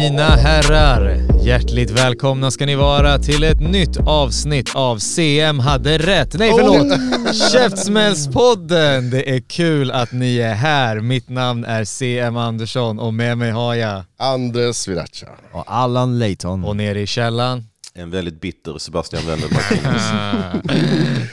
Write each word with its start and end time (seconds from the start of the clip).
Mina 0.00 0.28
herrar, 0.28 1.16
hjärtligt 1.42 1.90
välkomna 1.90 2.50
ska 2.50 2.66
ni 2.66 2.74
vara 2.74 3.18
till 3.18 3.44
ett 3.44 3.60
nytt 3.60 3.96
avsnitt 4.06 4.74
av 4.74 4.98
CM 4.98 5.58
hade 5.58 5.98
rätt. 5.98 6.34
Nej 6.38 6.52
förlåt, 6.56 6.98
Käftsmällspodden! 7.52 9.10
Det 9.10 9.30
är 9.30 9.40
kul 9.40 9.90
att 9.90 10.12
ni 10.12 10.38
är 10.38 10.54
här. 10.54 11.00
Mitt 11.00 11.28
namn 11.28 11.64
är 11.64 11.84
CM 11.84 12.36
Andersson 12.36 12.98
och 12.98 13.14
med 13.14 13.38
mig 13.38 13.50
har 13.50 13.74
jag, 13.74 14.04
Andres 14.18 14.78
Sriracha. 14.78 15.26
Och 15.52 15.64
Allan 15.66 16.18
Layton. 16.18 16.64
och 16.64 16.76
nere 16.76 17.00
i 17.00 17.06
källaren, 17.06 17.64
En 17.94 18.10
väldigt 18.10 18.40
bitter 18.40 18.78
Sebastian 18.78 19.22
Martinez. 19.26 20.02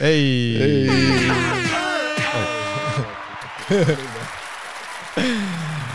hej! 0.00 0.90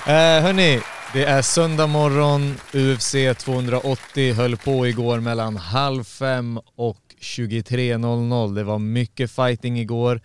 Eh, 0.07 0.43
hörni, 0.43 0.79
det 1.13 1.25
är 1.25 1.41
söndag 1.41 1.87
morgon, 1.87 2.55
UFC 2.73 3.15
280 3.37 4.33
höll 4.33 4.57
på 4.57 4.87
igår 4.87 5.19
mellan 5.19 5.57
halv 5.57 6.03
fem 6.03 6.59
och 6.75 6.97
23.00. 7.21 8.55
Det 8.55 8.63
var 8.63 8.79
mycket 8.79 9.31
fighting 9.31 9.79
igår. 9.79 10.21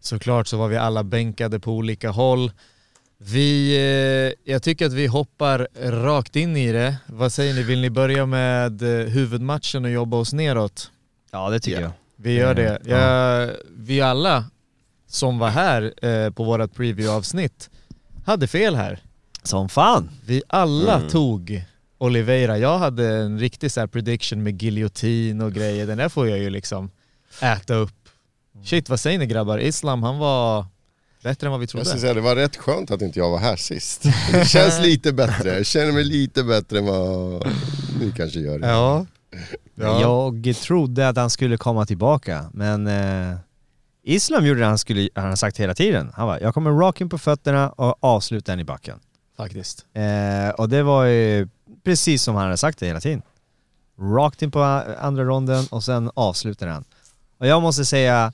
Såklart 0.00 0.46
så 0.46 0.56
var 0.56 0.68
vi 0.68 0.76
alla 0.76 1.04
bänkade 1.04 1.60
på 1.60 1.72
olika 1.72 2.10
håll. 2.10 2.52
Vi, 3.18 3.76
eh, 3.76 4.52
jag 4.52 4.62
tycker 4.62 4.86
att 4.86 4.92
vi 4.92 5.06
hoppar 5.06 5.68
rakt 6.04 6.36
in 6.36 6.56
i 6.56 6.72
det. 6.72 6.96
Vad 7.06 7.32
säger 7.32 7.54
ni, 7.54 7.62
vill 7.62 7.80
ni 7.80 7.90
börja 7.90 8.26
med 8.26 8.82
eh, 8.82 9.06
huvudmatchen 9.06 9.84
och 9.84 9.90
jobba 9.90 10.16
oss 10.16 10.32
neråt? 10.32 10.90
Ja 11.30 11.50
det 11.50 11.60
tycker 11.60 11.80
Ja. 11.80 11.82
jag. 11.86 11.92
Vi 12.16 12.32
gör 12.32 12.54
det. 12.54 12.80
Ja. 12.84 12.96
Jag, 12.96 13.50
vi 13.76 14.00
alla 14.00 14.44
som 15.08 15.38
var 15.38 15.48
här 15.48 16.04
eh, 16.06 16.30
på 16.30 16.44
vårat 16.44 16.74
preview-avsnitt 16.74 17.70
hade 18.26 18.46
fel 18.46 18.74
här. 18.74 19.00
Som 19.46 19.68
fan. 19.68 20.10
Vi 20.26 20.42
alla 20.48 20.96
Mm. 20.96 21.08
tog 21.08 21.64
Oliveira. 21.98 22.58
Jag 22.58 22.78
hade 22.78 23.08
en 23.16 23.38
riktig 23.38 23.72
så 23.72 23.80
här 23.80 23.86
prediction 23.86 24.42
med 24.42 24.62
giljotin 24.62 25.40
och 25.40 25.52
grejer. 25.52 25.86
Den 25.86 25.98
där 25.98 26.08
får 26.08 26.28
jag 26.28 26.38
ju 26.38 26.50
liksom 26.50 26.90
äta 27.40 27.74
upp. 27.74 27.92
Shit, 28.64 28.88
vad 28.88 29.00
säger 29.00 29.18
ni 29.18 29.26
grabbar? 29.26 29.58
Islam, 29.58 30.02
han 30.02 30.18
var 30.18 30.66
bättre 31.22 31.46
än 31.46 31.50
vad 31.50 31.60
vi 31.60 31.64
Jag 31.64 31.70
trodde. 31.70 31.84
ska 31.86 31.98
säga, 31.98 32.14
det 32.14 32.20
var 32.20 32.36
rätt 32.36 32.56
skönt 32.56 32.90
att 32.90 33.02
inte 33.02 33.18
jag 33.18 33.30
var 33.30 33.38
här 33.38 33.56
sist. 33.56 34.02
Det 34.32 34.48
känns 34.48 34.80
lite 34.80 35.12
bättre, 35.12 35.54
jag 35.56 35.66
känner 35.66 35.92
mig 35.92 36.04
lite 36.04 36.44
bättre 36.44 36.78
än 36.78 36.86
vad 36.86 37.46
ni 38.00 38.12
kanske 38.16 38.40
gör. 38.40 38.58
Ja. 38.60 39.06
ja. 39.74 40.00
Jag 40.00 40.56
trodde 40.56 41.08
att 41.08 41.16
han 41.16 41.30
skulle 41.30 41.56
komma 41.56 41.86
tillbaka, 41.86 42.50
men 42.52 42.86
eh, 42.86 43.36
Islam 44.02 44.46
gjorde 44.46 44.60
det 44.60 44.66
han 44.66 44.78
skulle, 44.78 45.08
han 45.14 45.36
sagt 45.36 45.56
hela 45.60 45.74
tiden. 45.74 46.12
Han 46.14 46.26
var 46.26 46.38
jag 46.40 46.54
kommer 46.54 46.70
rakt 46.70 47.00
in 47.00 47.08
på 47.08 47.18
fötterna 47.18 47.70
och 47.70 48.04
avsluta 48.04 48.52
den 48.52 48.60
i 48.60 48.64
backen. 48.64 48.98
Faktiskt. 49.36 49.86
Eh, 49.92 50.48
och 50.58 50.68
det 50.68 50.82
var 50.82 51.04
ju 51.04 51.48
precis 51.84 52.22
som 52.22 52.34
han 52.34 52.44
hade 52.44 52.56
sagt 52.56 52.78
det 52.78 52.86
hela 52.86 53.00
tiden. 53.00 53.22
Rakt 54.00 54.42
in 54.42 54.50
på 54.50 54.62
andra 55.00 55.24
ronden 55.24 55.66
och 55.70 55.84
sen 55.84 56.10
avslutar 56.14 56.66
han. 56.66 56.84
Och 57.38 57.46
jag 57.46 57.62
måste 57.62 57.84
säga, 57.84 58.32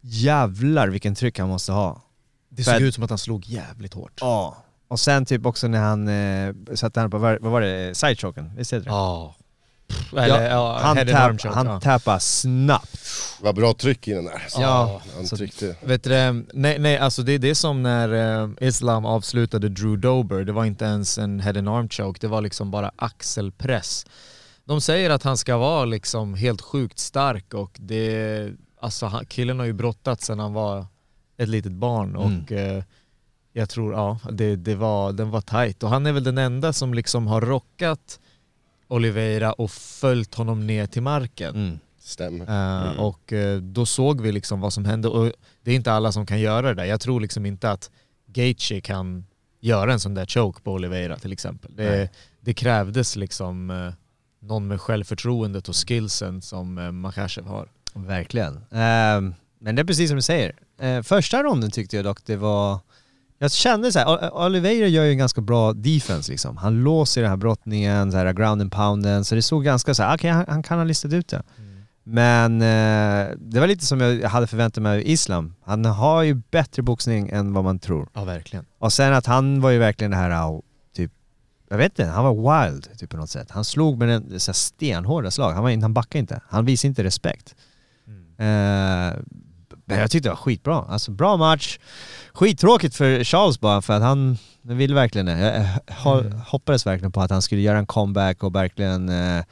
jävlar 0.00 0.88
vilken 0.88 1.14
tryck 1.14 1.38
han 1.38 1.48
måste 1.48 1.72
ha. 1.72 2.00
Det 2.48 2.62
För 2.62 2.70
såg 2.70 2.76
att- 2.76 2.82
ut 2.82 2.94
som 2.94 3.04
att 3.04 3.10
han 3.10 3.18
slog 3.18 3.46
jävligt 3.46 3.94
hårt. 3.94 4.18
Ja. 4.20 4.56
Och 4.88 5.00
sen 5.00 5.24
typ 5.26 5.46
också 5.46 5.68
när 5.68 5.80
han 5.80 6.08
eh, 6.08 6.74
satte 6.74 7.00
han 7.00 7.10
på, 7.10 7.18
vad 7.18 7.40
vad 7.40 7.52
var 7.52 7.60
det, 7.60 7.94
sidechoken? 7.96 8.52
Visst 8.56 8.72
heter 8.72 8.84
det? 8.84 8.90
Ja. 8.90 9.34
Eller, 10.16 10.50
ja, 10.50 10.78
han 10.82 10.98
and 10.98 11.10
arm 11.10 11.38
tapp, 11.38 11.42
choke, 11.42 11.54
han 11.54 11.66
ja. 11.66 11.80
tappade 11.80 12.20
snabbt. 12.20 12.98
Var 13.40 13.52
bra 13.52 13.74
tryck 13.74 14.08
i 14.08 14.12
den 14.12 14.24
där. 14.24 14.44
Så 14.48 14.60
Ja, 14.60 15.02
han 15.16 15.26
så- 15.26 15.36
tryckte. 15.36 15.76
Vet 15.82 16.04
du, 16.04 16.10
det, 16.10 16.32
nej, 16.52 16.78
nej, 16.78 16.98
alltså 16.98 17.22
det, 17.22 17.38
det 17.38 17.50
är 17.50 17.54
som 17.54 17.82
när 17.82 18.42
eh, 18.42 18.68
Islam 18.68 19.04
avslutade 19.06 19.68
Drew 19.68 19.98
Dober, 19.98 20.44
det 20.44 20.52
var 20.52 20.64
inte 20.64 20.84
ens 20.84 21.18
en 21.18 21.40
head 21.40 21.58
and 21.58 21.68
arm 21.68 21.88
choke, 21.88 22.18
det 22.20 22.28
var 22.28 22.40
liksom 22.40 22.70
bara 22.70 22.90
axelpress. 22.96 24.06
De 24.64 24.80
säger 24.80 25.10
att 25.10 25.22
han 25.22 25.36
ska 25.36 25.56
vara 25.56 25.84
liksom 25.84 26.34
helt 26.34 26.60
sjukt 26.62 26.98
stark 26.98 27.54
och 27.54 27.76
det, 27.80 28.48
alltså 28.80 29.06
han, 29.06 29.26
killen 29.26 29.58
har 29.58 29.66
ju 29.66 29.72
brottats 29.72 30.26
sedan 30.26 30.38
han 30.38 30.52
var 30.52 30.86
ett 31.38 31.48
litet 31.48 31.72
barn 31.72 32.16
och 32.16 32.52
eh, 32.52 32.82
jag 33.52 33.68
tror, 33.68 33.92
ja, 33.94 34.18
det, 34.30 34.56
det 34.56 34.74
var, 34.74 35.12
den 35.12 35.30
var 35.30 35.40
tight 35.40 35.82
och 35.82 35.90
han 35.90 36.06
är 36.06 36.12
väl 36.12 36.24
den 36.24 36.38
enda 36.38 36.72
som 36.72 36.94
liksom 36.94 37.26
har 37.26 37.40
rockat 37.40 38.20
Oliveira 38.92 39.52
och 39.52 39.70
följt 39.70 40.34
honom 40.34 40.66
ner 40.66 40.86
till 40.86 41.02
marken. 41.02 41.54
Mm. 41.54 41.78
Stämmer. 42.00 42.44
Eh, 42.92 43.00
Och 43.00 43.32
eh, 43.32 43.58
då 43.60 43.86
såg 43.86 44.20
vi 44.20 44.32
liksom 44.32 44.60
vad 44.60 44.72
som 44.72 44.84
hände 44.84 45.08
och 45.08 45.32
det 45.62 45.70
är 45.70 45.74
inte 45.74 45.92
alla 45.92 46.12
som 46.12 46.26
kan 46.26 46.40
göra 46.40 46.68
det 46.68 46.74
där. 46.74 46.84
Jag 46.84 47.00
tror 47.00 47.20
liksom 47.20 47.46
inte 47.46 47.70
att 47.70 47.90
Gaethje 48.26 48.80
kan 48.80 49.24
göra 49.60 49.92
en 49.92 50.00
sån 50.00 50.14
där 50.14 50.26
choke 50.26 50.60
på 50.62 50.72
Oliveira 50.72 51.16
till 51.16 51.32
exempel. 51.32 51.70
Det, 51.76 52.08
det 52.40 52.54
krävdes 52.54 53.16
liksom 53.16 53.70
eh, 53.70 53.92
någon 54.40 54.66
med 54.66 54.80
självförtroendet 54.80 55.68
och 55.68 55.76
skillsen 55.88 56.42
som 56.42 56.78
eh, 56.78 56.92
Makhachev 56.92 57.46
har. 57.46 57.68
Verkligen. 57.94 58.60
Ehm, 58.70 59.34
men 59.58 59.74
det 59.76 59.82
är 59.82 59.86
precis 59.86 60.10
som 60.10 60.16
du 60.16 60.22
säger. 60.22 60.54
Första 61.02 61.42
ronden 61.42 61.70
tyckte 61.70 61.96
jag 61.96 62.04
dock 62.04 62.24
det 62.26 62.36
var... 62.36 62.78
Jag 63.42 63.50
kände 63.52 63.92
så 63.92 63.98
här, 63.98 64.34
Oliveira 64.46 64.86
gör 64.86 65.04
ju 65.04 65.10
en 65.10 65.18
ganska 65.18 65.40
bra 65.40 65.72
defense 65.72 66.30
liksom. 66.32 66.56
Han 66.56 66.82
låser 66.82 67.20
den 67.22 67.30
här 67.30 67.36
brottningen, 67.36 68.12
så 68.12 68.18
här 68.18 68.32
ground 68.32 68.62
and 68.62 68.72
pounden, 68.72 69.24
så 69.24 69.34
det 69.34 69.42
såg 69.42 69.64
ganska 69.64 69.94
så 69.94 70.02
här, 70.02 70.16
okej 70.16 70.30
han, 70.30 70.44
han 70.48 70.62
kan 70.62 70.78
ha 70.78 70.84
listat 70.84 71.12
ut 71.12 71.28
det. 71.28 71.42
Men 72.04 72.60
eh, 72.62 73.34
det 73.38 73.60
var 73.60 73.66
lite 73.66 73.86
som 73.86 74.00
jag 74.00 74.28
hade 74.28 74.46
förväntat 74.46 74.82
mig 74.82 74.92
av 74.98 75.06
Islam. 75.06 75.54
Han 75.64 75.84
har 75.84 76.22
ju 76.22 76.34
bättre 76.50 76.82
boxning 76.82 77.28
än 77.30 77.52
vad 77.52 77.64
man 77.64 77.78
tror. 77.78 78.08
Ja 78.14 78.24
verkligen. 78.24 78.64
Och 78.78 78.92
sen 78.92 79.14
att 79.14 79.26
han 79.26 79.60
var 79.60 79.70
ju 79.70 79.78
verkligen 79.78 80.10
det 80.10 80.16
här, 80.16 80.60
typ, 80.96 81.12
jag 81.70 81.76
vet 81.76 81.98
inte, 81.98 82.10
han 82.10 82.24
var 82.24 82.64
wild 82.64 82.88
typ 82.98 83.10
på 83.10 83.16
något 83.16 83.30
sätt. 83.30 83.50
Han 83.50 83.64
slog 83.64 83.98
med 83.98 84.10
en 84.10 84.40
så 84.40 84.48
här 84.50 84.54
stenhårda 84.54 85.30
slag, 85.30 85.52
han, 85.52 85.62
var, 85.62 85.70
inte- 85.70 85.84
han 85.84 85.94
backade 85.94 86.18
inte. 86.18 86.40
Han 86.48 86.64
visade 86.64 86.88
inte 86.88 87.04
respekt. 87.04 87.54
Eh, 88.38 89.18
men 89.92 90.00
jag 90.00 90.10
tyckte 90.10 90.28
det 90.28 90.32
var 90.32 90.36
skitbra, 90.36 90.84
alltså 90.88 91.10
bra 91.10 91.36
match. 91.36 91.78
Skittråkigt 92.34 92.94
för 92.96 93.24
Charles 93.24 93.60
bara 93.60 93.82
för 93.82 93.92
att 93.92 94.02
han 94.02 94.38
ville 94.62 94.94
verkligen 94.94 95.26
det. 95.26 95.38
Jag 95.86 95.94
ho- 95.96 96.40
hoppades 96.46 96.86
verkligen 96.86 97.12
på 97.12 97.20
att 97.20 97.30
han 97.30 97.42
skulle 97.42 97.60
göra 97.60 97.78
en 97.78 97.86
comeback 97.86 98.42
och 98.42 98.54
verkligen 98.54 99.08
eh, 99.08 99.44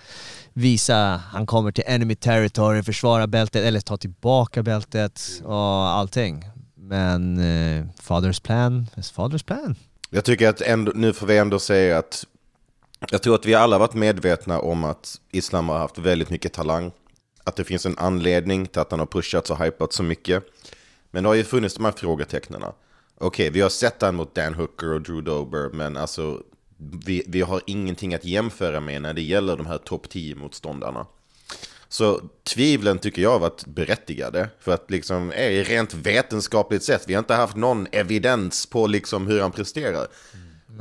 visa, 0.52 1.20
han 1.32 1.46
kommer 1.46 1.72
till 1.72 1.84
enemy 1.86 2.14
territory, 2.14 2.82
försvara 2.82 3.26
bältet 3.26 3.64
eller 3.64 3.80
ta 3.80 3.96
tillbaka 3.96 4.62
bältet 4.62 5.20
och 5.44 5.88
allting. 5.88 6.44
Men 6.74 7.38
eh, 7.38 7.86
fathers 8.02 8.40
plan 8.40 8.86
is 8.96 9.10
fathers 9.10 9.42
plan. 9.42 9.76
Jag 10.10 10.24
tycker 10.24 10.48
att 10.48 10.60
ändå, 10.60 10.92
nu 10.94 11.12
får 11.12 11.26
vi 11.26 11.38
ändå 11.38 11.58
säga 11.58 11.98
att 11.98 12.24
jag 13.10 13.22
tror 13.22 13.34
att 13.34 13.46
vi 13.46 13.54
alla 13.54 13.78
varit 13.78 13.94
medvetna 13.94 14.60
om 14.60 14.84
att 14.84 15.16
Islam 15.32 15.68
har 15.68 15.78
haft 15.78 15.98
väldigt 15.98 16.30
mycket 16.30 16.52
talang. 16.52 16.90
Att 17.50 17.56
det 17.56 17.64
finns 17.64 17.86
en 17.86 17.98
anledning 17.98 18.66
till 18.66 18.80
att 18.80 18.90
han 18.90 19.00
har 19.00 19.06
pushats 19.06 19.50
och 19.50 19.64
hypats 19.64 19.96
så 19.96 20.02
mycket. 20.02 20.44
Men 21.10 21.22
det 21.22 21.28
har 21.28 21.34
ju 21.34 21.44
funnits 21.44 21.74
de 21.74 21.84
här 21.84 21.92
frågetecknen. 21.92 22.62
Okej, 23.18 23.50
vi 23.50 23.60
har 23.60 23.68
sett 23.68 24.02
han 24.02 24.14
mot 24.14 24.34
Dan 24.34 24.54
Hooker 24.54 24.92
och 24.92 25.00
Drew 25.00 25.24
Dober, 25.24 25.70
men 25.72 25.96
alltså 25.96 26.42
vi, 27.04 27.22
vi 27.26 27.40
har 27.40 27.60
ingenting 27.66 28.14
att 28.14 28.24
jämföra 28.24 28.80
med 28.80 29.02
när 29.02 29.14
det 29.14 29.22
gäller 29.22 29.56
de 29.56 29.66
här 29.66 29.78
topp 29.78 30.06
10-motståndarna. 30.06 31.06
Så 31.88 32.20
tvivlen 32.44 32.98
tycker 32.98 33.22
jag 33.22 33.30
har 33.30 33.38
varit 33.38 33.66
berättigade. 33.66 34.48
För 34.60 34.72
att 34.72 34.90
liksom, 34.90 35.32
rent 35.32 35.94
vetenskapligt 35.94 36.82
sett, 36.82 37.08
vi 37.08 37.14
har 37.14 37.18
inte 37.18 37.34
haft 37.34 37.56
någon 37.56 37.86
evidens 37.92 38.66
på 38.66 38.86
liksom 38.86 39.26
hur 39.26 39.40
han 39.40 39.52
presterar. 39.52 40.06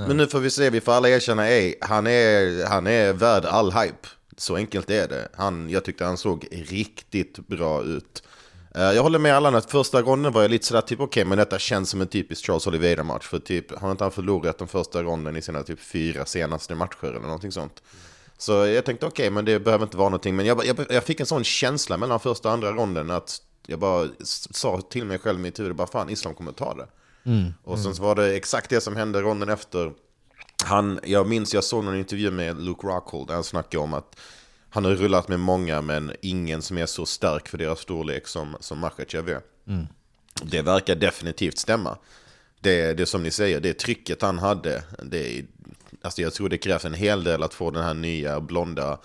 Men 0.08 0.18
nu 0.18 0.28
får 0.28 0.40
vi 0.40 0.50
se, 0.50 0.70
vi 0.70 0.82
får 0.82 0.92
alla 0.92 1.10
erkänna, 1.10 1.48
ej, 1.48 1.78
han, 1.82 2.08
är, 2.08 2.66
han 2.66 2.88
är 2.88 3.14
värd 3.14 3.46
all 3.46 3.72
hype. 3.72 4.08
Så 4.40 4.56
enkelt 4.56 4.90
är 4.90 5.08
det. 5.08 5.28
Han, 5.34 5.70
jag 5.70 5.86
tyckte 5.86 6.06
han 6.06 6.18
såg 6.18 6.48
riktigt 6.52 7.48
bra 7.48 7.84
ut. 7.84 8.24
Eh, 8.76 8.82
jag 8.82 9.04
håller 9.04 9.20
med 9.20 9.36
Allan 9.36 9.56
att 9.56 9.72
första 9.72 10.02
ronden 10.02 10.34
var 10.34 10.42
jag 10.42 10.52
lite 10.52 10.66
sådär 10.66 10.82
typ 10.82 11.00
okej, 11.00 11.26
men 11.26 11.38
detta 11.38 11.60
känns 11.60 11.90
som 11.90 12.02
en 12.02 12.08
typisk 12.08 12.46
Charles 12.46 12.68
Oliveira-match. 12.68 13.28
För 13.28 13.40
typ, 13.40 13.80
har 13.80 13.92
inte 13.92 14.04
han 14.04 14.12
förlorat 14.12 14.58
den 14.58 14.68
första 14.68 15.04
ronden 15.04 15.36
i 15.36 15.42
sina 15.42 15.64
typ 15.64 15.80
fyra 15.80 16.26
senaste 16.26 16.76
matcher 16.76 17.08
eller 17.08 17.20
någonting 17.20 17.52
sånt? 17.52 17.84
Så 18.38 18.52
jag 18.52 18.86
tänkte 18.86 19.06
okej, 19.06 19.30
men 19.30 19.46
det 19.46 19.60
behöver 19.60 19.86
inte 19.86 19.98
vara 19.98 20.10
någonting. 20.10 20.36
Men 20.36 20.46
jag, 20.46 20.66
jag, 20.66 20.86
jag 20.90 21.04
fick 21.04 21.20
en 21.20 21.26
sån 21.26 21.44
känsla 21.44 21.98
mellan 21.98 22.20
första 22.20 22.48
och 22.48 22.54
andra 22.54 22.72
ronden 22.72 23.12
att 23.12 23.42
jag 23.68 23.80
bara 23.80 24.08
sa 24.52 24.82
till 24.82 25.06
mig 25.06 25.20
själv 25.20 25.40
i 25.40 25.42
mitt 25.42 25.60
huvud, 25.60 25.76
bara 25.76 25.88
fan 25.88 26.10
Islam 26.10 26.34
kommer 26.34 26.52
ta 26.52 26.74
det. 26.74 26.88
Och 27.64 27.80
sen 27.80 27.96
så 27.96 28.04
var 28.04 28.16
det 28.16 28.36
exakt 28.36 28.70
det 28.70 28.82
som 28.82 28.96
hände 28.96 29.22
ronden 29.22 29.50
efter. 29.50 29.92
Han, 30.66 31.00
jag 31.04 31.28
minns, 31.28 31.54
jag 31.54 31.64
såg 31.64 31.84
någon 31.84 31.96
intervju 31.96 32.32
med 32.32 32.62
Luke 32.62 32.88
Rockhold 32.88 33.28
där 33.28 33.34
han 33.34 33.44
snackade 33.44 33.84
om 33.84 33.94
att 33.94 34.16
han 34.70 34.86
har 34.86 34.92
rullat 34.92 35.28
med 35.28 35.40
många 35.40 35.82
men 35.82 36.12
ingen 36.22 36.62
som 36.62 36.78
är 36.78 36.86
så 36.86 37.06
stark 37.06 37.48
för 37.48 37.58
deras 37.58 37.80
storlek 37.80 38.28
som, 38.28 38.58
som 38.60 38.80
Makhachev 38.80 39.30
är. 39.30 39.42
Det 40.44 40.62
verkar 40.62 40.96
definitivt 40.96 41.58
stämma. 41.58 41.98
Det, 42.62 42.94
det 42.94 43.06
som 43.06 43.24
ni 43.24 43.32
säger, 43.32 43.60
det 43.60 43.74
trycket 43.74 44.22
han 44.22 44.40
hade, 44.40 44.84
det, 45.04 45.46
alltså 46.02 46.22
jag 46.22 46.34
tror 46.34 46.50
det 46.50 46.58
krävs 46.58 46.86
en 46.86 46.94
hel 46.94 47.24
del 47.24 47.44
att 47.44 47.54
få 47.54 47.72
den 47.72 47.84
här 47.84 47.94
nya 47.94 48.42
blonda 48.42 49.00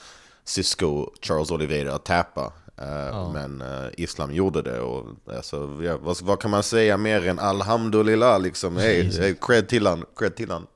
Cisco 0.44 1.10
Charles 1.22 1.50
Oliveira 1.50 1.94
att 1.94 2.04
tappa. 2.04 2.52
Eh, 2.76 3.32
Men 3.32 3.60
eh, 3.60 3.90
Islam 3.96 4.34
gjorde 4.34 4.62
det 4.62 4.80
och 4.80 5.06
alltså, 5.36 5.82
ja, 5.82 5.96
vad, 6.02 6.22
vad 6.22 6.40
kan 6.40 6.50
man 6.50 6.62
säga 6.62 6.96
mer 6.96 7.26
än 7.26 7.38
alhamdulillah 7.38 8.40
liksom. 8.40 8.76
Hey, 8.76 9.02
hey, 9.20 9.34
cred 9.40 9.68
till 9.68 9.86
han, 9.86 10.04
cred 10.16 10.36
till 10.36 10.50
han. 10.50 10.66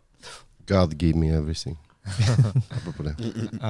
God 0.68 1.02
give 1.02 1.18
me 1.18 1.30
everything. 1.30 1.78
Apropå 2.70 3.02
det. 3.02 3.16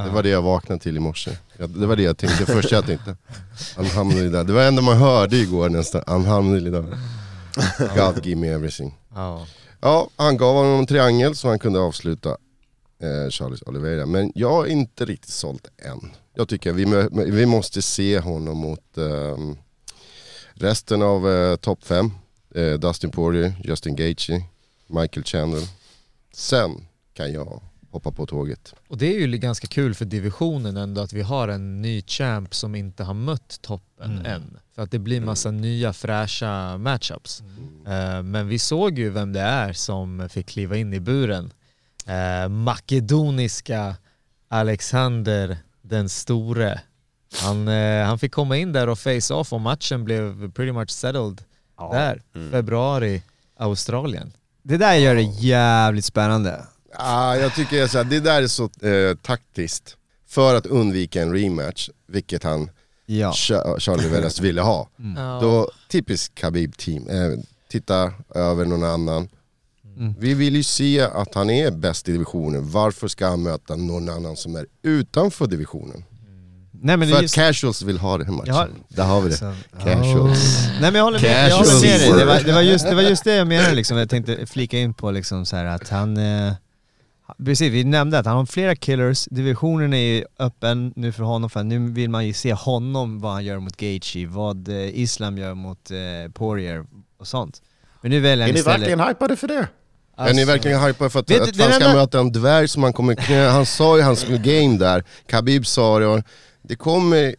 det 0.04 0.10
var 0.10 0.22
det 0.22 0.28
jag 0.28 0.42
vaknade 0.42 0.80
till 0.80 0.96
i 0.96 1.00
morse. 1.00 1.30
Det 1.56 1.86
var 1.86 1.96
det 1.96 2.02
jag 2.02 2.18
tänkte, 2.18 2.44
det 2.44 2.52
första 2.52 2.74
jag 2.74 2.86
tänkte. 2.86 3.16
Alhamdulillah. 3.76 4.46
Det 4.46 4.52
var 4.52 4.60
det 4.60 4.68
enda 4.68 4.82
man 4.82 4.96
hörde 4.96 5.36
igår 5.36 5.68
nästan. 5.68 6.02
Alhamdulillah. 6.06 6.84
God 7.96 8.26
give 8.26 8.40
me 8.40 8.48
everything. 8.48 8.94
Ja. 9.14 9.46
Han 10.16 10.36
gav 10.36 10.54
honom 10.54 10.78
en 10.78 10.86
triangel 10.86 11.36
så 11.36 11.48
han 11.48 11.58
kunde 11.58 11.80
avsluta 11.80 12.36
eh, 13.02 13.30
Charles 13.30 13.62
Oliveira. 13.62 14.06
Men 14.06 14.32
jag 14.34 14.66
är 14.66 14.70
inte 14.70 15.04
riktigt 15.04 15.30
såld 15.30 15.68
än. 15.78 16.10
Jag 16.34 16.48
tycker 16.48 16.72
vi, 16.72 17.08
vi 17.30 17.46
måste 17.46 17.82
se 17.82 18.18
honom 18.18 18.58
mot 18.58 18.98
ehm, 18.98 19.56
resten 20.54 21.02
av 21.02 21.28
eh, 21.28 21.56
topp 21.56 21.84
5. 21.84 22.10
Eh, 22.54 22.72
Dustin 22.72 23.10
Poirier, 23.10 23.52
Justin 23.64 23.96
Gaethje, 23.96 24.42
Michael 24.86 25.24
Chandler. 25.24 25.77
Sen 26.38 26.86
kan 27.12 27.32
jag 27.32 27.62
hoppa 27.90 28.12
på 28.12 28.26
tåget. 28.26 28.74
Och 28.88 28.98
det 28.98 29.06
är 29.06 29.26
ju 29.26 29.38
ganska 29.38 29.66
kul 29.66 29.94
för 29.94 30.04
divisionen 30.04 30.76
ändå 30.76 31.00
att 31.00 31.12
vi 31.12 31.22
har 31.22 31.48
en 31.48 31.82
ny 31.82 32.02
champ 32.02 32.54
som 32.54 32.74
inte 32.74 33.04
har 33.04 33.14
mött 33.14 33.58
toppen 33.62 34.26
än. 34.26 34.58
För 34.74 34.82
att 34.82 34.90
det 34.90 34.98
blir 34.98 35.20
massa 35.20 35.50
nya 35.50 35.92
fräscha 35.92 36.78
matchups. 36.78 37.42
Eh, 37.86 38.22
men 38.22 38.48
vi 38.48 38.58
såg 38.58 38.98
ju 38.98 39.10
vem 39.10 39.32
det 39.32 39.40
är 39.40 39.72
som 39.72 40.28
fick 40.28 40.46
kliva 40.46 40.76
in 40.76 40.94
i 40.94 41.00
buren. 41.00 41.52
Eh, 42.06 42.48
makedoniska 42.48 43.96
Alexander 44.48 45.56
den 45.82 46.08
store. 46.08 46.80
Han, 47.42 47.68
eh, 47.68 48.06
han 48.06 48.18
fick 48.18 48.32
komma 48.32 48.56
in 48.56 48.72
där 48.72 48.88
och 48.88 48.98
face 48.98 49.34
off 49.34 49.52
och 49.52 49.60
matchen 49.60 50.04
blev 50.04 50.52
pretty 50.52 50.72
much 50.72 50.90
settled 50.90 51.42
där. 51.92 52.22
Februari, 52.50 53.22
Australien. 53.56 54.32
Det 54.68 54.76
där 54.76 54.94
gör 54.94 55.14
det 55.14 55.22
jävligt 55.22 56.04
spännande. 56.04 56.64
Ah, 56.94 57.34
jag 57.36 57.54
tycker 57.54 57.86
så 57.86 57.98
här, 57.98 58.04
det 58.04 58.20
där 58.20 58.42
är 58.42 58.46
så 58.46 58.64
eh, 58.64 59.16
taktiskt. 59.22 59.96
För 60.26 60.54
att 60.54 60.66
undvika 60.66 61.22
en 61.22 61.32
rematch, 61.32 61.90
vilket 62.06 62.44
han, 62.44 62.70
Ja. 63.06 63.30
Cha- 63.30 63.78
Charlie 63.80 64.08
Veras 64.08 64.40
ville 64.40 64.60
ha. 64.60 64.88
Ja. 65.16 65.38
Då, 65.42 65.70
typiskt 65.88 66.34
Khabib-team, 66.40 67.08
eh, 67.08 67.38
titta 67.70 68.12
över 68.34 68.64
någon 68.64 68.84
annan. 68.84 69.28
Vi 70.18 70.34
vill 70.34 70.56
ju 70.56 70.62
se 70.62 71.00
att 71.00 71.34
han 71.34 71.50
är 71.50 71.70
bäst 71.70 72.08
i 72.08 72.12
divisionen, 72.12 72.70
varför 72.70 73.08
ska 73.08 73.26
han 73.28 73.42
möta 73.42 73.76
någon 73.76 74.08
annan 74.08 74.36
som 74.36 74.56
är 74.56 74.66
utanför 74.82 75.46
divisionen? 75.46 76.04
Nej 76.82 76.96
men 76.96 77.00
det 77.00 77.06
För 77.06 77.14
är 77.14 77.16
att 77.18 77.22
just... 77.22 77.34
casuals 77.34 77.82
vill 77.82 77.98
ha 77.98 78.18
den 78.18 78.34
matchen. 78.34 78.54
Ja. 78.54 78.66
Där 78.88 79.04
har 79.04 79.20
vi 79.20 79.28
det. 79.28 79.36
Så- 79.36 79.54
Casuals. 79.82 80.66
Nej 80.68 80.80
men 80.80 80.94
jag 80.94 81.04
håller 81.04 81.20
med, 81.20 81.50
jag 81.50 81.56
håller 81.56 81.80
med 81.80 82.00
dig. 82.00 82.12
Det 82.18 82.24
var, 82.24 82.40
det, 82.40 82.52
var 82.52 82.60
just, 82.62 82.84
det 82.88 82.94
var 82.94 83.02
just 83.02 83.24
det 83.24 83.34
jag 83.34 83.46
menade 83.46 83.74
liksom, 83.74 83.96
jag 83.96 84.10
tänkte 84.10 84.46
flika 84.46 84.78
in 84.78 84.94
på 84.94 85.10
liksom 85.10 85.46
så 85.46 85.56
här 85.56 85.64
att 85.64 85.88
han... 85.88 86.16
Eh, 86.16 86.52
precis, 87.44 87.72
vi 87.72 87.84
nämnde 87.84 88.18
att 88.18 88.26
han 88.26 88.36
har 88.36 88.46
flera 88.46 88.76
killers, 88.76 89.24
divisionen 89.30 89.92
är 89.94 89.98
ju 89.98 90.24
öppen 90.38 90.92
nu 90.96 91.12
för 91.12 91.22
honom 91.22 91.50
för 91.50 91.64
nu 91.64 91.90
vill 91.90 92.10
man 92.10 92.26
ju 92.26 92.32
se 92.32 92.52
honom, 92.52 93.20
vad 93.20 93.32
han 93.32 93.44
gör 93.44 93.58
mot 93.58 93.76
Gaethje, 93.76 94.26
vad 94.26 94.68
eh, 94.68 94.98
Islam 94.98 95.38
gör 95.38 95.54
mot 95.54 95.90
eh, 95.90 96.32
Poirier 96.32 96.84
och 97.20 97.26
sånt. 97.26 97.62
Men 98.00 98.10
nu 98.10 98.20
väljer 98.20 98.36
Är 98.46 98.48
han 98.48 98.52
ni 98.54 98.58
istället... 98.58 98.80
verkligen 98.80 99.00
hypade 99.08 99.36
för 99.36 99.48
det? 99.48 99.68
är 100.20 100.34
ni 100.34 100.44
verkligen 100.44 100.80
hypade 100.80 101.10
för 101.10 101.20
att, 101.20 101.30
Vet 101.30 101.40
att 101.42 101.54
det 101.54 101.62
han 101.64 101.72
ska 101.72 101.84
enda- 101.84 101.96
möta 102.00 102.18
en 102.20 102.32
dvärg 102.32 102.68
som 102.68 102.82
han 102.82 102.92
kommer 102.92 103.14
knä... 103.14 103.48
Han 103.48 103.66
sa 103.66 103.96
ju 103.96 104.02
hans 104.02 104.24
game 104.24 104.78
där, 104.78 105.04
Khabib 105.30 105.66
sa 105.66 105.98
det, 105.98 106.06
och 106.06 106.22
det 106.68 106.76
kommer... 106.76 107.34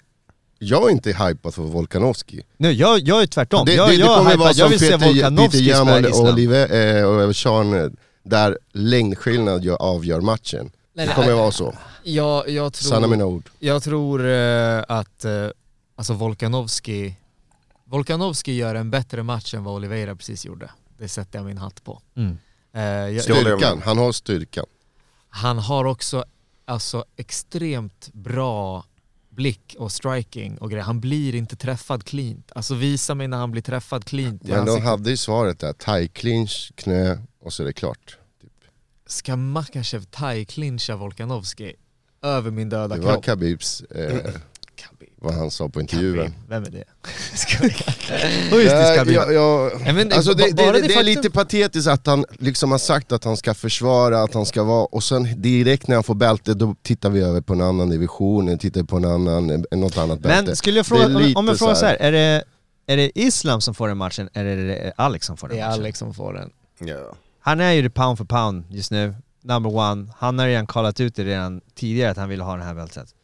Jag 0.62 0.86
är 0.86 0.90
inte 0.90 1.10
hypad 1.10 1.54
för 1.54 1.62
Volkanovski. 1.62 2.44
Nu, 2.58 2.72
jag, 2.72 3.00
jag 3.00 3.22
är 3.22 3.28
tvärtom. 3.28 3.66
Det, 3.66 3.74
jag, 3.74 3.90
det, 3.90 3.96
det 3.96 4.00
jag, 4.00 4.18
kommer 4.18 4.31
är 4.31 4.38
vara 4.38 4.48
jag 4.48 4.56
som 4.56 4.70
vill 4.70 4.80
se 4.80 4.86
Peter, 4.86 4.98
Peter 4.98 5.14
Volkanovski 5.14 5.70
Jamon 5.70 5.88
spela 5.94 6.08
och, 6.08 6.14
Islam. 6.14 6.34
Olive, 6.34 7.00
eh, 7.00 7.06
och 7.06 7.36
Sean, 7.36 7.74
eh, 7.74 7.90
där 8.24 8.58
längdskillnad 8.74 9.64
gör, 9.64 9.76
avgör 9.76 10.22
matchen. 10.22 10.72
Nej, 10.94 11.06
Det 11.06 11.06
nej, 11.06 11.16
kommer 11.16 11.34
vara 11.34 11.52
så. 11.52 11.76
Jag, 12.04 12.50
jag 12.50 12.74
tror... 12.74 12.90
Sanna 12.90 13.08
mina 13.08 13.26
ord. 13.26 13.50
Jag 13.60 13.84
tror 13.84 14.28
eh, 14.28 14.84
att 14.88 15.26
eh, 15.26 15.48
alltså 15.96 16.14
Volkanovski, 16.14 17.16
Volkanovski 17.86 18.54
gör 18.54 18.76
en 18.76 18.92
bättre 18.92 19.24
match 19.24 19.54
än 19.54 19.64
vad 19.64 19.76
Oliveira 19.76 20.16
precis 20.16 20.46
gjorde. 20.46 20.70
Det 20.98 21.08
sätter 21.08 21.40
jag 21.40 21.46
min 21.46 21.58
hatt 21.58 21.84
på. 21.84 22.02
Mm. 22.16 22.38
Eh, 22.74 22.81
jag, 22.81 23.14
jag. 23.14 23.24
Styrkan, 23.24 23.81
han 23.86 23.98
har 23.98 24.12
styrkan. 24.12 24.66
han 25.30 25.58
har 25.58 25.86
också 25.86 26.26
alltså, 26.66 27.06
extremt 27.18 28.10
bra 28.14 28.86
blick 29.39 29.75
och 29.80 29.91
striking 29.91 30.57
och 30.57 30.71
grejer. 30.71 30.83
Han 30.83 31.00
blir 31.00 31.36
inte 31.36 31.56
träffad 31.56 32.03
cleant. 32.03 32.51
Alltså 32.56 32.75
visa 32.75 33.15
mig 33.15 33.27
när 33.27 33.38
han 33.38 33.51
blir 33.51 33.62
träffad 33.62 34.06
cleant 34.06 34.44
Men 34.44 34.65
de 34.65 34.81
hade 34.81 35.09
ju 35.09 35.18
svaret 35.18 35.59
där, 35.59 35.74
thai 35.74 36.07
clinch, 36.07 36.71
knä 36.75 37.19
och 37.41 37.53
så 37.53 37.63
är 37.63 37.68
det 37.68 37.74
klart. 37.74 38.18
Ska 39.07 39.36
Makachev 39.36 40.06
thai-clincha 40.06 40.95
Volkanovski 40.95 41.74
över 42.21 42.51
min 42.51 42.69
döda 42.69 42.95
Det 42.95 43.01
var 43.01 43.13
kropp? 43.13 43.25
Khabibs, 43.25 43.81
eh. 43.81 44.31
Vad 45.21 45.33
han 45.33 45.51
sa 45.51 45.69
på 45.69 45.81
intervjun. 45.81 46.33
Vem 46.48 46.63
är 46.63 46.69
det? 46.69 46.83
Just 48.56 49.06
det, 49.06 49.12
jag, 49.12 49.33
jag, 49.33 50.13
alltså 50.13 50.33
det, 50.33 50.51
det, 50.51 50.71
det 50.71 50.81
det 50.81 50.94
är 50.94 51.04
lite 51.04 51.30
patetiskt 51.30 51.88
att 51.88 52.07
han 52.07 52.25
liksom 52.39 52.71
har 52.71 52.77
sagt 52.77 53.12
att 53.12 53.24
han 53.24 53.38
ska 53.38 53.54
försvara, 53.54 54.24
att 54.24 54.33
han 54.33 54.45
ska 54.45 54.63
vara, 54.63 54.86
och 54.86 55.04
sen 55.04 55.42
direkt 55.42 55.88
när 55.88 55.95
han 55.95 56.04
får 56.04 56.16
bälte 56.16 56.54
då 56.54 56.75
tittar 56.81 57.10
vi 57.10 57.21
över 57.21 57.42
på 57.42 57.54
en 57.54 57.62
annan 57.62 57.89
division, 57.89 58.57
tittar 58.57 58.83
på 58.83 58.98
en 58.98 59.06
annan, 59.06 59.66
något 59.71 59.97
annat 59.97 60.19
bälte. 60.19 60.44
Men 60.44 60.56
skulle 60.56 60.80
jag 60.80 60.85
fråga, 60.85 61.04
är 61.04 61.38
om, 61.38 61.47
jag 61.47 61.57
frågar 61.59 61.76
så 61.76 61.85
här, 61.85 61.95
är 61.95 62.11
det, 62.11 62.44
är 62.88 62.97
det 62.97 63.19
Islam 63.19 63.61
som 63.61 63.76
får 63.76 63.88
den 63.88 63.97
matchen 63.97 64.30
eller 64.33 64.57
är 64.57 64.68
det 64.68 64.94
Alex 64.95 65.26
som 65.26 65.38
får 65.38 65.47
den 65.47 65.57
Det 65.57 65.64
är 65.64 65.68
matchen? 65.68 65.81
Alex 65.81 65.99
som 65.99 66.14
får 66.14 66.33
den. 66.33 66.49
Ja. 66.80 67.16
Han 67.40 67.59
är 67.59 67.71
ju 67.71 67.81
det 67.81 67.90
pound 67.90 68.18
for 68.18 68.26
pound 68.26 68.64
just 68.69 68.92
nu, 68.92 69.16
number 69.44 69.76
one. 69.76 70.07
Han 70.18 70.40
har 70.40 70.47
redan 70.47 70.68
kollat 70.68 70.99
ut 70.99 71.16
det 71.16 71.23
redan 71.23 71.61
tidigare 71.76 72.11
att 72.11 72.18
han 72.18 72.30
ville 72.30 72.44
ha 72.44 72.57
det 72.57 72.64
här 72.64 72.73
bältet. 72.73 73.16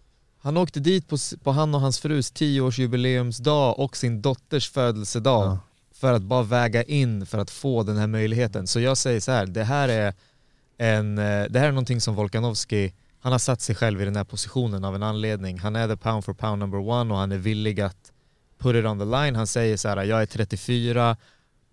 Han 0.45 0.57
åkte 0.57 0.79
dit 0.79 1.07
på, 1.07 1.17
på 1.43 1.51
han 1.51 1.75
och 1.75 1.81
hans 1.81 1.99
frus 1.99 2.33
10-årsjubileumsdag 2.33 3.71
och 3.71 3.97
sin 3.97 4.21
dotters 4.21 4.69
födelsedag 4.69 5.45
Ja. 5.45 5.59
för 5.93 6.13
att 6.13 6.21
bara 6.21 6.43
väga 6.43 6.83
in 6.83 7.25
för 7.25 7.37
att 7.37 7.49
få 7.51 7.83
den 7.83 7.97
här 7.97 8.07
möjligheten. 8.07 8.67
Så 8.67 8.79
jag 8.79 8.97
säger 8.97 9.19
så 9.19 9.31
här, 9.31 9.45
det 9.45 9.63
här 9.63 9.89
är, 9.89 10.13
en, 10.77 11.17
eh, 11.17 11.43
det 11.49 11.59
här 11.59 11.67
är 11.67 11.71
någonting 11.71 12.01
som 12.01 12.15
Volkanovski, 12.15 12.93
han 13.19 13.31
har 13.31 13.39
satt 13.39 13.61
sig 13.61 13.75
själv 13.75 14.01
i 14.01 14.05
den 14.05 14.15
här 14.15 14.23
positionen 14.23 14.83
av 14.83 14.95
en 14.95 15.03
anledning. 15.03 15.59
Han 15.59 15.75
är 15.75 15.87
the 15.87 15.97
pound 15.97 16.25
for 16.25 16.33
pound 16.33 16.59
number 16.59 16.79
one 16.79 17.13
och 17.13 17.19
han 17.19 17.31
är 17.31 17.37
villig 17.37 17.81
att 17.81 18.11
put 18.57 18.75
it 18.75 18.85
on 18.85 18.99
the 18.99 19.05
line. 19.05 19.35
Han 19.35 19.47
säger 19.47 19.77
så 19.77 19.87
här, 19.89 20.03
jag 20.03 20.21
är 20.21 20.25
34, 20.25 21.17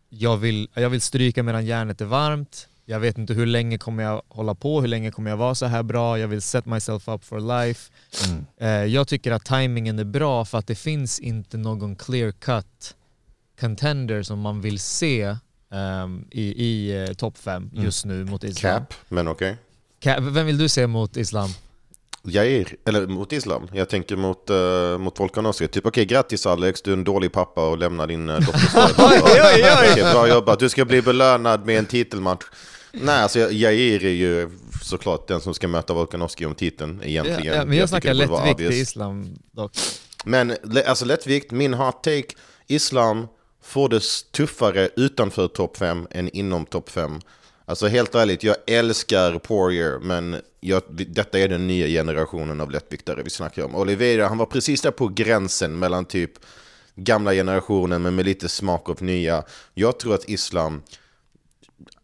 jag 0.08 0.36
vill, 0.36 0.68
jag 0.74 0.90
vill 0.90 1.00
stryka 1.00 1.42
medan 1.42 1.66
järnet 1.66 2.00
är 2.00 2.04
varmt. 2.04 2.68
Jag 2.92 3.00
vet 3.00 3.18
inte 3.18 3.34
hur 3.34 3.46
länge 3.46 3.78
kommer 3.78 4.02
jag 4.02 4.22
hålla 4.28 4.54
på, 4.54 4.80
hur 4.80 4.88
länge 4.88 5.10
kommer 5.10 5.30
jag 5.30 5.36
vara 5.36 5.54
så 5.54 5.66
här 5.66 5.82
bra, 5.82 6.18
jag 6.18 6.28
vill 6.28 6.42
set 6.42 6.66
myself 6.66 7.08
up 7.08 7.24
for 7.24 7.40
life. 7.40 7.90
Eh, 8.58 8.68
jag 8.68 9.08
tycker 9.08 9.32
att 9.32 9.44
timingen 9.44 9.98
är 9.98 10.04
bra 10.04 10.44
för 10.44 10.58
att 10.58 10.66
det 10.66 10.74
finns 10.74 11.18
inte 11.18 11.56
någon 11.56 11.96
clear 11.96 12.32
cut 12.32 12.96
contender 13.60 14.22
som 14.22 14.40
man 14.40 14.60
vill 14.60 14.78
se 14.78 15.36
ehm, 15.72 16.24
i, 16.30 16.42
i 16.42 17.04
eh, 17.04 17.14
topp 17.14 17.38
5 17.38 17.70
just 17.72 18.04
nu 18.04 18.24
mot 18.24 18.44
Islam. 18.44 18.78
Cap, 18.80 18.94
men 19.08 19.28
okej. 19.28 19.56
Cap. 20.00 20.18
Vem 20.20 20.46
vill 20.46 20.58
du 20.58 20.68
se 20.68 20.86
mot 20.86 21.16
Islam? 21.16 21.50
Jair, 22.22 22.76
eller 22.84 23.06
mot 23.06 23.32
Islam. 23.32 23.68
Jag 23.72 23.88
tänker 23.88 24.16
mot, 24.16 24.50
uh, 24.50 24.98
mot 24.98 25.20
Volkanovski. 25.20 25.68
Typ 25.68 25.86
okej, 25.86 26.04
grattis 26.04 26.46
Alex, 26.46 26.82
du 26.82 26.90
är 26.90 26.96
en 26.96 27.04
dålig 27.04 27.32
pappa 27.32 27.68
och 27.68 27.78
lämnar 27.78 28.06
din 28.06 28.28
uh, 28.28 28.40
födelsedag. 28.40 29.22
Okej, 29.92 30.12
Bra 30.12 30.28
jobbat, 30.28 30.58
du 30.58 30.68
ska 30.68 30.84
bli 30.84 31.02
belönad 31.02 31.66
med 31.66 31.78
en 31.78 31.86
titelmatch. 31.86 32.44
Nej, 32.92 33.22
alltså 33.22 33.38
Jair 33.38 34.04
är 34.04 34.10
ju 34.10 34.50
såklart 34.82 35.28
den 35.28 35.40
som 35.40 35.54
ska 35.54 35.68
möta 35.68 35.94
Volkanovski 35.94 36.46
om 36.46 36.54
titeln 36.54 37.00
egentligen. 37.04 37.44
Ja, 37.44 37.54
ja, 37.54 37.64
men 37.64 37.78
jag, 37.78 37.88
tycker 37.88 38.14
snackar 38.14 38.14
lättvikt 38.14 38.60
i 38.60 38.80
Islam 38.80 39.38
dock. 39.50 39.72
Men 40.24 40.56
alltså 40.86 41.04
lättvikt, 41.04 41.50
min 41.50 41.74
hot 41.74 42.04
take, 42.04 42.34
Islam 42.66 43.26
får 43.62 43.88
det 43.88 44.02
tuffare 44.32 44.88
utanför 44.96 45.48
topp 45.48 45.76
5 45.76 46.06
än 46.10 46.28
inom 46.28 46.66
topp 46.66 46.90
5. 46.90 47.20
Alltså 47.64 47.86
helt 47.86 48.14
ärligt, 48.14 48.42
jag 48.42 48.56
älskar 48.66 49.38
Poirier, 49.38 49.98
men 49.98 50.36
jag, 50.60 50.82
detta 50.88 51.38
är 51.38 51.48
den 51.48 51.66
nya 51.66 51.86
generationen 51.86 52.60
av 52.60 52.70
lättviktare 52.70 53.22
vi 53.22 53.30
snackar 53.30 53.64
om. 53.64 53.74
Oliveira, 53.74 54.28
han 54.28 54.38
var 54.38 54.46
precis 54.46 54.80
där 54.80 54.90
på 54.90 55.08
gränsen 55.08 55.78
mellan 55.78 56.04
typ 56.04 56.30
gamla 56.94 57.32
generationen 57.32 58.02
men 58.02 58.14
med 58.14 58.24
lite 58.24 58.48
smak 58.48 58.88
av 58.88 59.02
nya. 59.02 59.44
Jag 59.74 59.98
tror 59.98 60.14
att 60.14 60.28
Islam, 60.28 60.82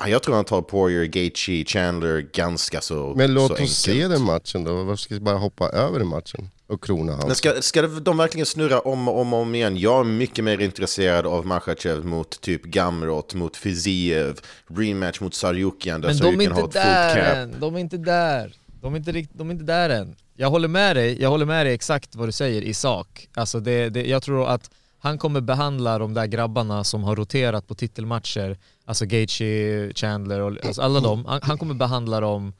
jag 0.07 0.23
tror 0.23 0.35
han 0.35 0.45
tar 0.45 0.63
Poirier, 0.63 1.05
Gaethje, 1.05 1.65
Chandler 1.65 2.21
ganska 2.33 2.81
så 2.81 3.15
Men 3.17 3.35
låt 3.35 3.47
så 3.47 3.53
oss 3.55 3.61
enkelt. 3.61 3.77
se 3.77 4.09
den 4.09 4.23
matchen 4.23 4.65
då. 4.65 4.75
Varför 4.75 5.03
ska 5.03 5.15
vi 5.15 5.21
bara 5.21 5.37
hoppa 5.39 5.69
över 5.69 5.99
den 5.99 6.09
matchen 6.09 6.51
och 6.67 6.85
krona 6.85 7.13
Men 7.13 7.21
han? 7.21 7.35
ska, 7.35 7.63
ska 7.63 7.83
de 7.83 8.17
verkligen 8.17 8.47
snurra 8.47 8.81
om 8.81 9.09
och 9.09 9.21
om, 9.21 9.33
och 9.33 9.41
om 9.41 9.55
igen? 9.55 9.77
Jag 9.77 10.01
är 10.01 10.05
mycket 10.05 10.45
mer 10.45 10.59
intresserad 10.61 11.27
av 11.27 11.47
Makhachev 11.47 12.05
mot 12.05 12.41
typ 12.41 12.63
Gamrot, 12.65 13.35
mot 13.35 13.57
Fiziev, 13.57 14.41
rematch 14.69 15.21
mot 15.21 15.35
Sarjukian 15.35 16.01
där 16.01 16.09
Men 16.09 16.17
de 16.19 16.23
är 16.25 16.31
Sarjukian 16.31 16.53
har 16.53 16.63
inte 16.65 16.81
ett 16.81 17.13
fullt 17.15 17.25
cap. 17.27 17.37
än, 17.37 17.61
de 17.61 17.75
är 17.75 17.79
inte 17.81 17.97
där. 17.97 18.53
De 18.81 18.95
är 18.95 18.99
inte, 18.99 19.13
rikt, 19.13 19.31
de 19.35 19.49
är 19.49 19.53
inte 19.53 19.65
där 19.65 19.91
än. 19.91 20.17
Jag 20.37 20.51
håller 20.51 20.69
med 20.69 20.97
dig, 20.97 21.23
jag 21.23 21.29
håller 21.31 21.47
med 21.47 21.67
dig 21.67 21.75
exakt 21.75 22.17
vad 22.17 22.29
du 22.29 22.33
säger 22.33 22.63
i 22.63 22.75
sak. 22.75 23.29
Alltså 23.35 23.61
det, 23.61 23.89
det, 23.89 24.07
jag 24.07 24.23
tror 24.23 24.49
att 24.49 24.71
han 25.01 25.19
kommer 25.19 25.41
behandla 25.41 25.99
de 25.99 26.15
där 26.15 26.27
grabbarna 26.27 26.85
som 26.85 27.05
har 27.05 27.17
roterat 27.17 27.67
på 27.69 27.75
titelmatcher, 27.75 28.59
alltså 28.89 29.05
Gaethje, 29.07 29.93
Chandler 29.95 30.41
och 30.41 30.53
alltså 30.67 30.83
alla 30.83 31.01
dem, 31.01 31.25
han, 31.27 31.41
han 31.43 31.59
kommer 31.59 31.75
behandla 31.75 32.21
dem 32.21 32.53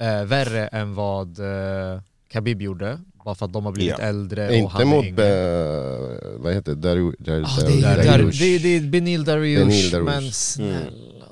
eh, 0.00 0.24
värre 0.24 0.66
än 0.66 0.94
vad 0.94 1.38
eh, 1.38 2.00
Khabib 2.32 2.62
gjorde, 2.62 2.98
bara 3.24 3.34
för 3.34 3.46
att 3.46 3.52
de 3.52 3.64
har 3.64 3.72
blivit 3.72 3.94
Ja. 3.98 4.04
äldre 4.04 4.48
och 4.48 4.54
Inte 4.54 4.72
han 4.72 4.82
är 4.82 4.86
mot, 4.86 5.04
yngre. 5.04 5.28
eh, 5.28 6.40
vad 6.42 6.54
heter 6.54 6.74
det, 6.74 6.80
Daru, 6.88 7.12
Dar, 7.18 7.42
Ah, 7.46 7.60
det, 7.66 7.72
är, 7.72 7.96
Dar, 7.96 8.04
Dar, 8.04 8.18
det, 8.18 8.58
det 8.58 8.76
är 8.76 8.80
Benil 8.80 9.24
Dariush, 9.24 9.60
Benil 9.66 9.90
Dariush. 9.90 10.04
men 10.22 10.32
snälla 10.32 10.74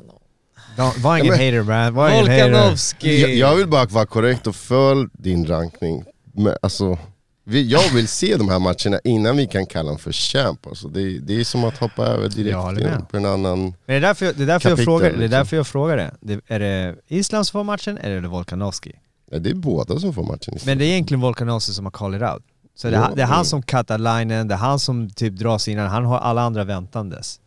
nån. 0.06 0.18
Don't- 0.76 1.00
Var 1.00 1.16
ingen 1.18 1.26
Ja, 1.26 1.32
hater 1.32 1.62
Brad, 1.62 1.92
var 1.92 2.10
ingen 2.10 2.54
hater. 2.54 3.08
Jag, 3.08 3.30
jag 3.34 3.56
vill 3.56 3.66
bara 3.66 3.84
vara 3.84 4.06
korrekt 4.06 4.46
och 4.46 4.56
följ 4.56 5.08
din 5.12 5.46
rankning. 5.46 6.04
Men, 6.34 6.54
alltså, 6.62 6.98
vi, 7.48 7.68
jag 7.68 7.90
vill 7.94 8.08
se 8.08 8.36
de 8.36 8.48
här 8.48 8.58
matcherna 8.58 9.00
innan 9.04 9.36
vi 9.36 9.46
kan 9.46 9.66
kalla 9.66 9.88
dem 9.88 9.98
för 9.98 10.12
champ. 10.12 10.66
Alltså, 10.66 10.88
det, 10.88 11.18
det 11.18 11.40
är 11.40 11.44
som 11.44 11.64
att 11.64 11.78
hoppa 11.78 12.06
över 12.06 12.22
Jag 12.38 12.76
direkt 12.76 13.08
på 13.10 13.16
en 13.16 13.24
annan... 13.26 13.60
Men 13.62 13.72
det 13.86 13.94
är 13.94 14.00
därför, 14.00 14.26
jag- 14.26 14.34
det 14.36 14.42
är 14.42 14.46
därför, 14.46 14.68
jag, 14.68 14.76
Kapitel, 14.78 14.84
frågar, 14.84 15.04
det 15.10 15.14
är 15.14 15.18
liksom. 15.18 15.30
därför 15.30 15.56
jag 15.56 15.66
frågar 15.66 15.96
det. 15.96 16.14
det. 16.20 16.40
Är 16.46 16.58
det 16.60 16.96
Islam 17.08 17.44
som 17.44 17.52
får 17.52 17.64
matchen 17.64 17.98
eller 17.98 18.16
är 18.16 18.20
det 18.20 18.28
Volkanovski? 18.28 18.92
Ja, 19.30 19.38
det 19.38 19.50
är 19.50 19.54
båda 19.54 19.98
som 20.00 20.14
får 20.14 20.22
matchen. 20.24 20.58
Men 20.66 20.78
det 20.78 20.84
är 20.84 20.88
egentligen 20.88 21.20
Volkanovski 21.20 21.72
som 21.72 21.84
har 21.86 21.90
call 21.92 22.14
it 22.14 22.22
out. 22.22 22.42
Så 22.74 22.88
det, 22.90 22.94
Ja, 22.96 23.10
det 23.16 23.22
är 23.22 23.26
han 23.26 23.44
som 23.44 23.62
cuttar 23.62 23.98
linen, 23.98 24.48
det 24.48 24.54
är 24.54 24.58
han 24.58 24.78
som 24.78 25.10
typ 25.10 25.32
dras 25.34 25.68
innan, 25.68 25.88
han 25.88 26.04
har 26.04 26.18
alla 26.18 26.42
andra 26.42 26.64
väntandes. 26.64 27.40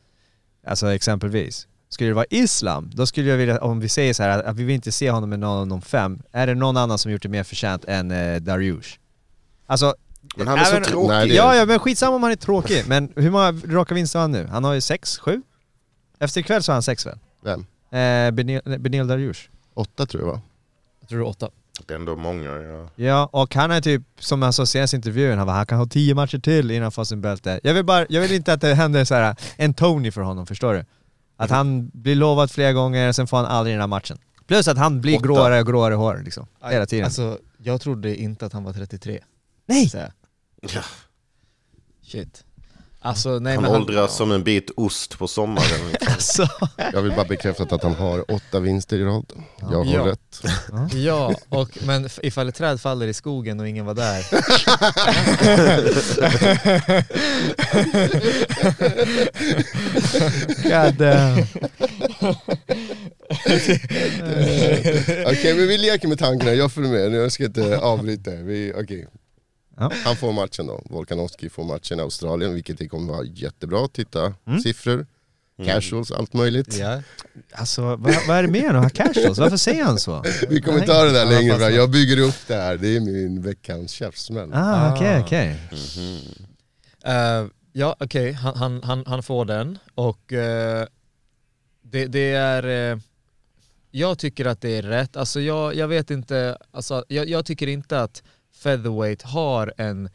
Alltså 0.68 0.94
exempelvis. 0.94 1.68
Skulle 1.90 2.10
det 2.10 2.14
vara 2.14 2.26
Islam, 2.30 2.92
då 2.94 3.06
skulle 3.06 3.30
jag 3.30 3.38
vilja, 3.38 3.62
om 3.62 3.80
vi 3.80 3.90
säger 3.90 4.14
så 4.14 4.24
här 4.24 4.44
att 4.44 4.56
vi 4.58 4.64
vill 4.64 4.76
inte 4.76 4.92
se 4.92 5.12
honom 5.12 5.30
med 5.30 5.40
någon 5.40 5.58
av 5.58 5.68
de 5.68 5.82
fem, 5.82 6.20
är 6.32 6.48
det 6.48 6.56
någon 6.56 6.78
annan 6.78 6.98
som 6.98 7.12
gjort 7.12 7.22
det 7.22 7.30
mer 7.30 7.44
förtjänt 7.44 7.86
än 7.86 8.12
eh, 8.12 8.36
Dariush? 8.42 8.98
Alltså, 9.72 9.96
Men 10.36 10.48
han 10.48 10.58
är 10.60 10.64
så 10.64 10.72
även- 10.76 10.84
tråkig. 10.84 11.08
Nej, 11.08 11.28
det 11.28 11.34
är- 11.34 11.38
Ja, 11.38 11.56
ja 11.56 11.66
men 11.66 11.80
skitsamma 11.80 12.16
om 12.16 12.24
han 12.24 12.32
är 12.32 12.36
tråkig, 12.36 12.84
men 12.88 13.14
hur 13.16 13.32
många 13.32 13.52
raka 13.52 13.94
vinster 13.96 14.20
har 14.20 14.24
han 14.24 14.32
nu? 14.32 14.48
Han 14.52 14.64
har 14.64 14.74
ju 14.74 14.82
sex, 14.82 15.18
sju? 15.18 15.42
Efter 16.20 16.42
ikväll 16.42 16.64
så 16.64 16.72
har 16.72 16.76
han 16.76 16.84
sex 16.84 17.06
väl? 17.06 17.20
Vem? 17.44 17.60
Eh, 17.92 18.32
Benil, 18.32 18.62
Benil 18.80 19.08
Dariush. 19.08 19.40
Åtta 19.74 20.06
tror 20.06 20.24
jag 20.24 20.32
va? 20.32 20.42
Jag 21.00 21.10
tror 21.10 21.20
det 21.20 21.26
är 21.26 21.30
åtta. 21.30 21.50
Det 21.86 21.94
är 21.94 21.96
ändå 22.00 22.16
många, 22.16 22.50
ja. 22.50 22.88
Ja, 22.96 23.30
och 23.32 23.56
han 23.56 23.72
är 23.72 23.82
typ, 23.82 24.02
som 24.20 24.42
han 24.42 24.54
sa 24.54 24.66
senast 24.66 24.94
i 24.94 24.98
intervjun, 24.98 25.38
han, 25.38 25.48
bara, 25.48 25.56
han 25.58 25.66
kan 25.66 25.78
ha 25.78 25.86
tio 25.86 26.16
matcher 26.16 26.38
till 26.40 26.72
innan 26.72 26.82
han 26.84 26.92
får 26.92 27.04
sin 27.04 27.22
bälte. 27.22 27.60
Jag 27.64 27.74
vill, 27.74 27.86
bara, 27.86 28.06
jag 28.10 28.22
vill 28.22 28.32
inte 28.32 28.54
att 28.54 28.62
det 28.62 28.74
händer 28.76 29.06
så 29.06 29.16
här 29.16 29.36
en 29.56 29.74
Tony 29.74 30.12
för 30.12 30.22
honom, 30.22 30.46
förstår 30.46 30.74
du? 30.74 30.86
Att 31.38 31.50
han 31.50 31.90
blir 31.94 32.16
lovad 32.16 32.52
flera 32.52 32.74
gånger, 32.74 33.12
sen 33.12 33.28
får 33.28 33.38
han 33.38 33.46
aldrig 33.46 33.74
den 33.76 33.80
här 33.82 33.88
matchen. 33.88 34.18
Plus 34.48 34.68
att 34.68 34.78
han 34.78 35.02
blir 35.02 35.16
Åtta. 35.18 35.26
gråare 35.26 35.60
och 35.60 35.68
gråare 35.68 35.94
hår 35.94 36.22
liksom, 36.26 36.48
hela 36.64 36.86
tiden. 36.86 37.06
Alltså, 37.06 37.38
jag 37.58 37.82
trodde 37.82 38.16
inte 38.16 38.46
att 38.46 38.54
han 38.54 38.64
var 38.64 38.74
33. 38.74 39.20
Nej! 39.66 39.90
Så 39.90 39.98
här. 39.98 40.12
Ja. 40.62 40.82
Shit. 42.08 42.44
Alltså 43.04 43.40
nej 43.40 43.56
Han 43.56 43.64
men 43.64 43.72
åldras 43.76 44.18
som 44.18 44.32
en 44.32 44.44
bit 44.44 44.72
ost 44.76 45.18
på 45.18 45.28
sommaren. 45.28 45.96
Alltså, 46.08 46.48
Jag 46.94 47.02
vill 47.02 47.12
bara 47.12 47.26
bekräfta 47.26 47.64
att 47.64 47.84
han 47.84 47.96
har 47.96 48.32
åtta 48.32 48.60
vinster 48.60 48.98
i 49.00 49.04
rad. 49.04 49.34
Jag 49.60 49.84
har 49.84 49.94
Ja. 49.94 50.06
rätt. 50.06 50.42
ja, 50.94 51.36
och, 51.50 51.78
men 51.86 52.10
ifall 52.24 52.50
ett 52.50 52.56
träd 52.56 52.82
faller 52.82 53.08
i 53.08 53.14
skogen 53.14 53.60
och 53.60 53.68
ingen 53.68 53.86
var 53.86 53.94
där. 53.94 54.26
God 60.64 60.96
damn. 60.98 61.42
Okej 65.26 65.54
men 65.56 65.68
vi 65.68 65.78
leker 65.78 66.08
med 66.08 66.20
tankarna, 66.20 66.54
jag 66.54 66.72
följer 66.72 66.92
med. 66.92 67.12
Nu 67.12 67.18
jag 67.18 67.32
ska 67.32 67.46
inte 67.46 67.78
avbryta. 67.78 68.32
Vi, 68.32 68.74
okej. 68.76 69.08
Ja. 69.82 69.92
Han 70.04 70.16
får 70.16 70.34
matchen 70.34 70.68
då. 70.68 70.82
Volkanovski 70.86 71.50
får 71.50 71.64
matchen 71.64 72.00
i 72.00 72.02
Australien, 72.02 72.54
vilket 72.54 72.78
det 72.78 72.88
kommer 72.88 73.14
vara 73.14 73.26
jättebra. 73.26 73.88
Titta, 73.88 74.34
siffror, 74.64 75.06
casuals, 75.66 76.12
allt 76.12 76.34
möjligt. 76.34 76.78
Ja. 76.78 77.02
Alltså 77.52 77.82
vad, 77.82 78.00
vad 78.28 78.38
är 78.38 78.44
det 78.44 78.50
med 78.50 78.64
honom? 78.64 78.90
Casuals? 78.90 79.38
Varför 79.40 79.58
säger 79.58 79.84
han 79.84 80.00
så? 80.00 80.24
Vi 80.50 80.62
kommer 80.62 80.86
ta 80.86 81.04
det 81.04 81.12
där 81.12 81.26
längre 81.26 81.60
fram. 81.60 81.74
Jag 81.74 81.92
bygger 81.92 82.18
upp 82.18 82.48
det 82.48 82.56
här, 82.56 82.78
det 82.78 82.96
är 82.96 83.00
min 83.00 83.42
veckans 83.42 83.92
käftsmäll. 83.92 84.54
Ah, 84.54 84.96
okej, 84.96 85.20
okej. 85.20 85.58
Eh, 87.06 87.48
ja 87.74 87.96
okej, 88.00 88.32
han, 88.32 88.56
han, 88.56 88.84
han, 88.84 89.04
han 89.08 89.24
får 89.24 89.46
den 89.46 89.78
och 89.96 90.34
eh, 90.34 90.86
det, 91.82 92.06
det 92.06 92.32
är... 92.34 92.92
eh, 92.92 93.00
jag 93.94 94.18
tycker 94.20 94.46
att 94.46 94.62
det 94.62 94.70
är 94.78 94.82
rätt, 94.82 95.18
alltså 95.18 95.42
jag, 95.42 95.76
jag 95.76 95.88
vet 95.88 96.12
inte, 96.12 96.58
alltså 96.72 97.06
jag, 97.08 97.30
jag 97.30 97.46
tycker 97.46 97.68
inte 97.68 98.02
att 98.02 98.24
featherweight 98.64 99.22
har 99.22 99.74
en, 99.78 100.10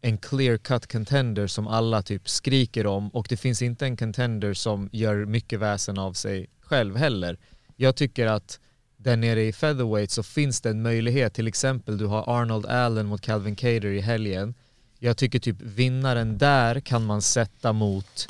en 0.00 0.18
clear 0.18 0.56
cut 0.56 0.92
contender 0.92 1.46
som 1.46 1.66
alla 1.66 2.02
typ 2.02 2.28
skriker 2.28 2.86
om 2.86 3.08
och 3.08 3.26
det 3.28 3.36
finns 3.36 3.62
inte 3.62 3.86
en 3.86 3.96
contender 3.96 4.54
som 4.54 4.88
gör 4.92 5.24
mycket 5.24 5.60
väsen 5.60 5.98
av 5.98 6.12
sig 6.12 6.46
själv 6.60 6.96
heller. 6.96 7.38
Jag 7.76 7.96
tycker 7.96 8.26
att 8.26 8.60
där 8.96 9.16
nere 9.16 9.42
i 9.44 9.52
featherweight 9.52 10.10
så 10.10 10.22
finns 10.22 10.60
det 10.60 10.70
en 10.70 10.82
möjlighet, 10.82 11.34
till 11.34 11.48
exempel 11.48 11.98
du 11.98 12.06
har 12.06 12.40
Arnold 12.40 12.66
Allen 12.66 13.06
mot 13.06 13.20
Calvin 13.20 13.56
Cater 13.56 13.86
i 13.86 14.00
helgen. 14.00 14.54
Jag 14.98 15.16
tycker 15.16 15.38
typ 15.38 15.56
vinnaren 15.60 16.38
där 16.38 16.80
kan 16.80 17.04
man 17.04 17.22
sätta 17.22 17.72
mot 17.72 18.28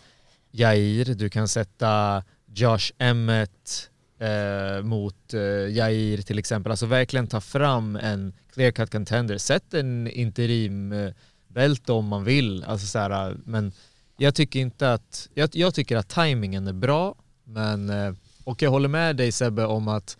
Jair, 0.50 1.14
du 1.14 1.30
kan 1.30 1.49
sätta 1.49 2.23
Josh 2.47 2.92
Emmett 2.99 3.90
eh, 4.18 4.83
mot 4.83 5.35
eh, 5.35 5.40
Jair 5.76 6.23
till 6.23 6.38
exempel. 6.38 6.71
Alltså 6.71 6.87
verkligen 6.87 7.26
ta 7.26 7.40
fram 7.40 7.97
en 7.97 8.33
clear 8.52 8.71
cut 8.71 8.90
contender. 8.90 9.38
Sätt 9.38 9.75
en 9.75 10.09
interim 10.09 10.94
bälte 11.49 11.92
om 11.92 12.09
man 12.09 12.25
vill. 12.25 12.64
Alltså 12.64 12.87
så 12.87 12.99
här, 12.99 13.37
men 13.44 13.73
jag 14.16 14.35
tycker 14.35 14.61
inte 14.61 14.92
att, 14.92 15.28
jag, 15.35 15.50
jag 15.52 15.75
tycker 15.75 15.97
att 15.97 16.09
tajmingen 16.09 16.66
är 16.66 16.73
bra, 16.73 17.14
men 17.44 17.90
eh, 17.90 18.14
och 18.44 18.62
jag 18.62 18.71
håller 18.71 18.88
med 18.88 19.16
dig 19.16 19.33
Sebbe 19.33 19.66
om 19.66 19.88
att 19.88 20.18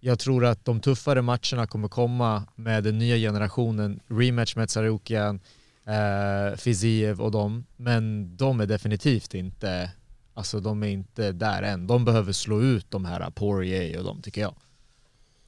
jag 0.00 0.18
tror 0.18 0.44
att 0.44 0.64
de 0.64 0.80
tuffare 0.80 1.22
matcherna 1.22 1.66
kommer 1.66 1.88
komma 1.88 2.46
med 2.54 2.84
den 2.84 2.98
nya 2.98 3.16
generationen, 3.16 4.00
rematch 4.08 4.56
med 4.56 4.70
Sarukian, 4.70 5.40
eh, 5.86 6.56
Fiziev 6.56 7.20
och 7.20 7.30
dem, 7.30 7.64
men 7.76 8.36
de 8.36 8.60
är 8.60 8.66
definitivt 8.66 9.34
inte, 9.34 9.90
alltså 10.34 10.60
de 10.60 10.82
är 10.82 10.88
inte 10.88 11.32
där 11.32 11.62
än. 11.62 11.86
De 11.86 12.04
behöver 12.04 12.32
slå 12.32 12.62
ut 12.62 12.90
de 12.90 13.04
här 13.04 13.30
Poirier 13.30 13.98
och 13.98 14.04
dem 14.04 14.22
tycker 14.22 14.40
jag. 14.40 14.54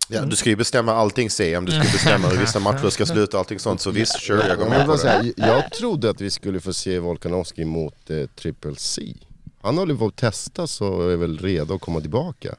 Ja, 0.09 0.25
du 0.25 0.37
ska 0.37 0.51
ju 0.51 0.57
bestämma 0.57 0.93
allting 0.93 1.31
CM, 1.31 1.65
du 1.65 1.73
ska 1.73 1.81
bestämma 1.81 2.29
hur 2.29 2.39
vissa 2.39 2.61
matcher 2.61 2.91
ska 2.91 3.07
sluta 3.07 3.37
och 3.37 3.39
allting 3.39 3.59
sånt. 3.59 3.81
Så 3.81 3.91
visst, 3.91 4.21
sure, 4.21 4.49
jag 4.49 4.59
går 4.59 4.69
med 4.69 4.81
jag, 4.81 4.87
på 4.87 4.97
det. 4.97 5.33
jag 5.37 5.73
trodde 5.73 6.11
att 6.11 6.21
vi 6.21 6.31
skulle 6.31 6.61
få 6.61 6.73
se 6.73 6.99
Volkanovski 6.99 7.65
mot 7.65 8.11
eh, 8.11 8.27
Triple 8.27 8.75
C. 8.77 9.15
Han 9.61 9.79
håller 9.79 9.95
på 9.95 10.07
att 10.07 10.17
testa 10.17 10.67
så 10.67 11.09
är 11.09 11.17
väl 11.17 11.39
redo 11.39 11.75
att 11.75 11.81
komma 11.81 12.01
tillbaka. 12.01 12.55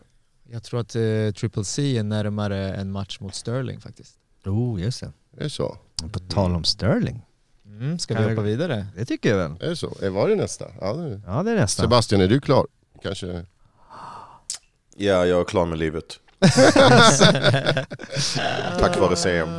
Jag 0.51 0.63
tror 0.63 0.79
att 0.79 0.95
eh, 0.95 1.31
Triple 1.35 1.63
C 1.63 1.97
är 1.97 2.03
närmare 2.03 2.75
en 2.75 2.91
match 2.91 3.19
mot 3.19 3.35
Sterling 3.35 3.81
faktiskt. 3.81 4.15
Oh, 4.45 4.81
just 4.81 4.99
det. 4.99 5.11
Är 5.37 5.43
det 5.43 5.49
så? 5.49 5.77
På 6.11 6.19
tal 6.19 6.55
om 6.55 6.63
Sterling. 6.63 7.21
Mm, 7.79 7.99
ska 7.99 8.13
Kan 8.15 8.23
vi 8.23 8.29
hoppa 8.29 8.41
vidare? 8.41 8.85
Det 8.95 9.05
tycker 9.05 9.29
jag 9.29 9.37
väl. 9.37 9.51
Är 9.61 9.69
det 9.69 9.75
så? 9.75 9.97
Eh, 10.01 10.09
Var 10.09 10.29
det 10.29 10.35
nästa? 10.35 10.65
Ja, 10.81 10.93
det... 10.93 11.21
Ja, 11.25 11.43
det 11.43 11.51
är 11.51 11.55
nästan. 11.55 11.83
Sebastian, 11.83 12.21
är 12.21 12.27
du 12.27 12.39
klar? 12.41 12.67
Kanske? 13.03 13.45
Ja, 14.95 15.25
jag 15.25 15.39
är 15.39 15.43
klar 15.43 15.65
med 15.65 15.79
livet. 15.79 16.19
Tack 18.79 18.97
vare 18.99 19.15
CM. 19.15 19.49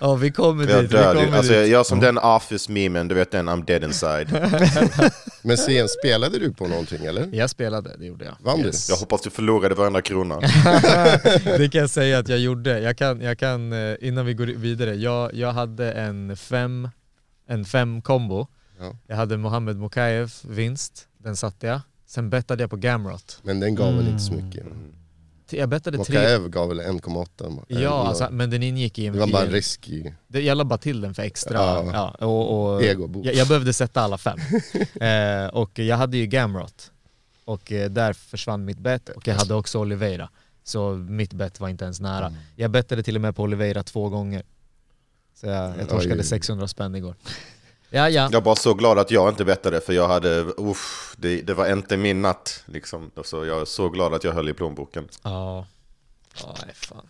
Ja, 0.00 0.14
vi 0.14 0.30
kommer 0.30 0.68
Jag 0.70 0.82
dit. 0.82 0.92
Vi 0.92 0.96
dör. 0.96 1.14
kommer 1.14 1.36
Alltså, 1.36 1.52
dit. 1.52 1.68
jag 1.70 1.80
är 1.80 1.84
som 1.84 2.00
den 2.00 2.18
office-memen, 2.18 3.08
du 3.08 3.14
vet 3.14 3.30
den 3.30 3.48
I'm 3.48 3.64
dead 3.64 3.84
inside. 3.84 4.32
Men 5.42 5.58
sen 5.58 5.88
spelade 5.88 6.38
du 6.38 6.52
på 6.52 6.68
någonting 6.68 7.04
eller? 7.06 7.28
Jag 7.32 7.50
spelade, 7.50 7.96
det 7.98 8.06
gjorde 8.06 8.24
jag. 8.24 8.34
Vann 8.40 8.62
du? 8.62 8.70
Jag 8.88 8.96
hoppas 8.96 9.22
du 9.22 9.30
förlorade 9.30 9.74
varenda 9.74 10.02
krona. 10.02 10.40
det 11.44 11.68
kan 11.72 11.80
jag 11.80 11.90
säga 11.90 12.18
att 12.18 12.28
jag 12.28 12.38
gjorde. 12.38 12.80
Jag 12.80 12.96
kan, 12.98 13.20
jag 13.20 13.38
kan 13.38 13.72
eh, 13.72 13.94
innan 14.00 14.26
vi 14.26 14.34
går 14.34 14.46
vidare, 14.46 14.94
jag, 14.94 15.34
jag 15.34 15.52
hade 15.52 15.92
en 15.92 16.36
fem, 16.36 16.88
en 17.48 17.64
fem 17.64 18.02
kombo. 18.02 18.46
Ja. 18.80 18.96
Jag 19.06 19.16
hade 19.16 19.36
Mohammed 19.36 19.76
Mokaev 19.76 20.32
vinst, 20.48 21.06
den 21.18 21.36
satte 21.36 21.66
jag. 21.66 21.80
Sen 22.12 22.30
bettade 22.30 22.62
jag 22.62 22.70
på 22.70 22.76
Gamrot. 22.76 23.40
Men 23.42 23.60
den 23.60 23.74
gav 23.74 23.96
väl 23.96 24.08
inte 24.08 24.22
så 24.22 24.32
mycket? 24.32 24.66
Jag 25.50 25.68
bettade 25.68 26.04
tre... 26.04 26.18
Mokaev 26.18 26.48
gav 26.48 26.68
väl 26.68 26.80
1,8? 26.80 27.64
Ja, 27.68 28.08
alltså, 28.08 28.28
men 28.30 28.50
den 28.50 28.62
ingick 28.62 28.98
i 28.98 29.06
en... 29.06 29.12
Det 29.12 29.18
var 29.18 29.26
bara 29.26 29.44
en 29.44 29.52
risk 29.52 29.88
i... 29.88 30.14
Det, 30.28 30.40
jag 30.40 30.58
la 30.58 30.64
bara 30.64 30.78
till 30.78 31.00
den 31.00 31.14
för 31.14 31.22
extra. 31.22 31.54
Ja. 31.54 32.14
Ja. 32.20 32.26
och, 32.26 32.74
och, 32.74 32.82
Ego-boost. 32.82 33.26
jag, 33.26 33.34
jag 33.34 33.48
behövde 33.48 33.72
sätta 33.72 34.00
alla 34.00 34.18
fem. 34.18 34.38
eh, 35.00 35.46
och 35.46 35.78
jag 35.78 35.96
hade 35.96 36.16
ju 36.16 36.26
Gamrot. 36.26 36.90
Och 37.44 37.72
eh, 37.72 37.90
där 37.90 38.12
försvann 38.12 38.64
mitt 38.64 38.78
bet. 38.78 39.08
Och 39.08 39.28
jag 39.28 39.34
hade 39.34 39.54
också 39.54 39.78
Oliveira. 39.78 40.28
Så 40.64 40.90
mitt 40.90 41.32
bet 41.32 41.60
var 41.60 41.68
inte 41.68 41.84
ens 41.84 42.00
nära. 42.00 42.26
Mm. 42.26 42.38
Jag 42.56 42.70
bettade 42.70 43.02
till 43.02 43.16
och 43.16 43.22
med 43.22 43.36
på 43.36 43.42
Oliveira 43.42 43.82
två 43.82 44.08
gånger. 44.08 44.42
Så 45.34 45.46
jag, 45.46 45.78
jag 45.78 45.88
torskade 45.88 46.20
Oj. 46.20 46.24
600 46.24 46.68
spänn 46.68 46.94
igår. 46.94 47.14
Ja, 47.94 48.08
ja. 48.08 48.28
Jag 48.32 48.42
bara 48.42 48.56
så 48.56 48.74
glad 48.74 48.98
att 48.98 49.10
jag 49.10 49.28
inte 49.28 49.44
bettade 49.44 49.80
för 49.80 49.92
jag 49.92 50.08
hade, 50.08 50.40
uff, 50.40 51.14
det, 51.18 51.42
det 51.42 51.54
var 51.54 51.72
inte 51.72 51.96
min 51.96 52.22
natt. 52.22 52.62
Liksom. 52.66 53.10
Så 53.24 53.44
jag 53.44 53.60
är 53.60 53.64
så 53.64 53.88
glad 53.88 54.14
att 54.14 54.24
jag 54.24 54.32
höll 54.32 54.48
i 54.48 54.54
plånboken. 54.54 55.08
Ja. 55.22 55.66
Ja, 56.42 56.56
nej 56.64 56.74
fan. 56.74 57.06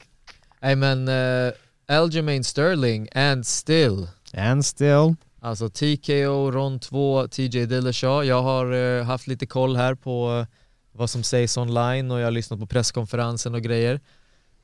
Nej 0.60 0.76
men, 0.76 1.08
uh, 1.08 1.52
Aljamain 1.86 2.44
Sterling 2.44 3.08
and 3.14 3.46
still. 3.46 4.08
And 4.34 4.66
still. 4.66 5.14
Alltså 5.40 5.68
TKO, 5.68 6.50
rond 6.50 6.82
2, 6.82 7.28
TJ 7.28 7.66
Dillashaw. 7.66 8.26
Jag 8.26 8.42
har 8.42 8.72
eh, 8.72 9.04
haft 9.04 9.26
lite 9.26 9.46
koll 9.46 9.76
här 9.76 9.94
på 9.94 10.38
eh, 10.38 10.46
vad 10.92 11.10
som 11.10 11.22
sägs 11.22 11.56
online 11.56 12.10
och 12.10 12.20
jag 12.20 12.26
har 12.26 12.30
lyssnat 12.30 12.60
på 12.60 12.66
presskonferensen 12.66 13.54
och 13.54 13.62
grejer. 13.62 14.00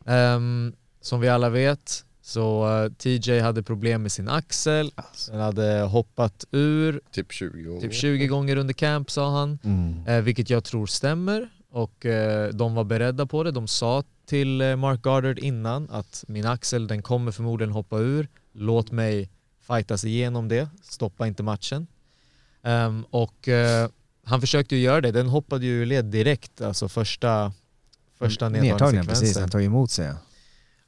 Ehm, 0.07 0.73
som 1.01 1.21
vi 1.21 1.29
alla 1.29 1.49
vet 1.49 2.05
så 2.29 2.69
eh, 2.85 2.93
TJ 2.93 3.41
hade 3.41 3.63
problem 3.63 4.03
med 4.03 4.13
sin 4.13 4.29
axel, 4.29 4.93
den 5.31 5.41
hade 5.41 5.81
hoppat 5.81 6.45
ur 6.51 7.01
Typ 7.13 7.33
20 7.33 7.63
gånger. 7.63 7.81
typ 7.81 7.95
20 7.95 8.27
gånger 8.27 8.57
under 8.57 8.75
camp 8.75 9.11
sa 9.11 9.31
han. 9.31 9.59
Mm. 9.65 10.07
Eh, 10.07 10.21
vilket 10.23 10.51
jag 10.51 10.65
tror 10.65 10.87
stämmer 10.87 11.49
och 11.71 12.07
eh, 12.07 12.49
de 12.49 12.75
var 12.75 12.85
beredda 12.85 13.27
på 13.27 13.43
det. 13.43 13.51
De 13.51 13.69
sa 13.69 14.03
till 14.27 14.61
eh, 14.61 14.77
Mark 14.77 15.03
Goddard 15.03 15.39
innan 15.39 15.91
att 15.91 16.25
min 16.29 16.47
axel 16.47 16.87
den 16.87 17.03
kommer 17.03 17.33
förmodligen 17.33 17.73
hoppa 17.73 17.99
ur. 17.99 18.29
Låt 18.53 18.91
mig 18.93 19.31
fightas 19.67 20.05
igenom 20.05 20.49
det, 20.49 20.69
stoppa 20.83 21.27
inte 21.27 21.43
matchen. 21.43 21.87
Ehm, 22.63 23.05
och 23.11 23.49
eh, 23.49 23.89
han 24.25 24.41
försökte 24.41 24.77
ju 24.77 24.83
göra 24.83 25.01
det, 25.01 25.13
den 25.13 25.29
hoppade 25.29 25.67
ju 25.67 25.73
ur 25.73 25.87
led 25.87 26.05
direkt, 26.05 26.61
alltså 26.61 26.89
första, 26.89 27.53
första 28.19 28.49
Nedtagningen, 28.49 29.07
precis. 29.07 29.23
nedtagningssekvensen. 29.23 29.43
Han 29.43 29.51
tog 29.51 29.63
emot 29.63 29.91
sig. 29.91 30.13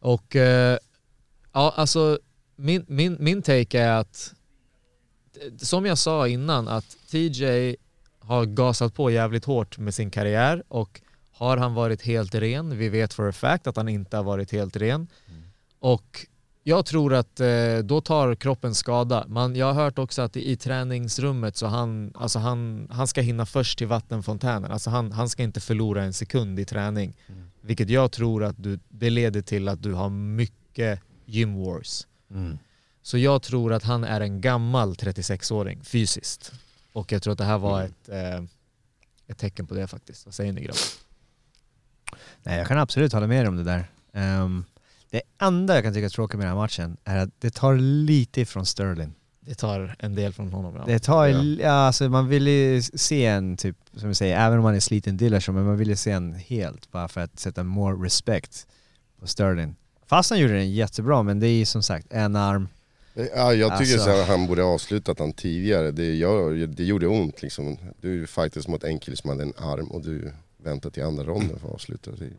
Och 0.00 0.37
eh, 0.37 0.78
ja, 1.52 1.75
alltså 1.76 2.19
min, 2.57 2.85
min, 2.88 3.16
min 3.21 3.42
take 3.42 3.80
är 3.80 3.92
att 3.92 4.35
som 5.59 5.87
jag 5.87 5.99
sa 5.99 6.28
innan 6.28 6.69
att 6.69 6.97
TJ 7.11 7.76
har 8.21 8.45
gasat 8.45 8.95
på 8.95 9.11
jävligt 9.11 9.45
hårt 9.45 9.78
med 9.78 9.95
sin 9.95 10.11
karriär 10.11 10.62
och 10.69 11.00
har 11.33 11.57
han 11.57 11.75
varit 11.75 12.02
helt 12.02 12.35
ren? 12.35 12.78
Vi 12.78 12.88
vet 12.88 13.14
for 13.14 13.28
a 13.28 13.33
fact 13.33 13.66
att 13.66 13.76
han 13.76 13.88
inte 13.88 14.16
har 14.16 14.25
varit 14.25 14.52
helt 14.52 14.76
ren. 14.76 15.07
Och 15.78 16.26
jag 16.62 16.87
tror 16.87 17.14
att 17.14 17.40
eh, 17.40 17.78
då 17.85 18.00
tar 18.00 18.35
kroppen 18.35 18.75
skada. 18.75 19.25
Man, 19.28 19.57
jag 19.57 19.66
har 19.66 19.83
hört 19.83 19.99
också 19.99 20.23
att 20.23 20.37
i, 20.37 20.50
i 20.50 20.57
träningsrummet 20.57 21.57
så 21.57 21.66
han, 21.66 22.12
alltså 22.14 22.38
han, 22.38 22.88
han 22.90 23.07
ska 23.07 23.21
hinna 23.21 23.47
först 23.47 23.78
till 23.78 23.87
vattenfontänen. 23.87 24.73
Alltså 24.73 24.90
han, 24.90 25.12
han 25.12 25.28
ska 25.28 25.42
inte 25.42 25.61
förlora 25.61 26.02
en 26.02 26.12
sekund 26.12 26.61
i 26.61 26.64
träning. 26.64 27.16
Vilket 27.61 27.90
jag 27.90 28.12
tror 28.12 28.45
att 28.45 28.62
du, 28.62 28.78
det 28.88 29.11
leder 29.11 29.42
till 29.42 29.69
att 29.69 29.83
du 29.83 29.92
har 29.92 30.11
mycket 30.11 31.00
gym 31.30 31.56
wars. 31.64 32.06
Så 33.02 33.18
jag 33.18 33.42
tror 33.42 33.72
att 33.72 33.82
han 33.82 34.04
är 34.04 34.20
en 34.20 34.40
gammal 34.40 34.94
36-åring 34.94 35.84
fysiskt. 35.84 36.52
Och 36.92 37.12
jag 37.12 37.22
tror 37.22 37.32
att 37.32 37.38
det 37.38 37.44
här 37.44 37.58
var 37.58 37.82
ett, 37.82 38.08
eh, 38.08 38.42
ett 39.26 39.38
tecken 39.38 39.66
på 39.66 39.75
det 39.75 39.87
faktiskt. 39.87 40.26
Vad 40.26 40.34
säger 40.34 40.52
ni 40.52 40.60
grabbar? 40.60 40.78
Nej, 42.42 42.58
jag 42.58 42.66
kan 42.68 42.78
absolut 42.78 43.12
hålla 43.12 43.26
med 43.26 43.44
dig 43.44 43.49
om 43.49 43.56
det 43.56 43.64
där. 43.64 43.84
Ehm, 44.12 44.64
det 45.10 45.22
enda 45.40 45.75
jag 45.75 45.84
kan 45.84 45.94
tycka 45.94 46.04
är 46.04 46.08
tråkigt 46.10 46.38
med 46.38 46.46
den 46.46 46.54
här 46.56 46.62
matchen 46.62 46.96
är 47.04 47.16
att 47.18 47.30
det 47.40 47.50
tar 47.54 47.76
lite 47.76 48.40
ifrån 48.40 48.66
Sterling. 48.66 49.12
Det 49.40 49.54
tar 49.54 49.96
en 49.99 50.14
del 50.14 50.32
från 50.32 50.52
honom. 50.52 50.76
Ja. 50.76 50.85
Det 50.87 50.98
tar, 50.98 51.26
Ja. 51.61 51.70
alltså 51.70 52.09
man 52.09 52.28
vill 52.28 52.46
ju 52.48 52.83
se 52.83 53.26
en 53.26 53.57
typ, 53.57 53.76
som 53.96 54.09
vi 54.09 54.14
säger, 54.14 54.38
även 54.38 54.59
om 54.59 54.62
man 54.64 54.74
är 54.74 54.81
sliten 54.81 55.16
Dillashaw, 55.16 55.52
men 55.61 55.66
man 55.66 55.76
vill 55.78 55.88
ju 55.88 55.96
se 55.96 56.11
en 56.11 56.35
helt 56.35 56.90
bara 56.90 57.09
för 57.09 57.20
att 57.20 57.38
sätta 57.40 57.64
more 57.64 58.05
respect 58.07 58.66
på 59.20 59.26
Sterling. 59.26 59.76
Fast 60.11 60.31
han 60.31 60.38
gjorde 60.40 60.55
den 60.55 60.70
jättebra, 60.73 61.23
men 61.23 61.40
det 61.40 61.46
är 61.46 61.53
ju 61.59 61.64
som 61.64 61.83
sagt 61.83 62.07
en 62.12 62.37
arm. 62.37 62.68
Ja, 63.14 63.55
jag 63.55 63.79
tycker 63.79 63.92
Alltså- 63.92 63.99
så 63.99 64.11
här, 64.11 64.27
han 64.27 64.46
borde 64.46 64.62
ha 64.62 64.75
avslutat 64.75 65.18
han 65.18 65.33
tidigare. 65.33 65.90
Det, 65.90 66.14
gör, 66.14 66.66
det 66.66 66.85
gjorde 66.85 67.07
ont 67.07 67.42
liksom. 67.42 67.77
Du 68.01 68.27
fightades 68.27 68.68
mot 68.68 68.85
en 68.85 68.99
kille 68.99 69.16
som 69.16 69.31
hade 69.31 69.42
en 69.42 69.53
arm 69.57 69.87
och 69.90 70.01
du 70.03 70.33
väntar 70.62 70.90
till 70.90 71.03
andra 71.05 71.25
ronden 71.25 71.59
för 71.59 71.68
att 71.68 71.75
avsluta. 71.75 72.11
Det 72.11 72.31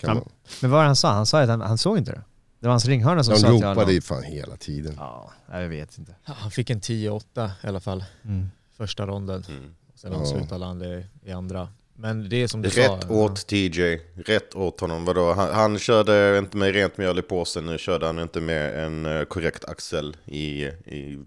kan 0.00 0.08
Han- 0.08 0.16
vara. 0.16 0.28
Men 0.62 0.70
vad 0.70 0.78
var 0.78 0.82
det 0.82 0.86
han 0.88 0.96
sa? 0.96 1.12
Han 1.12 1.26
sa 1.26 1.40
att 1.42 1.48
han, 1.48 1.60
han 1.60 1.78
såg 1.78 1.98
inte 1.98 2.12
det. 2.12 2.22
Det 2.60 2.66
var 2.66 2.70
hans 2.72 2.86
ringhörna 2.86 3.24
som 3.24 3.34
De 3.34 3.40
sa 3.40 3.46
till 3.46 3.54
ropade 3.54 3.74
honom. 3.74 3.94
ju 3.94 4.00
fan 4.00 4.22
hela 4.22 4.56
tiden. 4.56 4.94
Ja, 4.98 5.32
jag 5.52 5.68
vet 5.68 5.98
inte. 5.98 6.14
Ja, 6.24 6.32
Han 6.36 6.50
fick 6.50 6.70
en 6.70 6.80
10-8 6.80 7.50
i 7.64 7.66
alla 7.66 7.80
fall, 7.80 8.04
Mm. 8.24 8.50
första 8.76 9.06
ronden. 9.06 9.44
Mm. 9.48 9.74
Sen 9.94 10.12
Ja. 10.12 10.18
avslutade 10.18 10.64
han 10.64 10.78
det 10.78 11.06
i 11.24 11.32
andra. 11.32 11.68
Men 11.96 12.28
det 12.28 12.42
är 12.42 12.46
som 12.46 12.62
du 12.62 12.70
sa. 12.70 12.80
Rätt 12.80 13.10
åt 13.10 13.46
TJ, 13.46 14.00
rätt 14.14 14.54
åt 14.54 14.80
honom. 14.80 15.04
Vadå? 15.04 15.32
Han, 15.32 15.54
han 15.54 15.78
körde 15.78 16.38
inte 16.38 16.56
med 16.56 16.74
rent 16.74 16.98
mjöl 16.98 17.18
i 17.18 17.22
påsen, 17.22 17.66
nu 17.66 17.78
körde 17.78 18.06
han 18.06 18.18
inte 18.18 18.40
med 18.40 18.84
en 18.84 19.06
eh, 19.06 19.24
korrekt 19.24 19.64
axel 19.64 20.16
i, 20.24 20.64
i, 20.64 21.18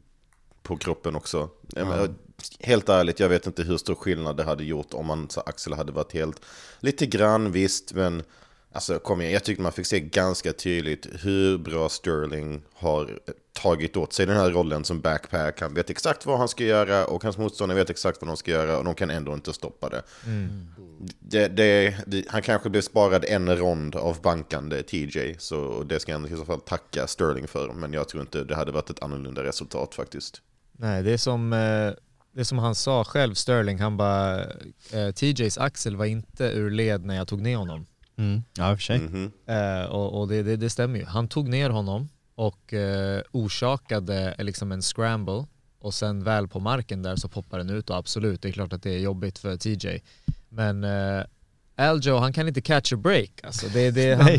på 0.63 0.77
kroppen 0.77 1.15
också. 1.15 1.49
Ja. 1.75 1.86
Men, 1.86 2.15
helt 2.60 2.89
ärligt, 2.89 3.19
jag 3.19 3.30
vet 3.30 3.47
inte 3.47 3.63
hur 3.63 3.77
stor 3.77 3.95
skillnad 3.95 4.38
det 4.38 4.43
hade 4.43 4.63
gjort 4.63 4.93
om 4.93 5.10
hans 5.10 5.38
axel 5.38 5.73
hade 5.73 5.91
varit 5.91 6.13
helt... 6.13 6.41
Lite 6.80 7.06
grann 7.06 7.51
visst, 7.51 7.93
men 7.93 8.23
alltså 8.71 8.99
kom 8.99 9.21
igen, 9.21 9.34
jag 9.34 9.43
tyckte 9.43 9.63
man 9.63 9.71
fick 9.71 9.86
se 9.86 9.99
ganska 9.99 10.53
tydligt 10.53 11.08
hur 11.21 11.58
bra 11.58 11.89
Sterling 11.89 12.62
har 12.73 13.19
tagit 13.53 13.97
åt 13.97 14.13
sig 14.13 14.25
den 14.25 14.38
här 14.38 14.51
rollen 14.51 14.84
som 14.84 15.01
backpack. 15.01 15.62
Han 15.62 15.73
vet 15.73 15.89
exakt 15.89 16.25
vad 16.25 16.38
han 16.38 16.47
ska 16.47 16.63
göra 16.63 17.06
och 17.06 17.23
hans 17.23 17.38
motståndare 17.38 17.80
vet 17.80 17.89
exakt 17.89 18.21
vad 18.21 18.30
de 18.30 18.38
ska 18.38 18.51
göra 18.51 18.77
och 18.77 18.84
de 18.84 18.95
kan 18.95 19.10
ändå 19.10 19.34
inte 19.34 19.53
stoppa 19.53 19.89
det. 19.89 20.03
Det, 21.19 21.47
det, 21.47 21.97
det, 22.08 22.25
han 22.27 22.41
kanske 22.41 22.69
blev 22.69 22.82
sparad 22.82 23.25
en 23.25 23.58
rond 23.58 23.95
av 23.95 24.21
bankande 24.21 24.84
TJ, 24.84 25.36
så 25.39 25.84
det 25.84 25.99
ska 25.99 26.12
jag 26.12 26.32
i 26.32 26.36
så 26.36 26.45
fall 26.45 26.62
tacka 26.62 27.08
Sterling 27.08 27.47
för. 27.47 27.73
Men 27.73 27.93
jag 27.93 28.10
tror 28.10 28.21
inte 28.21 28.43
det 28.43 28.56
hade 28.56 28.71
varit 28.71 28.89
ett 28.89 29.03
annorlunda 29.03 29.43
resultat 29.43 29.95
faktiskt. 29.95 30.41
Nej, 30.71 31.03
det 31.03 31.13
är 31.13 31.17
som, 31.17 31.53
eh, 31.53 31.91
det 32.32 32.45
som 32.45 32.58
han 32.58 32.75
sa 32.75 33.03
själv, 33.03 33.34
Sterling. 33.34 33.80
Han 33.80 33.97
bara, 33.97 34.41
eh, 34.91 35.12
TJs 35.15 35.58
axel 35.58 35.95
var 35.95 36.06
inte 36.06 36.43
ur 36.43 36.71
led 36.71 37.06
när 37.06 37.15
jag 37.15 37.27
tog 37.27 37.41
ner 37.41 37.58
honom. 37.58 37.86
Mm. 38.17 38.43
Ja, 38.58 38.71
i 38.71 38.75
och 38.75 38.77
för 38.77 38.84
sig. 38.84 38.99
Mhm. 38.99 39.32
Eh, 39.45 39.86
och 39.86 40.19
och 40.19 40.27
det, 40.27 40.43
det, 40.43 40.56
det 40.56 40.69
stämmer 40.69 40.99
ju. 40.99 41.06
Han 41.06 41.27
tog 41.27 41.47
ner 41.47 41.69
honom 41.69 42.10
och 42.36 42.73
eh, 42.73 43.21
orsakade 43.32 44.36
eh, 44.38 44.45
liksom 44.45 44.71
en 44.71 44.82
scramble 44.82 45.45
och 45.80 45.93
sen 45.93 46.23
väl 46.23 46.47
på 46.47 46.60
marken 46.60 47.03
där 47.03 47.15
så 47.15 47.30
poppar 47.30 47.58
den 47.58 47.69
ut 47.69 47.89
och 47.89 47.97
absolut, 47.97 48.41
det 48.41 48.47
är 48.47 48.51
klart 48.51 48.73
att 48.73 48.84
det 48.84 48.91
är 48.91 48.99
jobbigt 48.99 49.38
för 49.38 49.58
TJ. 49.58 50.01
Men 50.49 50.84
eh, 50.84 51.23
Aljo, 51.75 52.17
han 52.17 52.34
kan 52.34 52.47
inte 52.47 52.62
catch 52.62 52.93
a 52.93 52.95
break. 52.95 53.32
Alltså 53.43 53.67
det, 53.67 53.91
det, 53.91 54.15
han, 54.21 54.30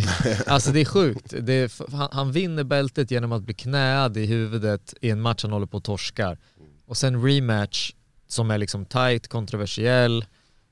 alltså 0.46 0.72
det 0.72 0.80
är 0.80 0.84
sjukt. 0.84 1.34
Det 1.40 1.80
han, 1.92 2.08
han 2.12 2.32
vinner 2.32 2.64
bältet 2.64 3.10
genom 3.10 3.32
att 3.32 3.42
bli 3.42 3.54
knäad 3.54 4.16
i 4.16 4.26
huvudet 4.26 4.94
i 5.00 5.10
en 5.10 5.20
match 5.20 5.42
han 5.42 5.52
håller 5.52 5.66
på 5.66 5.76
att 5.76 5.84
torskar. 5.84 6.38
Och 6.86 6.96
sen 6.96 7.22
rematch 7.24 7.92
som 8.28 8.50
är 8.50 8.58
liksom 8.58 8.84
tight, 8.84 9.28
kontroversiell. 9.28 10.24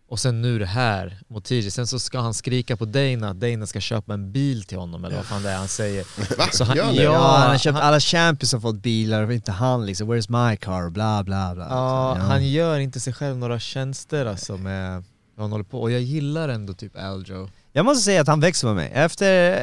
Och 0.08 0.18
sen 0.18 0.42
nu 0.42 0.58
det 0.58 0.66
här 0.66 1.18
mot 1.28 1.44
TJ. 1.44 1.70
Sen 1.70 1.86
så 1.86 1.98
ska 1.98 2.18
han 2.20 2.34
skrika 2.34 2.76
på 2.76 2.84
Dana 2.84 3.30
att 3.30 3.40
Dana 3.40 3.66
ska 3.66 3.80
köpa 3.80 4.14
en 4.14 4.32
bil 4.32 4.64
till 4.64 4.78
honom 4.78 5.04
eller 5.04 5.16
vad 5.16 5.24
fan 5.24 5.42
det 5.42 5.50
är 5.50 5.56
han 5.56 5.68
säger. 5.68 6.04
Så 6.56 6.64
han, 6.64 6.76
Gör 6.76 6.84
han 6.84 6.94
Ja, 6.94 7.02
det? 7.12 7.16
han 7.18 7.50
har 7.50 7.58
köpt, 7.58 7.78
han- 7.78 7.86
alla 7.88 8.00
champions 8.00 8.52
har 8.52 8.60
fått 8.60 8.76
bilar 8.82 9.22
och 9.22 9.32
inte 9.32 9.52
han 9.52 9.86
liksom. 9.86 10.12
Where's 10.12 10.50
my 10.50 10.56
car? 10.56 10.90
Bla 10.90 11.22
bla 11.24 11.54
bla. 11.54 11.66
Ja, 11.70 12.12
liksom. 12.14 12.30
han 12.30 12.48
gör 12.48 12.78
inte 12.78 13.00
sig 13.00 13.12
själv 13.12 13.36
några 13.38 13.58
tjänster 13.58 14.26
alltså 14.26 14.56
med 14.56 15.04
vad 15.34 15.44
han 15.44 15.52
håller 15.52 15.64
på. 15.64 15.80
Och 15.82 15.90
jag 15.90 16.00
gillar 16.00 16.48
ändå 16.48 16.72
typ 16.74 16.96
Aljo. 16.96 17.48
Jag 17.72 17.84
måste 17.84 18.04
säga 18.04 18.20
att 18.20 18.28
han 18.28 18.40
växer 18.40 18.66
med 18.66 18.76
mig. 18.76 18.90
Efter, 18.94 19.58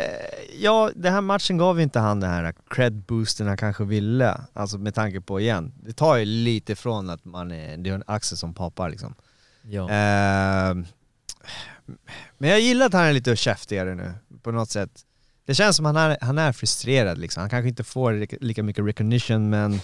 ja, 0.60 0.89
den 0.95 1.13
här 1.13 1.21
matchen 1.21 1.58
gav 1.58 1.82
inte 1.82 1.99
han 1.99 2.19
den 2.19 2.29
här 2.29 2.53
cred-boosten 2.69 3.47
han 3.47 3.58
kanske 3.58 3.84
ville. 3.84 4.38
Alltså 4.53 4.77
med 4.77 4.95
tanke 4.95 5.21
på, 5.21 5.39
igen, 5.39 5.71
det 5.86 5.93
tar 5.93 6.15
ju 6.15 6.25
lite 6.25 6.75
från 6.75 7.10
att 7.10 7.25
man 7.25 7.51
är, 7.51 7.77
det 7.77 7.89
är 7.89 7.93
en 7.93 8.03
axel 8.08 8.38
som 8.38 8.53
poppar 8.53 8.89
liksom. 8.89 9.15
Ja. 9.69 9.89
Ehm, 9.89 10.86
men 12.38 12.49
jag 12.49 12.60
gillar 12.60 12.86
att 12.86 12.93
han 12.93 13.04
är 13.04 13.13
lite 13.13 13.36
käftigare 13.36 13.95
nu, 13.95 14.13
på 14.43 14.52
något 14.52 14.69
sätt. 14.69 14.91
Det 15.45 15.56
känns 15.56 15.76
som 15.76 15.86
att 15.86 15.95
han 15.95 16.12
är, 16.12 16.17
han 16.21 16.38
är 16.38 16.52
frustrerad 16.52 17.17
liksom. 17.17 17.41
Han 17.41 17.49
kanske 17.49 17.69
inte 17.69 17.84
får 17.84 18.13
lika, 18.41 18.63
mycket 18.63 18.86
recognition 18.86 19.49
men, 19.49 19.80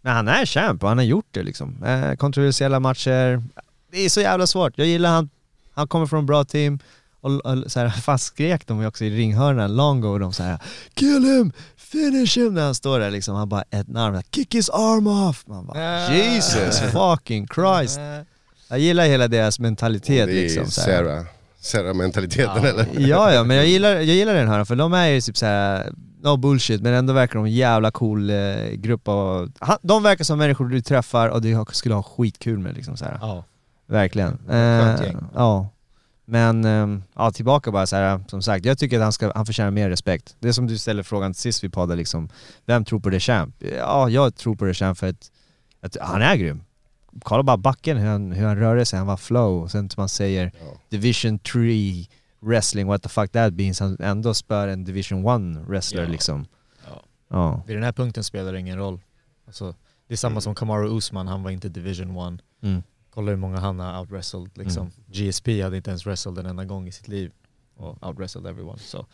men 0.00 0.12
han 0.14 0.28
är 0.28 0.46
champ 0.46 0.82
och 0.82 0.88
han 0.88 0.98
har 0.98 1.04
gjort 1.04 1.28
det 1.30 1.42
liksom. 1.42 1.82
Eh, 1.84 2.14
kontroversiella 2.14 2.80
matcher. 2.80 3.42
Det 3.90 4.00
är 4.00 4.08
så 4.08 4.20
jävla 4.20 4.46
svårt. 4.46 4.78
Jag 4.78 4.86
gillar 4.86 5.10
han, 5.10 5.30
han 5.72 5.88
kommer 5.88 6.06
från 6.06 6.26
bra 6.26 6.44
team. 6.44 6.78
Och, 7.20 7.32
och 7.32 7.72
så 7.72 7.80
här, 7.80 7.88
fast 8.02 8.24
skrek 8.24 8.66
de 8.66 8.80
ju 8.80 8.86
också 8.86 9.04
i 9.04 9.10
ringhörnan, 9.10 9.76
Longo, 9.76 10.08
och 10.08 10.20
de 10.20 10.32
så 10.32 10.42
här 10.42 10.58
Kill 10.94 11.24
him! 11.24 11.52
Finish 11.76 12.38
him! 12.38 12.54
När 12.54 12.64
han 12.64 12.74
står 12.74 13.00
där 13.00 13.10
liksom, 13.10 13.34
han 13.34 13.48
bara 13.48 13.64
ett 13.70 13.96
arm, 13.96 14.22
kick 14.30 14.54
his 14.54 14.70
arm 14.70 15.06
off! 15.06 15.46
Man 15.46 15.66
bara 15.66 16.14
Jesus 16.14 16.78
fucking 16.78 17.46
Christ! 17.54 18.00
Jag 18.68 18.78
gillar 18.78 19.04
hela 19.04 19.28
deras 19.28 19.58
mentalitet 19.60 20.26
det 20.26 20.32
är 20.38 20.42
liksom. 20.42 20.66
så 20.66 20.80
här. 20.80 21.04
Sarah, 21.04 21.24
Serra-mentaliteten 21.60 22.64
eller? 22.64 22.86
Ja, 22.98 23.32
ja, 23.32 23.44
men 23.44 23.56
jag 23.56 23.66
gillar, 23.66 23.94
jag 23.94 24.04
gillar 24.04 24.34
den 24.34 24.48
här 24.48 24.64
för 24.64 24.76
de 24.76 24.92
är 24.92 25.06
ju 25.06 25.20
typ 25.20 25.36
såhär, 25.36 25.92
no 26.22 26.36
bullshit, 26.36 26.82
men 26.82 26.94
ändå 26.94 27.12
verkar 27.12 27.34
de 27.34 27.44
en 27.44 27.52
jävla 27.52 27.90
cool 27.90 28.30
eh, 28.30 28.56
grupp 28.72 29.08
av... 29.08 29.52
Han, 29.58 29.78
de 29.82 30.02
verkar 30.02 30.24
som 30.24 30.38
människor 30.38 30.68
du 30.68 30.80
träffar 30.80 31.28
och 31.28 31.42
du 31.42 31.64
skulle 31.72 31.94
ha 31.94 32.02
skitkul 32.02 32.58
med 32.58 32.74
liksom 32.74 32.96
såhär. 32.96 33.18
Ja. 33.20 33.44
Verkligen. 33.86 34.38
Skönt 34.46 35.00
Eh, 35.00 35.06
gäng. 35.06 35.16
ja. 35.34 35.68
Men 36.28 36.64
ehm, 36.64 37.02
ja, 37.14 37.30
tillbaka 37.30 37.70
bara 37.70 37.86
så 37.86 37.96
här. 37.96 38.20
som 38.28 38.42
sagt, 38.42 38.64
jag 38.64 38.78
tycker 38.78 38.96
att 38.96 39.02
han, 39.02 39.12
ska, 39.12 39.32
han 39.34 39.46
förtjänar 39.46 39.70
mer 39.70 39.90
respekt. 39.90 40.36
Det 40.40 40.48
är 40.48 40.52
som 40.52 40.66
du 40.66 40.78
ställer 40.78 41.02
frågan 41.02 41.34
sist 41.34 41.64
vi 41.64 41.68
poddade 41.68 41.96
liksom, 41.96 42.28
vem 42.64 42.84
tror 42.84 43.00
på 43.00 43.10
The 43.10 43.20
Champ? 43.20 43.54
Ja, 43.78 44.08
jag 44.08 44.36
tror 44.36 44.54
på 44.56 44.66
The 44.66 44.74
Champ 44.74 44.98
för 44.98 45.08
att, 45.08 45.30
att 45.82 45.96
han 46.00 46.22
är 46.22 46.36
grym. 46.36 46.60
Kolla 47.22 47.42
bara 47.42 47.56
backen, 47.56 47.96
hur 47.96 48.06
han, 48.08 48.32
hur 48.32 48.46
han 48.46 48.56
rörde 48.56 48.84
sig, 48.84 48.98
han 48.98 49.06
var 49.06 49.16
flow. 49.16 49.62
Och 49.62 49.70
sen 49.70 49.90
som 49.90 50.00
man 50.00 50.08
säger 50.08 50.52
Ja. 50.60 50.66
Division 50.88 51.38
3 51.38 52.06
wrestling, 52.40 52.86
what 52.86 53.02
the 53.02 53.08
fuck 53.08 53.32
that 53.32 53.54
means, 53.54 53.80
han 53.80 53.96
ändå 54.00 54.34
spör 54.34 54.68
en 54.68 54.84
Division 54.84 55.26
1 55.58 55.68
wrestler 55.68 56.02
Ja. 56.02 56.08
liksom. 56.08 56.46
Ja. 56.88 57.02
Ja. 57.28 57.62
Vid 57.66 57.76
den 57.76 57.82
här 57.84 57.92
punkten 57.92 58.24
spelar 58.24 58.52
det 58.52 58.60
ingen 58.60 58.78
roll. 58.78 59.00
Alltså, 59.46 59.74
det 60.08 60.14
är 60.14 60.18
samma 60.18 60.40
som 60.40 60.54
Kamaru 60.54 60.96
Usman, 60.96 61.26
han 61.26 61.42
var 61.42 61.50
inte 61.50 61.68
division 61.68 62.34
1. 62.34 62.40
Mm. 62.62 62.82
Kolla 63.10 63.30
hur 63.30 63.36
många 63.36 63.58
han 63.58 63.78
har 63.80 64.00
outwrestled 64.00 64.50
liksom. 64.54 64.90
GSP 65.06 65.62
hade 65.62 65.76
inte 65.76 65.90
ens 65.90 66.06
wrestled 66.06 66.38
en 66.38 66.46
enda 66.46 66.64
gång 66.64 66.88
i 66.88 66.92
sitt 66.92 67.08
liv. 67.08 67.32
Och 67.76 68.06
outwrestled 68.06 68.46
everyone. 68.46 68.78
Så. 68.78 69.06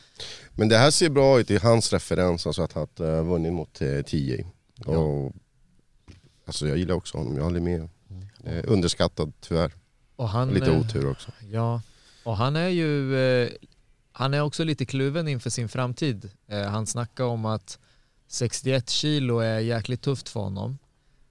Men 0.50 0.68
det 0.68 0.78
här 0.78 0.90
ser 0.90 1.10
bra 1.10 1.40
ut 1.40 1.50
i 1.50 1.58
hans 1.58 1.92
referens, 1.92 2.46
alltså 2.46 2.62
att 2.62 2.72
han 2.72 2.86
uh, 3.00 3.22
vunnit 3.22 3.52
mot 3.52 3.82
uh, 3.82 4.02
TJ. 4.02 4.44
Och, 4.86 5.32
alltså 6.46 6.68
jag 6.68 6.78
gillar 6.78 6.94
också 6.94 7.18
honom, 7.18 7.36
jag 7.36 7.44
håller 7.44 7.60
med. 7.60 7.88
Eh, 8.44 8.64
underskattad 8.66 9.32
tyvärr. 9.40 9.72
Och 10.16 10.28
han, 10.28 10.48
Lite 10.50 10.72
eh, 10.72 10.80
otur 10.80 11.10
också. 11.10 11.30
Ja, 11.50 11.82
och 12.24 12.36
han 12.36 12.56
är 12.56 12.68
ju 12.68 13.16
eh, 13.16 13.50
han 14.12 14.34
är 14.34 14.40
också 14.40 14.64
lite 14.64 14.84
kluven 14.84 15.28
inför 15.28 15.50
sin 15.50 15.68
framtid. 15.68 16.30
Eh, 16.46 16.62
han 16.62 16.86
snackar 16.86 17.24
om 17.24 17.44
att 17.44 17.78
61 18.28 18.88
kilo 18.90 19.38
är 19.38 19.58
jäkligt 19.58 20.02
tufft 20.02 20.28
för 20.28 20.40
honom. 20.40 20.78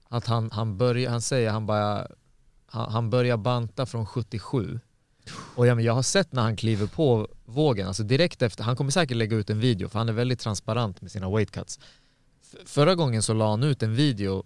Att 0.08 0.26
han, 0.26 0.50
han, 0.50 0.78
börjar, 0.78 1.10
han 1.10 1.22
säger 1.22 1.50
han 1.50 1.66
bara 1.66 2.06
han, 2.66 2.92
han 2.92 3.10
börjar 3.10 3.36
banta 3.36 3.86
från 3.86 4.06
77. 4.06 4.80
Och 5.54 5.66
ja, 5.66 5.74
men 5.74 5.84
jag 5.84 5.92
har 5.94 6.02
sett 6.02 6.32
när 6.32 6.42
han 6.42 6.56
kliver 6.56 6.86
på 6.86 7.28
vågen, 7.44 7.86
alltså 7.88 8.02
direkt 8.02 8.42
efter, 8.42 8.64
han 8.64 8.76
kommer 8.76 8.90
säkert 8.90 9.16
lägga 9.16 9.36
ut 9.36 9.50
en 9.50 9.60
video 9.60 9.88
för 9.88 9.98
han 9.98 10.08
är 10.08 10.12
väldigt 10.12 10.40
transparent 10.40 11.00
med 11.00 11.10
sina 11.10 11.30
weight 11.30 11.50
cuts. 11.50 11.80
F- 12.52 12.58
förra 12.66 12.94
gången 12.94 13.22
så 13.22 13.32
la 13.34 13.50
han 13.50 13.62
ut 13.62 13.82
en 13.82 13.94
video 13.94 14.44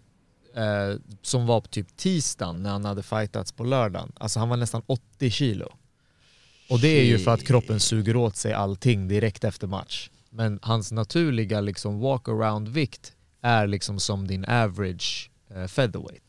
eh, 0.56 0.98
som 1.22 1.46
var 1.46 1.60
på 1.60 1.68
typ 1.68 1.96
tisdagen 1.96 2.62
när 2.62 2.70
han 2.70 2.84
hade 2.84 3.02
fightats 3.02 3.52
på 3.52 3.64
lördagen. 3.64 4.12
Alltså 4.18 4.38
han 4.38 4.48
var 4.48 4.56
nästan 4.56 4.82
80 4.86 5.30
kilo. 5.30 5.72
Och 6.70 6.80
det 6.80 6.88
är 6.88 7.04
ju 7.04 7.18
för 7.18 7.30
att 7.34 7.46
kroppen 7.46 7.80
suger 7.80 8.16
åt 8.16 8.36
sig 8.36 8.52
allting 8.52 9.08
direkt 9.08 9.44
efter 9.44 9.66
match. 9.66 10.10
Men 10.30 10.58
hans 10.62 10.92
naturliga 10.92 11.60
liksom 11.60 12.00
walk-around-vikt 12.00 13.12
är 13.42 13.66
liksom 13.66 14.00
som 14.00 14.26
din 14.26 14.44
average 14.44 15.30
eh, 15.50 15.66
featherweight. 15.66 16.22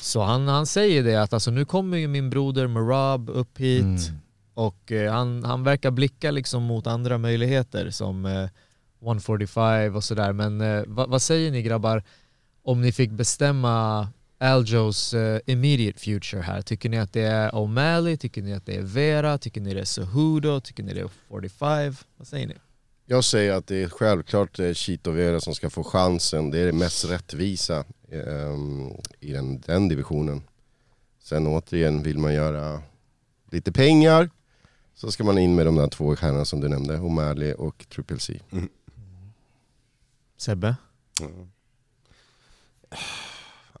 Så 0.00 0.22
han, 0.22 0.48
han 0.48 0.66
säger 0.66 1.02
det 1.02 1.16
att 1.22 1.32
alltså, 1.32 1.50
nu 1.50 1.64
kommer 1.64 1.96
ju 1.96 2.08
min 2.08 2.30
broder 2.30 2.66
Marab 2.66 3.30
upp 3.30 3.58
hit 3.58 3.82
Mm. 3.82 3.98
och 4.54 4.92
eh, 4.92 5.12
han, 5.12 5.44
han 5.44 5.64
verkar 5.64 5.90
blicka 5.90 6.30
liksom 6.30 6.62
mot 6.62 6.86
andra 6.86 7.18
möjligheter 7.18 7.90
som 7.90 8.24
eh, 8.26 8.48
145 9.02 9.96
och 9.96 10.04
sådär. 10.04 10.32
Men 10.32 10.60
eh, 10.60 10.82
vad, 10.86 11.10
vad 11.10 11.22
säger 11.22 11.50
ni 11.50 11.62
grabbar 11.62 12.02
om 12.68 12.80
ni 12.80 12.92
fick 12.92 13.10
bestämma 13.10 14.08
Aljos 14.38 15.14
eh, 15.14 15.40
immediate 15.46 15.98
future 15.98 16.42
här? 16.42 16.62
Tycker 16.62 16.88
ni 16.88 16.98
att 16.98 17.12
det 17.12 17.22
är 17.22 17.50
O'Malley? 17.50 18.16
Tycker 18.16 18.42
ni 18.42 18.54
att 18.54 18.66
det 18.66 18.76
är 18.76 18.82
Vera? 18.82 19.38
Tycker 19.38 19.60
ni 19.60 19.74
det 19.74 19.80
är 19.80 19.84
Cejudo? 19.84 20.60
Tycker 20.60 20.82
ni 20.82 20.94
det 20.94 21.00
är 21.00 21.10
45? 21.28 21.94
Vad 22.16 22.26
säger 22.26 22.46
ni? 22.46 22.54
Jag 23.06 23.24
säger 23.24 23.52
att 23.52 23.66
det 23.66 23.82
är 23.82 23.88
självklart 23.88 24.58
eh, 24.58 24.72
Chito 24.72 25.10
Vera 25.10 25.40
som 25.40 25.54
ska 25.54 25.70
få 25.70 25.84
chansen. 25.84 26.50
Det 26.50 26.58
är 26.58 26.66
det 26.66 26.72
mest 26.72 27.04
rättvisa 27.04 27.84
ehm, 28.12 28.90
i 29.20 29.32
den, 29.32 29.60
den 29.60 29.88
divisionen. 29.88 30.42
Sen 31.22 31.46
återigen, 31.46 32.02
vill 32.02 32.18
man 32.18 32.34
göra 32.34 32.82
lite 33.50 33.72
pengar 33.72 34.30
så 34.94 35.10
ska 35.10 35.24
man 35.24 35.38
in 35.38 35.54
med 35.54 35.66
de 35.66 35.76
där 35.76 35.88
två 35.88 36.14
herrarna 36.14 36.44
som 36.44 36.60
du 36.60 36.68
nämnde, 36.68 36.98
O'Malley 36.98 37.52
och 37.52 37.86
Triple 37.88 38.18
C. 38.18 38.40
Sebbe? 40.36 40.76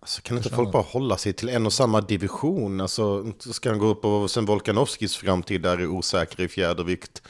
Alltså, 0.00 0.22
kan 0.22 0.36
inte 0.36 0.50
folk 0.50 0.72
bara 0.72 0.82
hålla 0.82 1.16
sig 1.16 1.32
till 1.32 1.48
en 1.48 1.66
och 1.66 1.72
samma 1.72 2.00
division? 2.00 2.80
Alltså, 2.80 3.32
ska 3.38 3.70
han 3.70 3.78
gå 3.78 3.86
upp 3.86 4.04
och 4.04 4.30
sen 4.30 4.44
Volkanovskis 4.44 5.16
framtid 5.16 5.62
där 5.62 5.78
är 5.78 5.86
osäker 5.86 6.42
i 6.42 6.48
fjädervikt? 6.48 7.22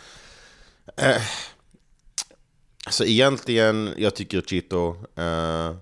Eh, 0.97 1.23
alltså 2.87 3.05
egentligen, 3.05 3.95
jag 3.97 4.15
tycker 4.15 4.41
Chito, 4.41 4.97
eh, 5.17 5.77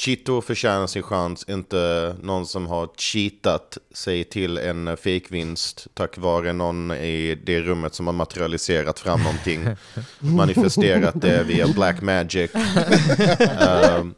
Chito 0.00 0.40
förtjänar 0.40 0.86
sin 0.86 1.02
chans, 1.02 1.44
inte 1.48 2.16
någon 2.22 2.46
som 2.46 2.66
har 2.66 2.88
cheatat 2.96 3.78
sig 3.94 4.24
till 4.24 4.58
en 4.58 4.96
fake-vinst 4.96 5.86
tack 5.94 6.18
vare 6.18 6.52
någon 6.52 6.90
i 6.90 7.38
det 7.44 7.60
rummet 7.60 7.94
som 7.94 8.06
har 8.06 8.14
materialiserat 8.14 8.98
fram 8.98 9.22
någonting, 9.22 9.68
manifesterat 10.18 11.20
det 11.20 11.42
via 11.44 11.68
black 11.68 12.02
magic. 12.02 12.50
Ehm, 13.60 14.14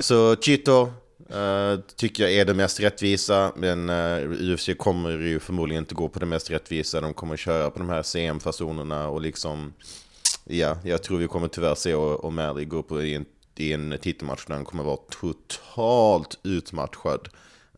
så 0.00 0.36
Chito 0.36 0.92
eh, 1.30 1.80
tycker 1.96 2.22
jag 2.22 2.32
är 2.32 2.44
det 2.44 2.54
mest 2.54 2.80
rättvisa, 2.80 3.52
men 3.56 3.90
uh, 3.90 4.52
UFC 4.52 4.70
kommer 4.78 5.10
ju 5.10 5.40
förmodligen 5.40 5.82
inte 5.82 5.94
gå 5.94 6.08
på 6.08 6.18
det 6.18 6.26
mest 6.26 6.50
rättvisa. 6.50 7.00
De 7.00 7.14
kommer 7.14 7.36
köra 7.36 7.70
på 7.70 7.78
de 7.78 7.88
här 7.88 8.02
CM-fasonerna 8.02 9.08
och 9.08 9.20
liksom, 9.20 9.72
ja, 10.44 10.76
jag 10.84 11.02
tror 11.02 11.18
vi 11.18 11.26
kommer 11.26 11.48
tyvärr 11.48 11.74
se 11.74 11.94
O'Malley 11.94 12.64
gå 12.64 12.82
på 12.82 13.02
i 13.02 13.14
en, 13.14 13.24
i 13.60 13.72
en 13.72 13.98
titelmatch 14.02 14.46
där 14.46 14.54
han 14.54 14.64
kommer 14.64 14.84
vara 14.84 14.98
totalt 15.10 16.38
utmatchad. 16.42 17.28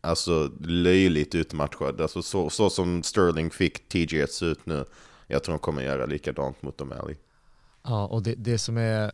Alltså 0.01 0.51
löjligt 0.61 1.35
utmatchad. 1.35 2.01
Alltså 2.01 2.23
så, 2.23 2.51
så 2.51 2.71
som 2.71 3.03
Sterling 3.03 3.51
fick 3.51 3.89
TJ 3.89 4.23
att 4.23 4.33
se 4.33 4.47
ut 4.47 4.67
nu. 4.67 4.85
Jag 5.27 5.45
tror 5.45 5.53
de 5.53 5.59
kommer 5.59 5.83
göra 5.83 6.07
likadant 6.07 6.63
mot 6.63 6.81
O'Malley. 6.81 7.17
Ja, 7.83 8.07
och 8.07 8.23
det, 8.23 8.35
det 8.35 8.59
som 8.59 8.77
är 8.77 9.13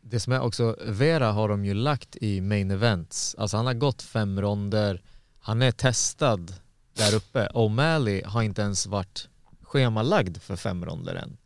det 0.00 0.20
som 0.20 0.32
är 0.32 0.40
också, 0.40 0.76
Vera 0.86 1.32
har 1.32 1.48
de 1.48 1.64
ju 1.64 1.74
lagt 1.74 2.16
i 2.16 2.40
main 2.40 2.70
events. 2.70 3.34
Alltså 3.38 3.56
han 3.56 3.66
har 3.66 3.74
gått 3.74 4.02
fem 4.02 4.40
ronder, 4.40 5.02
han 5.38 5.62
är 5.62 5.70
testad 5.70 6.54
där 6.94 7.14
uppe. 7.14 7.48
O'Malley 7.54 8.26
har 8.26 8.42
inte 8.42 8.62
ens 8.62 8.86
varit 8.86 9.28
schemalagd 9.62 10.36
för 10.42 10.56
fem 10.56 10.84
ronder 10.84 11.14
än. 11.14 11.36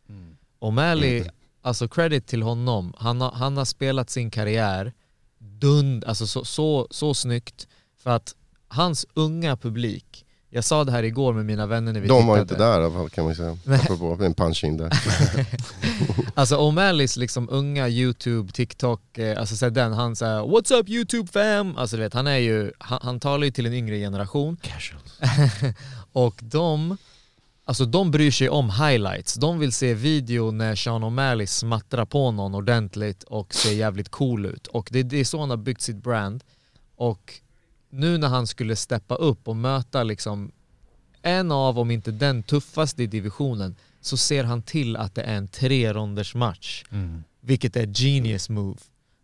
O'Malley, 0.59 1.29
alltså 1.61 1.87
credit 1.87 2.27
till 2.27 2.41
honom, 2.43 2.93
han 2.97 3.21
har, 3.21 3.31
han 3.31 3.57
har 3.57 3.65
spelat 3.65 4.09
sin 4.09 4.31
karriär 4.31 4.93
dund, 5.39 6.05
alltså 6.05 6.27
så, 6.27 6.45
så, 6.45 6.87
så 6.91 7.13
snyggt 7.13 7.67
för 8.03 8.09
att 8.09 8.35
hans 8.67 9.05
unga 9.13 9.57
publik, 9.57 10.25
jag 10.49 10.63
sa 10.63 10.83
det 10.83 10.91
här 10.91 11.03
igår 11.03 11.33
med 11.33 11.45
mina 11.45 11.65
vänner 11.67 11.93
när 11.93 11.99
vi 11.99 12.07
De 12.07 12.27
var 12.27 12.35
tittade. 12.35 12.41
inte 12.41 12.63
där 12.63 12.81
i 12.81 12.85
alla 12.85 12.93
fall 12.93 13.09
kan 13.09 13.25
man 13.25 13.35
säga. 13.35 13.57
Nej. 13.63 13.79
Apropå 13.83 14.23
en 14.23 14.33
punch-in 14.33 14.77
där. 14.77 14.89
Alltså 16.33 16.55
O'Malleys 16.57 17.19
liksom 17.19 17.49
unga 17.51 17.89
YouTube, 17.89 18.51
TikTok, 18.51 19.17
eh, 19.17 19.39
alltså 19.39 19.55
så 19.55 19.69
den, 19.69 19.93
han 19.93 20.15
säger 20.15 20.39
What's 20.41 20.73
up 20.73 20.89
YouTube 20.89 21.31
fam? 21.31 21.77
Alltså 21.77 21.95
du 21.95 22.03
vet, 22.03 22.13
han 22.13 22.27
är 22.27 22.37
ju, 22.37 22.71
han, 22.79 22.99
han 23.01 23.19
talar 23.19 23.45
ju 23.45 23.51
till 23.51 23.65
en 23.65 23.73
yngre 23.73 23.97
generation. 23.97 24.57
och 26.11 26.35
de, 26.39 26.97
alltså 27.71 27.85
de 27.85 28.11
bryr 28.11 28.31
sig 28.31 28.49
om 28.49 28.69
highlights. 28.69 29.33
De 29.33 29.59
vill 29.59 29.71
se 29.71 29.93
video 29.93 30.51
när 30.51 30.75
Sean 30.75 31.03
O'Malley 31.03 31.45
smattrar 31.45 32.05
på 32.05 32.31
någon 32.31 32.55
ordentligt 32.55 33.23
och 33.23 33.53
ser 33.53 33.71
jävligt 33.71 34.09
cool 34.09 34.45
ut. 34.45 34.67
Och 34.67 34.89
det, 34.91 35.03
det 35.03 35.17
är 35.17 35.23
så 35.23 35.39
han 35.39 35.49
har 35.49 35.57
byggt 35.57 35.81
sitt 35.81 35.95
brand. 35.95 36.43
Och 36.95 37.33
nu 37.89 38.17
när 38.17 38.27
han 38.27 38.47
skulle 38.47 38.75
steppa 38.75 39.15
upp 39.15 39.47
och 39.47 39.55
möta 39.55 40.03
liksom 40.03 40.51
en 41.21 41.51
av, 41.51 41.79
om 41.79 41.91
inte 41.91 42.11
den 42.11 42.43
tuffaste 42.43 43.03
i 43.03 43.07
divisionen, 43.07 43.75
så 44.01 44.17
ser 44.17 44.43
han 44.43 44.61
till 44.61 44.97
att 44.97 45.15
det 45.15 45.21
är 45.21 45.35
en 45.35 45.47
tre 45.47 45.93
ronders 45.93 46.35
match. 46.35 46.83
Vilket 47.41 47.75
är 47.75 47.87
genius 47.87 48.49
move. 48.49 48.79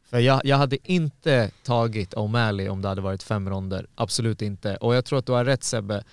För 0.10 0.19
jag, 0.19 0.41
jag 0.45 0.57
hade 0.57 0.91
inte 0.91 1.51
tagit 1.63 2.13
O'Malley 2.13 2.67
om 2.67 2.81
det 2.81 2.88
hade 2.88 3.01
varit 3.01 3.23
fem 3.23 3.49
ronder. 3.49 3.88
Absolut 3.95 4.41
inte. 4.41 4.75
Och 4.75 4.95
jag 4.95 5.05
tror 5.05 5.19
att 5.19 5.25
du 5.25 5.31
har 5.31 5.45
rätt 5.45 5.63
Sebbe. 5.63 6.03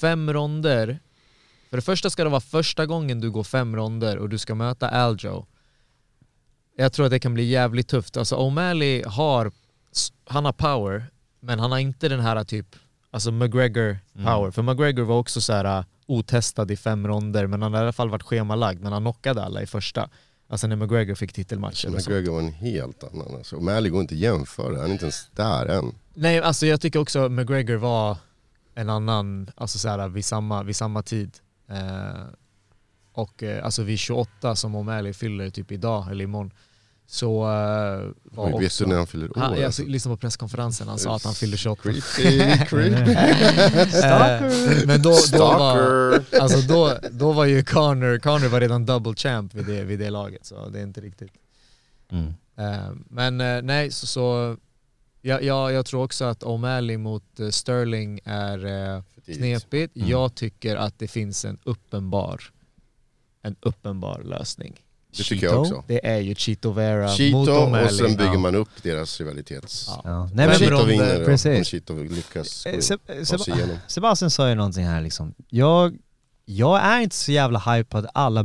Fem 0.00 0.32
ronder, 0.32 0.98
för 1.74 1.78
det 1.78 1.82
första 1.82 2.10
ska 2.10 2.24
det 2.24 2.30
vara 2.30 2.40
första 2.40 2.86
gången 2.86 3.20
du 3.20 3.30
går 3.30 3.44
fem 3.44 3.76
ronder 3.76 4.18
och 4.18 4.28
du 4.28 4.38
ska 4.38 4.54
möta 4.54 4.88
Aljo. 4.88 5.46
Jag 6.76 6.92
tror 6.92 7.06
att 7.06 7.10
det 7.10 7.18
kan 7.18 7.34
bli 7.34 7.44
jävligt 7.44 7.88
tufft. 7.88 8.16
Alltså 8.16 8.36
O'Malley 8.36 9.06
har, 9.06 9.52
han 10.24 10.44
har 10.44 10.52
power, 10.52 11.10
men 11.40 11.58
han 11.58 11.72
har 11.72 11.78
inte 11.78 12.08
den 12.08 12.20
här 12.20 12.44
typ, 12.44 12.76
alltså 13.10 13.32
McGregor 13.32 13.98
power. 14.12 14.50
För 14.50 14.62
McGregor 14.62 15.02
var 15.02 15.18
också 15.18 15.40
så 15.40 15.52
här 15.52 15.78
uh, 15.78 15.84
otestad 16.06 16.70
i 16.70 16.76
fem 16.76 17.06
ronder, 17.06 17.46
men 17.46 17.62
han 17.62 17.72
har 17.72 17.80
i 17.80 17.82
alla 17.82 17.92
fall 17.92 18.10
varit 18.10 18.22
schemalagd, 18.22 18.82
men 18.82 18.92
han 18.92 19.02
knockade 19.02 19.44
alla 19.44 19.62
i 19.62 19.66
första. 19.66 20.08
Alltså 20.48 20.66
när 20.66 20.76
McGregor 20.76 21.14
fick 21.14 21.32
titelmatchen. 21.32 21.94
och 21.94 22.02
så. 22.02 22.10
McGregor 22.10 22.32
var 22.32 22.40
en 22.40 22.52
helt 22.52 23.04
annan 23.04 23.34
alltså. 23.34 23.56
O'Malley 23.56 23.88
går 23.88 24.00
inte 24.00 24.14
att 24.14 24.20
jämföra, 24.20 24.76
han 24.76 24.86
är 24.86 24.92
inte 24.92 25.04
ens 25.04 25.28
där 25.32 25.66
än. 25.66 25.94
Nej, 26.14 26.40
alltså 26.40 26.66
jag 26.66 26.80
tycker 26.80 26.98
också 26.98 27.28
McGregor 27.28 27.76
var 27.76 28.16
en 28.74 28.90
annan, 28.90 29.50
alltså 29.54 29.78
så 29.78 29.88
här, 29.88 30.08
vid, 30.08 30.24
samma, 30.24 30.62
vid 30.62 30.76
samma 30.76 31.02
tid. 31.02 31.38
Eh, 31.68 32.24
och 33.12 33.42
eh, 33.42 33.64
alltså 33.64 33.82
vid 33.82 33.98
28 33.98 34.56
som 34.56 34.76
O'Malley 34.76 35.12
fyller 35.12 35.50
typ 35.50 35.72
idag 35.72 36.10
eller 36.10 36.24
imorgon 36.24 36.50
så 37.06 37.42
eh, 37.42 38.12
var 38.24 38.46
Oj, 38.46 38.52
vet 38.52 38.66
också... 38.66 38.84
du 38.84 38.90
när 38.90 38.96
han 38.96 39.06
fyller 39.06 39.30
år? 39.30 39.40
Han, 39.40 39.54
jag 39.54 39.64
alltså? 39.64 39.82
lyssnade 39.82 40.16
på 40.16 40.20
presskonferensen, 40.20 40.88
han 40.88 40.98
sa 40.98 41.16
att 41.16 41.24
han 41.24 41.34
fyllde 41.34 41.56
28. 41.56 41.82
Creepy, 41.82 42.64
creepy. 42.66 43.14
Eh, 44.04 44.86
men 44.86 45.02
då, 45.02 45.10
då, 45.32 45.38
var, 45.38 46.12
Stalker! 46.12 46.40
alltså 46.40 46.60
då, 46.60 46.98
då 47.10 47.32
var 47.32 47.44
ju 47.44 47.64
Connor, 47.64 48.18
Connor 48.18 48.48
var 48.48 48.60
redan 48.60 48.86
double 48.86 49.14
champ 49.14 49.54
vid 49.54 49.66
det, 49.66 49.84
vid 49.84 49.98
det 49.98 50.10
laget 50.10 50.46
så 50.46 50.68
det 50.68 50.78
är 50.78 50.82
inte 50.82 51.00
riktigt. 51.00 51.32
Mm. 52.10 52.34
Eh, 52.56 52.90
men 53.08 53.40
eh, 53.40 53.62
nej, 53.62 53.90
så, 53.90 54.06
så 54.06 54.56
jag, 55.26 55.42
jag, 55.42 55.72
jag 55.72 55.86
tror 55.86 56.04
också 56.04 56.24
att 56.24 56.42
O'Malley 56.42 56.98
mot 56.98 57.40
eh, 57.40 57.48
Sterling 57.48 58.20
är 58.24 58.66
eh, 58.96 59.02
knepigt. 59.34 59.96
Mm. 59.96 60.08
Jag 60.08 60.34
tycker 60.34 60.76
att 60.76 60.98
det 60.98 61.08
finns 61.08 61.44
en 61.44 61.58
uppenbar, 61.64 62.40
en 63.42 63.56
uppenbar 63.60 64.22
lösning. 64.24 64.80
Det 65.16 65.22
tycker 65.22 65.46
jag 65.46 65.60
också. 65.60 65.84
Det 65.86 66.06
är 66.06 66.18
ju 66.20 66.34
Chito 66.34 66.70
Vera 66.72 67.06
mot 67.06 67.16
Cheeto 67.16 67.36
O'Malley. 67.36 67.84
och 67.84 67.90
sen 67.92 68.16
bygger 68.16 68.32
Ja. 68.32 68.38
man 68.38 68.54
upp 68.54 68.68
deras 68.82 69.20
rivalitets... 69.20 69.84
Ja. 69.88 70.00
Ja. 70.04 70.24
Nej, 70.34 70.46
men, 70.46 70.54
Cheeto 70.58 70.70
ronder, 70.72 70.86
vinner 70.86 71.18
då, 71.18 71.24
precis. 71.24 71.58
om 71.58 71.64
Cheeto 71.64 72.02
lyckas 72.02 72.66
Eh, 72.66 72.78
Seb- 72.78 73.24
ta 73.30 73.38
sig 73.38 73.54
igenom. 73.54 73.76
Sebastian 73.88 74.30
sa 74.30 74.48
ju 74.48 74.54
någonting 74.54 74.84
här 74.84 75.00
liksom. 75.02 75.34
Jag, 75.48 75.96
jag 76.44 76.80
är 76.84 77.00
inte 77.00 77.16
så 77.16 77.32
jävla 77.32 77.58
hype 77.58 77.84
på 77.90 77.98
att 77.98 78.06
alla 78.14 78.44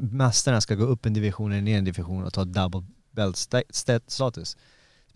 mästarna 0.00 0.60
ska 0.60 0.74
gå 0.74 0.84
upp 0.84 1.06
en 1.06 1.14
division 1.14 1.52
eller 1.52 1.62
ner 1.62 1.78
en 1.78 1.84
division 1.84 2.24
och 2.24 2.32
ta 2.32 2.44
double 2.44 2.82
belt 3.10 3.36
sta- 3.36 3.62
sta- 3.72 4.00
status. 4.06 4.56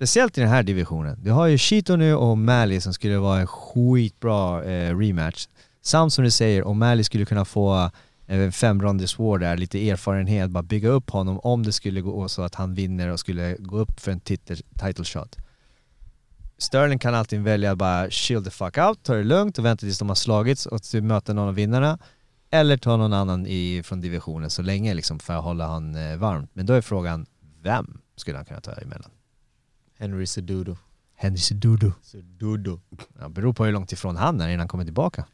Speciellt 0.00 0.38
i 0.38 0.40
den 0.40 0.50
här 0.50 0.62
divisionen. 0.62 1.18
Du 1.22 1.30
har 1.30 1.46
ju 1.46 1.58
Chito 1.58 1.96
nu 1.96 2.14
och 2.14 2.36
O'Malley 2.36 2.80
som 2.80 2.92
skulle 2.92 3.18
vara 3.18 3.40
en 3.40 3.46
skitbra 3.46 4.64
eh, 4.64 4.98
rematch. 4.98 5.46
Samt 5.82 6.12
som 6.12 6.24
du 6.24 6.30
säger, 6.30 6.62
O'Malley 6.62 7.02
skulle 7.02 7.24
kunna 7.24 7.44
få 7.44 7.90
eh, 8.26 8.40
en 8.40 8.52
femronders 8.52 9.18
war 9.18 9.38
där, 9.38 9.56
lite 9.56 9.90
erfarenhet, 9.90 10.50
bara 10.50 10.62
bygga 10.62 10.88
upp 10.88 11.10
honom 11.10 11.38
om 11.38 11.62
det 11.62 11.72
skulle 11.72 12.00
gå 12.00 12.28
så 12.28 12.42
att 12.42 12.54
han 12.54 12.74
vinner 12.74 13.08
och 13.08 13.20
skulle 13.20 13.56
gå 13.58 13.78
upp 13.78 14.00
för 14.00 14.12
en 14.12 14.20
titel, 14.20 14.56
title 14.56 15.04
shot. 15.04 15.36
Sterling 16.58 16.98
kan 16.98 17.14
alltid 17.14 17.40
välja 17.40 17.72
att 17.72 17.78
bara 17.78 18.10
chill 18.10 18.44
the 18.44 18.50
fuck 18.50 18.78
out, 18.78 19.02
ta 19.02 19.14
det 19.14 19.24
lugnt 19.24 19.58
och 19.58 19.64
vänta 19.64 19.80
tills 19.80 19.98
de 19.98 20.08
har 20.08 20.16
slagits 20.16 20.66
och 20.66 20.82
typ 20.82 21.04
möta 21.04 21.32
någon 21.32 21.48
av 21.48 21.54
vinnarna. 21.54 21.98
Eller 22.50 22.76
ta 22.76 22.96
någon 22.96 23.12
annan 23.12 23.46
i, 23.46 23.82
från 23.84 24.00
divisionen 24.00 24.50
så 24.50 24.62
länge 24.62 24.94
liksom 24.94 25.18
för 25.18 25.34
att 25.34 25.44
hålla 25.44 25.66
han 25.66 25.94
eh, 25.94 26.16
varmt. 26.16 26.50
Men 26.52 26.66
då 26.66 26.72
är 26.72 26.80
frågan, 26.80 27.26
vem 27.62 28.00
skulle 28.16 28.36
han 28.36 28.44
kunna 28.44 28.60
ta 28.60 28.72
emellan? 28.72 29.10
Henry 30.00 30.26
Cedudo. 30.26 30.76
Henry 31.14 31.38
Cedudo. 31.38 31.92
Cedudo. 32.02 32.80
Ja, 33.20 33.28
beror 33.28 33.52
på 33.52 33.64
hur 33.64 33.72
långt 33.72 33.92
ifrån 33.92 34.16
han 34.16 34.40
är 34.40 34.48
innan 34.48 34.58
han 34.58 34.68
kommer 34.68 34.84
tillbaka. 34.84 35.26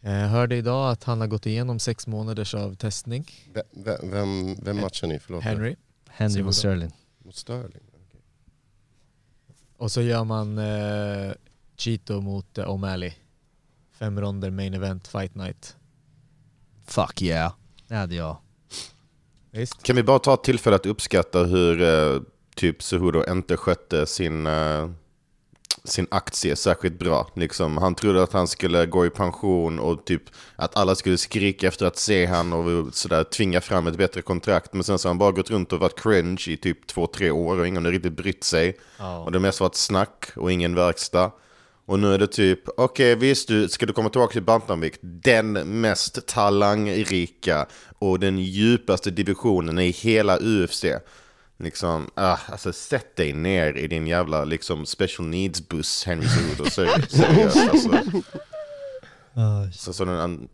Jag 0.00 0.28
hörde 0.28 0.56
idag 0.56 0.90
att 0.90 1.04
han 1.04 1.20
har 1.20 1.26
gått 1.28 1.46
igenom 1.46 1.78
sex 1.78 2.06
månaders 2.06 2.54
av 2.54 2.74
testning. 2.74 3.30
Ve- 3.54 3.96
Vem, 4.02 4.54
vem 4.62 4.80
matchar 4.80 5.06
ni? 5.08 5.18
Förlåt. 5.18 5.42
Henry. 5.44 5.76
Henry 6.08 6.42
mot 6.42 6.54
Sterling. 6.54 6.90
Mot 7.24 7.36
Sterling? 7.36 7.82
Och 9.76 9.90
så 9.90 10.02
gör 10.02 10.24
man 10.24 10.58
eh, 10.58 11.32
Cheeto 11.76 12.20
mot 12.20 12.58
eh, 12.58 12.64
O'Malley. 12.66 13.12
Fem 13.92 14.20
ronder 14.20 14.50
main 14.50 14.74
event 14.74 15.08
fight 15.08 15.34
night. 15.34 15.76
Fuck 16.86 17.22
yeah. 17.22 17.52
Det 17.88 17.94
hade 17.94 18.14
jag. 18.14 18.36
Visst? 19.50 19.82
Kan 19.82 19.96
vi 19.96 20.02
bara 20.02 20.18
ta 20.18 20.36
tillfället 20.36 20.80
att 20.80 20.86
uppskatta 20.86 21.44
hur 21.44 21.82
eh, 21.82 22.20
typ 22.54 22.82
Cejudo 22.82 23.24
inte 23.30 23.56
skötte 23.56 24.06
sin, 24.06 24.46
eh, 24.46 24.90
sin 25.84 26.06
aktie 26.10 26.56
särskilt 26.56 26.98
bra. 26.98 27.30
Liksom, 27.36 27.76
han 27.76 27.94
trodde 27.94 28.22
att 28.22 28.32
han 28.32 28.48
skulle 28.48 28.86
gå 28.86 29.06
i 29.06 29.10
pension 29.10 29.78
och 29.78 30.04
typ 30.04 30.22
att 30.56 30.76
alla 30.76 30.94
skulle 30.94 31.18
skrika 31.18 31.68
efter 31.68 31.86
att 31.86 31.96
se 31.96 32.26
han 32.26 32.52
och 32.52 32.94
sådär 32.94 33.24
tvinga 33.24 33.60
fram 33.60 33.86
ett 33.86 33.98
bättre 33.98 34.22
kontrakt. 34.22 34.72
Men 34.72 34.84
sen 34.84 34.98
så 34.98 35.08
har 35.08 35.10
han 35.10 35.18
bara 35.18 35.32
gått 35.32 35.50
runt 35.50 35.72
och 35.72 35.80
varit 35.80 36.00
cringe 36.00 36.44
i 36.46 36.56
typ 36.56 36.86
två, 36.86 37.06
tre 37.06 37.30
år 37.30 37.58
och 37.58 37.66
ingen 37.66 37.84
har 37.84 37.92
riktigt 37.92 38.16
brytt 38.16 38.44
sig. 38.44 38.76
Och 39.24 39.32
det 39.32 39.40
mest 39.40 39.60
varit 39.60 39.74
snack 39.74 40.30
och 40.36 40.52
ingen 40.52 40.74
verkstad. 40.74 41.30
Och 41.86 41.98
nu 41.98 42.14
är 42.14 42.18
det 42.18 42.26
typ, 42.26 42.60
okej 42.76 43.14
visst 43.14 43.48
du, 43.48 43.68
ska 43.68 43.86
du 43.86 43.92
komma 43.92 44.08
tillbaka 44.08 44.32
till 44.32 44.42
bantamvikt? 44.42 44.98
Den 45.02 45.52
mest 45.80 46.26
talangrika 46.26 47.66
och 47.98 48.20
den 48.20 48.38
djupaste 48.38 49.10
divisionen 49.10 49.78
i 49.78 49.90
hela 49.90 50.38
UFC. 50.38 50.84
Liksom, 51.58 52.10
ah, 52.14 52.38
alltså 52.48 52.72
sätt 52.72 53.16
dig 53.16 53.32
ner 53.32 53.76
i 53.76 53.86
din 53.86 54.06
jävla 54.06 54.44
liksom 54.44 54.86
special 54.86 55.28
needs 55.28 55.68
buss 55.68 56.04
Henry 56.04 56.26
Seri- 56.26 57.06
seriöst 57.08 57.56
alltså. 57.70 57.90
Så, 59.72 59.92
så 59.92 60.04
den, 60.04 60.48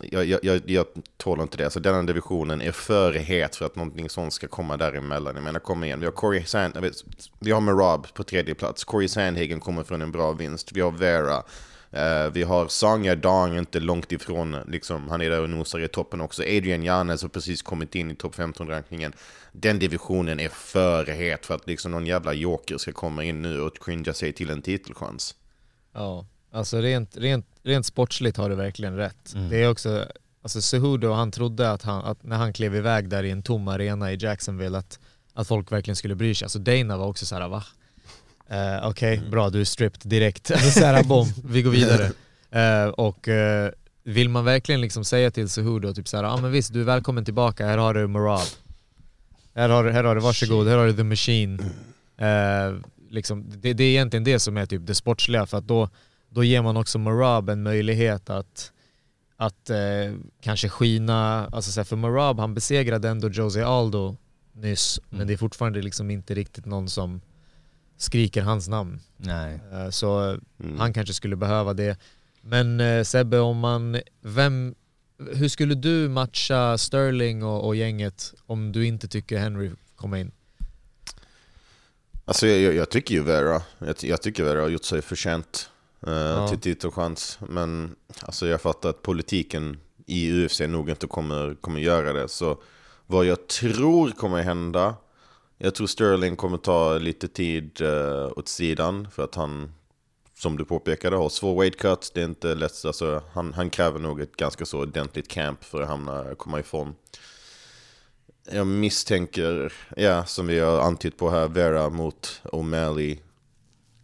jag, 0.00 0.24
jag, 0.24 0.40
jag, 0.44 0.62
jag 0.70 0.86
tål 1.16 1.40
inte 1.40 1.56
det. 1.56 1.64
Alltså, 1.64 1.80
denna 1.80 2.02
divisionen 2.02 2.60
är 2.62 2.72
för 2.72 3.12
het 3.12 3.56
för 3.56 3.64
att 3.66 3.76
någonting 3.76 4.08
sånt 4.10 4.32
ska 4.32 4.48
komma 4.48 4.76
däremellan. 4.76 5.34
Jag 5.34 5.44
menar, 5.44 5.60
kom 5.60 5.84
igen. 5.84 6.00
Vi 6.00 6.06
har 6.06 6.12
Corey 6.12 6.44
Sand, 6.44 6.76
vet, 6.76 6.94
vi 7.38 7.50
har 7.50 7.60
Merab 7.60 8.06
på 8.14 8.22
tredje 8.24 8.54
plats. 8.54 8.84
Corey 8.84 9.08
Sandhagen 9.08 9.60
kommer 9.60 9.84
från 9.84 10.02
en 10.02 10.12
bra 10.12 10.32
vinst. 10.32 10.72
Vi 10.72 10.80
har 10.80 10.90
Vera. 10.90 11.42
Eh, 11.90 12.30
vi 12.32 12.42
har 12.42 12.68
Sanya 12.68 13.14
Dong 13.14 13.58
inte 13.58 13.80
långt 13.80 14.12
ifrån, 14.12 14.56
liksom, 14.66 15.08
han 15.08 15.20
är 15.22 15.30
där 15.30 15.42
och 15.42 15.50
nosar 15.50 15.78
i 15.80 15.88
toppen 15.88 16.20
också. 16.20 16.42
Adrian 16.42 16.82
Janes 16.82 17.22
har 17.22 17.28
precis 17.28 17.62
kommit 17.62 17.94
in 17.94 18.10
i 18.10 18.14
topp 18.14 18.34
15-rankningen. 18.36 19.12
Den 19.60 19.78
divisionen 19.78 20.40
är 20.40 20.48
för 20.48 21.06
het 21.06 21.46
för 21.46 21.54
att 21.54 21.66
liksom 21.66 21.90
någon 21.90 22.06
jävla 22.06 22.32
joker 22.34 22.78
ska 22.78 22.92
komma 22.92 23.24
in 23.24 23.42
nu 23.42 23.60
och 23.60 23.78
cringea 23.84 24.14
sig 24.14 24.32
till 24.32 24.50
en 24.50 24.62
titelchans. 24.62 25.34
Ja, 25.92 26.26
alltså 26.52 26.80
rent, 26.80 27.16
rent, 27.16 27.46
rent 27.62 27.86
sportsligt 27.86 28.36
har 28.36 28.50
du 28.50 28.56
verkligen 28.56 28.96
rätt. 28.96 29.34
Mm. 29.34 29.48
Det 29.48 29.56
är 29.56 29.70
också, 29.70 30.06
alltså 30.42 30.60
Cejudo 30.60 31.12
han 31.12 31.30
trodde 31.30 31.70
att, 31.70 31.82
han, 31.82 32.04
att 32.04 32.24
när 32.24 32.36
han 32.36 32.52
klev 32.52 32.74
iväg 32.74 33.08
där 33.08 33.24
i 33.24 33.30
en 33.30 33.42
tom 33.42 33.68
arena 33.68 34.12
i 34.12 34.16
Jacksonville 34.20 34.78
att, 34.78 34.98
att 35.34 35.48
folk 35.48 35.72
verkligen 35.72 35.96
skulle 35.96 36.14
bry 36.14 36.34
sig. 36.34 36.46
Alltså 36.46 36.58
Dana 36.58 36.96
var 36.96 37.06
också 37.06 37.26
såhär 37.26 37.48
va? 37.48 37.64
Eh, 38.48 38.88
Okej, 38.88 39.22
bra 39.30 39.50
du 39.50 39.60
är 39.60 39.64
stripped 39.64 40.10
direkt. 40.10 40.50
Alltså 40.50 40.70
såhär 40.70 41.04
bom, 41.04 41.26
vi 41.44 41.62
går 41.62 41.70
vidare. 41.70 42.10
Eh, 42.50 42.88
och 42.88 43.28
eh, 43.28 43.70
vill 44.02 44.28
man 44.28 44.44
verkligen 44.44 44.80
liksom 44.80 45.04
säga 45.04 45.30
till 45.30 45.48
Cejudo 45.48 45.94
typ 45.94 46.08
såhär, 46.08 46.24
ja 46.24 46.30
ah, 46.30 46.36
men 46.36 46.52
visst 46.52 46.72
du 46.72 46.80
är 46.80 46.84
välkommen 46.84 47.24
tillbaka, 47.24 47.66
här 47.66 47.78
har 47.78 47.94
du 47.94 48.06
Marab. 48.06 48.48
Här 49.58 49.68
har 49.68 49.90
här 49.90 50.04
har 50.04 50.14
du 50.14 50.20
varsågod, 50.20 50.68
här 50.68 50.76
har 50.76 50.86
du 50.86 50.92
the 50.92 51.04
machine. 51.04 51.60
Eh, 52.16 52.74
liksom, 53.10 53.44
det, 53.60 53.72
det 53.72 53.84
är 53.84 53.88
egentligen 53.88 54.24
det 54.24 54.38
som 54.38 54.56
är 54.56 54.66
typ 54.66 54.86
det 54.86 54.94
sportsliga 54.94 55.46
för 55.46 55.58
att 55.58 55.68
då, 55.68 55.88
då 56.30 56.44
ger 56.44 56.62
man 56.62 56.76
också 56.76 56.98
Marab 56.98 57.48
en 57.50 57.62
möjlighet 57.62 58.30
att, 58.30 58.72
att 59.36 59.70
eh, 59.70 60.14
kanske 60.40 60.68
skina, 60.68 61.46
alltså 61.52 61.70
så 61.72 61.80
här, 61.80 61.84
för 61.84 61.96
Marab 61.96 62.40
han 62.40 62.54
besegrade 62.54 63.08
ändå 63.08 63.28
Jose 63.28 63.66
Aldo 63.66 64.16
nyss 64.52 65.00
men 65.10 65.26
det 65.26 65.32
är 65.32 65.36
fortfarande 65.36 65.82
liksom 65.82 66.10
inte 66.10 66.34
riktigt 66.34 66.66
någon 66.66 66.88
som 66.88 67.20
skriker 67.96 68.42
hans 68.42 68.68
namn. 68.68 69.00
Nej. 69.16 69.60
Eh, 69.72 69.90
så 69.90 70.38
Mm. 70.60 70.78
han 70.78 70.92
kanske 70.92 71.14
skulle 71.14 71.36
behöva 71.36 71.74
det. 71.74 71.98
Men 72.40 72.80
eh, 72.80 73.02
Sebbe, 73.02 73.38
om 73.38 73.58
man, 73.58 74.00
vem, 74.22 74.74
hur 75.18 75.48
skulle 75.48 75.74
du 75.74 76.08
matcha 76.08 76.78
Sterling 76.78 77.42
och, 77.44 77.66
och 77.66 77.76
gänget 77.76 78.34
om 78.46 78.72
du 78.72 78.86
inte 78.86 79.08
tycker 79.08 79.38
Henry 79.38 79.70
kommer 79.96 80.16
in? 80.16 80.32
Alltså 82.24 82.46
jag, 82.46 82.60
jag, 82.60 82.74
jag 82.74 82.90
tycker 82.90 83.14
ju 83.14 83.22
Vera, 83.22 83.62
jag, 83.78 83.96
jag 84.00 84.22
tycker 84.22 84.44
Vera 84.44 84.60
har 84.60 84.68
gjort 84.68 84.84
sig 84.84 85.02
förtjänt 85.02 85.70
eh, 86.06 86.12
Ja. 86.12 86.48
till 86.48 86.58
titelchans. 86.58 87.38
Men 87.48 87.94
alltså 88.20 88.46
jag 88.46 88.60
fattar 88.60 88.88
att 88.90 89.02
politiken 89.02 89.76
i 90.06 90.32
UFC 90.44 90.60
nog 90.60 90.90
inte 90.90 91.06
kommer, 91.06 91.54
kommer 91.60 91.80
göra 91.80 92.12
det. 92.12 92.28
Så 92.28 92.62
vad 93.06 93.24
jag 93.26 93.46
tror 93.46 94.10
kommer 94.10 94.42
hända, 94.42 94.94
jag 95.58 95.74
tror 95.74 95.86
Sterling 95.86 96.36
kommer 96.36 96.58
ta 96.58 96.98
lite 96.98 97.28
tid 97.28 97.80
uh, 97.82 98.28
åt 98.36 98.48
sidan 98.48 99.08
för 99.10 99.24
att 99.24 99.34
han, 99.34 99.72
som 100.38 100.56
du 100.56 100.64
påpekade, 100.64 101.16
har 101.16 101.28
svår 101.28 101.60
weight 101.60 101.76
cut. 101.76 102.10
Det 102.14 102.20
är 102.20 102.24
inte 102.24 102.54
lätt, 102.54 102.84
alltså, 102.84 103.22
han, 103.32 103.52
han 103.54 103.70
kräver 103.70 103.98
nog 103.98 104.20
ett 104.20 104.36
ganska 104.36 104.64
så 104.66 104.80
ordentligt 104.82 105.28
camp 105.28 105.64
för 105.64 105.82
att 105.82 105.88
hamna, 105.88 106.34
komma 106.34 106.60
i 106.60 106.62
form. 106.62 106.94
Jag 108.50 108.66
misstänker, 108.66 109.72
ja, 109.96 110.24
som 110.24 110.46
vi 110.46 110.58
har 110.58 110.80
antytt 110.80 111.16
på 111.18 111.30
här, 111.30 111.48
Vera 111.48 111.88
mot 111.90 112.40
O'Malley 112.44 113.18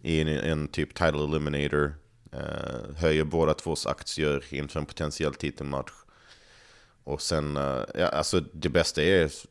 i 0.03 0.21
en, 0.21 0.29
en 0.29 0.69
typ 0.69 0.95
title 0.95 1.25
eliminator. 1.25 1.95
Eh, 2.33 2.97
höjer 2.97 3.25
båda 3.25 3.55
tvås 3.55 3.87
aktier 3.87 4.45
inför 4.55 4.81
en 4.81 4.87
potentiell 4.87 5.35
titelmatch. 5.35 5.91
Och 7.05 7.23
sen, 7.23 7.57
eh, 7.57 7.81
ja, 7.95 8.07
alltså 8.09 8.41
det 8.41 8.69
bästa 8.69 9.03
är 9.03 9.25
s- 9.25 9.47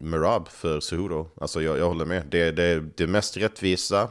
Merab 0.00 0.48
för 0.48 0.80
Suhudo. 0.80 1.28
Alltså 1.40 1.62
jag, 1.62 1.78
jag 1.78 1.88
håller 1.88 2.04
med. 2.04 2.26
Det 2.30 2.38
är 2.42 2.52
det, 2.52 2.80
det 2.96 3.06
mest 3.06 3.36
rättvisa. 3.36 4.08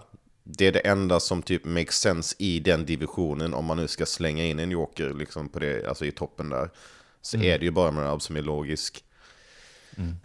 Det 0.50 0.68
är 0.68 0.72
det 0.72 0.80
enda 0.80 1.20
som 1.20 1.42
typ 1.42 1.66
makes 1.66 2.00
sense 2.00 2.36
i 2.40 2.60
den 2.60 2.86
divisionen 2.86 3.54
om 3.54 3.66
man 3.66 3.78
nu 3.78 3.88
ska 3.88 4.06
slänga 4.06 4.46
in 4.46 4.60
en 4.60 4.72
joker 4.72 5.14
liksom 5.14 5.50
på 5.50 5.60
det, 5.60 5.88
alltså 5.88 6.06
i 6.06 6.12
toppen 6.12 6.50
där. 6.50 6.70
Så 7.22 7.38
är 7.38 7.60
det 7.60 7.66
ju 7.66 7.72
bara 7.72 7.92
Merab 7.92 8.22
som 8.22 8.36
är 8.36 8.42
logisk. 8.42 9.04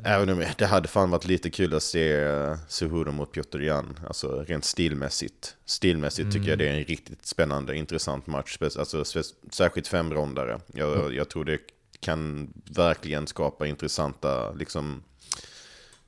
Även 0.04 0.28
om 0.28 0.44
det 0.58 0.66
hade 0.66 0.88
fan 0.88 1.10
varit 1.10 1.24
lite 1.24 1.50
kul 1.50 1.74
att 1.74 1.82
se 1.82 2.24
uh, 2.24 2.56
Cejudo 2.68 3.12
mot 3.12 3.32
Piotr 3.32 3.60
Jan, 3.60 3.98
alltså 4.06 4.44
rent 4.48 4.64
stilmässigt. 4.64 5.56
Stilmässigt 5.64 6.32
tycker 6.32 6.48
jag 6.48 6.58
det 6.58 6.68
är 6.68 6.72
en 6.72 6.84
riktigt 6.84 7.26
spännande, 7.26 7.76
intressant 7.76 8.26
match, 8.26 8.58
alltså, 8.60 9.04
särskilt 9.50 9.88
femrondare. 9.88 10.60
Jag, 10.74 11.14
jag 11.14 11.28
tror 11.28 11.44
det 11.44 11.58
kan 12.00 12.52
verkligen 12.64 13.26
skapa 13.26 13.66
intressanta 13.66 14.52
liksom, 14.52 15.02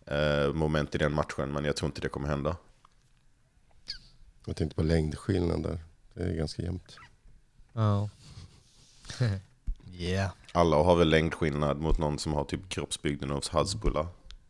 eh, 0.06 0.52
moment 0.52 0.94
i 0.94 0.98
den 0.98 1.14
matchen, 1.14 1.52
men 1.52 1.64
jag 1.64 1.76
tror 1.76 1.86
inte 1.86 2.00
det 2.00 2.08
kommer 2.08 2.28
hända. 2.28 2.56
Jag 4.46 4.56
tänkte 4.56 4.76
på 4.76 4.82
längdskillnad 4.82 5.62
där. 5.62 5.78
Det 6.14 6.22
är 6.22 6.34
ganska 6.34 6.62
jämnt. 6.62 6.96
Ja. 7.72 8.08
Yeah. 9.98 10.30
Alla 10.52 10.76
har 10.76 10.96
väl 10.96 11.08
längdskillnad 11.08 11.80
mot 11.80 11.98
någon 11.98 12.18
som 12.18 12.32
har 12.32 12.44
typ 12.44 12.68
kroppsbyggnaden 12.68 13.36
hos 13.36 13.48
Hasbulla. 13.48 14.06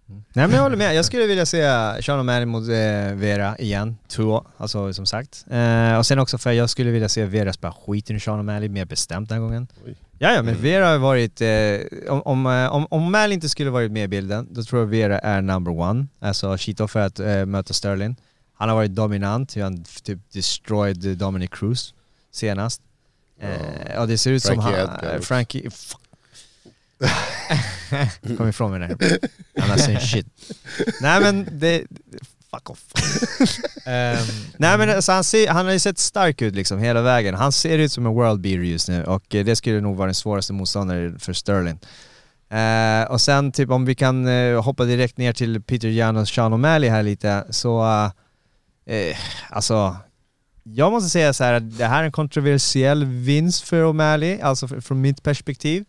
Nej 0.06 0.24
men 0.32 0.50
jag 0.50 0.62
håller 0.62 0.76
med, 0.76 0.94
jag 0.94 1.04
skulle 1.04 1.26
vilja 1.26 1.46
se 1.46 1.62
Sean 2.02 2.28
O'Malley 2.28 2.44
mot 2.44 2.62
eh, 2.62 3.18
Vera 3.18 3.58
igen, 3.58 3.96
två, 4.08 4.46
alltså 4.56 4.92
som 4.92 5.06
sagt. 5.06 5.44
Eh, 5.50 5.98
och 5.98 6.06
sen 6.06 6.18
också 6.18 6.38
för 6.38 6.52
jag 6.52 6.70
skulle 6.70 6.90
vilja 6.90 7.08
se 7.08 7.24
Vera 7.24 7.52
spela 7.52 7.72
skiten 7.72 8.16
ur 8.16 8.20
Sean 8.20 8.48
O'Malley 8.48 8.68
mer 8.68 8.84
bestämt 8.84 9.28
den 9.28 9.38
här 9.38 9.42
gången. 9.42 9.68
Ja, 10.18 10.32
ja 10.32 10.42
men 10.42 10.62
Vera 10.62 10.86
har 10.86 10.98
varit, 10.98 11.40
eh, 11.40 12.12
om, 12.12 12.22
om, 12.22 12.46
eh, 12.46 12.74
om, 12.74 12.86
om 12.90 13.14
O'Malley 13.14 13.32
inte 13.32 13.48
skulle 13.48 13.70
varit 13.70 13.92
med 13.92 14.04
i 14.04 14.08
bilden, 14.08 14.48
då 14.50 14.62
tror 14.62 14.80
jag 14.80 14.86
Vera 14.86 15.18
är 15.18 15.42
number 15.42 15.78
one, 15.78 16.06
alltså 16.20 16.56
Cheeto 16.56 16.88
för 16.88 17.00
att 17.00 17.20
eh, 17.20 17.46
möta 17.46 17.74
Sterling. 17.74 18.16
Han 18.64 18.68
har 18.68 18.76
varit 18.76 18.94
dominant, 18.94 19.54
han 19.54 19.84
typ 20.02 20.18
destroyed 20.32 21.16
Dominic 21.18 21.50
Cruz 21.50 21.94
senast. 22.32 22.82
Eh, 23.40 24.00
och 24.00 24.08
det 24.08 24.18
ser 24.18 24.30
ut 24.30 24.42
som 24.42 24.54
Frankie 24.54 24.80
han, 24.80 24.94
Edgar. 24.94 25.20
Frankie. 25.20 25.70
Kom 28.36 28.48
ifrån 28.48 28.70
mig 28.70 28.80
där. 28.80 29.18
Han 29.60 29.70
har 29.70 29.76
sin 29.76 30.00
shit. 30.00 30.26
Nej 31.00 31.20
men 31.20 31.48
det, 31.52 31.84
fuck 32.50 32.70
off. 32.70 32.80
Ehm, 33.86 34.26
Nej 34.56 34.78
men 34.78 34.90
alltså, 34.90 35.12
han, 35.12 35.24
ser, 35.24 35.48
han 35.48 35.66
har 35.66 35.72
ju 35.72 35.78
sett 35.78 35.98
stark 35.98 36.42
ut 36.42 36.54
liksom 36.54 36.78
hela 36.78 37.02
vägen. 37.02 37.34
Han 37.34 37.52
ser 37.52 37.78
ut 37.78 37.92
som 37.92 38.06
en 38.06 38.12
world 38.12 38.40
beater 38.40 38.62
just 38.62 38.88
nu 38.88 39.04
och 39.04 39.34
eh, 39.34 39.44
det 39.44 39.56
skulle 39.56 39.80
nog 39.80 39.96
vara 39.96 40.06
den 40.06 40.14
svåraste 40.14 40.52
motståndaren 40.52 41.18
för 41.18 41.32
Sterling. 41.32 41.78
Eh, 42.48 43.10
och 43.10 43.20
sen 43.20 43.52
typ 43.52 43.70
om 43.70 43.84
vi 43.84 43.94
kan 43.94 44.26
eh, 44.26 44.62
hoppa 44.62 44.84
direkt 44.84 45.18
ner 45.18 45.32
till 45.32 45.62
Peter 45.62 45.88
Jan 45.88 46.16
och 46.16 46.28
Sean 46.28 46.54
O'Malley 46.54 46.90
här 46.90 47.02
lite 47.02 47.44
så, 47.50 47.82
eh, 48.86 49.16
alltså 49.50 49.96
jag 50.62 50.92
måste 50.92 51.10
säga 51.10 51.32
så 51.32 51.44
här 51.44 51.54
att 51.54 51.78
det 51.78 51.86
här 51.86 52.00
är 52.00 52.06
en 52.06 52.12
kontroversiell 52.12 53.04
vinst 53.04 53.68
för 53.68 53.84
O'Malley, 53.84 54.42
alltså 54.42 54.68
från 54.68 55.00
mitt 55.00 55.22
perspektiv. 55.22 55.84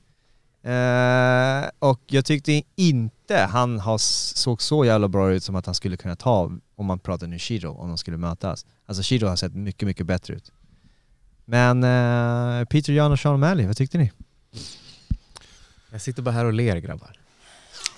Eh, 0.64 1.70
och 1.80 2.02
jag 2.08 2.26
tyckte 2.26 2.62
inte 2.76 3.38
han 3.38 3.80
har, 3.80 3.98
såg 4.38 4.62
så 4.62 4.86
jävla 4.86 5.08
bra 5.08 5.32
ut 5.32 5.44
som 5.44 5.56
att 5.56 5.66
han 5.66 5.76
skulle 5.76 5.98
kunna 5.98 6.16
ta 6.16 6.52
om 6.76 6.86
man 6.86 7.00
pratar 7.00 7.28
nu 7.28 7.40
Shiro, 7.40 7.72
om 7.72 7.88
de 7.88 7.98
skulle 7.98 8.18
mötas. 8.18 8.66
Alltså 8.86 9.04
Shiro 9.04 9.28
har 9.28 9.36
sett 9.36 9.56
mycket, 9.56 9.88
mycket 9.88 10.06
bättre 10.06 10.34
ut. 10.34 10.52
Men 11.46 11.84
eh, 11.84 12.66
Peter 12.66 12.94
Jan 12.94 13.12
och 13.12 13.20
Sean 13.20 13.44
O'Malley, 13.44 13.68
vad 13.68 13.78
tyckte 13.78 13.98
ni? 13.98 14.12
jag 15.92 16.02
sitter 16.02 16.22
bara 16.22 16.32
här 16.32 16.46
och 16.46 16.54
ler 16.54 16.78
grabbar. 16.78 17.25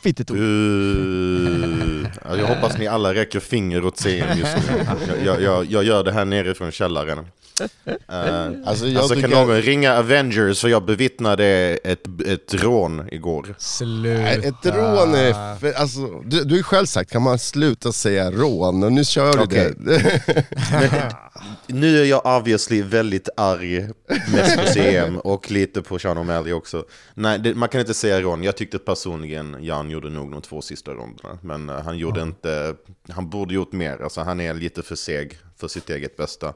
Fittet 0.07 0.31
ord. 0.31 0.37
Uh, 0.37 2.07
jag 2.23 2.47
hoppas 2.47 2.77
ni 2.77 2.87
alla 2.87 3.13
räcker 3.13 3.39
finger 3.39 3.85
åt 3.85 3.97
CM 3.97 4.37
just 4.37 4.57
nu. 4.57 4.85
Jag, 5.07 5.25
jag, 5.25 5.41
jag, 5.41 5.65
jag 5.65 5.83
gör 5.83 6.03
det 6.03 6.11
här 6.11 6.25
nerifrån 6.25 6.71
källaren. 6.71 7.27
Uh, 7.61 8.67
Alltså, 8.67 8.87
jag 8.87 9.01
alltså 9.01 9.21
kan 9.21 9.29
någon 9.29 9.61
ringa 9.61 9.97
Avengers 9.97 10.61
för 10.61 10.67
jag 10.67 10.85
bevittnade 10.85 11.45
ett, 11.83 12.07
ett 12.25 12.53
rån 12.53 13.07
igår. 13.11 13.55
Sluta. 13.57 14.27
Ett 14.27 14.65
rån 14.65 15.15
är... 15.15 15.55
För, 15.59 15.73
alltså, 15.73 15.99
du, 16.25 16.43
du 16.43 16.49
har 16.49 16.57
ju 16.57 16.63
själv 16.63 16.85
sagt, 16.85 17.11
kan 17.11 17.21
man 17.21 17.39
sluta 17.39 17.91
säga 17.91 18.31
rån? 18.31 18.83
Och 18.83 18.91
nu 18.91 19.05
kör 19.05 19.33
du 19.33 19.43
Okej. 19.43 19.73
det. 19.77 21.15
Nu 21.67 22.01
är 22.01 22.05
jag 22.05 22.37
obviously 22.37 22.81
väldigt 22.81 23.29
arg, 23.37 23.89
mest 24.33 24.57
på 24.57 24.65
CM 24.65 25.17
och 25.17 25.51
lite 25.51 25.81
på 25.81 25.99
Sean 25.99 26.17
O'Malley 26.17 26.51
också. 26.51 26.85
Nej, 27.13 27.39
det, 27.39 27.55
man 27.55 27.69
kan 27.69 27.81
inte 27.81 27.93
säga 27.93 28.21
rån. 28.21 28.43
Jag 28.43 28.57
tyckte 28.57 28.79
personligen 28.79 29.57
Jan 29.61 29.89
gjorde 29.89 30.09
nog 30.09 30.31
de 30.31 30.41
två 30.41 30.61
sista 30.61 30.91
ronderna. 30.91 31.39
Men 31.41 31.69
eh, 31.69 31.81
han 31.81 31.97
gjorde 31.97 32.21
inte, 32.21 32.75
han 33.09 33.29
borde 33.29 33.53
gjort 33.53 33.71
mer. 33.71 34.03
Alltså 34.03 34.21
han 34.21 34.39
är 34.39 34.53
lite 34.53 34.83
för 34.83 34.95
seg 34.95 35.37
för 35.57 35.67
sitt 35.67 35.89
eget 35.89 36.17
bästa. 36.17 36.53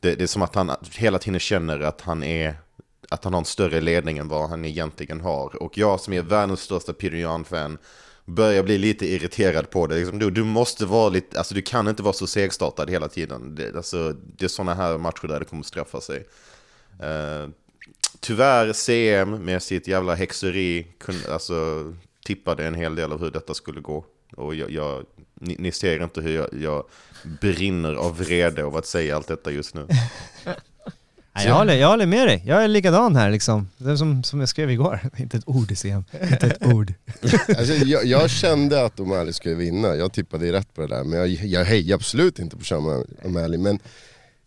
Det, 0.00 0.14
det 0.14 0.22
är 0.22 0.26
som 0.26 0.42
att 0.42 0.54
han 0.54 0.70
hela 0.96 1.18
tiden 1.18 1.40
känner 1.40 1.80
att 1.80 2.00
han 2.00 2.22
är 2.22 2.56
att 3.08 3.24
han 3.24 3.32
har 3.32 3.40
en 3.40 3.44
större 3.44 3.80
ledning 3.80 4.18
än 4.18 4.28
vad 4.28 4.48
han 4.48 4.64
egentligen 4.64 5.20
har. 5.20 5.62
Och 5.62 5.78
jag 5.78 6.00
som 6.00 6.12
är 6.12 6.22
världens 6.22 6.60
största 6.60 6.92
Peter 6.92 7.16
Jan-fan 7.16 7.78
börjar 8.24 8.62
bli 8.62 8.78
lite 8.78 9.06
irriterad 9.06 9.70
på 9.70 9.86
det. 9.86 9.96
Liksom, 9.96 10.18
du, 10.18 10.30
du 10.30 10.44
måste 10.44 10.86
vara 10.86 11.08
lite, 11.08 11.38
alltså 11.38 11.54
du 11.54 11.62
kan 11.62 11.88
inte 11.88 12.02
vara 12.02 12.12
så 12.12 12.26
segstartad 12.26 12.90
hela 12.90 13.08
tiden. 13.08 13.54
Det, 13.54 13.76
alltså, 13.76 14.12
det 14.12 14.44
är 14.44 14.48
sådana 14.48 14.74
här 14.74 14.98
matcher 14.98 15.28
där 15.28 15.38
det 15.38 15.44
kommer 15.44 15.62
straffa 15.62 16.00
sig. 16.00 16.26
Uh, 17.02 17.50
tyvärr, 18.20 18.72
CM 18.72 19.30
med 19.30 19.62
sitt 19.62 19.88
jävla 19.88 20.14
häxeri 20.14 20.86
kunde, 20.98 21.32
alltså, 21.32 21.92
tippade 22.24 22.66
en 22.66 22.74
hel 22.74 22.94
del 22.94 23.12
av 23.12 23.20
hur 23.20 23.30
detta 23.30 23.54
skulle 23.54 23.80
gå. 23.80 24.04
Och 24.36 24.54
jag, 24.54 24.70
jag, 24.70 25.04
ni, 25.34 25.56
ni 25.58 25.72
ser 25.72 26.02
inte 26.02 26.20
hur 26.20 26.34
jag, 26.34 26.48
jag 26.60 26.84
brinner 27.40 27.94
av 27.94 28.18
vrede 28.18 28.64
av 28.64 28.76
att 28.76 28.86
säga 28.86 29.16
allt 29.16 29.28
detta 29.28 29.50
just 29.50 29.74
nu. 29.74 29.86
Nej, 31.36 31.46
jag, 31.46 31.54
håller, 31.54 31.74
jag 31.74 31.88
håller 31.88 32.06
med 32.06 32.28
dig, 32.28 32.42
jag 32.46 32.64
är 32.64 32.68
likadan 32.68 33.16
här 33.16 33.30
liksom. 33.30 33.68
Det 33.78 33.90
är 33.90 33.96
som, 33.96 34.24
som 34.24 34.40
jag 34.40 34.48
skrev 34.48 34.70
igår, 34.70 35.00
inte 35.16 35.36
ett 35.36 35.48
ord 35.48 35.70
i 35.70 35.74
scen. 35.74 36.04
Inte 36.22 36.46
ett 36.46 36.66
ord. 36.66 36.92
Alltså, 37.58 37.72
jag, 37.72 38.04
jag 38.04 38.30
kände 38.30 38.84
att 38.84 38.96
O'Malley 38.96 39.32
skulle 39.32 39.54
vinna, 39.54 39.96
jag 39.96 40.12
tippade 40.12 40.52
rätt 40.52 40.74
på 40.74 40.80
det 40.80 40.86
där. 40.86 41.04
Men 41.04 41.18
jag, 41.18 41.28
jag 41.28 41.64
hejar 41.64 41.94
absolut 41.94 42.38
inte 42.38 42.56
på 42.56 42.64
Sean 42.64 43.04
O'Malley. 43.22 43.58
Men 43.58 43.78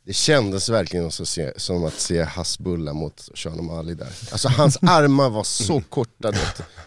det 0.10 0.14
kändes 0.14 0.70
verkligen 0.70 1.12
som, 1.12 1.24
att 1.24 1.30
se, 1.30 1.60
som 1.60 1.86
att 1.86 2.00
se 2.00 2.24
Hasbulla 2.24 2.94
mot 2.94 3.30
Sean 3.36 3.60
O'Malley 3.60 3.96
där. 3.96 4.08
Alltså 4.32 4.48
hans 4.48 4.78
armar 4.82 5.30
var 5.30 5.44
så 5.44 5.82
korta. 5.90 6.34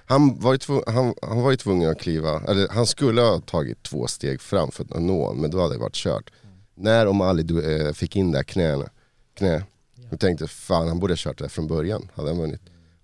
Han 0.07 0.41
var, 0.41 0.53
ju 0.53 0.59
tvung, 0.59 0.83
han, 0.87 1.15
han 1.23 1.43
var 1.43 1.51
ju 1.51 1.57
tvungen 1.57 1.91
att 1.91 2.01
kliva, 2.01 2.43
eller 2.49 2.69
han 2.69 2.87
skulle 2.87 3.21
ha 3.21 3.41
tagit 3.41 3.83
två 3.83 4.07
steg 4.07 4.41
fram 4.41 4.71
för 4.71 4.85
att 4.85 5.03
nå 5.03 5.33
men 5.33 5.51
då 5.51 5.61
hade 5.61 5.75
det 5.75 5.79
varit 5.79 5.95
kört. 5.95 6.31
När 6.75 7.43
du, 7.43 7.87
eh, 7.87 7.93
fick 7.93 8.17
in 8.17 8.31
det 8.31 8.39
här 8.39 8.43
knäna, 8.45 8.89
knä, 9.35 9.65
jag 10.11 10.21
tänkte 10.21 10.49
fan 10.49 10.89
han 10.89 11.01
borde 11.01 11.13
ha 11.13 11.17
kört 11.19 11.39
det 11.39 11.49
från 11.49 11.67
början, 11.67 12.09
hade 12.15 12.29
han 12.29 12.39
vunnit. 12.39 12.61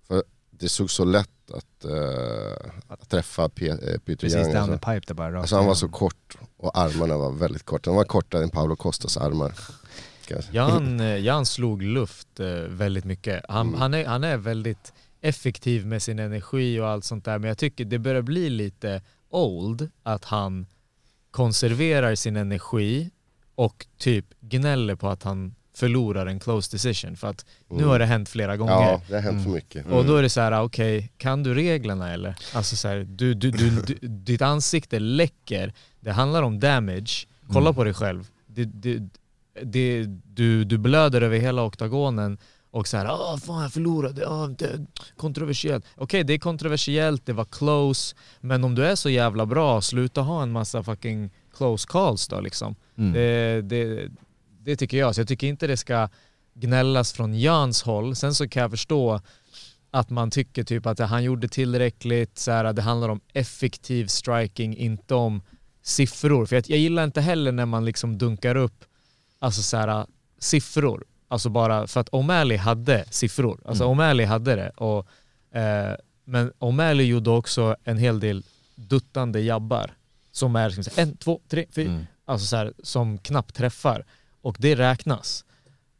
För 0.07 0.23
det 0.51 0.69
såg 0.69 0.91
så 0.91 1.05
lätt 1.05 1.51
att, 1.51 1.85
eh, 1.85 2.71
att 2.87 3.09
träffa 3.09 3.43
eh, 3.43 3.49
Peter 3.49 4.15
Precis 4.15 4.35
Young. 4.35 4.55
Alltså. 4.55 4.77
pipe 4.77 5.01
där 5.07 5.13
bara. 5.13 5.39
Alltså 5.39 5.55
han 5.55 5.65
var 5.65 5.75
så 5.75 5.87
kort 5.87 6.37
och 6.57 6.77
armarna 6.77 7.17
var 7.17 7.31
väldigt 7.31 7.63
korta. 7.63 7.89
De 7.89 7.95
var 7.95 8.03
kortare 8.03 8.43
än 8.43 8.49
Paolo 8.49 8.75
Costas 8.75 9.17
armar. 9.17 9.53
Säga. 10.35 10.43
Jan, 10.51 10.99
eh, 10.99 11.17
Jan 11.17 11.45
slog 11.45 11.83
luft 11.83 12.39
eh, 12.39 12.47
väldigt 12.51 13.05
mycket. 13.05 13.45
Han, 13.49 13.67
Mm. 13.67 13.79
han, 13.79 13.93
är, 13.93 14.05
han 14.05 14.23
är 14.23 14.37
väldigt 14.37 14.93
effektiv 15.21 15.85
med 15.85 16.01
sin 16.01 16.19
energi 16.19 16.79
och 16.79 16.87
allt 16.87 17.05
sånt 17.05 17.25
där 17.25 17.39
men 17.39 17.47
jag 17.47 17.57
tycker 17.57 17.85
det 17.85 17.99
börjar 17.99 18.21
bli 18.21 18.49
lite 18.49 19.01
old 19.29 19.89
att 20.03 20.25
han 20.25 20.65
konserverar 21.31 22.15
sin 22.15 22.35
energi 22.35 23.09
och 23.55 23.85
typ 23.97 24.25
gnäller 24.41 24.95
på 24.95 25.09
att 25.09 25.23
han 25.23 25.55
förlorar 25.75 26.25
en 26.25 26.39
close 26.39 26.71
decision 26.75 27.15
för 27.15 27.27
att 27.27 27.45
nu 27.69 27.83
har 27.85 27.99
det 27.99 28.05
hänt 28.05 28.29
flera 28.29 28.57
gånger. 28.57 28.71
Ja, 28.73 29.01
det 29.07 29.15
har 29.15 29.21
hänt 29.21 29.43
för 29.43 29.51
mycket. 29.51 29.85
Och 29.85 30.05
då 30.05 30.15
är 30.15 30.21
det 30.21 30.29
så 30.29 30.41
här, 30.41 30.61
okej, 30.61 31.11
kan 31.17 31.43
du 31.43 31.53
reglerna 31.53 32.13
eller? 32.13 32.35
Alltså 32.53 32.75
så 32.75 32.87
här, 32.87 33.07
du, 33.09 33.33
du, 33.33 33.51
du, 33.51 33.69
du, 33.69 34.07
ditt 34.07 34.41
ansikte 34.41 34.99
läcker, 34.99 35.73
det 35.99 36.11
handlar 36.11 36.43
om 36.43 36.59
damage, 36.59 37.27
kolla 37.53 37.73
på 37.73 37.83
dig 37.83 37.93
själv. 37.93 38.27
Det, 38.47 38.65
det, 38.65 39.09
det, 39.63 40.05
du, 40.33 40.63
du 40.63 40.77
blöder 40.77 41.21
över 41.21 41.37
hela 41.37 41.63
oktagonen 41.63 42.37
och 42.71 42.87
så 42.87 42.97
här, 42.97 43.05
ah 43.05 43.37
fan 43.37 43.61
jag 43.61 43.73
förlorade, 43.73 44.29
ah, 44.29 44.47
det 44.47 44.65
är 44.65 44.85
kontroversiellt. 45.17 45.85
Okej 45.95 46.23
det 46.23 46.33
är 46.33 46.37
kontroversiellt, 46.37 47.25
det 47.25 47.33
var 47.33 47.45
close, 47.45 48.15
men 48.41 48.63
om 48.63 48.75
du 48.75 48.85
är 48.85 48.95
så 48.95 49.09
jävla 49.09 49.45
bra, 49.45 49.81
sluta 49.81 50.21
ha 50.21 50.43
en 50.43 50.51
massa 50.51 50.83
fucking 50.83 51.29
close 51.57 51.87
calls 51.89 52.27
då 52.27 52.41
liksom. 52.41 52.75
Mm. 52.97 53.13
Det, 53.13 53.61
det, 53.61 54.09
det 54.59 54.75
tycker 54.75 54.97
jag, 54.97 55.15
så 55.15 55.21
jag 55.21 55.27
tycker 55.27 55.47
inte 55.47 55.67
det 55.67 55.77
ska 55.77 56.09
gnällas 56.53 57.13
från 57.13 57.39
Jans 57.39 57.83
håll. 57.83 58.15
Sen 58.15 58.35
så 58.35 58.47
kan 58.47 58.61
jag 58.61 58.71
förstå 58.71 59.21
att 59.91 60.09
man 60.09 60.31
tycker 60.31 60.63
typ 60.63 60.85
att 60.85 60.99
han 60.99 61.23
gjorde 61.23 61.47
tillräckligt, 61.47 62.37
så 62.37 62.51
här, 62.51 62.73
det 62.73 62.81
handlar 62.81 63.09
om 63.09 63.19
effektiv 63.33 64.07
striking, 64.07 64.77
inte 64.77 65.15
om 65.15 65.41
siffror. 65.81 66.45
För 66.45 66.55
jag, 66.55 66.69
jag 66.69 66.79
gillar 66.79 67.03
inte 67.03 67.21
heller 67.21 67.51
när 67.51 67.65
man 67.65 67.85
liksom 67.85 68.17
dunkar 68.17 68.55
upp 68.55 68.85
alltså 69.39 69.61
så 69.61 69.77
här, 69.77 70.05
siffror. 70.39 71.03
Alltså 71.27 71.49
bara 71.49 71.87
för 71.87 71.99
att 71.99 72.09
O'Malley 72.09 72.57
hade 72.57 73.05
siffror. 73.09 73.61
Alltså 73.65 73.83
O'Malley 73.83 74.25
hade 74.25 74.55
det. 74.55 74.69
Och, 74.69 75.07
eh, 75.57 75.95
men 76.25 76.51
O'Malley 76.59 77.01
gjorde 77.01 77.29
också 77.29 77.75
en 77.83 77.97
hel 77.97 78.19
del 78.19 78.43
duttande 78.75 79.39
jabbar. 79.41 79.91
Som 80.31 80.55
är 80.55 80.69
liksom 80.69 80.93
en, 80.95 81.17
två, 81.17 81.39
tre, 81.49 81.65
fyra. 81.75 81.89
Mm. 81.91 82.05
Alltså 82.25 82.47
så 82.47 82.55
här, 82.55 82.73
som 82.83 83.17
knappt 83.17 83.55
träffar. 83.55 84.05
Och 84.41 84.55
det 84.59 84.75
räknas. 84.75 85.45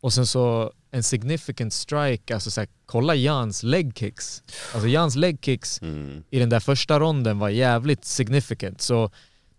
Och 0.01 0.13
sen 0.13 0.25
så 0.27 0.73
en 0.91 1.03
significant 1.03 1.73
strike, 1.73 2.33
alltså 2.33 2.51
så 2.51 2.61
här, 2.61 2.69
kolla 2.85 3.15
Jans 3.15 3.63
leg 3.63 3.97
kicks. 3.97 4.43
Alltså 4.73 4.87
Jans 4.87 5.15
leg 5.15 5.37
kicks 5.41 5.81
Mm. 5.81 6.23
i 6.29 6.39
den 6.39 6.49
där 6.49 6.59
första 6.59 6.99
ronden 6.99 7.39
var 7.39 7.49
jävligt 7.49 8.05
significant. 8.05 8.81
Så 8.81 9.11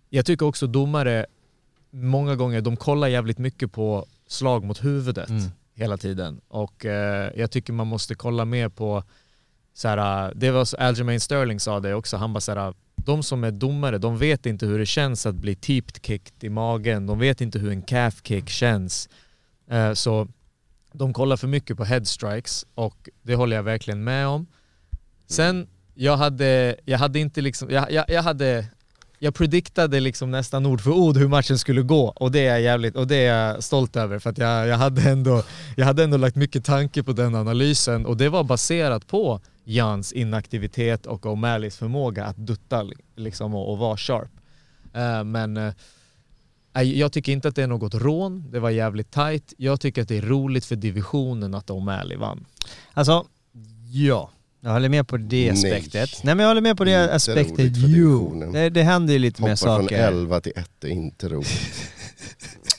jag 0.08 0.26
tycker 0.26 0.46
också 0.46 0.66
domare, 0.66 1.26
många 1.90 2.36
gånger, 2.36 2.60
de 2.60 2.76
kollar 2.76 3.08
jävligt 3.08 3.38
mycket 3.38 3.72
på 3.72 4.06
slag 4.26 4.64
mot 4.64 4.84
huvudet 4.84 5.28
Mm. 5.30 5.42
hela 5.74 5.96
tiden. 5.96 6.40
Och 6.48 6.86
eh, 6.86 7.30
jag 7.36 7.50
tycker 7.50 7.72
man 7.72 7.86
måste 7.86 8.14
kolla 8.14 8.44
mer 8.44 8.68
på, 8.68 9.02
så 9.74 9.88
här, 9.88 10.32
det 10.34 10.50
var 10.50 10.80
Aljamain 10.80 11.20
Sterling 11.20 11.60
sa 11.60 11.80
det 11.80 11.94
också, 11.94 12.16
han 12.16 12.32
bara 12.32 12.40
så 12.40 12.54
här, 12.54 12.74
de 12.96 13.22
som 13.22 13.44
är 13.44 13.50
domare, 13.50 13.98
de 13.98 14.18
vet 14.18 14.46
inte 14.46 14.66
hur 14.66 14.78
det 14.78 14.86
känns 14.86 15.26
att 15.26 15.34
bli 15.34 15.54
teeped 15.54 16.04
kicked 16.06 16.44
i 16.44 16.48
magen, 16.48 17.06
de 17.06 17.18
vet 17.18 17.40
inte 17.40 17.58
hur 17.58 17.70
en 17.70 17.82
calf 17.82 18.20
kick 18.24 18.48
känns. 18.48 19.08
Eh, 19.70 19.92
så 19.92 20.28
de 20.92 21.12
kollar 21.12 21.36
för 21.36 21.48
mycket 21.48 21.76
på 21.76 21.84
head 21.84 22.04
strikes 22.04 22.66
och 22.74 23.08
det 23.22 23.34
håller 23.34 23.56
jag 23.56 23.62
verkligen 23.62 24.04
med 24.04 24.26
om. 24.26 24.46
Sen, 25.26 25.66
jag 25.94 26.16
hade, 26.16 26.76
jag 26.84 26.98
hade 26.98 27.18
inte 27.18 27.40
liksom, 27.40 27.70
jag, 27.70 27.92
jag, 27.92 28.04
jag 28.08 28.22
hade 28.22 28.66
jag 29.22 29.34
prediktade 29.34 30.00
liksom 30.00 30.30
nästan 30.30 30.66
ord 30.66 30.80
för 30.80 30.90
ord 30.90 31.16
hur 31.16 31.28
matchen 31.28 31.58
skulle 31.58 31.82
gå 31.82 32.08
och 32.08 32.32
det 32.32 32.40
är 32.40 32.50
jag 32.50 32.60
jävligt, 32.60 32.96
och 32.96 33.06
det 33.06 33.16
är 33.16 33.34
jag 33.34 33.64
stolt 33.64 33.96
över 33.96 34.18
för 34.18 34.30
att 34.30 34.38
jag, 34.38 34.68
jag, 34.68 34.76
hade 34.76 35.10
ändå, 35.10 35.42
jag 35.76 35.86
hade 35.86 36.04
ändå 36.04 36.16
lagt 36.16 36.36
mycket 36.36 36.64
tanke 36.64 37.02
på 37.02 37.12
den 37.12 37.34
analysen 37.34 38.06
och 38.06 38.16
det 38.16 38.28
var 38.28 38.44
baserat 38.44 39.06
på 39.06 39.40
Jans 39.64 40.12
inaktivitet 40.12 41.06
och 41.06 41.24
O'Malleys 41.24 41.78
förmåga 41.78 42.24
att 42.24 42.36
dutta 42.36 42.86
liksom 43.16 43.54
och, 43.54 43.72
och 43.72 43.78
vara 43.78 43.96
sharp. 43.96 44.30
Eh, 44.94 45.24
men 45.24 45.54
nej, 46.72 46.98
jag 46.98 47.12
tycker 47.12 47.32
inte 47.32 47.48
att 47.48 47.56
det 47.56 47.62
är 47.62 47.66
något 47.66 47.94
rån, 47.94 48.50
det 48.50 48.60
var 48.60 48.70
jävligt 48.70 49.10
tight. 49.10 49.52
Jag 49.56 49.80
tycker 49.80 50.02
att 50.02 50.08
det 50.08 50.18
är 50.18 50.22
roligt 50.22 50.64
för 50.64 50.76
divisionen 50.76 51.54
att 51.54 51.70
O'Malley 51.70 52.18
vann. 52.18 52.46
Alltså, 52.92 53.24
ja. 53.92 54.30
Jag 54.60 54.70
håller 54.70 54.88
med 54.88 55.08
på 55.08 55.16
det 55.16 55.52
Nej. 55.52 55.72
aspektet. 55.72 56.10
Nej 56.24 56.34
men 56.34 56.42
jag 56.42 56.48
håller 56.50 56.60
med 56.60 56.76
på 56.76 56.84
det 56.84 57.02
Inte 57.02 57.14
aspektet. 57.14 57.72
Jo, 57.76 58.42
det, 58.52 58.70
det 58.70 58.82
händer 58.82 59.12
ju 59.12 59.18
lite 59.18 59.42
mer 59.42 59.48
Hoppa 59.48 59.56
från 59.76 59.82
saker. 59.82 60.06
11 60.06 60.40
till 60.40 60.52
1 60.56 60.84
är 60.84 60.88
inte 60.88 61.28
roligt. 61.28 61.48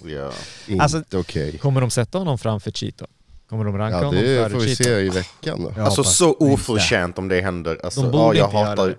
Ja. 0.06 0.32
Inte 0.68 0.84
Alltså- 0.84 1.04
okej. 1.14 1.58
Kommer 1.58 1.82
de 1.82 1.90
sätta 1.90 2.18
honom 2.18 2.38
framför 2.38 2.72
Cheeto? 2.72 3.06
Kommer 3.50 3.66
de 3.66 3.78
ranka 3.78 3.98
Ja 3.98 4.06
honom 4.06 4.22
det 4.22 4.38
före 4.38 4.50
får 4.50 4.60
vi 4.60 4.76
se 4.76 5.00
i 5.00 5.10
veckan 5.10 5.64
då. 5.64 5.74
Jag 5.76 5.86
Alltså 5.86 6.04
så 6.04 6.34
oförtjänt 6.40 7.18
om 7.18 7.28
det 7.28 7.42
händer. 7.42 7.80
Alltså, 7.84 8.02
De 8.02 8.12
borde 8.12 8.38
ja, 8.38 8.44
jag, 8.44 8.48
inte 8.48 8.58
göra 8.58 8.70
hatar, 8.70 8.88
det. 8.88 8.96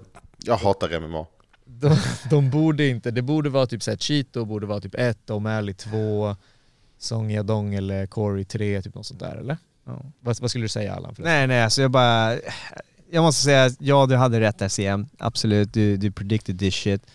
jag 0.47 0.57
hatar 0.57 1.01
MMA. 1.01 1.27
De, 1.65 1.97
de 2.31 2.51
borde 2.51 2.89
inte, 2.89 3.11
det 3.11 3.23
borde 3.23 3.51
vara 3.51 3.67
typ 3.67 3.83
såhär 3.83 3.97
Cheeto 3.99 4.45
borde 4.45 4.67
vara 4.67 4.81
typ 4.81 4.95
1, 4.95 5.19
O'Malley 5.27 5.73
2, 5.73 6.37
Song 6.99 7.31
Yadong 7.31 7.75
eller 7.75 8.07
Corey 8.07 8.45
3, 8.45 8.83
typ 8.83 8.95
något 8.95 9.07
sånt 9.07 9.21
där 9.21 9.37
eller? 9.37 9.57
Ja. 9.87 10.03
Vad, 10.21 10.41
vad 10.41 10.51
skulle 10.51 10.65
du 10.65 10.69
säga 10.69 10.95
Allan? 10.95 11.15
förresten? 11.15 11.25
Nej 11.25 11.47
nej, 11.47 11.63
alltså 11.63 11.83
jag 11.83 11.91
bara... 11.91 12.37
Jag 13.11 13.23
måste 13.23 13.43
säga 13.43 13.65
att 13.65 13.77
ja, 13.79 14.07
du 14.07 14.17
hade 14.17 14.41
rätt 14.41 14.59
där 14.59 14.69
CM. 14.69 15.07
Absolut, 15.19 15.73
du, 15.75 15.97
du 15.97 16.11
predicted 16.13 16.59
this 16.59 16.75
shit. 16.75 17.07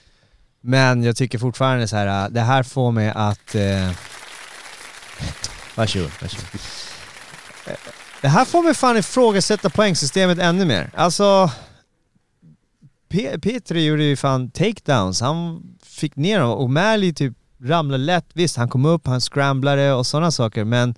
Men 0.62 1.04
jag 1.04 1.16
tycker 1.16 1.40
fortfarande 1.40 1.88
så 1.88 1.96
här, 1.96 2.26
äh, 2.26 2.30
det 2.30 2.42
här 2.42 2.64
får 2.64 2.92
mig 2.92 3.12
att... 3.16 3.56
Eh, 3.56 3.92
varsågod, 5.76 6.12
varsågod. 6.22 6.62
Eh, 7.68 7.74
det 8.22 8.28
här 8.28 8.46
får 8.46 8.64
mig 8.64 8.74
fan 8.74 8.98
ifrågasätta 8.98 9.70
poängsystemet 9.70 10.40
ännu 10.40 10.66
mer. 10.66 10.92
Alltså... 10.96 11.52
P- 13.10 13.40
Petri 13.40 13.86
gjorde 13.86 14.04
ju 14.04 14.16
fan 14.16 14.52
takedowns, 14.52 15.22
han 15.22 15.64
fick 15.84 16.16
ner 16.16 16.40
dem 16.40 16.52
och 16.52 16.70
Mali 16.70 17.14
typ 17.14 17.34
ramlade 17.64 18.04
lätt. 18.04 18.26
Visst, 18.34 18.58
han 18.58 18.70
kom 18.70 18.86
upp, 18.86 19.08
han 19.08 19.22
scramblade 19.22 19.94
och 19.94 20.06
sådana 20.06 20.32
saker 20.32 20.64
men 20.64 20.96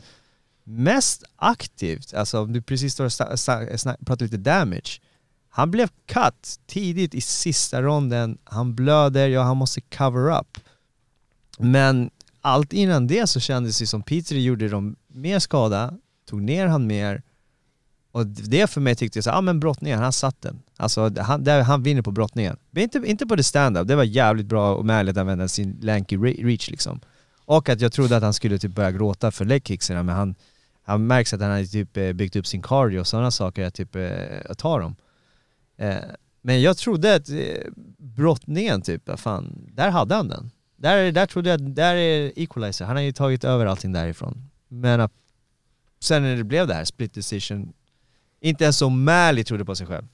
mest 0.70 1.24
aktivt, 1.36 2.14
alltså 2.14 2.42
om 2.42 2.54
du 2.54 2.62
precis 2.62 2.94
står 2.94 3.06
och 3.06 3.12
pratar 4.06 4.26
lite 4.26 4.38
damage. 4.38 5.02
Han 5.50 5.72
blev 5.72 5.90
cut 6.06 6.60
tidigt 6.68 7.16
i 7.16 7.22
sista 7.22 7.82
ronden, 7.82 8.38
han 8.44 8.76
blöder, 8.76 9.28
ja 9.28 9.44
han 9.44 9.58
måste 9.58 9.82
cover 9.82 10.40
up. 10.40 10.58
Men 11.58 12.10
allt 12.42 12.74
innan 12.74 13.08
det 13.08 13.28
så 13.28 13.40
kändes 13.40 13.80
det 13.80 13.88
som 13.88 14.02
Petri 14.02 14.44
gjorde 14.44 14.70
dem 14.70 14.96
mer 15.08 15.40
skada, 15.40 15.94
tog 16.26 16.42
ner 16.42 16.68
han 16.68 16.88
mer 16.88 17.22
och 18.12 18.28
det 18.28 18.68
för 18.68 18.82
mig 18.82 18.96
tyckte 18.96 19.18
jag 19.18 19.24
så, 19.24 19.30
ja 19.30 19.38
ah, 19.38 19.42
men 19.42 19.60
brottningen, 19.60 20.00
han 20.00 20.14
satt 20.14 20.42
den. 20.42 20.62
Alltså 20.78 21.12
han, 21.20 21.44
där, 21.44 21.62
han 21.62 21.84
vinner 21.84 22.02
på 22.02 22.12
brottningen. 22.12 22.58
Men 22.72 22.84
inte, 22.84 23.02
inte 23.06 23.26
på 23.26 23.36
det 23.36 23.44
stand-up, 23.44 23.88
det 23.88 23.96
var 23.96 24.04
jävligt 24.04 24.46
bra 24.46 24.76
och 24.76 24.86
Mally 24.86 25.12
att 25.12 25.18
använda 25.18 25.48
sin 25.48 25.78
lanky 25.82 26.18
reach 26.18 26.70
liksom. 26.70 27.00
Och 27.46 27.70
att 27.70 27.82
jag 27.82 27.92
trodde 27.92 28.18
att 28.18 28.24
han 28.24 28.34
skulle 28.34 28.60
typ 28.60 28.72
börja 28.72 28.92
gråta 28.92 29.32
för 29.32 29.46
legkicksen 29.46 30.06
men 30.06 30.16
han, 30.16 30.36
han 30.90 31.08
märks 31.08 31.34
att 31.34 31.42
han 31.42 31.52
hade 31.52 31.66
typ 31.66 31.98
eh, 31.98 32.14
byggt 32.14 32.36
upp 32.36 32.48
sin 32.48 32.62
cardio 32.62 33.00
och 33.00 33.08
sådana 33.08 33.32
saker, 33.32 33.66
att 33.66 33.74
typ 33.74 33.96
eh, 33.96 34.40
att 34.50 34.58
ta 34.58 34.80
dem. 34.80 34.96
Eh, 35.78 35.96
men 36.42 36.62
jag 36.62 36.78
trodde 36.78 37.16
att 37.16 37.30
brottningen 37.98 38.82
typ, 38.82 39.08
vad 39.08 39.20
fan, 39.20 39.70
där 39.74 39.90
hade 39.90 40.16
han 40.16 40.28
den. 40.28 40.52
Där, 40.76 41.12
där 41.12 41.26
trodde 41.26 41.50
jag 41.50 41.62
att, 41.62 41.76
där 41.76 41.96
är 41.96 42.32
equalizer, 42.36 42.86
han 42.86 42.96
har 42.96 43.04
ju 43.04 43.12
tagit 43.12 43.44
över 43.44 43.66
allting 43.66 43.92
därifrån. 43.92 44.50
Men 44.68 45.10
sen 46.00 46.24
när 46.24 46.36
det 46.36 46.44
blev 46.44 46.68
det 46.68 46.74
här, 46.74 46.86
split 46.86 47.14
decision, 47.14 47.74
inte 48.40 48.64
ens 48.64 48.82
O'Malley 48.82 49.44
trodde 49.44 49.66
på 49.66 49.76
sig 49.76 49.88
själv. 49.88 50.08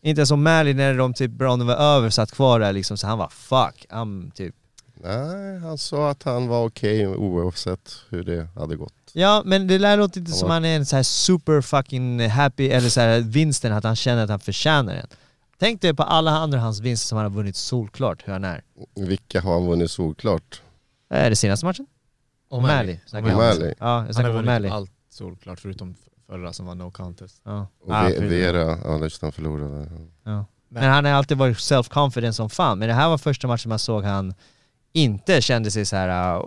Inte 0.00 0.20
ens 0.20 0.32
O'Malley 0.32 0.74
när 0.74 0.94
de 0.94 1.14
typ 1.14 1.40
ronden 1.40 1.68
var 1.68 1.76
över 1.76 2.10
satt 2.10 2.32
kvar 2.32 2.60
där 2.60 2.72
liksom, 2.72 2.96
så 2.96 3.06
han 3.06 3.18
var 3.18 3.28
fuck, 3.28 3.86
I'm 3.88 4.30
typ 4.30 4.54
Nej, 5.04 5.58
han 5.58 5.78
sa 5.78 6.10
att 6.10 6.22
han 6.22 6.48
var 6.48 6.64
okej 6.66 7.06
oavsett 7.08 7.96
hur 8.10 8.22
det 8.24 8.48
hade 8.54 8.76
gått. 8.76 8.92
Ja 9.12 9.42
men 9.44 9.66
det 9.66 9.96
låter 9.96 10.18
inte 10.20 10.30
Ja. 10.30 10.36
som 10.36 10.50
han 10.50 10.64
är 10.64 10.76
en 10.76 10.86
så 10.86 10.96
här 10.96 11.02
super 11.02 11.60
fucking 11.60 12.28
happy, 12.28 12.68
eller 12.68 12.88
så 12.88 13.00
här 13.00 13.20
vinsten 13.20 13.72
att 13.72 13.84
han 13.84 13.96
känner 13.96 14.24
att 14.24 14.30
han 14.30 14.40
förtjänar 14.40 14.94
den. 14.94 15.06
Tänk 15.58 15.80
dig 15.82 15.94
på 15.94 16.02
alla 16.02 16.30
andra 16.30 16.58
hans 16.58 16.80
vinster 16.80 17.06
som 17.06 17.16
han 17.18 17.24
har 17.24 17.30
vunnit 17.36 17.56
solklart 17.56 18.22
hur 18.28 18.32
han 18.32 18.44
är. 18.44 18.62
Vilka 18.96 19.40
har 19.40 19.52
han 19.54 19.66
vunnit 19.66 19.90
solklart? 19.90 20.62
Är 21.10 21.30
det 21.30 21.36
senaste 21.36 21.66
matchen? 21.66 21.86
O'Malley. 22.50 22.98
snackar 23.06 23.28
jag 23.28 23.36
om. 23.38 23.42
O'Malley. 23.44 23.74
Ja, 23.78 23.86
Han 23.98 24.14
snackar 24.14 24.28
har 24.30 24.36
vunnit 24.36 24.50
O'Malley. 24.50 24.70
allt 24.72 24.90
solklart 25.10 25.60
förutom 25.60 25.94
förra 26.26 26.52
som 26.52 26.66
var 26.66 26.74
no 26.74 26.90
contest. 26.90 27.40
Ja. 27.44 27.66
Och 27.84 27.94
Ah, 27.94 28.08
Vera, 28.18 28.78
ja 28.84 28.98
just 28.98 29.20
det, 29.20 29.26
han 29.26 29.32
förlorade. 29.32 29.88
Ja. 30.24 30.44
Men 30.68 30.90
han 30.90 31.04
har 31.04 31.12
alltid 31.12 31.38
varit 31.38 31.56
self-confident 31.56 32.32
som 32.32 32.50
fan. 32.50 32.78
Men 32.78 32.88
det 32.88 32.94
här 32.94 33.08
var 33.08 33.18
första 33.18 33.48
matchen 33.48 33.68
man 33.68 33.78
såg 33.78 34.04
han 34.04 34.34
inte 34.92 35.40
kände 35.40 35.70
sig 35.70 35.84
så 35.84 35.96
här. 35.96 36.08
Ah, 36.08 36.40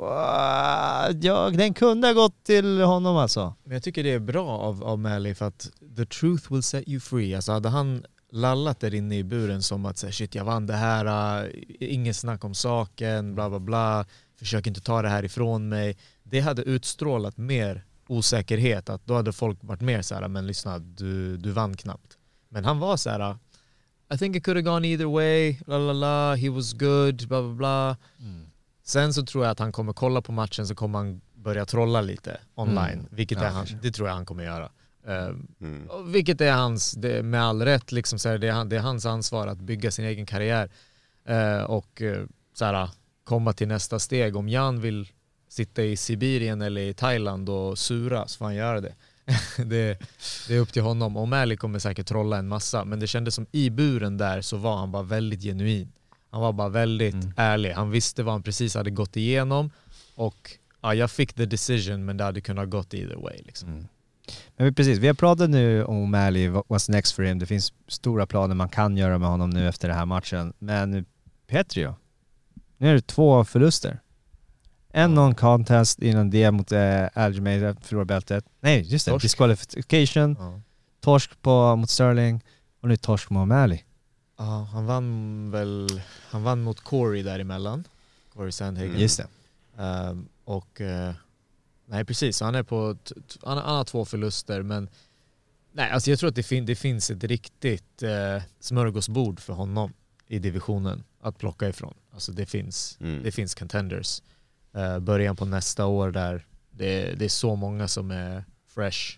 "Åh, 1.10 1.18
ja, 1.22 1.50
den 1.50 1.74
kunde 1.74 2.08
ha 2.08 2.14
gått 2.14 2.44
till 2.44 2.82
honom 2.82 3.18
alltså. 3.18 3.54
Men 3.64 3.74
jag 3.74 3.84
tycker 3.84 4.04
det 4.04 4.12
är 4.12 4.20
bra 4.20 4.50
av, 4.50 4.84
av 4.84 5.00
Mally 5.00 5.36
för 5.36 5.46
att 5.46 5.70
the 5.98 6.06
truth 6.06 6.54
will 6.54 6.64
set 6.64 6.88
you 6.88 7.00
free. 7.00 7.36
Alltså 7.36 7.52
hade 7.52 7.70
han 7.70 8.06
lallat 8.32 8.80
där 8.80 8.94
inne 8.94 9.18
i 9.18 9.24
buren 9.24 9.64
som 9.64 9.86
att 9.86 9.98
säga 9.98 10.12
shit 10.12 10.36
jag 10.36 10.46
vann 10.46 10.68
det 10.68 10.74
här, 10.74 11.44
uh, 11.46 11.50
inget 11.80 12.16
snack 12.16 12.44
om 12.44 12.56
saken, 12.56 13.36
bla 13.36 13.50
bla 13.50 13.60
bla, 13.60 14.06
försök 14.40 14.68
inte 14.68 14.82
ta 14.82 15.02
det 15.02 15.10
här 15.10 15.26
ifrån 15.26 15.70
mig. 15.70 15.98
Det 16.24 16.40
hade 16.40 16.62
utstrålat 16.62 17.38
mer 17.38 17.84
osäkerhet, 18.08 18.90
att 18.90 19.06
då 19.06 19.14
hade 19.14 19.34
folk 19.34 19.58
varit 19.62 19.82
mer 19.82 20.02
så 20.02 20.16
här, 20.16 20.28
men 20.28 20.48
lyssna, 20.48 20.80
du, 20.80 21.38
du 21.38 21.52
vann 21.52 21.78
knappt. 21.78 22.18
Men 22.50 22.66
han 22.66 22.80
var 22.80 22.98
så 22.98 23.10
här, 23.10 23.38
i 24.14 24.18
think 24.18 24.36
it 24.36 24.44
could 24.44 24.58
have 24.58 24.66
gone 24.66 24.88
either 24.88 25.06
way, 25.06 25.60
la 25.68 25.78
la 25.78 25.94
la, 25.94 26.36
he 26.36 26.50
was 26.50 26.74
good, 26.74 27.28
bla 27.28 27.42
bla 27.42 27.54
bla. 27.54 27.98
Sen 28.84 29.14
så 29.14 29.26
tror 29.26 29.44
jag 29.44 29.52
att 29.52 29.60
han 29.60 29.72
kommer 29.72 29.94
kolla 29.94 30.22
på 30.22 30.32
matchen 30.32 30.68
så 30.68 30.76
kommer 30.76 31.00
han 31.00 31.22
börja 31.36 31.66
trolla 31.66 32.02
lite 32.02 32.38
online, 32.56 32.78
Mm. 33.00 33.06
vilket 33.10 33.38
Ja, 33.38 33.46
är 33.46 33.50
han, 33.52 33.66
det 33.82 33.92
tror 33.92 34.08
jag 34.08 34.16
han 34.16 34.26
kommer 34.26 34.44
göra. 34.44 34.72
Ehm, 35.08 35.48
Mm. 35.62 36.12
Vilket 36.12 36.42
är 36.42 36.52
hans, 36.52 36.92
det, 36.92 37.24
med 37.24 37.44
all 37.44 37.62
rätt, 37.62 37.92
liksom, 37.92 38.20
så 38.20 38.30
här, 38.30 38.38
det, 38.38 38.48
är 38.48 38.52
han, 38.52 38.70
det 38.70 38.76
är 38.76 38.80
hans 38.80 39.06
ansvar 39.06 39.48
att 39.48 39.58
bygga 39.58 39.92
sin 39.92 40.06
egen 40.06 40.26
karriär 40.26 40.70
Eh, 41.28 41.62
och 41.64 42.02
eh, 42.02 42.26
så 42.54 42.66
här, 42.66 42.90
komma 43.24 43.54
till 43.54 43.68
nästa 43.68 44.00
steg. 44.00 44.36
Om 44.36 44.50
Jan 44.50 44.82
vill 44.82 45.08
sitta 45.48 45.84
i 45.84 45.98
Sibirien 45.98 46.62
eller 46.62 46.82
i 46.82 46.94
Thailand 46.94 47.50
och 47.50 47.78
sura 47.78 48.28
så 48.28 48.38
får 48.38 48.46
han 48.46 48.56
göra 48.56 48.82
det. 48.82 48.94
det. 49.58 50.00
Det 50.48 50.56
är 50.56 50.60
upp 50.60 50.74
till 50.74 50.82
honom. 50.82 51.18
Och 51.18 51.28
Mali 51.28 51.58
kommer 51.58 51.80
säkert 51.80 52.08
trolla 52.08 52.38
en 52.38 52.48
massa, 52.48 52.86
men 52.86 53.00
det 53.00 53.08
kändes 53.08 53.36
som 53.36 53.46
i 53.52 53.70
buren 53.70 54.18
där 54.18 54.42
så 54.42 54.58
var 54.58 54.78
han 54.78 54.92
bara 54.92 55.04
väldigt 55.04 55.42
genuin. 55.42 55.92
Han 56.30 56.42
var 56.42 56.54
bara 56.54 56.70
väldigt 56.70 57.14
Mm. 57.14 57.34
ärlig. 57.38 57.72
Han 57.72 57.92
visste 57.92 58.24
vad 58.24 58.34
han 58.34 58.44
precis 58.44 58.76
hade 58.76 58.90
gått 58.92 59.16
igenom 59.18 59.72
och 60.16 60.52
ja, 60.82 60.94
jag 60.94 61.12
fick 61.12 61.34
the 61.34 61.46
decision 61.46 62.06
men 62.06 62.18
det 62.18 62.24
hade 62.24 62.42
kunnat 62.42 62.70
gått 62.70 62.94
either 62.94 63.16
way. 63.16 63.42
Liksom. 63.46 63.70
Mm. 63.70 63.88
Men 64.58 64.74
precis, 64.74 64.98
vi 65.00 65.08
har 65.08 65.14
pratat 65.14 65.50
nu 65.50 65.84
om 65.84 66.16
what- 66.16 66.64
what's 66.68 66.92
next 66.92 67.16
for 67.16 67.24
him. 67.24 67.40
Det 67.40 67.46
finns 67.46 67.74
stora 67.88 68.26
planer 68.26 68.56
man 68.56 68.70
kan 68.70 68.98
göra 68.98 69.18
med 69.18 69.30
honom 69.30 69.50
nu 69.50 69.68
efter 69.68 69.88
den 69.88 69.98
här 69.98 70.06
matchen. 70.06 70.54
Men 70.60 71.06
Petrio, 71.48 71.96
nu 72.78 72.90
är 72.90 72.94
det 72.94 73.08
två 73.08 73.46
förluster. 73.46 74.00
En 74.98 75.14
non-contest 75.16 76.00
innan 76.04 76.30
det 76.30 76.52
mot 76.52 76.72
äh, 76.72 77.08
Aljamain, 77.14 77.76
förlorar 77.82 78.06
bältet. 78.06 78.46
Nej, 78.62 78.82
just 78.82 79.06
det, 79.06 79.12
Torsk. 79.12 79.24
disqualification, 79.24 80.36
Ja. 80.40 80.62
torsk 81.02 81.42
på, 81.42 81.76
mot 81.76 81.90
Sterling 81.90 82.42
och 82.82 82.88
nu 82.90 82.98
torsk 82.98 83.30
mot 83.30 83.48
O'Malley. 83.48 83.80
Ja, 84.38 84.68
han 84.72 84.86
vann 84.86 85.52
väl, 85.52 86.02
han 86.30 86.44
vann 86.44 86.62
mot 86.62 86.80
Corey 86.80 87.24
däremellan. 87.24 87.84
Corey 88.34 88.52
Sandhagen. 88.52 89.00
Just 89.00 89.18
det. 89.18 89.28
Ehm, 89.84 90.28
och 90.46 90.82
eh, 90.82 91.14
Nej 91.86 92.06
precis, 92.06 92.42
han 92.42 92.56
är 92.56 92.64
på, 92.64 92.98
han 93.44 93.58
har 93.58 93.84
två 93.84 94.06
förluster 94.06 94.62
men 94.62 94.90
Nej 95.72 95.92
alltså 95.92 96.10
jag 96.10 96.20
tror 96.20 96.30
att 96.30 96.36
det, 96.36 96.44
fin, 96.44 96.66
det 96.66 96.76
finns 96.76 97.12
ett 97.12 97.24
riktigt 97.24 98.04
eh, 98.04 98.44
smörgåsbord 98.60 99.40
för 99.40 99.54
honom 99.54 99.94
i 100.28 100.40
divisionen 100.40 101.04
att 101.22 101.38
plocka 101.38 101.70
ifrån. 101.70 101.94
Alltså 102.14 102.32
det 102.32 102.46
finns, 102.46 102.98
Mm. 103.02 103.24
det 103.24 103.32
finns 103.32 103.56
contenders. 103.56 104.22
Eh, 104.76 105.00
början 105.00 105.36
på 105.36 105.46
nästa 105.46 105.86
år 105.86 106.12
där 106.12 106.46
det, 106.72 107.20
det 107.20 107.26
är 107.26 107.30
så 107.30 107.56
många 107.56 107.88
som 107.88 108.12
är 108.12 108.44
fresh 108.68 109.18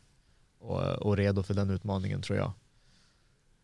och, 0.59 0.81
och 0.81 1.17
redo 1.17 1.43
för 1.43 1.53
den 1.53 1.69
utmaningen 1.69 2.21
tror 2.21 2.37
jag. 2.37 2.53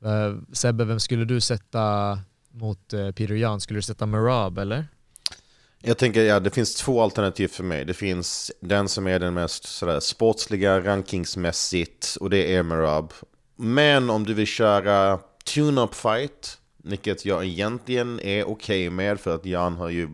Eh, 0.06 0.36
Sebbe, 0.52 0.86
vem 0.86 1.00
skulle 1.00 1.26
du 1.26 1.42
sätta 1.42 2.20
mot 2.52 2.94
eh, 2.94 3.12
Peter 3.12 3.36
Jan? 3.36 3.62
Skulle 3.62 3.78
du 3.78 3.82
sätta 3.82 4.06
Merab 4.06 4.58
eller? 4.58 4.88
Jag 5.80 5.98
tänker, 5.98 6.24
ja, 6.24 6.40
det 6.40 6.50
finns 6.50 6.76
två 6.76 7.02
alternativ 7.02 7.48
för 7.48 7.64
mig. 7.64 7.86
Det 7.86 7.94
finns 7.94 8.52
den 8.60 8.90
som 8.90 9.08
är 9.08 9.20
den 9.20 9.34
mest 9.34 9.64
sådär, 9.64 10.00
sportsliga 10.00 10.80
rankingsmässigt 10.80 12.18
och 12.20 12.30
det 12.30 12.56
är 12.56 12.64
Merab. 12.64 13.14
Men 13.56 14.10
om 14.10 14.24
du 14.24 14.34
vill 14.34 14.48
köra 14.48 15.20
tune-up 15.46 15.96
fight, 15.96 16.58
vilket 16.78 17.26
jag 17.26 17.46
egentligen 17.46 18.20
är 18.20 18.44
okej 18.44 18.90
med 18.90 19.20
för 19.20 19.36
att 19.36 19.46
Jan 19.46 19.76
har 19.76 19.90
ju 19.90 20.10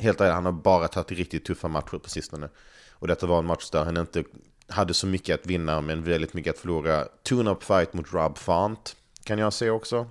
helt 0.00 0.20
ärligt, 0.20 0.34
han 0.34 0.44
har 0.44 0.52
bara 0.52 0.88
tagit 0.88 1.12
riktigt 1.12 1.44
tuffa 1.44 1.68
matcher 1.68 1.98
på 1.98 2.10
sistone. 2.10 2.48
Och 2.92 3.08
detta 3.08 3.26
var 3.26 3.38
en 3.38 3.46
match 3.46 3.70
där 3.70 3.84
han 3.84 3.96
inte 3.96 4.24
hade 4.68 4.94
så 4.94 5.06
mycket 5.06 5.40
att 5.40 5.46
vinna 5.46 5.80
men 5.80 6.04
väldigt 6.04 6.34
mycket 6.34 6.54
att 6.54 6.60
förlora. 6.60 7.04
Tune-up 7.28 7.62
fight 7.62 7.92
mot 7.92 8.12
Rob 8.12 8.38
Font 8.38 8.96
kan 9.24 9.38
jag 9.38 9.52
se 9.52 9.70
också. 9.70 10.06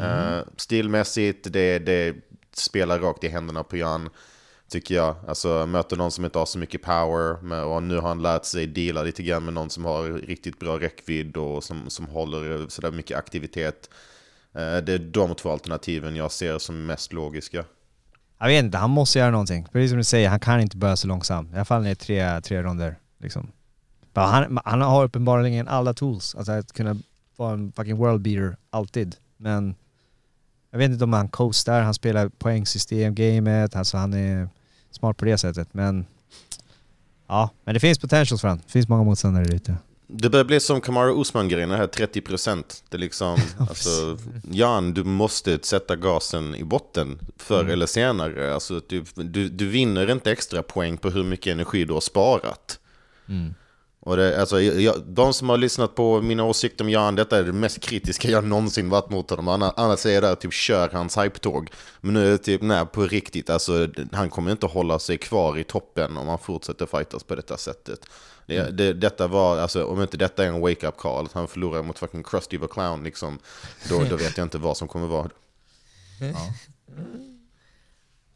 Eh, 0.00 0.40
stilmässigt, 0.56 1.52
det, 1.52 1.78
det 1.78 2.16
spelar 2.52 2.98
rakt 2.98 3.24
i 3.24 3.28
händerna 3.28 3.62
på 3.62 3.76
Jan. 3.76 4.10
Tycker 4.68 4.94
jag. 4.94 5.16
Alltså 5.28 5.66
möter 5.66 5.96
någon 5.96 6.10
som 6.10 6.24
inte 6.24 6.38
har 6.38 6.46
så 6.46 6.58
mycket 6.58 6.82
power. 6.82 7.54
Och 7.64 7.82
nu 7.82 7.96
har 7.96 8.08
han 8.08 8.22
lärt 8.22 8.44
sig 8.44 8.66
deala 8.66 9.02
lite 9.02 9.22
grann 9.22 9.44
med 9.44 9.54
någon 9.54 9.70
som 9.70 9.84
har 9.84 10.12
riktigt 10.12 10.58
bra 10.58 10.80
räckvidd 10.80 11.36
och 11.36 11.64
som, 11.64 11.90
som 11.90 12.06
håller 12.06 12.68
sådär 12.68 12.90
mycket 12.90 13.18
aktivitet. 13.18 13.90
Eh, 14.54 14.76
det 14.76 14.92
är 14.92 14.98
de 14.98 15.34
två 15.34 15.50
alternativen 15.50 16.16
jag 16.16 16.32
ser 16.32 16.58
som 16.58 16.86
mest 16.86 17.12
logiska. 17.12 17.64
Jag 18.42 18.48
vet 18.48 18.64
inte, 18.64 18.78
han 18.78 18.90
måste 18.90 19.18
göra 19.18 19.30
någonting. 19.30 19.66
Precis 19.72 19.90
som 19.90 19.98
du 19.98 20.04
säger, 20.04 20.28
han 20.28 20.40
kan 20.40 20.60
inte 20.60 20.76
börja 20.76 20.96
så 20.96 21.08
långsamt. 21.08 21.52
I 21.52 21.54
alla 21.54 21.64
fall 21.64 21.82
när 21.82 21.88
det 21.88 21.92
är 21.92 21.94
tre, 21.94 22.40
tre 22.40 22.62
ronder. 22.62 22.98
Liksom. 23.18 23.52
Han, 24.14 24.58
han 24.64 24.80
har 24.80 25.04
uppenbarligen 25.04 25.68
alla 25.68 25.94
tools, 25.94 26.34
alltså 26.34 26.52
att 26.52 26.72
kunna 26.72 26.96
vara 27.36 27.52
en 27.52 27.72
fucking 27.72 27.96
world 27.96 28.22
beater, 28.22 28.56
alltid. 28.70 29.16
Men 29.36 29.74
jag 30.70 30.78
vet 30.78 30.90
inte 30.90 31.04
om 31.04 31.12
han 31.12 31.28
coastar, 31.28 31.82
han 31.82 31.94
spelar 31.94 32.28
poängsystem, 32.28 33.14
gamet, 33.14 33.76
alltså 33.76 33.96
han 33.96 34.14
är 34.14 34.48
smart 34.90 35.16
på 35.16 35.24
det 35.24 35.38
sättet. 35.38 35.74
Men 35.74 36.06
ja, 37.26 37.50
men 37.64 37.74
det 37.74 37.80
finns 37.80 37.98
potentials 37.98 38.40
för 38.40 38.48
honom. 38.48 38.62
Det 38.66 38.72
finns 38.72 38.88
många 38.88 39.04
motståndare 39.04 39.44
där 39.44 39.54
ute. 39.54 39.76
Det 40.06 40.30
börjar 40.30 40.44
bli 40.44 40.60
som 40.60 40.80
Kamaru 40.80 41.20
Usman-grejen, 41.20 41.68
det 41.68 41.76
här 41.76 41.86
30%. 41.86 42.64
Det 42.88 42.96
är 42.96 42.98
liksom, 42.98 43.38
alltså, 43.58 44.18
Jan, 44.50 44.94
du 44.94 45.04
måste 45.04 45.58
sätta 45.62 45.96
gasen 45.96 46.54
i 46.54 46.64
botten 46.64 47.18
förr 47.36 47.60
Mm. 47.60 47.72
eller 47.72 47.86
senare. 47.86 48.54
Alltså, 48.54 48.80
du, 48.88 49.04
du, 49.14 49.48
du 49.48 49.66
vinner 49.66 50.10
inte 50.10 50.32
extra 50.32 50.62
poäng 50.62 50.96
på 50.96 51.10
hur 51.10 51.24
mycket 51.24 51.52
energi 51.52 51.84
du 51.84 51.92
har 51.92 52.00
sparat. 52.00 52.78
Mm. 53.28 53.54
Och 54.04 54.16
det, 54.16 54.40
alltså, 54.40 54.60
jag, 54.60 54.94
de 55.06 55.34
som 55.34 55.48
har 55.48 55.56
lyssnat 55.56 55.94
på 55.94 56.20
mina 56.22 56.44
åsikter 56.44 56.84
om 56.84 56.90
Jan, 56.90 57.14
detta 57.14 57.38
är 57.38 57.42
det 57.42 57.52
mest 57.52 57.80
kritiska 57.80 58.30
jag 58.30 58.44
någonsin 58.44 58.88
varit 58.90 59.10
mot 59.10 59.30
honom. 59.30 59.72
Annars, 59.76 60.06
jag 60.06 60.22
där, 60.22 60.34
typ 60.34 60.52
kör 60.52 60.88
hans 60.92 61.18
hype-tåg. 61.18 61.70
Men 62.00 62.14
nu 62.14 62.26
är 62.26 62.30
det 62.30 62.38
typ, 62.38 62.62
nej 62.62 62.86
på 62.86 63.02
riktigt, 63.06 63.50
alltså, 63.50 63.88
han 64.12 64.30
kommer 64.30 64.50
inte 64.50 64.66
hålla 64.66 64.98
sig 64.98 65.18
kvar 65.18 65.58
i 65.58 65.64
toppen 65.64 66.16
om 66.16 66.28
han 66.28 66.38
fortsätter 66.38 66.86
fightas 66.86 67.24
på 67.24 67.34
detta 67.34 67.56
sättet. 67.56 68.00
Det, 68.46 68.70
det, 68.70 68.92
detta 68.92 69.26
var, 69.26 69.58
alltså, 69.58 69.84
om 69.84 70.02
inte 70.02 70.16
detta 70.16 70.44
är 70.44 70.48
en 70.48 70.60
wake-up 70.60 70.96
call, 70.96 71.24
att 71.24 71.32
han 71.32 71.48
förlorar 71.48 71.82
mot 71.82 71.98
fucking 71.98 72.22
Krusty 72.22 72.58
the 72.58 72.66
Clown, 72.66 73.04
liksom, 73.04 73.38
då, 73.88 74.04
då 74.04 74.16
vet 74.16 74.36
jag 74.36 74.44
inte 74.44 74.58
vad 74.58 74.76
som 74.76 74.88
kommer 74.88 75.06
vara. 75.06 75.30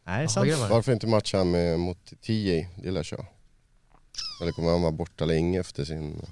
Nej, 0.05 0.19
det 0.19 0.25
är 0.25 0.27
sant. 0.27 0.71
Varför 0.71 0.93
inte 0.93 1.07
matcha 1.07 1.45
med, 1.45 1.81
mot 1.81 2.13
TJ 2.27 2.69
Dillashaw? 2.83 3.27
Eller 4.41 4.53
kommer 4.53 4.71
han 4.71 4.83
vara 4.83 4.93
borta 4.93 5.25
länge 5.25 5.61
efter 5.61 5.85
sin... 5.85 6.27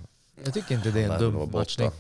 Jag 0.45 0.55
tycker 0.55 0.75
inte 0.75 0.91
det 0.91 1.03
är 1.03 1.13
en 1.13 1.21
dum 1.21 1.51
matchning. 1.53 1.91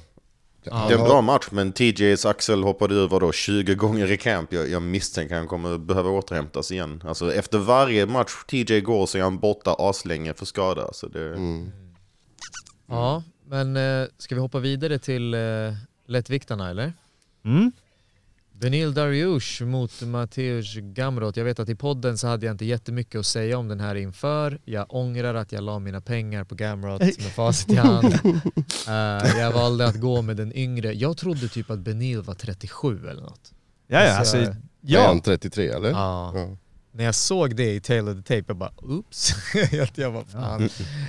Ja. 0.64 0.86
Det 0.88 0.94
är 0.94 0.98
en 0.98 1.04
bra 1.04 1.20
match, 1.20 1.48
men 1.50 1.72
TJs 1.72 2.26
axel 2.26 2.62
hoppade 2.62 2.94
ur 2.94 3.08
vadå, 3.08 3.32
20 3.32 3.74
gånger 3.74 4.10
i 4.12 4.16
camp. 4.16 4.52
Jag, 4.52 4.68
jag 4.70 4.82
misstänker 4.82 5.34
att 5.34 5.38
han 5.40 5.48
kommer 5.48 5.78
behöva 5.78 6.10
återhämtas 6.10 6.72
igen. 6.72 7.02
Alltså, 7.06 7.34
efter 7.34 7.58
varje 7.58 8.06
match 8.06 8.32
TJ 8.48 8.80
går 8.80 9.06
så 9.06 9.18
är 9.18 9.22
han 9.22 9.38
borta 9.38 9.74
aslänge 9.78 10.34
för 10.34 10.46
skada. 10.46 10.92
Så 10.92 11.08
det, 11.08 11.24
Mm. 11.26 11.70
Ja, 12.86 13.22
men 13.46 13.76
eh, 13.76 14.06
ska 14.18 14.34
vi 14.34 14.40
hoppa 14.40 14.58
vidare 14.58 14.98
till 14.98 15.34
eh, 15.34 15.40
lättviktarna 16.06 16.70
eller? 16.70 16.92
Mm? 17.44 17.72
Benil 18.59 18.94
Dariush 18.94 19.62
mot 19.64 20.02
Mateusz 20.02 20.74
Gamrot. 20.76 21.36
Jag 21.36 21.44
vet 21.44 21.59
att 21.59 21.68
i 21.68 21.74
podden 21.74 22.18
så 22.18 22.26
hade 22.26 22.46
jag 22.46 22.55
inte 22.55 22.64
jättemycket 22.64 23.18
att 23.18 23.26
säga 23.26 23.59
om 23.59 23.68
den 23.68 23.80
här 23.80 23.94
inför. 23.94 24.59
Jag 24.64 24.86
ångrar 24.94 25.34
att 25.34 25.52
jag 25.52 25.62
la 25.64 25.78
mina 25.78 26.00
pengar 26.00 26.44
på 26.44 26.55
Gamrot 26.55 27.00
med 27.00 27.14
facit 27.34 27.70
i 27.70 27.76
hand. 27.76 28.14
Eh, 28.88 29.38
jag 29.38 29.52
valde 29.52 29.86
att 29.86 30.00
gå 30.00 30.22
med 30.22 30.36
den 30.36 30.57
yngre. 30.57 30.92
Jag 30.92 31.16
trodde 31.16 31.48
typ 31.48 31.70
att 31.70 31.78
Benil 31.78 32.22
var 32.22 32.34
37 32.34 33.09
eller 33.09 33.22
något. 33.22 33.52
Ja, 33.86 34.05
ja, 34.05 34.18
alltså, 34.18 34.36
jag- 34.36 34.46
Är 34.46 34.57
ja. 34.80 35.07
han 35.07 35.20
33 35.20 35.68
eller? 35.68 35.90
Ja. 35.90 36.32
Ja. 36.34 36.57
När 36.92 37.05
jag 37.05 37.14
såg 37.14 37.57
det 37.57 37.74
i 37.74 37.80
Tale 37.80 38.02
of 38.11 38.16
the 38.16 38.22
Tape, 38.22 38.44
jag 38.46 38.57
bara 38.57 38.72
oops. 38.76 39.34
jag, 39.72 39.88
jag 39.94 40.11
var 40.11 40.24
fan. 40.24 40.68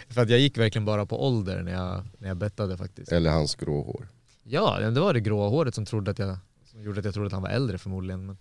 För 0.10 0.22
att 0.22 0.30
jag 0.30 0.40
gick 0.40 0.58
verkligen 0.58 0.86
bara 0.86 1.06
på 1.06 1.28
ålder 1.28 1.62
när 1.64 1.72
jag, 1.72 2.04
när 2.18 2.28
jag 2.28 2.38
bettade 2.38 2.78
faktiskt. 2.78 3.12
Eller 3.12 3.30
hans 3.32 3.56
grå 3.56 3.82
hår. 3.84 4.08
Ja, 4.44 4.80
det 4.80 5.00
var 5.00 5.14
det 5.14 5.20
gråa 5.20 5.50
håret 5.50 5.76
som, 5.76 5.86
trodde 5.86 6.12
att 6.12 6.20
jag, 6.20 6.38
som 6.76 6.84
gjorde 6.84 7.00
att 7.00 7.06
jag 7.06 7.14
trodde 7.14 7.28
att 7.28 7.34
han 7.34 7.42
var 7.42 7.50
äldre 7.50 7.78
förmodligen. 7.78 8.26
Men, 8.26 8.38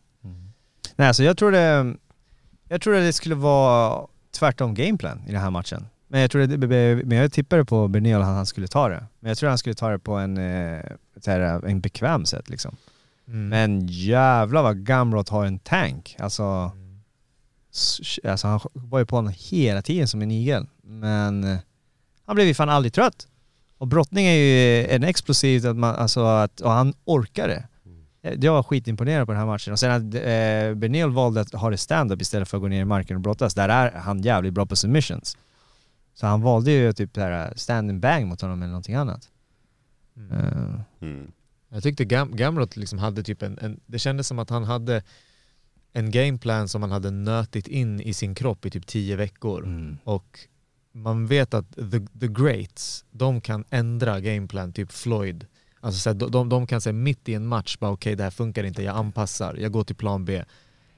Nej, 0.96 1.08
alltså 1.08 1.22
jag 1.22 1.36
tror 1.38 1.50
det, 1.50 1.94
jag 2.68 2.80
att 2.96 3.02
det 3.02 3.12
skulle 3.12 3.34
vara 3.34 4.06
tvärtom 4.38 4.74
gameplan 4.74 5.22
i 5.28 5.32
den 5.32 5.40
här 5.40 5.50
matchen. 5.50 5.86
Men 6.08 6.20
jag, 6.20 6.30
tror 6.30 6.46
det, 6.46 7.04
men 7.04 7.18
jag 7.18 7.32
tippade 7.32 7.64
på 7.64 7.88
Bernil 7.88 8.16
att 8.16 8.24
han 8.24 8.46
skulle 8.46 8.66
ta 8.68 8.88
det. 8.88 9.04
Men 9.20 9.28
jag 9.28 9.38
tror 9.38 9.48
han 9.48 9.58
skulle 9.58 9.74
ta 9.74 9.90
det 9.90 9.98
på 9.98 10.14
en, 10.14 10.38
eh, 10.38 10.82
här, 11.26 11.40
en 11.66 11.80
bekväm 11.80 12.24
sätt 12.24 12.48
liksom. 12.48 12.76
Mm. 13.28 13.48
Men 13.48 13.86
jävlar 13.86 14.62
vad 14.62 14.84
Gamrot 14.86 15.28
har 15.28 15.44
en 15.44 15.58
tank. 15.58 16.16
Alltså, 16.18 16.70
s- 17.72 18.20
alltså 18.24 18.46
han 18.48 18.60
var 18.72 18.98
ju 18.98 19.06
på 19.06 19.16
honom 19.16 19.32
hela 19.36 19.82
tiden 19.82 20.08
som 20.08 20.22
en 20.22 20.30
igel. 20.30 20.66
Men 20.82 21.44
eh, 21.44 21.58
han 22.26 22.34
blev 22.34 22.46
ju 22.46 22.54
fan 22.54 22.68
aldrig 22.68 22.92
trött. 22.92 23.28
Och 23.78 23.86
brottning 23.86 24.26
är 24.26 24.34
ju 24.34 24.86
en 24.86 25.04
explosiv, 25.04 25.66
att 25.66 25.76
man, 25.76 25.94
alltså 25.96 26.24
att, 26.24 26.60
och 26.60 26.70
han 26.70 26.94
orkar 27.04 27.48
det. 27.48 27.68
Eh, 28.24 28.34
Jag 28.40 28.52
var 28.52 28.62
skitimponerad 28.62 29.26
på 29.26 29.32
den 29.32 29.40
här 29.40 29.46
matchen. 29.46 29.72
Och 29.72 29.78
sen 29.78 29.90
att 29.90 30.14
eh, 30.14 30.74
Bernil 30.74 31.08
valde 31.08 31.40
att 31.40 31.52
ha 31.52 31.70
det 31.70 31.76
stand-up 31.76 32.22
istället 32.22 32.48
för 32.48 32.56
att 32.56 32.60
gå 32.62 32.68
ner 32.68 32.80
i 32.80 32.84
marken 32.84 33.16
och 33.16 33.22
brottas. 33.22 33.54
Där 33.54 33.68
är 33.68 33.92
han 33.92 34.22
jävligt 34.22 34.54
bra 34.54 34.66
på 34.66 34.76
submissions. 34.76 35.36
Så 36.14 36.26
han 36.26 36.42
valde 36.42 36.70
ju 36.70 36.92
typ 36.92 37.14
där 37.14 37.52
stand 37.56 37.90
and 37.90 38.00
bang 38.00 38.26
mot 38.26 38.40
honom 38.40 38.62
eller 38.62 38.70
någonting 38.70 38.94
annat. 38.94 39.28
Eh, 40.30 40.80
mm. 41.00 41.32
Jag 41.68 41.82
tyckte 41.82 42.04
Gam 42.04 42.36
Gamrot 42.36 42.76
liksom 42.76 42.98
hade 42.98 43.22
typ 43.22 43.42
en, 43.42 43.58
en, 43.58 43.80
det 43.86 43.98
kändes 43.98 44.28
som 44.28 44.38
att 44.38 44.50
han 44.50 44.64
hade 44.64 45.02
en 45.92 46.10
gameplan 46.10 46.68
som 46.68 46.82
han 46.82 46.90
hade 46.90 47.10
nötit 47.10 47.68
in 47.68 48.00
i 48.00 48.14
sin 48.14 48.34
kropp 48.34 48.66
i 48.66 48.70
typ 48.70 48.86
tio 48.86 49.16
veckor. 49.16 49.64
mm. 49.64 49.98
Och 50.04 50.38
man 50.92 51.26
vet 51.26 51.54
att 51.54 51.72
the, 51.72 52.00
the 52.20 52.28
greats, 52.28 53.04
de 53.10 53.40
kan 53.40 53.64
ändra 53.70 54.20
gameplan, 54.20 54.72
typ 54.72 54.92
Floyd. 54.92 55.46
Alltså 55.84 56.00
så 56.00 56.10
här, 56.10 56.14
de, 56.14 56.48
de, 56.48 56.66
kan 56.66 56.80
säga 56.80 56.92
mitt 56.92 57.28
i 57.28 57.34
en 57.34 57.46
match, 57.46 57.76
bara 57.78 57.90
okej 57.90 58.16
det 58.16 58.22
här 58.22 58.30
funkar 58.30 58.64
inte, 58.64 58.82
jag 58.82 58.96
anpassar, 58.96 59.54
jag 59.54 59.72
går 59.72 59.84
till 59.84 59.96
plan 59.96 60.24
B. 60.24 60.44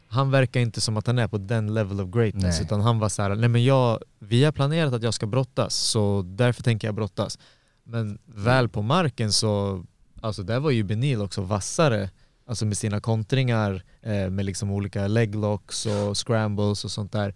Han 0.08 0.30
verkar 0.30 0.60
inte 0.60 0.80
som 0.80 0.96
att 0.96 1.06
han 1.06 1.18
är 1.18 1.28
på 1.28 1.38
den 1.38 1.74
level 1.74 2.00
of 2.00 2.10
greatness, 2.10 2.56
Nej. 2.58 2.62
utan 2.62 2.80
han 2.80 2.98
var 2.98 3.08
så 3.08 3.22
här, 3.22 3.34
nej 3.34 3.48
men 3.48 3.64
jag, 3.64 3.98
vi 4.18 4.44
har 4.44 4.52
planerat 4.52 4.92
att 4.94 5.02
jag 5.02 5.14
ska 5.14 5.26
brottas, 5.26 5.74
så 5.74 6.22
därför 6.22 6.62
tänker 6.62 6.88
jag 6.88 6.94
brottas. 6.94 7.38
Men 7.84 8.18
väl 8.24 8.68
på 8.68 8.82
marken 8.82 9.32
så, 9.32 9.84
alltså 10.20 10.42
där 10.42 10.60
var 10.60 10.70
ju 10.70 10.82
Benil 10.82 11.22
också 11.22 11.42
vassare, 11.42 12.10
alltså 12.46 12.66
med 12.66 12.76
sina 12.76 13.00
kontringar, 13.00 13.82
eh, 14.02 14.30
med 14.30 14.44
liksom 14.44 14.70
olika 14.70 15.06
leglocks 15.06 15.86
och 15.86 16.26
scrambles 16.26 16.84
och 16.84 16.90
sånt 16.90 17.12
där. 17.12 17.34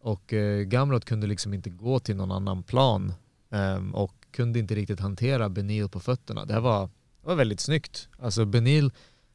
Och 0.00 0.32
eh, 0.32 0.62
Gamrot 0.62 1.04
kunde 1.04 1.26
liksom 1.26 1.54
inte 1.54 1.70
gå 1.70 1.98
till 1.98 2.16
någon 2.16 2.32
annan 2.32 2.62
plan 2.62 3.12
ehm, 3.50 3.94
och 3.94 4.17
kunde 4.32 4.58
inte 4.58 4.74
riktigt 4.74 5.00
hantera 5.00 5.48
Benil 5.48 5.88
på 5.88 6.00
fötterna. 6.00 6.44
Det 6.44 6.60
var, 6.60 6.86
det 7.22 7.28
var 7.28 7.34
väldigt 7.34 7.60
snyggt. 7.60 8.08
Alltså 8.18 8.44
Benil 8.44 8.90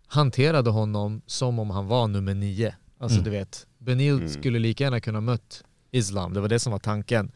hanterade 0.08 0.70
honom 0.70 1.22
som 1.26 1.60
om 1.60 1.70
han 1.70 1.88
var 1.88 2.08
nummer 2.08 2.34
nio. 2.34 2.76
Alltså 3.00 3.18
Mm. 3.20 3.24
du 3.26 3.30
vet, 3.38 3.68
Benil 3.78 4.14
Mm. 4.16 4.30
skulle 4.30 4.60
lika 4.60 4.84
gärna 4.84 5.00
kunna 5.00 5.22
mött 5.22 5.64
Islam, 5.92 6.34
det 6.34 6.40
var 6.42 6.48
det 6.50 6.60
som 6.60 6.72
var 6.72 6.80
tanken. 6.80 7.32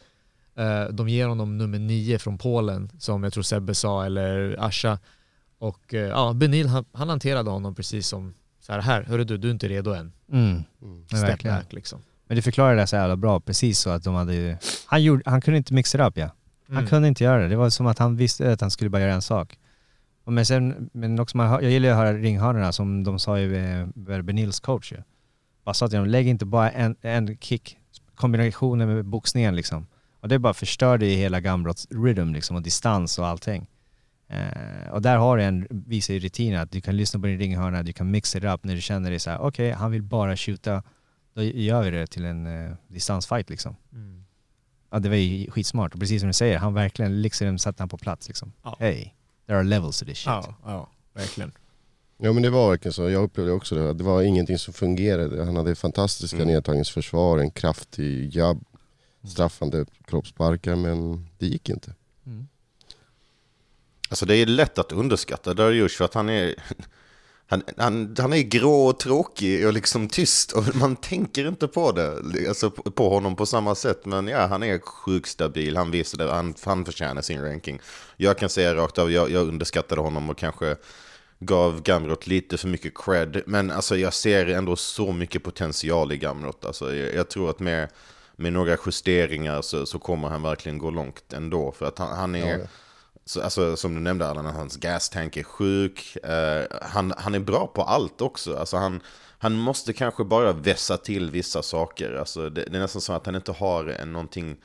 Eh, 0.55 0.83
de 0.91 1.09
ger 1.09 1.27
honom 1.27 1.57
nummer 1.57 1.79
nio 1.79 2.19
från 2.19 2.37
Polen, 2.37 2.89
som 2.99 3.23
jag 3.23 3.33
tror 3.33 3.43
Sebbe 3.43 3.75
sa, 3.75 4.05
eller 4.05 4.55
Asha. 4.59 4.99
Och 5.59 5.93
eh, 5.93 6.07
ja, 6.07 6.33
Benil 6.33 6.67
han, 6.67 6.85
han 6.91 7.09
hanterade 7.09 7.49
honom 7.49 7.75
precis 7.75 8.07
som 8.07 8.33
så 8.59 8.73
här, 8.73 8.81
här, 8.81 9.03
hörru 9.03 9.23
du, 9.23 9.37
du 9.37 9.47
är 9.47 9.51
inte 9.51 9.67
redo 9.67 9.93
än. 9.93 10.11
Mm. 10.31 10.63
Mm. 10.81 11.05
Step 11.07 11.43
back 11.43 11.73
liksom. 11.73 11.99
Men 12.27 12.35
det 12.35 12.41
förklarar 12.41 12.75
det 12.75 12.87
så 12.87 12.95
jävla 12.95 13.15
bra, 13.15 13.39
precis 13.39 13.79
så 13.79 13.89
att 13.89 14.03
de 14.03 14.15
hade 14.15 14.35
ju- 14.35 14.57
han, 14.85 15.03
gjorde, 15.03 15.21
han 15.25 15.41
kunde 15.41 15.57
inte 15.57 15.73
mixa 15.73 15.97
det 15.97 16.05
upp 16.05 16.17
ja. 16.17 16.29
Han 16.67 16.77
Mm. 16.77 16.87
kunde 16.89 17.07
inte 17.07 17.23
göra 17.23 17.41
det. 17.41 17.47
Det 17.47 17.55
var 17.55 17.69
som 17.69 17.87
att 17.87 17.99
han 17.99 18.15
visste 18.15 18.51
att 18.51 18.61
han 18.61 18.71
skulle 18.71 18.89
bara 18.89 19.01
göra 19.01 19.13
en 19.13 19.21
sak. 19.21 19.59
Och 20.23 20.33
men 20.33 20.45
sen, 20.45 20.89
men 20.93 21.19
också 21.19 21.37
man, 21.37 21.63
jag 21.63 21.71
gillar 21.71 21.87
ju 21.89 21.91
att 21.93 21.97
höra 21.99 22.13
ringhörnorna 22.13 22.71
som 22.71 23.03
de 23.03 23.19
sa 23.19 23.39
ju 23.39 23.55
eh, 23.55 23.87
med 23.95 24.25
Benils 24.25 24.59
coach 24.59 24.91
ju. 24.91 24.97
Bara 25.63 25.73
sa 25.73 25.87
till 25.87 25.97
dem, 25.97 26.07
lägg 26.07 26.27
inte 26.27 26.45
bara 26.45 26.71
en, 26.71 26.95
en 27.01 27.37
kick, 27.37 27.77
kombinationen 28.15 28.87
med 28.95 29.05
boxningen 29.05 29.55
liksom. 29.55 29.87
Och 30.19 30.27
det 30.27 30.39
bara 30.39 30.53
förstörde 30.53 31.05
ju 31.05 31.15
hela 31.15 31.39
Gamrots 31.39 31.87
rhythm 31.91 32.33
liksom 32.33 32.55
och 32.55 32.61
distans 32.61 33.19
och 33.19 33.27
allting. 33.27 33.67
Eh, 34.29 34.89
och 34.91 35.01
där 35.01 35.17
har 35.17 35.37
du 35.37 35.43
en, 35.43 35.67
visar 35.69 36.13
ju 36.13 36.19
rutinen 36.19 36.61
att 36.61 36.71
du 36.71 36.81
kan 36.81 36.97
lyssna 36.97 37.19
på 37.19 37.25
din 37.27 37.39
ringhörna, 37.39 37.83
du 37.83 37.93
kan 37.93 38.11
mixa 38.11 38.39
det 38.39 38.53
upp 38.53 38.63
när 38.63 38.75
du 38.75 38.81
känner 38.81 39.09
dig 39.09 39.19
så 39.19 39.29
här: 39.29 39.39
okej 39.39 39.71
han 39.71 39.91
vill 39.91 40.03
bara 40.03 40.37
skjuta, 40.37 40.83
då 41.33 41.43
gör 41.43 41.83
vi 41.83 41.89
det 41.91 42.07
till 42.07 42.25
en 42.25 42.47
eh, 42.65 42.71
distansfight 42.87 43.49
liksom. 43.49 43.75
Mm. 43.93 44.23
Ja 44.89 44.99
det 44.99 45.09
var 45.09 45.15
ju 45.15 45.51
skitsmart 45.51 45.93
och 45.93 45.99
precis 45.99 46.21
som 46.21 46.27
du 46.27 46.33
säger, 46.33 46.57
han 46.57 46.73
verkligen 46.73 47.21
liksom 47.21 47.57
satte 47.57 47.81
han 47.81 47.89
på 47.89 47.97
plats 47.97 48.27
liksom. 48.27 48.53
Ja. 48.63 48.75
Hey, 48.79 49.09
there 49.45 49.57
are 49.57 49.63
levels 49.63 49.99
to 49.99 50.05
this 50.05 50.17
shit. 50.17 50.25
Ja, 50.25 50.55
ja, 50.65 50.89
verkligen. 51.13 51.51
Ja 52.17 52.33
men 52.33 52.43
det 52.43 52.49
var 52.49 52.69
verkligen 52.69 52.93
så, 52.93 53.09
jag 53.09 53.23
upplevde 53.23 53.51
också 53.51 53.75
det. 53.75 53.93
Det 53.93 54.03
var 54.03 54.21
ingenting 54.21 54.57
som 54.57 54.73
fungerade. 54.73 55.45
Han 55.45 55.55
hade 55.55 55.75
fantastiska 55.75 56.37
Mm. 56.37 56.47
nedtagningsförsvar, 56.47 57.37
en 57.37 57.51
kraftig 57.51 58.35
jabb, 58.35 58.63
straffande 59.23 59.85
kroppsparkar 60.05 60.75
men 60.75 61.27
det 61.37 61.45
gick 61.47 61.69
inte. 61.69 61.93
Alltså 64.09 64.25
det 64.25 64.35
är 64.35 64.45
lätt 64.45 64.77
att 64.77 64.91
underskatta 64.91 65.53
Dariush 65.53 65.97
för 65.97 66.05
att 66.05 66.13
han 66.13 66.29
är... 66.29 66.55
Han, 67.49 67.63
han, 67.77 68.15
han 68.19 68.33
är 68.33 68.41
grå 68.41 68.85
och 68.85 68.99
tråkig 68.99 69.67
och 69.67 69.73
liksom 69.73 70.07
tyst 70.07 70.51
och 70.51 70.75
man 70.75 70.95
tänker 70.95 71.47
inte 71.47 71.67
på 71.67 71.91
det, 71.91 72.19
alltså 72.47 72.71
på 72.71 72.91
på 72.91 73.09
honom 73.09 73.35
på 73.35 73.45
samma 73.45 73.75
sätt. 73.75 74.05
Men 74.05 74.27
ja, 74.27 74.45
han 74.45 74.63
är 74.63 74.79
sjukt 74.79 75.29
stabil, 75.29 75.77
han 75.77 75.91
visade, 75.91 76.31
han, 76.31 76.53
han 76.63 76.85
förtjänar 76.85 77.21
sin 77.21 77.41
ranking. 77.41 77.79
Jag 78.17 78.37
kan 78.37 78.49
säga 78.49 78.75
rakt 78.75 78.97
av, 78.97 79.11
jag, 79.11 79.31
jag 79.31 79.47
underskattade 79.47 80.01
honom 80.01 80.29
och 80.29 80.37
kanske 80.37 80.75
gav 81.39 81.81
Gamrot 81.81 82.27
lite 82.27 82.57
för 82.57 82.67
mycket 82.67 82.93
cred. 82.97 83.41
Men 83.45 83.71
alltså 83.71 83.97
jag 83.97 84.13
ser 84.13 84.47
ändå 84.47 84.75
så 84.75 85.11
mycket 85.11 85.43
potential 85.43 86.11
i 86.11 86.17
Gamrot. 86.17 86.65
Alltså 86.65 86.95
jag, 86.95 87.15
jag 87.15 87.29
tror 87.29 87.49
att 87.49 87.59
med, 87.59 87.89
med 88.35 88.53
några 88.53 88.77
justeringar 88.85 89.61
så, 89.61 89.85
så 89.85 89.99
kommer 89.99 90.27
han 90.27 90.41
verkligen 90.41 90.77
gå 90.77 90.91
långt 90.91 91.33
ändå. 91.33 91.71
För 91.71 91.85
att 91.85 91.99
han, 91.99 92.17
han 92.17 92.35
är... 92.35 92.51
Ja, 92.51 92.57
ja. 92.57 92.67
Så, 93.27 93.41
alltså, 93.41 93.77
som 93.77 93.95
du 93.95 93.99
nämnde 93.99 94.27
Allan, 94.27 94.45
hans 94.45 94.77
gastank 94.77 95.37
är 95.37 95.43
sjuk. 95.43 96.17
Eh, 96.23 96.65
han, 96.81 97.13
han 97.17 97.35
är 97.35 97.39
bra 97.39 97.67
på 97.67 97.81
allt 97.81 98.21
också. 98.21 98.57
Alltså, 98.57 98.77
han, 98.77 99.01
han 99.37 99.53
måste 99.53 99.93
kanske 99.93 100.23
bara 100.23 100.53
vässa 100.53 100.97
till 100.97 101.31
vissa 101.31 101.63
saker. 101.63 102.13
Alltså, 102.13 102.49
det, 102.49 102.65
det 102.65 102.77
är 102.77 102.81
nästan 102.81 103.01
så 103.01 103.13
att 103.13 103.25
han 103.25 103.35
inte 103.35 103.51
har 103.51 103.85
en, 103.85 104.13
någonting, 104.13 104.57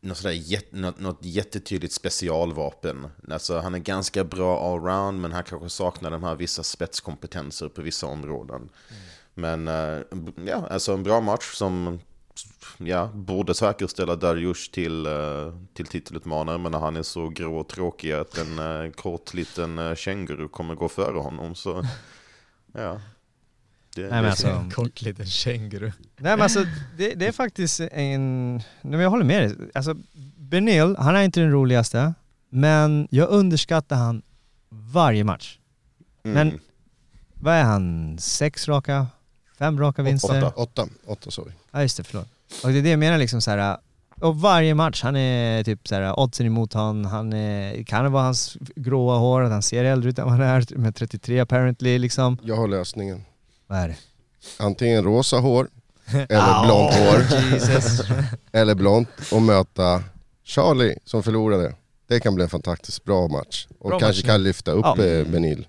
något, 0.00 0.16
sådär, 0.16 0.34
jät, 0.34 0.72
något, 0.72 1.00
något 1.00 1.18
jättetydligt 1.20 1.94
specialvapen. 1.94 3.08
Alltså, 3.30 3.58
han 3.58 3.74
är 3.74 3.78
ganska 3.78 4.24
bra 4.24 4.72
allround 4.72 5.20
men 5.20 5.32
han 5.32 5.44
kanske 5.44 5.68
saknar 5.68 6.10
de 6.10 6.22
här 6.24 6.34
vissa 6.34 6.62
spetskompetenser 6.62 7.68
på 7.68 7.82
vissa 7.82 8.06
områden. 8.06 8.68
Men 9.34 9.68
eh, 9.68 10.00
ja, 10.46 10.66
alltså 10.70 10.92
en 10.92 11.02
bra 11.02 11.20
match 11.20 11.54
som 11.54 12.00
ja, 12.78 13.06
borde 13.14 13.54
säkerställa 13.54 14.16
Dariush 14.16 14.70
till, 14.70 15.06
eh, 15.06 15.12
till 15.74 15.86
titelutmanare. 15.86 16.58
Men 16.58 16.72
när 16.72 16.78
han 16.78 16.96
är 16.96 17.02
så 17.02 17.28
grå 17.28 17.58
och 17.58 17.68
tråkig 17.68 18.12
att 18.12 18.38
en 18.38 18.58
eh, 18.58 18.90
kort 18.92 19.34
liten 19.34 19.78
uh, 19.78 19.94
känguru 19.94 20.48
kommer 20.48 20.74
gå 20.74 20.88
före 20.88 21.18
honom 21.18 21.54
så 21.54 21.84
ja. 22.72 23.00
Det, 23.94 24.00
Nej 24.02 24.10
men 24.10 24.22
det- 24.22 24.30
alltså, 24.30 24.48
En 24.48 24.70
kort 24.70 25.02
liten 25.02 25.26
känguru. 25.26 25.86
nej 26.16 26.32
men 26.36 26.40
alltså 26.40 26.64
det, 26.98 27.14
det 27.14 27.26
är 27.26 27.32
faktiskt 27.32 27.80
en, 27.80 28.54
nej 28.56 28.64
men 28.82 29.00
jag 29.00 29.10
håller 29.10 29.24
med 29.24 29.42
dig. 29.42 29.70
Alltså 29.74 29.94
Benil, 30.36 30.96
han 30.98 31.16
är 31.16 31.22
inte 31.22 31.40
den 31.40 31.50
roligaste, 31.50 32.14
men 32.50 33.08
jag 33.10 33.28
underskattar 33.28 33.96
han 33.96 34.22
varje 34.68 35.24
match. 35.24 35.58
mm. 36.24 36.34
men- 36.48 36.60
Vad 37.34 37.54
är 37.54 37.62
han? 37.64 38.18
Sex 38.18 38.68
raka? 38.68 39.06
Fem 39.58 39.80
raka 39.80 40.02
vinster? 40.02 40.44
Åtta, 40.46 40.52
åtta, 40.56 40.88
åtta 41.06 41.42
vi. 41.46 41.52
Ja 41.72 41.82
just 41.82 41.96
det, 41.96 42.04
förlåt. 42.04 42.28
Och 42.64 42.70
det 42.70 42.78
är 42.78 42.82
det 42.82 42.90
jag 42.90 42.98
menar 42.98 43.18
liksom 43.18 43.40
så 43.40 43.50
här. 43.50 43.76
Och 44.20 44.40
varje 44.40 44.74
match, 44.74 45.02
han 45.02 45.16
är 45.16 45.64
typ 45.64 45.88
så 45.88 45.94
här, 45.94 46.20
oddsen 46.20 46.46
emot 46.46 46.72
honom, 46.72 47.04
han 47.04 47.32
är, 47.32 47.82
kan 47.82 48.04
det 48.04 48.10
vara 48.10 48.22
hans 48.22 48.56
gråa 48.76 49.16
hår, 49.18 49.42
att 49.42 49.50
han 49.52 49.62
ser 49.62 49.84
äldre 49.84 50.10
ut 50.10 50.18
än 50.18 50.24
vad 50.24 50.34
han 50.34 50.42
är, 50.42 50.76
med 50.76 50.94
33 50.94 51.40
apparently 51.40 51.98
liksom. 51.98 52.38
Jag 52.42 52.56
har 52.56 52.68
lösningen. 52.68 53.24
Vad 53.66 53.78
är 53.78 53.88
det? 53.88 53.96
Antingen 54.58 55.04
rosa 55.04 55.36
hår, 55.36 55.68
eller 56.12 56.64
blont 56.64 56.94
hår, 56.94 57.40
Jesus. 57.52 58.00
eller 58.52 58.74
blont 58.74 59.08
och 59.32 59.42
möta 59.42 60.02
Charlie 60.44 60.98
som 61.04 61.22
förlorade. 61.22 61.74
Det 62.08 62.20
kan 62.20 62.34
bli 62.34 62.44
en 62.44 62.50
fantastiskt 62.50 63.04
bra 63.04 63.28
match. 63.28 63.66
Och 63.78 63.90
Bra 63.90 63.98
kanske 63.98 64.22
match, 64.22 64.30
kan 64.30 64.42
lyfta 64.42 64.70
upp 64.70 64.84
Ja. 64.84 65.04
eh, 65.04 65.26
Benil. 65.26 65.66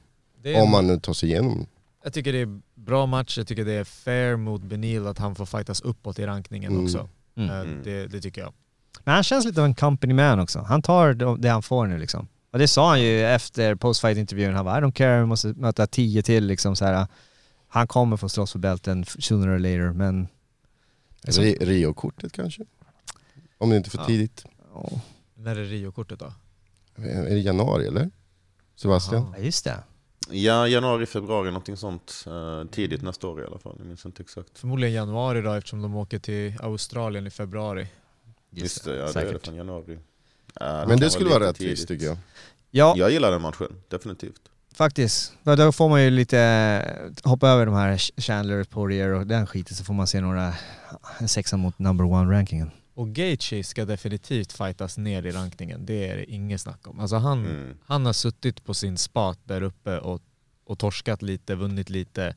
Om 0.55 0.71
man 0.71 0.87
nu 0.87 0.99
tar 0.99 1.13
sig 1.13 1.29
igenom. 1.29 1.65
Jag 2.03 2.13
tycker 2.13 2.33
det 2.33 2.39
är 2.41 2.59
bra 2.89 3.05
match, 3.05 3.37
jag 3.37 3.47
tycker 3.47 3.65
det 3.65 3.73
är 3.73 3.83
fair 3.83 4.35
mot 4.35 4.61
Benil 4.61 5.07
att 5.07 5.17
han 5.17 5.35
får 5.35 5.45
fightas 5.45 5.81
uppåt 5.81 6.19
i 6.19 6.25
rankningen 6.25 6.71
Mm. 6.71 6.83
också. 6.85 7.09
Mm. 7.35 7.49
Eh, 7.49 7.59
Mm. 7.59 7.81
Det, 7.83 8.07
det 8.07 8.21
tycker 8.21 8.41
jag. 8.41 8.53
Men 9.03 9.13
han 9.13 9.23
känns 9.23 9.45
lite 9.45 9.61
av 9.61 9.65
en 9.65 9.75
company 9.75 10.13
man 10.13 10.39
också. 10.39 10.59
Han 10.59 10.81
tar 10.81 11.13
det- 11.37 11.49
han 11.49 11.63
får 11.63 11.87
nu 11.87 11.97
liksom. 11.99 12.27
Och 12.51 12.59
det 12.59 12.67
sa 12.67 12.89
han 12.89 13.01
ju 13.01 13.25
efter 13.25 13.75
postfight-intervjun. 13.75 14.53
Han 14.53 14.65
bara 14.65 14.77
I 14.77 14.81
don't 14.81 14.91
care, 14.91 15.19
vi 15.19 15.25
måste 15.25 15.47
möta 15.47 15.87
tio 15.87 16.21
till 16.23 16.45
liksom 16.45 16.75
så 16.75 16.85
här. 16.85 17.07
Han 17.67 17.87
kommer 17.87 18.17
få 18.17 18.29
slåss 18.29 18.51
för 18.51 18.59
bälten 18.59 19.05
sooner 19.05 19.55
or 19.55 19.59
later 19.59 19.93
men... 19.93 20.27
Ri- 21.27 21.57
Rio-kortet 21.65 22.31
kanske? 22.33 22.63
Om 23.57 23.69
det 23.69 23.77
inte 23.77 23.87
är 23.87 23.91
för 23.91 23.97
Ja. 23.97 24.05
tidigt. 24.05 24.45
Ja, 24.73 24.89
När 25.35 25.55
är 25.55 25.65
Rio-kortet 25.65 26.19
då? 26.19 26.33
Är 27.03 27.29
det 27.29 27.39
januari 27.39 27.87
eller? 27.87 28.09
Sebastian? 28.75 29.33
Jaha. 29.35 29.43
just 29.45 29.63
det. 29.65 29.77
Ja, 30.31 30.67
januari, 30.67 31.05
februari, 31.05 31.47
någonting 31.47 31.77
sånt. 31.77 32.23
Eh, 32.27 32.63
tidigt 32.71 33.01
nästa 33.01 33.27
år 33.27 33.41
i 33.41 33.45
alla 33.45 33.57
fall, 33.59 33.75
jag 33.77 33.87
minns 33.87 34.05
inte 34.05 34.21
exakt. 34.23 34.57
Förmodligen 34.59 34.93
januari 34.95 35.41
då 35.41 35.53
eftersom 35.53 35.81
de 35.81 35.95
åker 35.95 36.19
till 36.19 36.53
Australien 36.59 37.27
i 37.27 37.29
februari. 37.29 37.87
Just 38.51 38.83
det, 38.85 38.95
ja 38.95 39.11
det 39.13 39.21
är 39.21 39.33
det 39.33 39.39
från 39.45 39.55
januari. 39.55 39.99
Ja, 40.53 40.59
kan 40.79 40.87
Men 40.87 40.99
det 40.99 41.09
skulle 41.09 41.29
vara 41.29 41.47
rättvist 41.47 41.87
tycker 41.87 42.05
jag. 42.05 42.17
Ja, 42.71 42.93
Jag 42.97 43.11
gillar 43.11 43.31
den 43.31 43.41
matchen, 43.41 43.67
definitivt. 43.87 44.41
faktiskt. 44.73 45.33
Då 45.43 45.71
får 45.71 45.89
man 45.89 46.03
ju 46.03 46.09
lite 46.09 47.11
hoppa 47.23 47.49
över 47.49 47.65
de 47.65 47.75
här 47.75 47.97
Chandler, 48.21 48.63
Poirier 48.63 49.09
och 49.09 49.27
den 49.27 49.47
skiten 49.47 49.75
så 49.75 49.83
får 49.83 49.93
man 49.93 50.07
se 50.07 50.21
några, 50.21 50.53
en 51.19 51.27
sexa 51.27 51.57
mot 51.57 51.79
number 51.79 52.05
one-rankingen. 52.05 52.71
Och 52.99 53.07
Gaethje 53.15 53.63
ska 53.63 53.85
definitivt 53.85 54.51
fightas 54.53 54.97
ner 54.97 55.25
i 55.25 55.31
rankningen, 55.31 55.85
det 55.85 56.07
är 56.07 56.17
det 56.17 56.31
inget 56.31 56.61
snack 56.61 56.87
om. 56.87 56.99
Alltså 56.99 57.15
han, 57.15 57.45
Mm. 57.45 57.77
han 57.85 58.05
har 58.05 58.13
suttit 58.13 58.63
på 58.63 58.73
sin 58.73 58.97
spat 58.97 59.39
där 59.43 59.61
uppe 59.61 59.97
och, 59.99 60.21
och 60.65 60.79
torskat 60.79 61.21
lite, 61.21 61.55
vunnit 61.55 61.89
lite. 61.89 62.35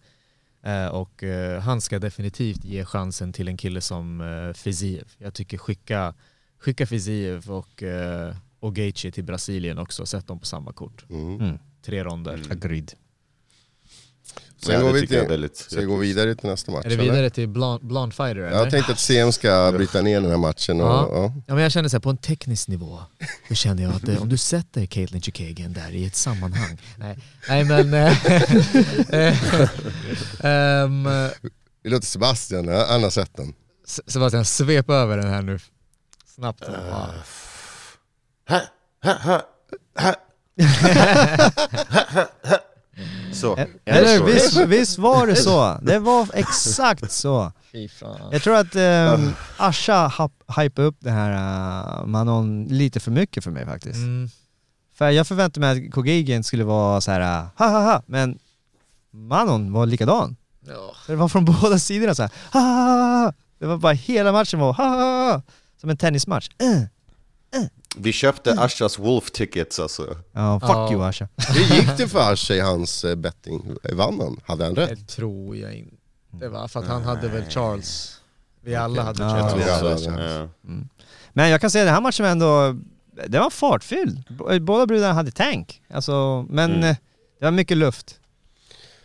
Eh, 0.63 0.87
och 0.87 1.23
eh, 1.23 1.61
han 1.61 1.81
ska 1.81 1.99
definitivt 1.99 2.65
ge 2.65 2.85
chansen 2.85 3.33
till 3.33 3.49
en 3.49 3.57
kille 3.57 3.81
som 3.81 4.21
eh, 4.21 4.53
Fiziev. 4.53 5.13
Jag 5.19 5.35
tycker 5.35 5.59
skicka, 5.59 6.15
skicka 6.59 6.87
Fiziev 6.87 7.51
och, 7.51 7.83
eh, 7.83 8.37
och 8.61 8.75
Gaethje 8.75 9.13
till 9.13 9.25
Brasilien 9.25 9.79
också, 9.79 10.07
sätt 10.07 10.27
dem 10.27 10.39
på 10.41 10.47
samma 10.47 10.73
kort. 10.73 11.05
Mm. 11.11 11.41
Mm. 11.41 11.59
Tre 11.83 12.05
ronder. 12.05 12.35
Mm. 12.35 12.51
Agreed. 12.51 12.93
Sen 14.65 14.75
Ja, 14.75 14.81
går 14.81 14.93
det 14.93 15.01
vi 15.01 15.07
till, 15.07 15.27
väldigt 15.29 15.57
ska 15.57 15.81
vi 15.81 15.85
gå 15.87 15.97
vidare 15.97 16.35
till 16.35 16.49
nästa 16.49 16.73
match 16.73 16.85
Är 16.85 16.89
det 16.89 16.95
eller? 16.95 17.05
vidare 17.05 17.31
till 17.31 17.49
Blond, 17.49 17.87
blond 17.87 18.15
Fighter 18.15 18.37
eller? 18.37 18.59
Jag 18.59 18.71
tänkte 18.71 18.93
att 18.93 18.99
CM 18.99 19.33
ska 19.33 19.73
bryta 19.77 20.01
ner 20.03 20.21
den 20.21 20.31
här 20.31 20.39
matchen 20.39 20.81
och, 20.81 20.87
Ja. 20.87 21.09
ja. 21.13 21.33
Ja, 21.47 21.55
men 21.55 21.63
jag 21.63 21.73
känner 21.73 21.89
så 21.89 21.97
här, 21.97 22.01
på 22.01 22.11
en 22.11 22.17
teknisk 22.17 22.69
nivå, 22.69 22.99
då 23.49 23.55
känner 23.55 23.83
jag 23.83 23.93
att 23.95 24.09
eh, 24.09 24.23
om 24.23 24.29
du 24.29 24.37
sätter 24.37 24.87
Caitlyn 24.87 25.23
Chukagian 25.23 25.73
där 25.73 25.91
i 25.91 26.07
ett 26.07 26.17
sammanhang. 26.17 26.79
Nej, 26.97 27.19
nej 27.49 27.65
men... 27.65 27.95
ehm, 30.41 31.09
Vi 31.83 31.91
låter 31.91 32.07
Sebastian, 32.07 32.69
han 32.69 33.03
har 33.03 33.11
sett 33.11 33.37
den. 33.37 33.55
Sebastian, 34.07 34.45
svep 34.45 34.91
över 34.91 35.17
den 35.17 35.29
här 35.31 35.43
nu. 35.43 35.59
Snabbt 36.35 36.65
fan. 36.65 37.11
Ha, 38.49 38.61
ha, 39.05 39.13
ha, 39.23 39.43
ha. 39.99 40.13
Så. 43.33 43.59
Eller 43.85 44.19
så. 44.19 44.25
visst, 44.25 44.57
visst 44.57 44.99
var 44.99 45.27
det 45.27 45.37
så? 45.37 45.79
Det 45.83 45.99
var 45.99 46.29
exakt 46.35 47.13
så. 47.13 47.53
Jag 48.31 48.43
tror 48.43 48.57
att 48.57 48.77
um, 48.77 49.35
Asha 49.57 50.31
hypade 50.59 50.89
upp 50.89 50.97
det 50.99 51.11
här 51.11 51.31
uh, 52.01 52.07
Manon 52.07 52.65
lite 52.65 53.01
för 53.01 53.11
mycket 53.11 53.45
för 53.45 53.51
mig 53.51 53.67
faktiskt. 53.67 53.97
Mm. 53.97 54.29
För 54.95 55.11
jag 55.11 55.27
förväntade 55.27 55.61
mig 55.61 55.87
att 55.87 55.93
Kogigen 55.93 56.45
skulle 56.45 56.65
vara 56.65 57.01
så 57.01 57.11
här, 57.11 57.21
uh, 57.21 57.49
ha 57.57 57.67
ha 57.67 57.81
ha, 57.81 58.03
men 58.07 58.39
Manon 59.11 59.73
var 59.73 59.87
likadan. 59.87 60.37
Ja. 60.67 60.95
Det 61.07 61.17
var 61.17 61.29
från 61.29 61.45
båda 61.61 61.79
sidorna 61.79 62.15
så 62.15 62.23
här, 62.23 62.31
ha 62.53 62.61
ha 62.61 63.25
ha. 63.25 63.33
Det 63.59 63.67
var 63.67 63.77
bara 63.77 63.93
hela 63.93 64.33
matchen 64.33 64.61
var 64.61 64.73
ha 64.73 64.85
ha 64.85 65.33
ha, 65.33 65.43
som 65.81 65.91
en 65.91 65.97
tennismatch. 65.97 66.49
Uh. 66.63 66.83
Vi 67.97 68.13
köpte 68.13 68.53
Ashas 68.61 68.99
Wolf 68.99 69.31
tickets 69.31 69.81
alltså. 69.81 70.17
Ja, 70.33 70.61
fuck 70.61 70.71
Ja. 70.71 70.93
you 70.93 71.03
Asha. 71.05 71.29
Hur 71.49 71.77
gick 71.77 71.97
det 71.97 72.09
för 72.09 72.33
Asha 72.33 72.55
i 72.55 72.61
hans 72.61 73.05
eh, 73.05 73.15
betting? 73.15 73.75
Vann 73.93 74.21
han? 74.21 74.41
Hade 74.45 74.65
han 74.65 74.75
rätt? 74.77 74.89
Det 74.91 75.07
tror 75.07 75.57
jag 75.57 75.75
inte. 75.75 75.97
Det 76.31 76.49
var 76.49 76.69
för 76.69 76.81
att 76.81 76.87
han 76.87 77.03
hade 77.03 77.29
väl 77.29 77.45
Charles. 77.51 78.21
Vi 78.61 78.75
alla 78.75 79.03
hade 79.03 79.23
Ja, 79.23 79.31
Charles. 79.31 79.67
vi 79.67 79.71
alla 79.71 79.99
Så, 79.99 80.11
hade. 80.11 80.33
ja. 80.35 80.49
Men 81.33 81.51
jag 81.51 81.61
kan 81.61 81.71
säga 81.71 81.83
att 81.83 81.87
den 81.87 81.95
här 81.95 82.01
matchen 82.01 82.25
var 82.25 82.31
ändå, 82.31 82.77
det 83.29 83.39
var 83.39 83.51
fartfylld. 83.51 84.23
B- 84.49 84.61
Båda 84.61 84.87
brudarna 84.87 85.13
hade 85.15 85.31
tank. 85.31 85.83
Alltså, 85.95 86.47
men 86.49 86.71
Mm. 86.71 86.85
eh, 86.85 86.97
det 87.39 87.45
var 87.45 87.53
mycket 87.53 87.77
luft. 87.77 88.19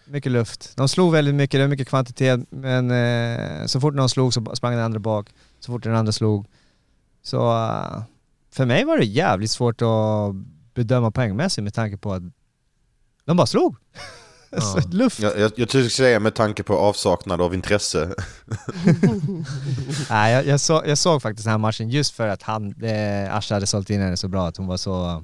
Mycket 0.06 0.32
luft. 0.32 0.72
De 0.76 0.88
slog 0.90 1.12
väldigt 1.12 1.36
mycket, 1.36 1.58
det 1.58 1.64
var 1.64 1.68
mycket 1.68 1.88
kvantitet, 1.88 2.40
men 2.50 2.92
eh, 2.92 3.66
så 3.66 3.80
fort 3.80 3.94
någon 3.94 4.10
slog 4.10 4.34
så 4.34 4.56
sprang 4.56 4.74
den 4.76 4.84
andra 4.84 5.00
bak. 5.00 5.30
Så 5.60 5.72
fort 5.72 5.84
den 5.84 5.96
andra 5.96 6.12
slog. 6.12 6.46
Så 7.24 7.52
eh, 7.52 8.02
för 8.58 8.66
mig 8.66 8.86
var 8.86 8.98
det 8.98 9.06
jävligt 9.06 9.52
svårt 9.52 9.82
att 9.82 10.36
bedöma 10.74 11.12
poängmässigt 11.12 11.64
med 11.64 11.74
tanke 11.74 11.98
på 11.98 12.14
att 12.14 12.24
de 13.26 13.38
bara 13.38 13.48
slog. 13.48 13.76
alltså, 14.52 14.90
luft. 14.90 15.20
Jag, 15.20 15.40
jag, 15.40 15.52
jag 15.56 15.70
tycker 15.70 15.90
säga 15.90 16.20
med 16.20 16.36
tanke 16.36 16.64
på 16.64 16.78
avsaknad 16.78 17.42
av 17.42 17.54
intresse. 17.54 18.16
Nej, 20.10 20.34
jag, 20.34 20.46
jag, 20.46 20.60
så, 20.60 20.84
jag 20.86 20.98
såg 20.98 21.22
faktiskt 21.22 21.46
den 21.46 21.52
här 21.52 21.58
matchen 21.58 21.90
just 21.90 22.14
för 22.14 22.28
att 22.28 22.44
han, 22.44 22.84
eh, 22.84 23.36
Asha 23.36 23.56
hade 23.56 23.68
sålt 23.68 23.90
in 23.90 24.02
henne 24.02 24.18
så 24.18 24.28
bra, 24.28 24.48
att 24.48 24.58
hon 24.58 24.68
var 24.68 24.78
så, 24.78 25.24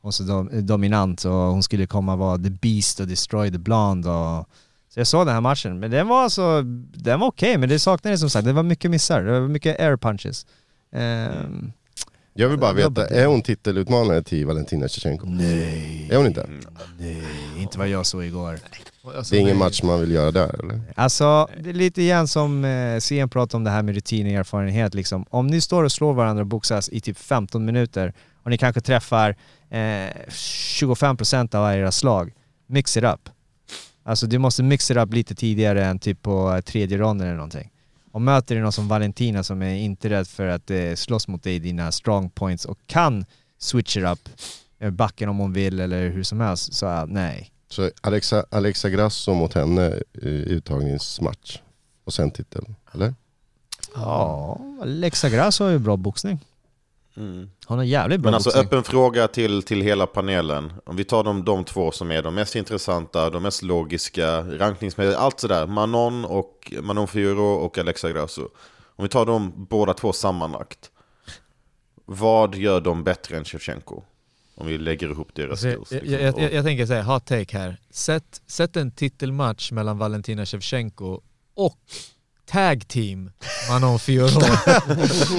hon 0.00 0.12
så 0.12 0.22
dom, 0.22 0.66
dominant 0.66 1.24
och 1.24 1.32
hon 1.32 1.62
skulle 1.62 1.86
komma 1.86 2.16
vara 2.16 2.38
the 2.38 2.50
beast 2.50 3.00
och 3.00 3.06
destroy 3.06 3.50
the 3.50 3.58
blonde 3.58 4.10
och 4.10 4.48
så 4.88 5.00
jag 5.00 5.06
såg 5.06 5.26
den 5.26 5.34
här 5.34 5.40
matchen, 5.40 5.78
men 5.78 5.90
den 5.90 6.08
var 6.08 6.22
alltså, 6.22 6.62
den 6.94 7.20
var 7.20 7.26
okej, 7.28 7.58
men 7.58 7.68
det 7.68 7.78
saknades 7.78 8.20
som 8.20 8.30
sagt, 8.30 8.44
det 8.44 8.52
var 8.52 8.62
mycket 8.62 8.90
missar, 8.90 9.22
det 9.22 9.40
var 9.40 9.48
mycket 9.48 9.80
air 9.80 9.96
punches. 9.96 10.46
Ehm, 10.92 11.72
Jag 12.40 12.48
vill 12.48 12.58
bara 12.58 12.72
veta, 12.72 13.06
är 13.06 13.26
hon 13.26 13.42
titelutmanare 13.42 14.22
till 14.22 14.46
Valentina 14.46 14.88
Shevchenko? 14.88 15.26
nej, 15.26 16.08
Är 16.10 16.16
hon 16.16 16.26
inte? 16.26 16.46
nej, 16.98 17.22
inte 17.58 17.78
vad 17.78 17.88
jag 17.88 18.06
såg 18.06 18.24
igår. 18.24 18.58
Alltså, 19.16 19.34
Det 19.34 19.38
är 19.38 19.40
ingen 19.40 19.56
match 19.58 19.82
man 19.82 20.00
vill 20.00 20.10
göra 20.10 20.30
där 20.30 20.60
eller? 20.60 20.80
Alltså, 20.96 21.48
det 21.60 21.70
är 21.70 21.74
lite 21.74 22.02
igen 22.02 22.28
som 22.28 22.64
eh, 22.64 22.98
CM 22.98 23.28
pratade 23.28 23.56
om 23.56 23.64
det 23.64 23.70
här 23.70 23.82
med 23.82 23.94
rutin 23.94 24.26
och 24.26 24.32
erfarenhet 24.32 24.94
liksom. 24.94 25.24
Om 25.30 25.46
ni 25.46 25.60
står 25.60 25.84
och 25.84 25.92
slår 25.92 26.14
varandra 26.14 26.40
och 26.42 26.46
boxas 26.46 26.88
i 26.88 27.00
typ 27.00 27.18
15 27.18 27.64
minuter 27.64 28.12
och 28.42 28.50
ni 28.50 28.58
kanske 28.58 28.80
träffar 28.80 29.36
eh, 29.70 29.78
25% 30.28 31.54
av 31.56 31.72
era 31.74 31.92
slag, 31.92 32.32
mix 32.66 32.96
it 32.96 33.04
up. 33.04 33.28
Alltså 34.04 34.26
du 34.26 34.38
måste 34.38 34.62
mix 34.62 34.90
it 34.90 34.96
up 34.96 35.14
lite 35.14 35.34
tidigare 35.34 35.84
än 35.84 35.98
typ 35.98 36.22
på 36.22 36.54
eh, 36.54 36.60
tredje 36.60 36.98
ronden 36.98 37.26
eller 37.26 37.36
någonting. 37.36 37.70
Och 38.12 38.22
möter 38.22 38.54
du 38.54 38.60
någon 38.60 38.72
som 38.72 38.88
Valentina 38.88 39.42
som 39.42 39.62
är 39.62 39.74
inte 39.74 40.10
rädd 40.10 40.28
för 40.28 40.46
att 40.46 40.70
eh, 40.70 40.94
slåss 40.94 41.28
mot 41.28 41.42
dig 41.42 41.54
i 41.54 41.58
dina 41.58 41.92
strong 41.92 42.30
points 42.30 42.64
och 42.64 42.78
kan 42.86 43.24
switch 43.58 43.96
it 43.96 44.04
up, 44.04 44.28
eh, 44.78 44.90
backen 44.90 45.28
om 45.28 45.38
hon 45.38 45.52
vill 45.52 45.80
eller 45.80 46.08
hur 46.08 46.22
som 46.22 46.40
helst, 46.40 46.74
så 46.74 46.86
eh, 46.86 47.06
nej. 47.06 47.52
Så 47.68 47.90
Alexa, 48.00 48.44
Alexa 48.50 48.90
Grasso 48.90 49.34
mot 49.34 49.54
henne 49.54 50.02
i 50.12 50.28
uttagningsmatch 50.28 51.58
och 52.04 52.12
sen 52.12 52.30
titel, 52.30 52.64
eller? 52.94 53.14
Ja, 53.94 54.60
Lexa 54.84 55.28
Grasso 55.28 55.64
har 55.64 55.70
ju 55.70 55.78
bra 55.78 55.96
boxning. 55.96 56.44
Mm. 57.18 57.50
Hon 57.66 57.78
har 57.78 57.84
jävligt 57.84 58.20
bra 58.20 58.26
Men 58.30 58.34
alltså 58.34 58.48
boxning. 58.50 58.64
öppen 58.66 58.84
fråga 58.84 59.28
till, 59.28 59.62
till 59.62 59.80
hela 59.82 60.06
panelen. 60.06 60.72
Om 60.86 60.96
vi 60.96 61.04
tar 61.04 61.24
de, 61.24 61.44
de 61.44 61.64
två 61.64 61.90
som 61.92 62.10
är 62.10 62.22
de 62.22 62.34
mest 62.34 62.56
intressanta, 62.56 63.30
de 63.30 63.42
mest 63.42 63.62
logiska, 63.62 64.40
rankningsmässigt, 64.40 65.18
allt 65.18 65.40
sådär. 65.40 65.66
Manon, 65.66 66.24
och, 66.24 66.72
Manon 66.82 67.08
Fioro 67.08 67.54
och 67.54 67.78
Alexa 67.78 68.10
Grasso. 68.10 68.42
Om 68.96 69.02
vi 69.02 69.08
tar 69.08 69.26
dem 69.26 69.52
båda 69.56 69.94
två 69.94 70.12
sammanlagt. 70.12 70.90
Vad 72.04 72.54
gör 72.54 72.80
de 72.80 73.04
bättre 73.04 73.36
än 73.36 73.44
Shevchenko? 73.44 74.02
Om 74.54 74.66
vi 74.66 74.78
lägger 74.78 75.08
ihop 75.10 75.28
deras 75.34 75.50
Alltså, 75.64 75.68
skills. 75.68 75.92
jag, 75.92 76.02
liksom. 76.02 76.24
jag, 76.24 76.38
jag, 76.38 76.52
jag 76.52 76.64
tänker 76.64 76.86
säga, 76.86 77.02
hot 77.02 77.26
take 77.26 77.58
här. 77.58 77.76
Sätt, 77.90 78.42
sätt 78.46 78.76
en 78.76 78.90
titelmatch 78.90 79.72
mellan 79.72 79.98
Valentina 79.98 80.46
Shevchenko 80.46 81.20
och 81.54 81.78
tag 82.50 82.88
team 82.88 83.30
Manon 83.70 83.98
Fiorot 83.98 84.44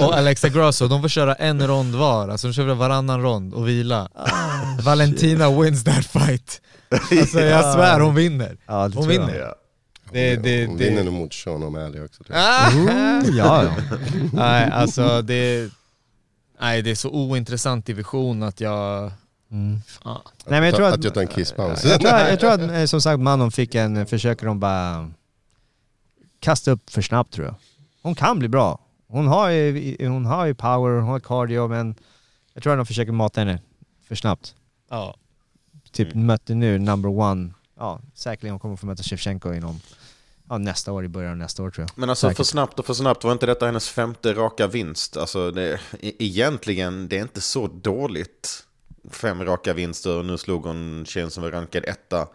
och 0.00 0.16
Alexa 0.16 0.48
Grasso. 0.48 0.88
De 0.88 1.00
får 1.02 1.08
köra 1.08 1.34
en 1.34 1.66
rond 1.66 1.94
var, 1.94 2.28
alltså 2.28 2.46
de 2.46 2.52
kör 2.52 2.74
varannan 2.74 3.22
rond 3.22 3.54
och 3.54 3.68
vila. 3.68 4.08
Valentina 4.84 5.60
wins 5.60 5.84
that 5.84 6.06
fight. 6.06 6.60
Alltså 6.90 7.40
jag 7.40 7.74
svär 7.74 8.00
hon 8.00 8.14
vinner. 8.14 8.56
Ja, 8.66 8.88
det 8.88 8.96
Hon 8.96 9.04
jag. 9.04 9.20
vinner. 9.20 9.38
Ja. 9.38 9.54
Det, 10.12 10.36
det, 10.36 10.66
Hon 10.66 10.76
det, 10.76 10.84
vinner 10.84 11.04
nog 11.04 11.12
mot 11.14 11.34
Sean 11.34 11.62
O'Malley 11.62 12.04
också 12.04 12.24
tror 12.24 12.38
jag. 12.38 12.46
Ah! 12.48 13.22
Ja, 13.24 13.64
ja. 13.64 13.70
Nej 14.32 14.70
alltså 14.70 15.22
det, 15.22 15.70
nej, 16.60 16.82
det 16.82 16.90
är 16.90 16.94
så 16.94 17.10
ointressant 17.10 17.86
division 17.86 18.42
att 18.42 18.60
jag... 18.60 19.12
Mm. 19.52 19.80
Fan. 19.86 20.20
Nej 20.46 20.60
men 20.60 20.62
jag 20.62 20.74
tror 20.74 20.86
att... 20.86 20.94
att 20.94 21.04
jag 21.04 21.14
tar 21.14 21.20
en 21.20 21.26
kisspaus. 21.26 21.84
Jag 21.84 22.02
jag 22.02 22.40
tror 22.40 22.50
att 22.50 22.60
eh, 22.60 22.84
som 22.84 23.00
sagt 23.00 23.20
Manon 23.20 23.52
fick 23.52 23.74
en, 23.74 24.06
försöker 24.06 24.46
de 24.46 24.60
bara 24.60 25.10
kasta 26.40 26.70
upp 26.70 26.90
för 26.90 27.02
snabbt 27.02 27.32
tror 27.32 27.46
jag. 27.46 27.54
Hon 28.02 28.14
kan 28.14 28.38
bli 28.38 28.48
bra. 28.48 28.78
Hon 29.06 29.26
har 29.26 29.48
ju, 29.50 29.96
hon 30.08 30.26
har 30.26 30.46
ju 30.46 30.54
power, 30.54 31.00
hon 31.00 31.04
har 31.04 31.20
cardio 31.20 31.68
men 31.68 31.94
jag 32.54 32.62
tror 32.62 32.72
att 32.72 32.78
de 32.78 32.86
försöker 32.86 33.12
mata 33.12 33.40
henne 33.40 33.60
för 34.08 34.14
snabbt. 34.14 34.54
Ja. 34.90 35.16
Typ 35.92 36.14
mötte 36.14 36.54
nu 36.54 36.78
number 36.78 37.08
one, 37.08 37.50
ja 37.78 38.00
säkerligen 38.14 38.52
hon 38.52 38.60
kommer 38.60 38.76
få 38.76 38.86
möta 38.86 39.02
Shevchenko 39.02 39.52
inom 39.52 39.80
ja, 40.48 40.58
nästa 40.58 40.92
år, 40.92 41.04
i 41.04 41.08
början 41.08 41.30
av 41.30 41.36
nästa 41.36 41.62
år 41.62 41.70
tror 41.70 41.82
jag. 41.88 41.98
Men 41.98 42.10
alltså 42.10 42.26
Säkert. 42.26 42.36
för 42.36 42.44
snabbt 42.44 42.78
och 42.78 42.86
för 42.86 42.94
snabbt, 42.94 43.24
var 43.24 43.32
inte 43.32 43.46
detta 43.46 43.66
hennes 43.66 43.88
femte 43.88 44.34
raka 44.34 44.66
vinst? 44.66 45.16
Alltså 45.16 45.50
det, 45.50 45.80
e- 46.00 46.12
egentligen, 46.18 47.08
det 47.08 47.18
är 47.18 47.22
inte 47.22 47.40
så 47.40 47.66
dåligt. 47.66 48.64
Fem 49.10 49.44
raka 49.44 49.72
vinster 49.72 50.18
och 50.18 50.24
nu 50.24 50.38
slog 50.38 50.64
hon 50.64 51.04
tjejen 51.06 51.30
som 51.30 51.42
var 51.42 51.50
rankad 51.50 51.84
etta. 51.84 52.26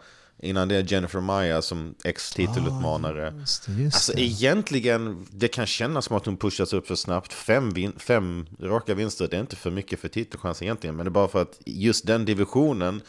Innan 0.42 0.68
det 0.68 0.76
är 0.76 0.92
Jennifer 0.92 1.20
Maya 1.20 1.62
som 1.62 1.94
ex-titelutmanare. 2.04 3.34
Just 3.38 3.66
det, 3.66 3.72
just 3.82 3.94
Alltså 3.96 4.12
det. 4.12 4.20
egentligen, 4.22 5.26
det 5.30 5.48
kan 5.48 5.66
kännas 5.66 6.04
som 6.04 6.16
att 6.16 6.26
hon 6.26 6.36
pushas 6.36 6.72
upp 6.72 6.86
för 6.86 6.94
snabbt. 6.94 7.32
Fem, 7.32 7.70
vin- 7.70 7.98
fem 7.98 8.46
raka 8.60 8.94
vinster, 8.94 9.28
det 9.30 9.36
är 9.36 9.40
inte 9.40 9.56
för 9.56 9.70
mycket 9.70 10.00
för 10.00 10.08
titelchans 10.08 10.62
egentligen. 10.62 10.96
Men 10.96 11.06
det 11.06 11.08
är 11.08 11.10
bara 11.10 11.28
för 11.28 11.42
att 11.42 11.58
just 11.66 12.06
den 12.06 12.24
divisionen, 12.24 13.02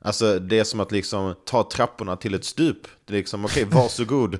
alltså 0.00 0.38
det 0.38 0.58
är 0.58 0.64
som 0.64 0.80
att 0.80 0.92
liksom 0.92 1.34
ta 1.44 1.68
trapporna 1.72 2.16
till 2.16 2.34
ett 2.34 2.44
stup. 2.44 2.86
Det 3.04 3.12
är 3.14 3.16
liksom, 3.18 3.44
okej, 3.44 3.64
varsågod. 3.70 4.38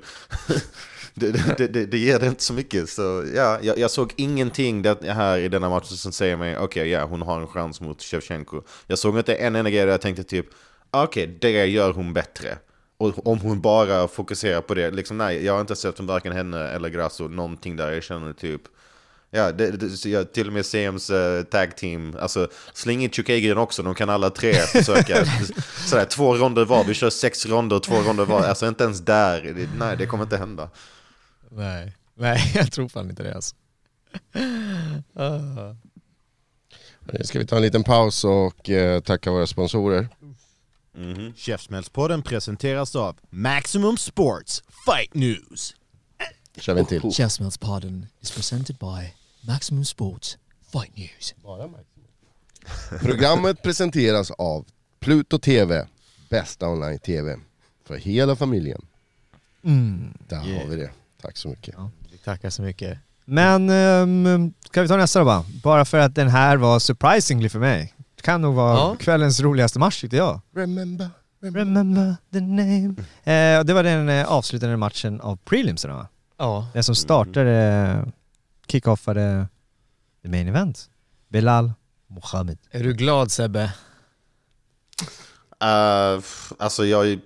det, 1.13 1.31
det, 1.57 1.67
det, 1.67 1.85
det 1.85 1.97
ger 1.97 2.19
det 2.19 2.27
inte 2.27 2.43
så 2.43 2.53
mycket. 2.53 2.89
Så 2.89 3.25
ja, 3.35 3.59
jag, 3.61 3.77
jag 3.79 3.91
såg 3.91 4.13
ingenting 4.15 4.81
det 4.81 5.03
här 5.13 5.37
i 5.37 5.47
denna 5.49 5.69
matchen 5.69 5.97
som 5.97 6.11
säger 6.11 6.37
mig, 6.37 6.57
okej, 6.57 6.89
ja, 6.89 7.05
hon 7.05 7.21
har 7.21 7.41
en 7.41 7.47
chans 7.47 7.81
mot 7.81 8.01
Shevchenko. 8.01 8.61
Jag 8.87 8.99
såg 8.99 9.17
inte 9.17 9.35
en 9.35 9.55
enda 9.55 9.69
grej 9.71 9.85
där 9.85 9.91
jag 9.91 10.01
tänkte 10.01 10.23
typ, 10.23 10.45
okej, 11.03 11.37
det 11.41 11.65
gör 11.65 11.93
hon 11.93 12.13
bättre. 12.13 12.57
Och 12.97 13.27
om 13.27 13.39
hon 13.39 13.61
bara 13.61 14.07
fokuserar 14.07 14.61
på 14.61 14.73
det, 14.73 14.91
liksom 14.91 15.17
nej, 15.17 15.45
jag 15.45 15.53
har 15.53 15.61
inte 15.61 15.75
sett 15.75 15.97
från 15.97 16.07
varken 16.07 16.31
henne 16.33 16.67
eller 16.67 16.89
Grasso 16.89 17.27
någonting 17.27 17.75
där 17.75 17.91
jag 17.91 18.03
känner 18.03 18.33
typ 18.33 18.61
Ja, 19.35 19.51
det, 19.51 19.71
det, 19.71 20.05
jag, 20.05 20.33
till 20.33 20.47
och 20.47 20.53
med 20.53 20.65
CMs 20.65 21.09
uh, 21.09 21.43
tag 21.43 21.77
team, 21.77 22.15
alltså 22.19 22.47
släng 22.73 23.03
in 23.03 23.09
Chukagrin 23.09 23.57
också, 23.57 23.83
de 23.83 23.95
kan 23.95 24.09
alla 24.09 24.29
tre 24.29 24.53
försöka. 24.53 25.25
Sådär, 25.85 26.05
två 26.05 26.35
ronder 26.35 26.65
var, 26.65 26.83
vi 26.83 26.93
kör 26.93 27.09
sex 27.09 27.45
ronder 27.45 27.75
och 27.75 27.83
två 27.83 27.95
ronder 27.95 28.25
var, 28.25 28.43
alltså 28.43 28.67
inte 28.67 28.83
ens 28.83 28.99
där, 28.99 29.41
det, 29.41 29.69
nej 29.77 29.97
det 29.97 30.05
kommer 30.05 30.23
inte 30.23 30.37
hända. 30.37 30.69
Nej. 31.49 31.95
Nej, 32.13 32.51
jag 32.55 32.71
tror 32.71 32.89
fan 32.89 33.09
inte 33.09 33.23
det 33.23 33.35
alltså. 33.35 33.55
Eh, 35.15 35.73
Ska 37.23 37.39
vi 37.39 37.45
ta 37.45 37.55
en 37.55 37.61
liten 37.61 37.83
paus 37.83 38.23
och 38.23 38.69
eh, 38.69 38.99
tacka 38.99 39.31
våra 39.31 39.47
sponsorer? 39.47 40.07
Mhm. 40.95 41.33
Käftsmällspodden 41.35 42.21
presenteras 42.21 42.95
av 42.95 43.17
Maximum 43.29 43.97
Sports 43.97 44.63
Fight 44.85 45.13
News. 45.13 45.75
kör 46.57 46.73
vi 46.73 46.79
en 46.79 46.85
till. 46.85 47.11
Käftsmällspodden 47.11 48.07
is 48.21 48.31
presented 48.31 48.77
by 48.77 49.13
Maximum 49.47 49.85
Sports 49.85 50.37
Fight 50.71 50.97
News. 50.97 51.35
Programmet 53.01 53.63
presenteras 53.63 54.31
av 54.31 54.65
Pluto 54.99 55.39
TV, 55.39 55.87
bästa 56.29 56.67
online-tv 56.69 57.39
för 57.85 57.97
hela 57.97 58.35
familjen. 58.35 58.81
Mm. 59.63 60.13
Där 60.27 60.37
har 60.37 60.65
vi 60.69 60.75
det. 60.75 60.91
Tack 61.21 61.37
så 61.37 61.47
mycket. 61.47 61.75
Vi 62.11 62.17
tackar 62.17 62.49
så 62.49 62.61
mycket. 62.61 62.97
Men 63.25 63.69
um, 63.69 64.53
ska 64.65 64.81
vi 64.81 64.87
ta 64.87 64.97
nästa 64.97 65.19
då 65.19 65.25
bara? 65.25 65.45
Bara 65.63 65.85
för 65.85 65.97
att 65.99 66.15
den 66.15 66.27
här 66.27 66.57
var 66.57 66.79
surprisingly 66.79 67.49
för 67.49 67.59
mig. 67.59 67.93
Kan 68.25 68.41
nog 68.41 68.55
vara 68.55 68.77
Ja. 68.77 68.95
kvällens 68.99 69.39
roligaste 69.39 69.79
match 69.79 70.01
tyckte 70.01 70.17
jag. 70.17 70.41
Remember, 70.55 71.09
remember. 71.41 71.59
Remember 71.59 72.15
the 72.33 72.39
name. 72.39 72.95
Eh, 73.23 73.59
och 73.59 73.65
det 73.65 73.73
var 73.73 73.83
den 73.83 74.09
eh, 74.09 74.31
avslutande 74.31 74.77
matchen 74.77 75.21
av 75.21 75.37
prelimsen 75.37 75.91
va? 75.93 76.07
Ja. 76.37 76.67
Den 76.73 76.83
som 76.83 76.95
startade, 76.95 78.11
kickoffade 78.67 79.47
the 80.23 80.29
main 80.29 80.47
event. 80.47 80.89
Bilal 81.29 81.71
Mohammed. 82.07 82.57
Är 82.71 82.83
du 82.83 82.93
glad 82.93 83.31
Sebbe? 83.31 83.71
Uh, 85.63 86.23
alltså 86.59 86.85
jag 86.85 87.07
är, 87.07 87.19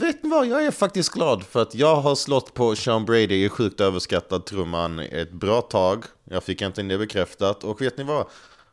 vet 0.00 0.22
ni 0.22 0.30
vad, 0.30 0.46
jag 0.46 0.64
är 0.66 0.70
faktiskt 0.70 1.12
glad 1.12 1.42
för 1.44 1.62
att 1.62 1.74
jag 1.74 1.96
har 1.96 2.14
slått 2.14 2.54
på 2.54 2.76
Sean 2.76 3.04
Brady 3.04 3.44
i 3.44 3.48
sjukt 3.48 3.80
överskattad 3.80 4.46
trumman 4.46 4.98
ett 5.00 5.32
bra 5.32 5.60
tag. 5.60 6.04
Jag 6.24 6.44
fick 6.44 6.62
inte 6.62 6.82
det 6.82 6.98
bekräftat 6.98 7.64
och 7.64 7.80
vet 7.80 7.98
ni 7.98 8.04
vad? 8.04 8.26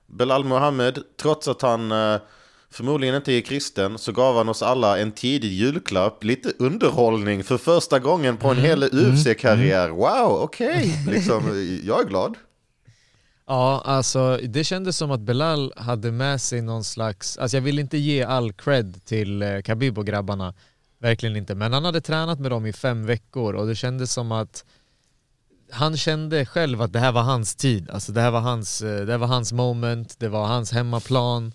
Belal 0.08 0.44
Mohammed, 0.44 1.00
trots 1.22 1.48
att 1.48 1.62
han 1.62 1.92
uh, 1.92 2.20
förmodligen 2.70 3.16
inte 3.16 3.32
är 3.32 3.42
kristen, 3.42 3.98
så 3.98 4.12
gav 4.12 4.36
han 4.36 4.50
oss 4.50 4.62
alla 4.62 5.00
en 5.00 5.12
tidig 5.12 5.52
julklapp, 5.52 6.24
lite 6.24 6.52
underhållning 6.60 7.44
för 7.44 7.58
första 7.58 8.00
gången 8.00 8.38
på 8.38 8.48
en 8.48 8.58
hel 8.58 8.84
UFC-karriär. 8.84 9.90
Wow, 9.90 10.42
okej, 10.42 11.04
liksom, 11.08 11.44
jag 11.84 12.02
är 12.02 12.06
glad. 12.06 12.36
Ja, 13.50 13.82
alltså 13.86 14.40
det 14.44 14.64
kändes 14.64 14.98
som 14.98 15.12
att 15.12 15.20
Belal 15.20 15.74
hade 15.78 16.12
med 16.12 16.42
sig 16.42 16.62
någon 16.62 16.84
slags, 16.84 17.38
alltså 17.38 17.58
jag 17.58 17.62
vill 17.62 17.80
inte 17.80 17.98
ge 17.98 18.24
all 18.24 18.54
cred 18.54 19.06
till 19.06 19.42
eh, 19.42 19.62
Khabib 19.62 19.98
och 19.98 20.06
grabbarna, 20.06 20.54
verkligen 21.00 21.36
inte, 21.36 21.56
men 21.56 21.74
han 21.74 21.86
hade 21.86 22.02
tränat 22.02 22.40
med 22.40 22.52
dem 22.52 22.66
i 22.66 22.74
fem 22.74 23.06
veckor 23.06 23.54
och 23.54 23.68
det 23.68 23.76
kändes 23.76 24.14
som 24.14 24.32
att 24.32 24.66
han 25.72 25.98
kände 25.98 26.46
själv 26.46 26.82
att 26.82 26.94
det 26.94 27.00
här 27.00 27.12
var 27.12 27.22
hans 27.22 27.56
tid, 27.56 27.90
alltså 27.90 28.12
det 28.12 28.22
här 28.22 28.32
var 28.32 28.40
hans, 28.40 28.82
eh, 28.82 29.06
det 29.06 29.12
här 29.12 29.18
var 29.18 29.28
hans 29.28 29.54
moment, 29.54 30.20
det 30.20 30.28
var 30.28 30.46
hans 30.46 30.72
hemmaplan, 30.72 31.54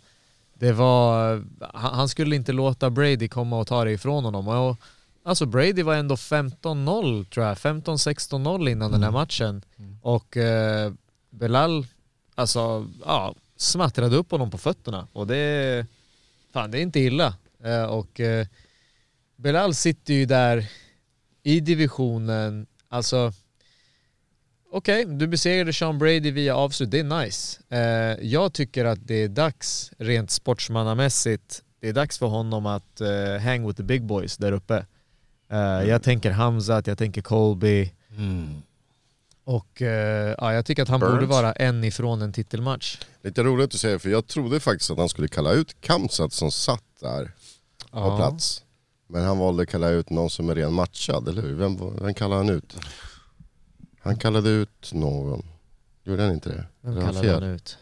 det 0.54 0.72
var, 0.72 1.34
han 1.74 1.94
han 1.94 2.08
skulle 2.08 2.36
inte 2.36 2.52
låta 2.52 2.90
Brady 2.90 3.28
komma 3.28 3.58
och 3.58 3.66
ta 3.66 3.84
det 3.84 3.92
ifrån 3.92 4.24
honom. 4.24 4.48
Och, 4.48 4.76
alltså 5.24 5.46
Brady 5.46 5.82
var 5.82 5.94
ändå 5.94 6.14
15-0 6.14 7.24
tror 7.24 7.46
jag, 7.46 7.56
15-16-0 7.56 8.70
innan 8.70 8.92
den 8.92 9.02
här 9.02 9.10
matchen. 9.10 9.62
Och 10.02 10.36
eh, 10.36 10.92
Belal, 11.30 11.86
alltså, 12.34 12.88
ja, 13.04 13.34
smattrade 13.56 14.16
upp 14.16 14.30
honom 14.30 14.50
på 14.50 14.58
fötterna. 14.58 15.08
Och 15.12 15.26
det, 15.26 15.86
fan 16.52 16.70
det 16.70 16.78
är 16.78 16.82
inte 16.82 17.00
illa. 17.00 17.34
Eh, 17.64 17.84
och 17.84 18.20
eh, 18.20 18.46
Belal 19.36 19.74
sitter 19.74 20.14
ju 20.14 20.26
där 20.26 20.66
i 21.42 21.60
divisionen, 21.60 22.66
alltså 22.88 23.32
Okej, 24.74 25.04
du 25.04 25.26
besegrade 25.26 25.72
Sean 25.72 25.98
Brady 25.98 26.30
via 26.30 26.56
avslut, 26.56 26.90
det 26.90 26.98
är 26.98 27.04
nice. 27.24 27.60
Eh, 27.68 28.26
jag 28.26 28.52
tycker 28.52 28.84
att 28.84 28.98
det 29.06 29.14
är 29.22 29.28
dags, 29.28 29.90
rent 29.98 30.30
sportsmannamässigt, 30.30 31.62
det 31.80 31.88
är 31.88 31.92
dags 31.92 32.18
för 32.18 32.26
honom 32.26 32.66
att 32.66 33.00
eh, 33.00 33.42
hang 33.44 33.66
with 33.66 33.76
the 33.76 33.82
big 33.82 34.02
boys 34.04 34.36
där 34.36 34.52
uppe. 34.52 34.86
Eh, 35.50 35.58
Jag 35.88 36.02
tänker 36.02 36.30
Hamzat, 36.30 36.86
jag 36.86 36.98
tänker 36.98 37.22
Colby. 37.22 37.92
Och 39.44 39.82
eh, 39.82 40.34
ja, 40.38 40.52
jag 40.52 40.66
tycker 40.66 40.82
att 40.82 40.88
han 40.88 41.00
Burns. 41.00 41.12
borde 41.14 41.26
vara 41.26 41.52
en 41.52 41.84
ifrån 41.84 42.22
en 42.22 42.32
titelmatch. 42.32 42.98
Lite 43.22 43.42
roligt 43.42 43.74
att 43.74 43.80
säga 43.80 43.98
för 43.98 44.08
jag 44.10 44.26
trodde 44.26 44.60
faktiskt 44.60 44.90
att 44.90 44.98
han 44.98 45.08
skulle 45.08 45.28
kalla 45.28 45.52
ut 45.52 45.80
Kamsat 45.80 46.32
som 46.32 46.50
satt 46.52 46.84
där 47.00 47.24
på 47.90 47.98
Ja. 47.98 48.16
plats. 48.16 48.62
Men 49.08 49.24
han 49.24 49.38
valde 49.38 49.62
att 49.62 49.68
kalla 49.68 49.88
ut 49.88 50.10
någon 50.10 50.30
som 50.30 50.48
är 50.50 50.54
ren 50.54 50.72
matchad, 50.72 51.28
eller 51.28 51.42
hur? 51.42 51.54
Vem, 51.54 51.96
vem 52.00 52.14
kallade 52.14 52.40
han 52.44 52.48
ut? 52.50 52.76
Han 54.02 54.16
kallade 54.16 54.48
ut 54.50 54.90
någon. 54.92 55.42
Gjorde 56.04 56.22
han 56.22 56.32
inte 56.32 56.48
det? 56.48 56.64
Vem 56.80 56.92
Eller 56.92 57.06
kallade 57.06 57.26
fel? 57.28 57.42
han 57.42 57.50
ut? 57.52 57.78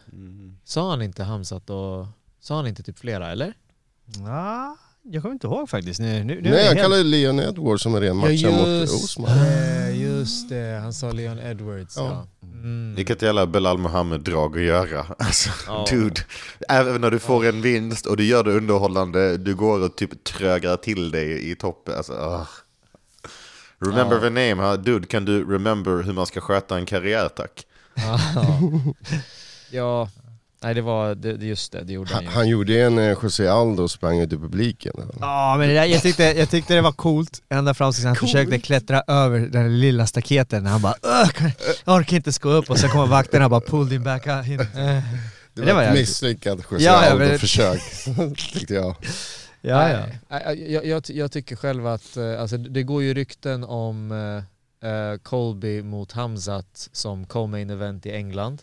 Sa 0.63 0.89
han 0.89 1.01
inte 1.01 1.23
Hamzat 1.23 1.69
och... 1.69 2.05
Sa 2.39 2.55
han 2.55 2.67
inte 2.67 2.83
typ 2.83 2.99
flera 2.99 3.31
eller? 3.31 3.53
Ja, 4.25 4.77
jag 5.03 5.21
kommer 5.21 5.33
inte 5.33 5.47
ihåg 5.47 5.69
faktiskt. 5.69 5.99
Nu, 5.99 6.23
nu, 6.23 6.41
nu 6.41 6.49
är 6.49 6.51
Nej, 6.51 6.51
jag 6.51 6.57
han 6.57 6.65
helt- 6.67 6.81
kallade 6.81 7.03
Leon 7.03 7.39
Edwards 7.39 7.83
som 7.83 7.95
en 7.95 8.01
ren 8.01 8.17
matchad 8.17 8.51
mot 8.53 8.89
Osman. 8.89 9.29
just 9.93 10.49
det. 10.49 10.79
Han 10.83 10.93
sa 10.93 11.11
Leon 11.11 11.39
Edwards 11.39 11.97
ja. 11.97 12.27
Ja. 12.41 12.47
Mm. 12.47 12.95
Vilket 12.95 13.21
jävla 13.21 13.47
Belal 13.47 13.77
Mohammed-drag 13.77 14.57
att 14.57 14.63
göra. 14.63 15.05
Alltså, 15.19 15.49
Ja. 15.67 15.85
dude. 15.89 16.21
Även 16.69 17.01
när 17.01 17.11
du 17.11 17.19
får 17.19 17.45
en 17.45 17.61
vinst 17.61 18.05
och 18.05 18.17
du 18.17 18.23
gör 18.25 18.43
det 18.43 18.51
underhållande, 18.51 19.37
du 19.37 19.55
går 19.55 19.85
och 19.85 19.95
typ 19.95 20.23
trögar 20.23 20.77
till 20.77 21.11
dig 21.11 21.51
i 21.51 21.55
toppen. 21.55 21.95
Alltså, 21.97 22.13
ah. 22.13 22.47
Remember 23.85 24.15
Ja. 24.15 24.21
the 24.21 24.29
name, 24.29 24.55
huh? 24.69 24.77
dude. 24.83 25.07
Kan 25.07 25.25
du 25.25 25.53
remember 25.53 26.03
hur 26.03 26.13
man 26.13 26.25
ska 26.25 26.41
sköta 26.41 26.77
en 26.77 26.85
karriär, 26.85 27.29
tack? 27.29 27.51
Ja. 27.95 28.19
ja, 29.71 30.09
nej 30.63 30.73
det 30.73 30.81
var 30.81 31.15
det, 31.15 31.37
det- 31.37 31.45
just 31.45 31.71
det, 31.71 31.83
det 31.83 31.93
gjorde 31.93 32.13
han 32.13 32.23
Han, 32.25 32.33
ju. 32.33 32.37
han 32.37 32.47
gjorde 32.47 32.81
en 32.81 32.97
eh, 32.97 33.17
José 33.23 33.47
Aldo 33.47 33.83
och 33.83 33.91
sprang 33.91 34.19
ut 34.19 34.33
i 34.33 34.37
publiken. 34.37 34.93
Ja 35.19 35.55
men 35.59 35.67
det 35.67 35.73
där, 35.73 35.85
jag, 35.85 36.01
tyckte, 36.01 36.23
jag 36.23 36.49
tyckte 36.49 36.73
det 36.73 36.81
var 36.81 36.91
coolt 36.91 37.41
ända 37.49 37.73
fram 37.73 37.91
tills 37.93 38.05
han 38.05 38.15
försökte 38.15 38.59
klättra 38.59 39.03
över 39.07 39.39
den 39.39 39.79
lilla 39.79 40.07
staketen. 40.07 40.65
Han 40.65 40.81
bara 40.81 40.93
"Ugh, 41.03 41.29
kan- 41.31 41.51
jag 41.85 41.95
orkar 41.95 42.17
inte 42.17 42.31
gå 42.41 42.49
upp 42.49 42.69
och 42.69 42.79
så 42.79 42.87
kommer 42.87 43.05
vakterna 43.07 43.45
och 43.45 43.51
bara 43.51 43.61
pulled 43.61 43.93
him 43.93 44.03
back 44.03 44.27
in. 44.27 44.57
Det 44.57 44.63
Det 45.53 45.61
var, 45.65 45.73
var 45.73 45.83
ett 45.83 45.93
misslyckat 45.93 46.59
José 46.71 46.83
Ja, 46.85 47.05
ja, 47.05 47.11
Aldo 47.11 47.25
men- 47.25 47.39
försök, 47.39 47.81
tyckte 48.53 48.73
jag. 48.73 48.95
Ja, 49.61 49.89
ja. 50.29 50.53
Jag, 50.55 50.85
jag, 50.85 51.03
jag 51.09 51.31
tycker 51.31 51.55
själv 51.55 51.87
att, 51.87 52.17
eh, 52.17 52.41
alltså 52.41 52.57
det 52.57 52.83
går 52.83 53.03
ju 53.03 53.13
rykten 53.13 53.63
om 53.63 54.11
eh, 54.81 55.17
Colby 55.23 55.81
mot 55.83 56.11
Hamzat 56.11 56.89
som 56.91 57.25
co-main 57.25 57.69
event 57.69 58.05
i 58.05 58.11
England. 58.11 58.61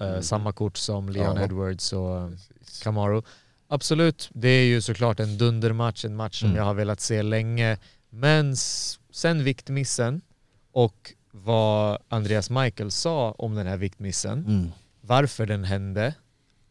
Eh, 0.00 0.20
Samma 0.20 0.52
kort 0.52 0.76
som 0.76 1.08
Leon 1.08 1.36
Ja. 1.36 1.44
Edwards 1.44 1.92
och 1.92 2.16
eh, 2.18 2.28
Kamaru. 2.82 3.22
Absolut, 3.68 4.30
det 4.32 4.48
är 4.48 4.64
ju 4.64 4.80
såklart 4.80 5.20
en 5.20 5.38
dundermatch, 5.38 6.04
en 6.04 6.16
match 6.16 6.40
som 6.40 6.48
Mm. 6.48 6.58
jag 6.58 6.64
har 6.64 6.74
velat 6.74 7.00
se 7.00 7.22
länge. 7.22 7.78
Men 8.10 8.56
sen 9.12 9.44
viktmissen 9.44 10.20
och 10.72 11.12
vad 11.30 11.98
Andreas 12.08 12.50
Michael 12.50 12.90
sa 12.90 13.30
om 13.32 13.54
den 13.54 13.66
här 13.66 13.76
viktmissen, 13.76 14.38
Mm. 14.46 14.72
varför 15.00 15.46
den 15.46 15.64
hände 15.64 16.14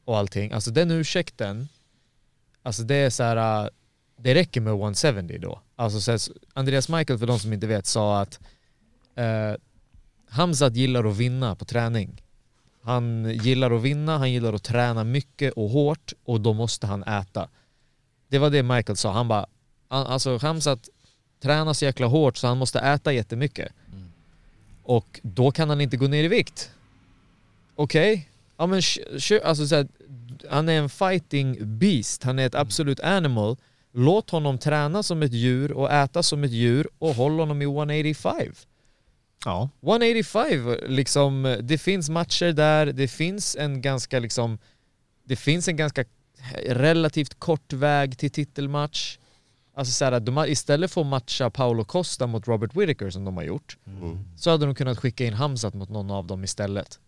och 0.05 0.17
allting. 0.17 0.51
Alltså 0.51 0.71
den 0.71 0.91
ursäkten, 0.91 1.67
alltså 2.64 2.84
det 2.84 2.95
är 2.95 3.09
så 3.09 3.24
här, 3.24 3.64
äh, 3.64 3.70
det 4.18 4.36
räcker 4.36 4.61
med 4.61 4.74
170 4.74 5.39
då. 5.41 5.61
Alltså 5.76 6.18
så 6.18 6.34
Andreas 6.53 6.89
Michael, 6.89 7.20
för 7.20 7.28
de 7.28 7.39
som 7.39 7.53
inte 7.53 7.68
vet, 7.68 7.86
sa 7.86 8.22
att 8.22 8.39
eh, 9.16 9.53
Hamzat 10.30 10.76
gillar 10.76 11.03
att 11.03 11.18
vinna 11.18 11.55
på 11.55 11.66
träning. 11.66 12.22
Han 12.82 13.30
gillar 13.30 13.72
att 13.72 13.82
vinna, 13.82 14.18
han 14.18 14.32
gillar 14.32 14.53
att 14.53 14.64
träna 14.64 15.03
mycket 15.03 15.53
och 15.53 15.70
hårt 15.70 16.14
och 16.24 16.41
då 16.41 16.53
måste 16.53 16.88
han 16.88 17.03
äta. 17.03 17.49
Det 18.28 18.39
var 18.39 18.49
det 18.49 18.64
Michael 18.64 18.97
sa. 18.97 19.11
Han 19.11 19.28
bara, 19.28 19.45
alltså 19.88 20.38
Hamzat 20.38 20.89
tränar 21.41 21.74
så 21.74 21.86
jäkla 21.86 22.07
hårt 22.07 22.38
så 22.38 22.47
han 22.47 22.57
måste 22.57 22.80
äta 22.80 23.14
jättemycket. 23.14 23.72
Och 24.84 25.20
då 25.24 25.51
kan 25.51 25.70
han 25.70 25.82
inte 25.82 25.97
gå 25.97 26.07
ner 26.07 26.24
i 26.24 26.28
vikt. 26.28 26.72
Okej, 27.76 28.30
ja 28.57 28.68
men 28.68 28.82
alltså 29.43 29.68
så 29.68 29.76
här, 29.76 29.88
han 30.49 30.69
är 30.69 30.73
en 30.79 30.89
fighting 30.89 31.77
beast, 31.77 32.23
han 32.23 32.39
är 32.39 32.45
ett 32.45 32.55
absolut 32.55 32.99
animal. 32.99 33.57
Låt 33.93 34.29
honom 34.29 34.57
träna 34.57 35.03
som 35.03 35.23
ett 35.23 35.33
djur 35.33 35.71
och 35.71 35.91
äta 35.91 36.23
som 36.23 36.43
ett 36.43 36.51
djur 36.51 36.87
och 36.99 37.15
håll 37.15 37.39
honom 37.39 37.61
i 37.61 37.65
185. 37.65 38.53
Ja. 39.45 39.69
185, 39.81 40.77
liksom, 40.87 41.57
det 41.61 41.77
finns 41.77 42.09
matcher 42.09 42.51
där, 42.51 42.85
det 42.85 43.07
finns 43.07 43.55
en 43.55 43.81
ganska 43.81 44.19
liksom, 44.19 44.57
det 45.23 45.35
finns 45.35 45.67
en 45.67 45.75
ganska 45.75 46.05
relativt 46.67 47.39
kort 47.39 47.73
väg 47.73 48.17
till 48.17 48.31
titelmatch. 48.31 49.17
Alltså 49.75 49.93
så 49.93 50.05
här, 50.05 50.19
de 50.19 50.45
istället 50.47 50.91
för 50.91 51.01
att 51.01 51.07
matcha 51.07 51.49
Paolo 51.49 51.85
Costa 51.85 52.27
mot 52.27 52.47
Robert 52.47 52.75
Whittaker 52.75 53.09
som 53.09 53.25
de 53.25 53.37
har 53.37 53.43
gjort, 53.43 53.77
så 54.37 54.49
hade 54.49 54.65
de 54.65 54.75
kunnat 54.75 54.97
skicka 54.97 55.25
in 55.25 55.33
Hamzat 55.33 55.73
mot 55.73 55.89
någon 55.89 56.11
av 56.11 56.27
dem 56.27 56.43
istället. 56.43 56.99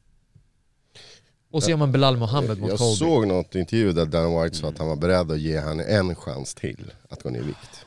Och 1.52 1.64
så 1.64 1.70
gör 1.70 1.78
man 1.78 1.92
Belal 1.92 2.18
Mohammed 2.18 2.60
mot 2.60 2.70
Jag 2.70 2.80
Colby. 2.80 2.96
såg 2.96 3.28
något 3.28 3.56
intervju 3.56 3.92
där 3.92 4.06
Dan 4.06 4.42
White 4.42 4.56
sa 4.56 4.68
att 4.68 4.78
han 4.78 4.88
var 4.88 4.96
beredd 4.96 5.32
att 5.32 5.40
ge 5.40 5.60
han 5.60 5.80
en 5.80 6.16
chans 6.16 6.56
till 6.56 6.92
att 7.10 7.24
gå 7.24 7.30
ner 7.30 7.40
i 7.40 7.44
vikt. 7.44 7.86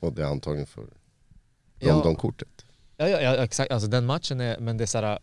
Och 0.00 0.12
det 0.12 0.22
är 0.22 0.26
antagligen 0.26 0.66
för. 0.66 0.84
London-kortet. 1.80 2.64
Ja, 2.96 3.08
ja, 3.08 3.20
ja 3.20 3.44
exakt, 3.44 3.72
alltså 3.72 3.88
den 3.88 4.06
matchen 4.06 4.40
är, 4.40 4.58
men 4.58 4.76
det 4.76 4.84
är 4.84 4.86
såhär... 4.86 5.18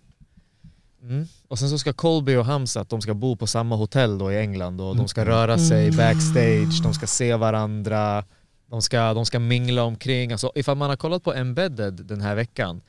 Mm. 1.02 1.28
Och 1.48 1.60
sen 1.60 1.70
så 1.70 1.78
ska 1.78 1.94
Colby 1.94 2.36
och 2.36 2.46
Hamzat, 2.46 2.90
de 2.90 3.02
ska 3.02 3.14
bo 3.14 3.36
på 3.36 3.48
samma 3.48 3.76
hotell 3.76 4.18
då 4.18 4.32
i 4.32 4.38
England 4.38 4.82
och 4.82 4.96
de 4.96 5.08
ska 5.08 5.26
röra 5.26 5.58
sig 5.58 5.92
backstage, 5.92 6.84
de 6.84 6.94
ska 6.94 7.08
se 7.08 7.36
varandra, 7.36 8.26
de 8.66 8.82
ska, 8.82 9.14
de 9.14 9.26
ska 9.26 9.40
mingla 9.40 9.84
omkring. 9.84 10.32
Alltså 10.32 10.52
ifall 10.56 10.78
man 10.78 10.90
har 10.90 10.98
kollat 10.98 11.24
på 11.24 11.34
Embedded 11.34 11.94
den 11.94 12.22
här 12.22 12.36
veckan, 12.36 12.82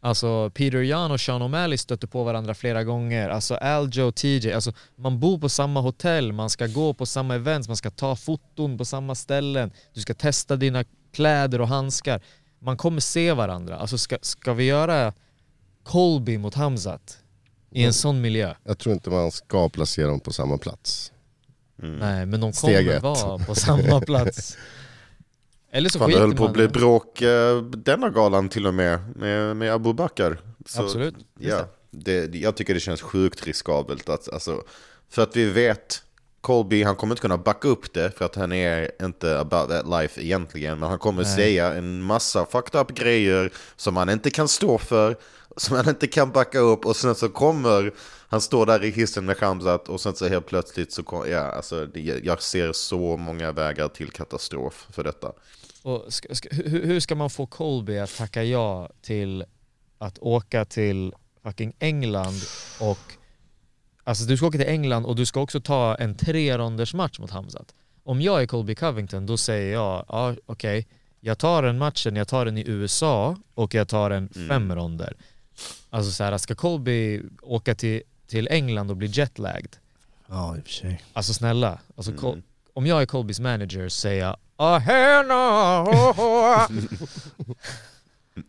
alltså 0.00 0.50
Peter 0.50 0.82
Jan 0.82 1.10
och 1.10 1.20
Sean 1.20 1.42
O'Malley 1.42 1.76
stötte 1.76 2.06
på 2.06 2.24
varandra 2.24 2.54
flera 2.54 2.84
gånger, 2.84 3.28
alltså 3.28 3.54
Aljo, 3.54 4.12
TJ, 4.12 4.52
alltså 4.52 4.72
man 4.96 5.20
bor 5.20 5.38
på 5.38 5.48
samma 5.48 5.80
hotell, 5.80 6.32
man 6.32 6.50
ska 6.50 6.66
gå 6.66 6.94
på 6.94 7.06
samma 7.06 7.34
events, 7.34 7.68
man 7.68 7.76
ska 7.76 7.90
ta 7.90 8.16
foton 8.16 8.78
på 8.78 8.84
samma 8.84 9.14
ställen, 9.14 9.70
du 9.94 10.00
ska 10.00 10.14
testa 10.14 10.56
dina 10.56 10.84
kläder 11.12 11.60
och 11.60 11.68
handskar. 11.68 12.20
Man 12.58 12.76
kommer 12.76 13.00
se 13.00 13.32
varandra. 13.32 13.76
Alltså 13.76 13.98
ska, 13.98 14.18
ska 14.22 14.52
vi 14.52 14.64
göra 14.64 15.12
Colby 15.82 16.38
mot 16.38 16.54
Hamzat 16.54 17.18
i 17.70 17.84
en 17.84 17.92
sån 17.92 18.20
miljö? 18.20 18.54
Jag 18.64 18.78
tror 18.78 18.92
inte 18.92 19.10
man 19.10 19.32
ska 19.32 19.68
placera 19.68 20.06
dem 20.06 20.20
på 20.20 20.32
samma 20.32 20.58
plats. 20.58 21.12
Nej, 21.76 22.26
men 22.26 22.40
de 22.40 22.52
kommer 22.52 23.00
vara 23.00 23.38
på 23.38 23.54
samma 23.54 24.00
plats. 24.06 24.56
Eller 25.70 25.88
så 25.88 25.98
Fan, 25.98 26.10
det 26.10 26.18
höll 26.18 26.34
på 26.36 26.44
att 26.44 26.52
bli 26.52 26.68
bråk 26.68 27.22
eh, 27.22 27.62
denna 27.62 28.10
galan 28.10 28.48
till 28.48 28.66
och 28.66 28.74
med, 28.74 28.98
med, 29.16 29.56
med 29.56 29.72
Abu 29.72 29.92
Bakar. 29.92 30.38
Så, 30.66 30.82
Absolut, 30.82 31.14
Ja, 31.38 31.68
det, 31.90 32.34
jag 32.34 32.56
tycker 32.56 32.74
det 32.74 32.80
känns 32.80 33.02
sjukt 33.02 33.46
riskabelt. 33.46 34.08
Att, 34.08 34.32
alltså, 34.32 34.62
för 35.10 35.22
att 35.22 35.36
vi 35.36 35.44
vet, 35.44 36.02
Colby 36.40 36.82
han 36.82 36.96
kommer 36.96 37.14
inte 37.14 37.22
kunna 37.22 37.38
backa 37.38 37.68
upp 37.68 37.92
det 37.92 38.10
för 38.18 38.24
att 38.24 38.34
han 38.34 38.52
är 38.52 38.90
inte 39.02 39.38
about 39.38 39.68
that 39.68 39.88
life 39.88 40.22
egentligen. 40.22 40.78
Men 40.78 40.88
han 40.88 40.98
kommer 40.98 41.22
Nej. 41.22 41.34
säga 41.36 41.74
en 41.74 42.02
massa 42.02 42.46
fucked 42.46 42.80
up 42.80 42.94
grejer 42.94 43.52
som 43.76 43.96
han 43.96 44.08
inte 44.08 44.30
kan 44.30 44.48
stå 44.48 44.78
för. 44.78 45.16
som 45.56 45.76
han 45.76 45.88
inte 45.88 46.06
kan 46.06 46.30
backa 46.30 46.58
upp 46.58 46.86
och 46.86 46.96
sen 46.96 47.14
så 47.14 47.28
kommer, 47.28 47.92
han 48.28 48.40
står 48.40 48.66
där 48.66 48.84
i 48.84 48.90
hissen 48.90 49.24
med 49.24 49.36
Khamzat 49.36 49.88
och 49.88 50.00
sen 50.00 50.14
så 50.14 50.28
helt 50.28 50.46
plötsligt 50.46 50.92
så 50.92 51.02
kommer, 51.02 51.26
ja 51.26 51.40
alltså 51.40 51.86
det, 51.86 52.00
jag 52.00 52.42
ser 52.42 52.72
så 52.72 53.16
många 53.16 53.52
vägar 53.52 53.88
till 53.88 54.10
katastrof 54.10 54.86
för 54.90 55.04
detta. 55.04 55.32
Och 55.82 56.04
ska, 56.08 56.34
ska, 56.34 56.48
hur, 56.52 57.00
ska 57.00 57.14
man 57.14 57.30
få 57.30 57.46
Colby 57.46 57.98
att 57.98 58.16
tacka 58.16 58.44
ja 58.44 58.90
till 59.02 59.44
att 59.98 60.18
åka 60.18 60.64
till 60.64 61.14
fucking 61.42 61.72
England 61.78 62.42
och 62.80 62.98
Alltså 64.04 64.24
du 64.24 64.36
ska 64.36 64.46
åka 64.46 64.58
till 64.58 64.68
England 64.68 65.06
och 65.06 65.16
du 65.16 65.26
ska 65.26 65.40
också 65.40 65.60
ta 65.60 65.94
en 65.94 66.14
tre 66.14 66.58
match 66.94 67.18
mot 67.18 67.30
Hamzat. 67.30 67.74
Om 68.04 68.20
jag 68.20 68.42
är 68.42 68.46
Colby 68.46 68.74
Covington 68.74 69.26
då 69.26 69.36
säger 69.36 69.72
jag, 69.72 70.04
ja 70.08 70.34
okej, 70.46 70.86
jag 71.20 71.38
tar 71.38 71.62
den 71.62 71.78
matchen, 71.78 72.16
jag 72.16 72.28
tar 72.28 72.44
den 72.44 72.58
i 72.58 72.64
USA 72.66 73.36
och 73.54 73.74
jag 73.74 73.88
tar 73.88 74.10
den 74.10 74.28
fem 74.48 74.74
ronder. 74.74 75.16
Alltså 75.90 76.12
så 76.12 76.24
här, 76.24 76.38
ska 76.38 76.54
Colby 76.54 77.22
åka 77.42 77.74
till, 77.74 78.02
till 78.26 78.48
England 78.50 78.90
och 78.90 78.96
bli 78.96 79.06
jetlagd? 79.06 79.74
Ja, 80.26 80.56
i 80.56 80.60
och 80.60 80.64
för 80.64 80.70
sig. 80.70 81.02
Alltså 81.12 81.34
snälla, 81.34 81.78
alltså, 81.96 82.12
Col- 82.12 82.42
om 82.74 82.86
jag 82.86 83.02
är 83.02 83.06
Colbys 83.06 83.40
manager 83.40 83.88
säger 83.88 84.36
jag 84.58 84.80
hena, 84.80 85.84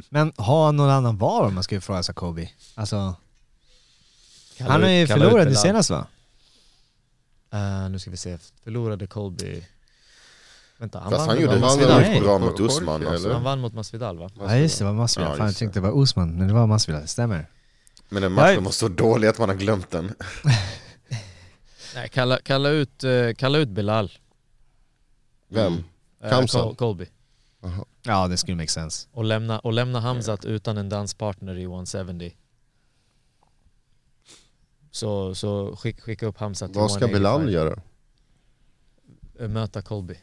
Men 0.10 0.34
har 0.38 0.72
någon 0.72 0.90
annan 0.90 1.18
val 1.18 1.46
om 1.46 1.54
man 1.54 1.64
ska 1.64 1.82
fråga 1.82 2.04
sig 2.04 2.16
Kobe? 2.16 2.50
Alltså, 2.76 3.16
Kalla 4.58 4.72
han 4.72 4.84
har 4.84 4.90
ju 4.90 5.08
förlorat 5.08 5.32
det 5.34 5.38
Belal. 5.46 5.56
senast 5.56 5.90
va? 5.90 6.08
Eh, 7.54 7.90
nu 7.90 8.00
ska 8.00 8.12
vi 8.12 8.18
se, 8.18 8.38
förlorade 8.64 9.08
Colby... 9.08 9.64
Vänta, 10.80 11.00
han 11.00 11.12
Fast 11.12 11.20
vann, 11.20 11.30
han 11.30 11.42
gjorde 11.42 11.60
Masvidal. 11.60 11.90
Masvidal. 11.90 12.02
väldigt 12.02 12.24
bra 12.24 12.40
mot 12.40 12.60
Usman 12.60 13.08
alltså. 13.08 13.26
eller? 13.26 13.34
Han 13.34 13.44
vann 13.44 13.60
mot 13.60 13.74
Masvidal 13.74 14.18
va? 14.18 14.30
Ja 14.40 14.56
just 14.56 14.80
det, 14.80 14.86
var 14.86 14.94
Masvidal. 14.94 15.32
Ja, 15.32 15.38
Fan 15.38 15.46
jag 15.48 15.56
tänkte 15.56 15.80
det 15.80 15.84
var 15.90 16.02
Usman, 16.02 16.36
men 16.38 16.48
det 16.48 16.54
var 16.54 16.68
Masvidal, 16.68 17.08
stämmer. 17.08 17.48
Men 18.10 18.22
den 18.22 18.32
matchen 18.32 18.54
Jag- 18.54 18.64
måste 18.64 18.86
vara 18.86 18.94
dålig 18.94 19.28
att 19.28 19.40
man 19.40 19.50
har 19.50 19.56
glömt 19.56 19.92
den. 19.92 20.06
Nej, 21.96 22.10
kalla, 22.10 22.40
kalla, 22.44 22.70
ut, 22.70 23.04
eh, 23.04 23.34
kalla 23.38 23.58
ut 23.58 23.70
Belal. 23.70 24.12
Vem? 25.48 25.84
Eh, 26.24 26.30
Khamzat? 26.30 26.62
Col- 26.62 26.76
Colby. 26.76 27.06
Ja 28.04 28.28
det 28.28 28.38
skulle 28.38 28.58
make 28.58 28.68
sense. 28.68 29.08
Och 29.12 29.24
lämna, 29.24 29.60
och 29.60 29.74
lämna 29.74 30.00
Hamzat 30.00 30.46
utan 30.46 30.78
en 30.78 30.90
danspartner 30.90 31.58
i 31.58 31.64
170. 31.64 32.36
Så, 34.92 35.36
så 35.36 35.76
skick, 35.76 36.02
skicka 36.02 36.26
upp 36.26 36.38
Hamzat 36.38 36.72
till 36.72 36.80
Vad 36.82 36.92
ska 36.92 37.00
185. 37.06 37.24
Belal 37.42 37.54
göra? 37.54 37.82
Eh, 39.40 39.48
Möta 39.48 39.82
Colby. 39.82 40.16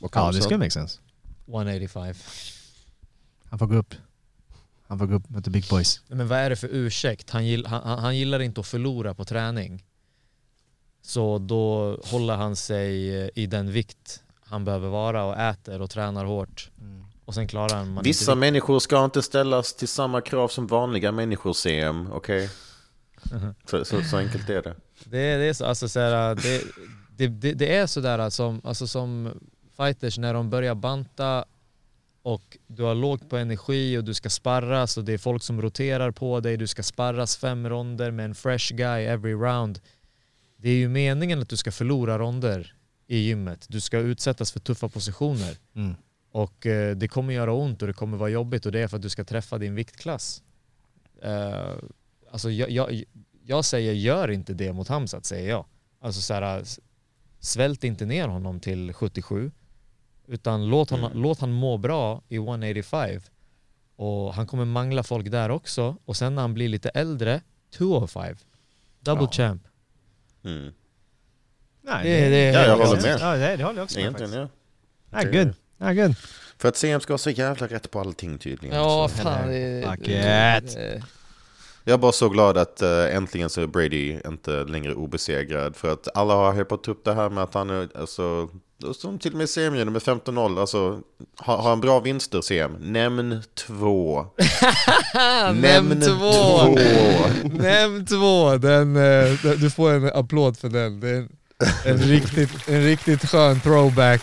Och 0.00 0.10
Ja 0.16 0.32
det 0.32 0.42
skulle 0.42 0.58
make 0.58 0.70
sense. 0.70 1.00
185. 1.46 2.14
Han 3.50 3.58
får 3.58 3.66
gå 3.66 3.74
upp. 3.76 3.94
Han 4.88 4.98
får 4.98 5.06
gå 5.06 5.14
upp 5.14 5.44
the 5.44 5.50
big 5.50 5.68
boys. 5.70 6.00
Men 6.08 6.28
vad 6.28 6.38
är 6.38 6.50
det 6.50 6.56
för 6.56 6.68
ursäkt? 6.72 7.30
Han, 7.30 7.46
gill, 7.46 7.66
han, 7.66 7.98
han 7.98 8.16
gillar 8.16 8.40
inte 8.40 8.60
att 8.60 8.66
förlora 8.66 9.14
på 9.14 9.24
träning. 9.24 9.84
Så 11.02 11.38
då 11.38 11.96
håller 12.04 12.36
han 12.36 12.56
sig 12.56 13.22
eh, 13.22 13.28
i 13.34 13.46
den 13.46 13.72
vikt 13.72 14.22
han 14.48 14.64
behöver 14.64 14.88
vara 14.88 15.24
och 15.24 15.38
äter 15.38 15.82
och 15.82 15.90
tränar 15.90 16.24
hårt. 16.24 16.70
Och 17.24 17.34
sen 17.34 17.48
klarar 17.48 17.84
man 17.84 18.04
Vissa 18.04 18.32
inte 18.32 18.40
människor 18.40 18.78
ska 18.78 19.04
inte 19.04 19.22
ställas 19.22 19.74
till 19.74 19.88
samma 19.88 20.20
krav 20.20 20.48
som 20.48 20.66
vanliga 20.66 21.12
människor 21.12 21.52
CM, 21.52 22.08
okej? 22.12 22.50
Så, 23.64 23.84
så, 23.84 24.02
så 24.02 24.16
enkelt 24.16 24.48
är 24.48 24.62
det. 24.62 24.74
Det, 25.04 25.36
det 25.36 25.48
är 25.48 25.52
så, 25.52 25.64
alltså 25.64 25.88
så 25.88 26.00
här, 26.00 26.34
det, 26.34 26.62
det, 27.16 27.26
det, 27.26 27.52
det 27.52 27.76
är 27.76 27.86
sådär 27.86 28.30
som, 28.30 28.60
alltså 28.64 28.86
som 28.86 29.30
fighters 29.76 30.18
när 30.18 30.34
de 30.34 30.50
börjar 30.50 30.74
banta 30.74 31.44
och 32.26 32.58
du 32.66 32.82
har 32.82 32.94
lågt 32.94 33.28
på 33.28 33.36
energi 33.36 33.98
och 33.98 34.04
du 34.04 34.14
ska 34.14 34.30
sparras 34.30 34.96
och 34.96 35.04
det 35.04 35.12
är 35.12 35.18
folk 35.18 35.42
som 35.42 35.62
roterar 35.62 36.10
på 36.10 36.40
dig, 36.40 36.56
du 36.56 36.66
ska 36.66 36.82
sparras 36.82 37.36
fem 37.36 37.68
ronder 37.68 38.10
med 38.10 38.24
en 38.24 38.34
fresh 38.34 38.74
guy 38.74 39.04
every 39.04 39.32
round. 39.32 39.80
Det 40.56 40.68
är 40.68 40.74
ju 40.74 40.88
meningen 40.88 41.42
att 41.42 41.48
du 41.48 41.56
ska 41.56 41.72
förlora 41.72 42.18
ronder 42.18 42.74
i 43.06 43.18
gymmet. 43.18 43.66
Du 43.68 43.80
ska 43.80 43.98
utsättas 43.98 44.52
för 44.52 44.60
tuffa 44.60 44.88
positioner. 44.88 45.56
Mm. 45.74 45.94
Och 46.32 46.66
eh, 46.66 46.96
det 46.96 47.08
kommer 47.08 47.34
göra 47.34 47.52
ont 47.52 47.82
och 47.82 47.88
det 47.88 47.94
kommer 47.94 48.16
vara 48.16 48.30
jobbigt 48.30 48.66
och 48.66 48.72
det 48.72 48.80
är 48.80 48.88
för 48.88 48.96
att 48.96 49.02
du 49.02 49.10
ska 49.10 49.24
träffa 49.24 49.58
din 49.58 49.74
viktklass. 49.74 50.42
Eh, 51.22 51.72
alltså 52.30 52.50
jag, 52.50 52.70
jag, 52.70 53.04
jag 53.44 53.64
säger 53.64 53.92
gör 53.92 54.30
inte 54.30 54.54
det 54.54 54.72
mot 54.72 54.88
Hamzat 54.88 55.24
säger 55.24 55.50
jag. 55.50 55.64
Alltså 56.00 56.20
så 56.20 56.34
här, 56.34 56.64
svält 57.40 57.84
inte 57.84 58.06
ner 58.06 58.28
honom 58.28 58.60
till 58.60 58.92
77 58.92 59.50
utan 60.28 60.66
låt, 60.68 60.90
honom, 60.90 61.10
låt 61.14 61.40
han 61.40 61.52
må 61.52 61.76
bra 61.78 62.22
i 62.28 62.36
185 62.36 63.20
och 63.96 64.34
han 64.34 64.46
kommer 64.46 64.64
mangla 64.64 65.02
folk 65.02 65.30
där 65.30 65.50
också 65.50 65.96
och 66.04 66.16
sen 66.16 66.34
när 66.34 66.42
han 66.42 66.54
blir 66.54 66.68
lite 66.68 66.88
äldre 66.88 67.40
205 67.76 68.36
double 69.00 69.24
Ja. 69.24 69.30
champ. 69.32 69.62
Mm. 70.44 70.72
Nej, 71.82 72.04
Det- 72.04 72.28
det- 72.30 72.36
Ja, 72.44 72.60
jag 72.64 72.78
det- 72.78 72.84
håller 72.86 73.02
med. 73.02 73.18
Ja 73.20 73.36
det, 73.36 73.56
det 73.56 73.64
håller 73.64 73.78
jag 73.78 73.84
också 73.84 73.98
med 73.98 74.02
Egentligen 74.04 74.48
faktiskt. 75.10 75.32
ja. 75.32 75.38
Ja, 75.38 75.44
good. 75.44 75.54
Ja, 75.78 75.92
good. 76.06 76.16
För 76.58 76.68
att 76.68 76.76
CM 76.76 77.00
ska 77.00 77.12
ha 77.12 77.18
så 77.18 77.30
jävla 77.30 77.66
rätt 77.66 77.90
på 77.90 78.00
allting 78.00 78.38
tydligen. 78.38 78.76
Ja 78.76 79.08
Så. 79.10 79.22
fan 79.22 79.48
det, 79.48 79.80
det, 80.04 80.60
det, 80.66 81.02
Jag 81.84 81.94
är 81.94 81.98
bara 81.98 82.12
så 82.12 82.28
glad 82.28 82.58
att 82.58 82.82
äh, 82.82 83.16
äntligen 83.16 83.50
så 83.50 83.62
är 83.62 83.66
Brady 83.66 84.20
inte 84.26 84.64
längre 84.64 84.94
obesegrad. 84.94 85.76
För 85.76 85.92
att 85.92 86.08
alla 86.16 86.34
har 86.34 86.52
hypat 86.54 86.88
upp 86.88 87.04
det 87.04 87.14
här 87.14 87.30
med 87.30 87.44
att 87.44 87.54
han 87.54 87.70
är, 87.70 87.88
alltså, 87.94 88.48
som 88.94 89.18
till 89.18 89.32
och 89.32 89.38
med 89.38 89.48
CM 89.50 89.74
gör 89.76 89.84
med 89.84 90.02
15-0, 90.02 90.60
alltså, 90.60 91.00
har, 91.36 91.56
har 91.56 91.68
han 91.70 91.80
bra 91.80 92.00
vinster 92.00 92.40
CM? 92.40 92.72
Nämn 92.80 93.42
två. 93.54 94.26
Nämn 95.54 96.00
två! 96.00 96.68
Nämn 97.44 98.06
två! 98.06 98.56
Den, 98.56 98.96
eh, 98.96 99.40
den- 99.42 99.58
du 99.60 99.70
får 99.70 99.90
en 99.90 100.10
applåd 100.14 100.56
för 100.58 100.68
den. 100.68 101.02
Är 101.02 101.28
en, 101.84 101.98
riktigt, 101.98 102.68
en 102.68 102.82
riktigt 102.82 103.28
skön 103.28 103.60
throwback 103.60 104.22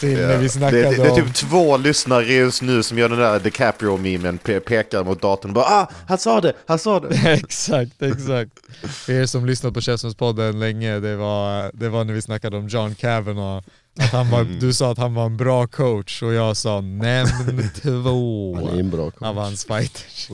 till 0.00 0.18
när 0.18 0.36
vi 0.36 0.44
det, 0.44 0.48
snackade 0.48 0.82
det, 0.82 0.96
det 0.96 1.02
är 1.02 1.10
om... 1.10 1.16
typ 1.16 1.34
två 1.34 1.76
lyssnare 1.76 2.24
just 2.24 2.62
nu 2.62 2.82
som 2.82 2.98
gör 2.98 3.08
den 3.08 3.18
där 3.18 3.40
DiCaprio-memen, 3.40 4.38
pe 4.38 4.60
pekar 4.60 5.04
mot 5.04 5.22
datorn 5.22 5.50
och 5.50 5.54
bara 5.54 5.64
ah, 5.64 5.90
han 6.08 6.18
sa 6.18 6.40
det, 6.40 6.52
han 6.66 6.78
sa 6.78 7.00
det. 7.00 7.08
exakt, 7.32 8.02
exakt. 8.02 8.52
För 8.82 9.12
er 9.12 9.26
som 9.26 9.46
lyssnat 9.46 9.74
på 9.74 9.80
Käftsmällspodden 9.80 10.58
länge, 10.58 11.00
det 11.00 11.16
var, 11.16 11.70
det 11.74 11.88
var 11.88 12.04
när 12.04 12.14
vi 12.14 12.22
snackade 12.22 12.56
om 12.56 12.68
John 12.68 12.94
Kavanaugh. 12.94 13.64
Att 13.98 14.10
han 14.12 14.30
var, 14.30 14.44
du 14.60 14.72
sa 14.72 14.90
att 14.92 14.98
han 14.98 15.14
var 15.14 15.26
en 15.26 15.36
bra 15.36 15.66
coach 15.66 16.22
och 16.22 16.32
jag 16.34 16.56
sa 16.56 16.80
nämn 16.80 17.70
två 17.82 18.54
Han 18.56 18.66
är 18.76 18.80
en 18.80 18.90
bra 18.90 19.10
coach. 19.10 19.28
av 19.28 19.36
hans 19.36 19.64
fighters. 19.64 20.30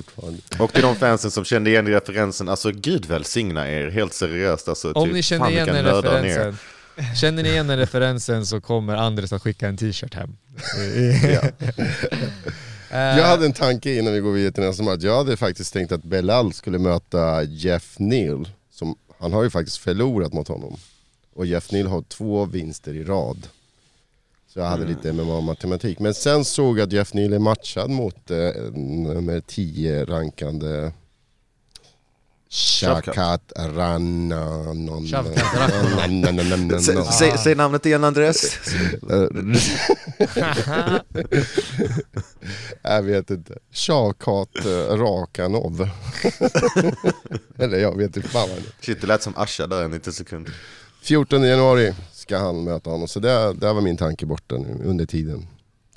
Och 0.59 0.73
till 0.73 0.83
de 0.83 0.97
fansen 0.97 1.31
som 1.31 1.45
kände 1.45 1.71
igen 1.71 1.89
referensen, 1.89 2.49
alltså 2.49 2.71
gud 2.71 3.07
välsigna 3.07 3.71
er, 3.71 3.91
helt 3.91 4.15
seriöst. 4.15 4.69
Alltså, 4.69 4.93
Om 4.93 5.05
typ, 5.05 5.15
ni 5.15 5.23
känner 5.23 5.45
fan, 5.45 5.53
igen 5.53 5.67
den 5.67 5.85
referensen, 5.85 6.59
känner 7.21 7.43
ni 7.43 7.49
igen 7.49 7.67
den 7.67 7.79
referensen 7.79 8.47
så 8.47 8.61
kommer 8.61 8.97
Andres 8.97 9.33
att 9.33 9.43
skicka 9.43 9.69
en 9.69 9.77
t-shirt 9.77 10.15
hem. 10.15 10.37
Eh, 12.91 12.99
Jag 13.19 13.25
hade 13.27 13.47
en 13.47 13.53
tanke 13.53 13.99
innan 13.99 14.13
vi 14.13 14.21
går 14.21 14.33
vidare 14.33 14.53
till 14.53 14.63
nästa 14.63 14.83
match. 14.83 15.01
Jag 15.03 15.17
hade 15.17 15.37
faktiskt 15.37 15.73
tänkt 15.73 15.93
att 15.93 16.03
Belal 16.03 16.53
skulle 16.53 16.79
möta 16.79 17.43
Jeff 17.43 17.95
Neal. 17.99 18.49
Som, 18.73 18.97
han 19.21 19.33
har 19.33 19.43
ju 19.43 19.51
faktiskt 19.51 19.77
förlorat 19.77 20.33
mot 20.33 20.49
honom. 20.49 20.77
Och 21.35 21.47
Jeff 21.47 21.73
Neal 21.73 21.87
har 21.87 22.03
två 22.03 22.45
vinster 22.45 22.95
i 22.95 23.05
rad. 23.05 23.49
Så 24.49 24.59
jag 24.59 24.67
hade 24.67 24.87
lite 24.87 25.13
MMA-matematik. 25.13 25.99
Men 25.99 26.15
sen 26.15 26.45
såg 26.45 26.79
jag 26.79 26.87
att 26.87 26.93
Jeff 26.93 27.15
Neal 27.15 27.33
är 27.33 27.39
matchad 27.39 27.91
mot 27.91 28.31
eh, 28.31 28.37
nummer 28.75 29.41
10 29.47 30.05
rankande 30.05 30.93
Shakat 32.49 33.53
Sä- 37.13 37.37
Säg, 37.45 37.55
namnet 37.55 37.87
igen 37.87 38.05
Andres. 38.05 38.59
Jag 42.83 43.03
vet 43.03 43.31
inte. 43.31 43.59
Shakat 43.71 44.49
Rakanov. 44.91 45.89
Eller 47.59 47.79
jag 47.79 47.97
vet 47.97 48.17
inte 48.17 48.29
fan 48.29 48.49
vad. 48.49 48.59
Shit, 48.81 49.01
det 49.01 49.07
lät 49.07 49.23
som 49.23 49.33
Asha 49.37 49.67
där 49.67 49.83
en 49.85 49.91
liten 49.91 50.13
sekund. 50.13 50.49
14 51.03 51.43
januari 51.43 51.95
ska 52.13 52.39
han 52.39 52.65
möta 52.65 52.91
honom. 52.91 53.09
Så 53.09 53.21
det, 53.21 53.53
där 53.55 53.75
var 53.75 53.81
min 53.81 53.97
tanke 53.97 54.27
borta 54.27 54.55
nu 54.59 54.83
under 54.85 55.07
tiden. 55.07 55.47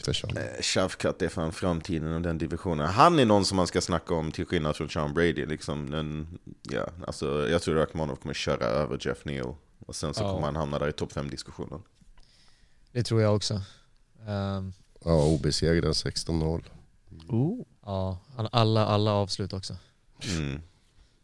Eh, 0.07 0.61
Shavkat 0.61 1.21
är 1.21 1.29
fan 1.29 1.51
framtiden 1.51 2.13
och 2.13 2.21
den 2.21 2.37
divisionen. 2.37 2.87
Han 2.87 3.19
är 3.19 3.25
någon 3.25 3.45
som 3.45 3.55
man 3.57 3.67
ska 3.67 3.81
snacka 3.81 4.13
om 4.13 4.31
till 4.31 4.45
skillnad 4.45 4.75
från 4.75 4.89
Sean 4.89 5.13
Brady. 5.13 5.45
Liksom. 5.45 5.89
Den, 5.89 6.27
ja, 6.61 6.85
alltså, 7.07 7.49
jag 7.49 7.61
tror 7.61 7.75
Rakhmonov 7.75 8.15
kommer 8.15 8.33
köra 8.33 8.65
över 8.65 8.97
Jeff 9.07 9.25
Neal. 9.25 9.55
Och 9.85 9.95
sen 9.95 10.13
så 10.13 10.23
Ja. 10.23 10.31
kommer 10.33 10.45
han 10.45 10.55
hamna 10.55 10.79
där 10.79 10.89
i 10.89 10.91
topp 10.93 11.11
5-diskussionen. 11.13 11.81
Det 12.91 13.03
tror 13.03 13.21
jag 13.21 13.35
också. 13.35 13.61
Ehm, 14.27 14.73
Ja, 15.05 15.25
obesegrad 15.25 15.93
16-0. 15.95 16.63
ja, 17.85 18.17
han- 18.35 18.47
alla, 18.51 18.85
alla 18.85 19.11
avslut 19.11 19.53
också. 19.53 19.75
Mm. 20.37 20.61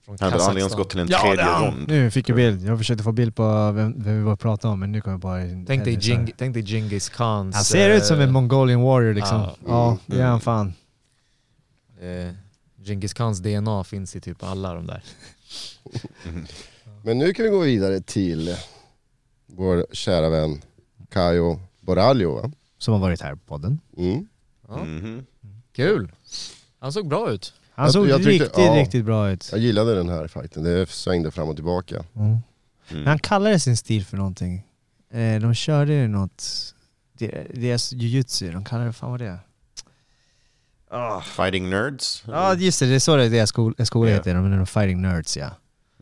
Från 0.06 0.18
Han 0.20 0.32
hade 0.32 0.44
aldrig 0.44 0.62
ens 0.62 0.74
Kazakstan. 0.74 0.78
gått 0.84 0.90
till 0.90 1.00
en 1.00 1.08
Ja, 1.10 1.22
tredje 1.22 1.44
har 1.46 1.66
rond. 1.68 1.88
Nu 1.88 2.12
fick 2.12 2.30
jag 2.30 2.36
bild. 2.36 2.62
Jag 2.66 2.78
försökte 2.78 3.04
få 3.04 3.12
bild 3.12 3.36
på 3.36 3.72
vem, 3.72 4.04
vem 4.04 4.18
vi 4.18 4.24
var 4.24 4.34
och 4.34 4.40
pratade 4.40 4.74
om 4.74 4.80
men 4.80 4.92
nu 4.92 5.02
kommer 5.02 5.14
jag 5.14 5.20
bara... 5.22 5.42
Tänk 5.68 5.84
dig, 5.86 5.98
Jing, 6.02 6.32
tänk 6.38 6.54
dig 6.54 6.64
Genghis 6.64 7.10
Khans... 7.10 7.56
Han 7.56 7.64
ser 7.66 7.90
ut 7.90 8.06
som 8.06 8.16
en 8.16 8.22
eh, 8.28 8.32
Mongolian 8.32 8.82
warrior 8.82 9.14
liksom. 9.14 9.38
Ja. 9.38 9.56
Ja, 9.68 9.98
det 10.06 10.22
är 10.22 10.26
han 10.26 10.42
fan. 10.42 10.74
Eh, 12.02 12.34
Genghis 12.84 13.14
Khans 13.14 13.40
DNA 13.40 13.84
finns 13.84 14.16
i 14.16 14.22
typ 14.22 14.44
alla 14.44 14.74
de 14.74 14.88
där. 14.88 15.04
Men 17.04 17.18
nu 17.18 17.34
kan 17.34 17.44
vi 17.46 17.52
gå 17.52 17.60
vidare 17.60 18.02
till 18.02 18.56
vår 19.48 19.86
kära 19.92 20.30
vän 20.30 20.62
Kajo 21.10 21.60
Boraljo 21.80 22.36
va? 22.42 22.52
Som 22.78 22.94
har 22.94 23.02
varit 23.02 23.22
här 23.22 23.36
på 23.36 23.42
podden. 23.46 23.80
Mm. 23.98 24.28
Ja. 24.68 24.84
Mhm. 24.84 25.26
Kul! 25.76 26.12
Han 26.80 26.94
såg 26.94 27.08
bra 27.08 27.32
ut. 27.32 27.54
Han 27.82 27.88
Jag- 27.88 27.94
såg 27.94 28.08
jag 28.08 28.18
tyckte- 28.24 28.32
riktigt, 28.46 28.58
ja. 28.66 28.76
riktigt 28.82 29.06
bra 29.06 29.30
ut. 29.32 29.50
Jag 29.52 29.60
gillade 29.62 29.96
den 29.96 30.10
här 30.10 30.28
fighten, 30.28 30.64
det 30.64 30.90
svängde 30.90 31.32
fram 31.32 31.50
och 31.50 31.56
tillbaka. 31.56 31.96
Mm. 32.16 32.28
Mm. 32.28 32.40
Men 32.90 33.08
han 33.08 33.20
kallade 33.20 33.60
sin 33.60 33.78
stil 33.78 34.06
för 34.06 34.18
någonting. 34.18 34.64
Eh, 35.12 35.42
de 35.42 35.54
körde 35.54 35.94
ju 35.94 36.08
något, 36.08 36.44
deras 37.54 37.94
jujutsu, 37.94 38.52
de 38.52 38.64
kallade 38.66 38.88
det, 38.90 38.94
fan 38.94 39.12
vad 39.12 39.20
det 39.20 39.28
är? 39.28 39.40
Fighting 41.22 41.70
nerds? 41.70 42.24
Ja 42.28 42.56
just 42.56 42.80
det, 42.80 42.86
det 42.86 42.96
är 42.96 43.00
så 43.00 43.16
det 43.16 43.24
är 43.26 43.30
deras 43.30 43.50
skol, 43.50 43.76
skola 43.86 44.10
Ja. 44.10 44.16
heter, 44.16 44.34
de 44.34 44.54
är 44.62 44.66
fighting 44.66 45.02
nerds 45.02 45.38
ja. 45.38 45.50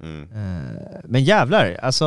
Mm. 0.02 0.24
Eh, 0.32 1.00
men 1.04 1.24
jävlar, 1.24 1.80
alltså 1.82 2.06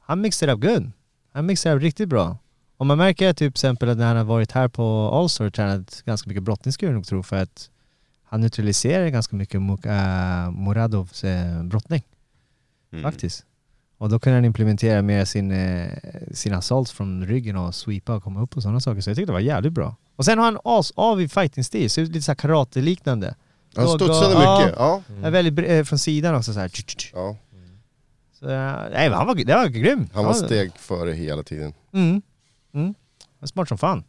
han 0.00 0.20
mixade 0.20 0.52
up 0.52 0.60
good. 0.60 0.92
Han 1.32 1.46
mixade 1.46 1.74
up 1.76 1.82
riktigt 1.82 2.08
bra. 2.08 2.36
Och 2.76 2.86
man 2.86 2.98
märker 2.98 3.28
typ 3.32 3.36
till 3.38 3.46
exempel 3.46 3.88
att 3.88 3.98
när 3.98 4.06
han 4.06 4.16
har 4.16 4.24
varit 4.24 4.52
här 4.52 4.68
på 4.68 5.10
Allstar 5.14 5.44
och 5.44 5.54
tränat 5.54 6.02
ganska 6.06 6.28
mycket 6.28 6.42
brottning 6.42 6.72
skulle 6.72 6.90
jag 6.90 6.94
nog 6.94 7.06
tro 7.06 7.22
för 7.22 7.36
att 7.36 7.70
han 8.32 8.40
neutraliserar 8.40 9.08
ganska 9.08 9.36
mycket 9.36 9.60
Muk- 9.60 9.86
äh, 10.46 10.50
Muradovs 10.50 11.24
eh, 11.24 11.62
brottning 11.62 12.02
Mm. 12.92 13.02
faktiskt. 13.02 13.44
Och 13.98 14.08
då 14.08 14.18
kunde 14.18 14.36
han 14.36 14.44
implementera 14.44 15.02
mer 15.02 15.24
sin, 15.24 15.50
eh, 15.50 15.88
sina 16.32 16.56
assaults 16.56 16.92
från 16.92 17.26
ryggen 17.26 17.56
och 17.56 17.74
sweepa 17.74 18.14
och 18.14 18.22
komma 18.22 18.42
upp 18.42 18.56
och 18.56 18.62
sådana 18.62 18.80
saker. 18.80 19.00
Så 19.00 19.10
jag 19.10 19.16
tyckte 19.16 19.28
det 19.28 19.32
var 19.32 19.40
jävligt 19.40 19.72
bra. 19.72 19.96
Och 20.16 20.24
sen 20.24 20.38
har 20.38 20.44
han 20.44 20.58
as 20.64 20.92
av 20.96 21.20
i 21.22 21.28
fighting-stil, 21.28 21.88
det 21.94 22.00
är 22.00 22.06
lite 22.06 22.22
såhär 22.22 22.36
karate-liknande. 22.36 23.34
Han 23.76 23.88
studsade 23.88 24.32
ja. 24.34 24.58
mycket, 24.60 24.74
ja. 24.78 25.02
Är 25.22 25.30
väldigt 25.30 25.68
eh, 25.70 25.84
från 25.84 25.98
sidan 25.98 26.34
också 26.34 26.52
såhär. 26.52 26.70
ja. 27.12 27.36
Så, 28.32 28.48
eh, 28.48 28.72
nej 28.92 29.08
han 29.10 29.26
var, 29.26 29.34
det 29.34 29.54
var 29.54 29.66
grym. 29.68 30.08
Han 30.14 30.24
var 30.24 30.30
Ja, 30.30 30.46
steg 30.46 30.72
före 30.76 31.12
hela 31.12 31.42
tiden. 31.42 31.74
Mm. 31.92 32.22
Mm. 32.74 32.94
Smart 33.44 33.68
som 33.68 33.78
fan. 33.78 34.04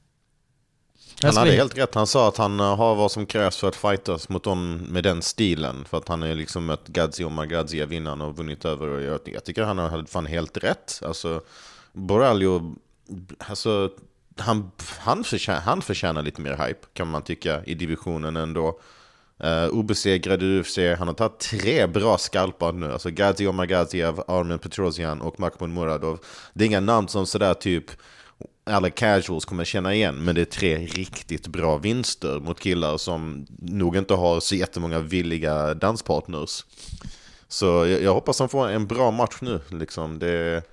Han 1.21 1.37
hade 1.37 1.51
helt 1.51 1.77
rätt. 1.77 1.95
Han 1.95 2.07
sa 2.07 2.27
att 2.27 2.37
han 2.37 2.59
eh, 2.59 2.75
har 2.75 2.95
vad 2.95 3.11
som 3.11 3.25
krävs 3.25 3.57
för 3.57 3.67
att 3.67 3.75
fightas 3.75 4.29
mot 4.29 4.43
dem 4.43 4.77
med 4.77 5.03
den 5.03 5.21
stilen. 5.21 5.85
För 5.85 5.97
att 5.97 6.07
han 6.07 6.21
har 6.21 6.35
liksom 6.35 6.65
mött 6.65 6.87
Gadzi 6.87 7.23
och 7.23 7.31
Magadzia 7.31 7.85
vinnaren 7.85 8.21
och 8.21 8.37
vunnit 8.37 8.65
över. 8.65 8.87
Och 8.87 9.01
jag, 9.01 9.19
jag 9.25 9.43
tycker 9.43 9.63
han 9.63 9.77
hade 9.77 10.05
fan 10.05 10.25
helt 10.25 10.57
rätt. 10.57 11.01
Alltså, 11.05 11.41
Boraljo, 11.93 12.75
alltså, 13.37 13.89
han, 14.37 14.71
han, 14.99 15.23
förtjänar, 15.23 15.61
han 15.61 15.81
förtjänar 15.81 16.21
lite 16.21 16.41
mer 16.41 16.67
hype 16.67 16.87
kan 16.93 17.07
man 17.07 17.21
tycka 17.21 17.63
i 17.65 17.73
divisionen 17.73 18.35
ändå. 18.35 18.79
Uh, 19.43 19.67
obesegrad 19.67 20.43
i 20.43 20.59
UFC, 20.59 20.77
han 20.97 21.07
har 21.07 21.15
tagit 21.15 21.39
tre 21.39 21.87
bra 21.87 22.17
skalpar 22.17 22.71
nu. 22.71 22.91
Alltså 22.91 23.09
Gadzi 23.09 23.47
Omagadziev, 23.47 24.21
Armen 24.27 24.59
Petrosian 24.59 25.21
och 25.21 25.39
Mahmoud 25.39 25.69
Muradov. 25.69 26.19
Det 26.53 26.63
är 26.63 26.67
inga 26.67 26.79
namn 26.79 27.07
som 27.07 27.25
sådär 27.25 27.53
typ 27.53 27.85
alla 28.63 28.89
casuals 28.89 29.45
kommer 29.45 29.65
känna 29.65 29.93
igen, 29.93 30.15
men 30.15 30.35
det 30.35 30.41
är 30.41 30.45
tre 30.45 30.77
riktigt 30.77 31.47
bra 31.47 31.77
vinster 31.77 32.39
mot 32.39 32.59
killar 32.59 32.97
som 32.97 33.45
nog 33.59 33.97
inte 33.97 34.13
har 34.13 34.39
så 34.39 34.55
jättemånga 34.55 34.99
villiga 34.99 35.73
danspartners. 35.73 36.65
Så 37.47 37.65
jag, 37.65 38.01
jag 38.01 38.13
hoppas 38.13 38.39
han 38.39 38.49
får 38.49 38.69
en 38.69 38.87
bra 38.87 39.11
match 39.11 39.37
nu. 39.41 39.59
Liksom. 39.69 40.19
Det 40.19 40.29
är 40.29 40.63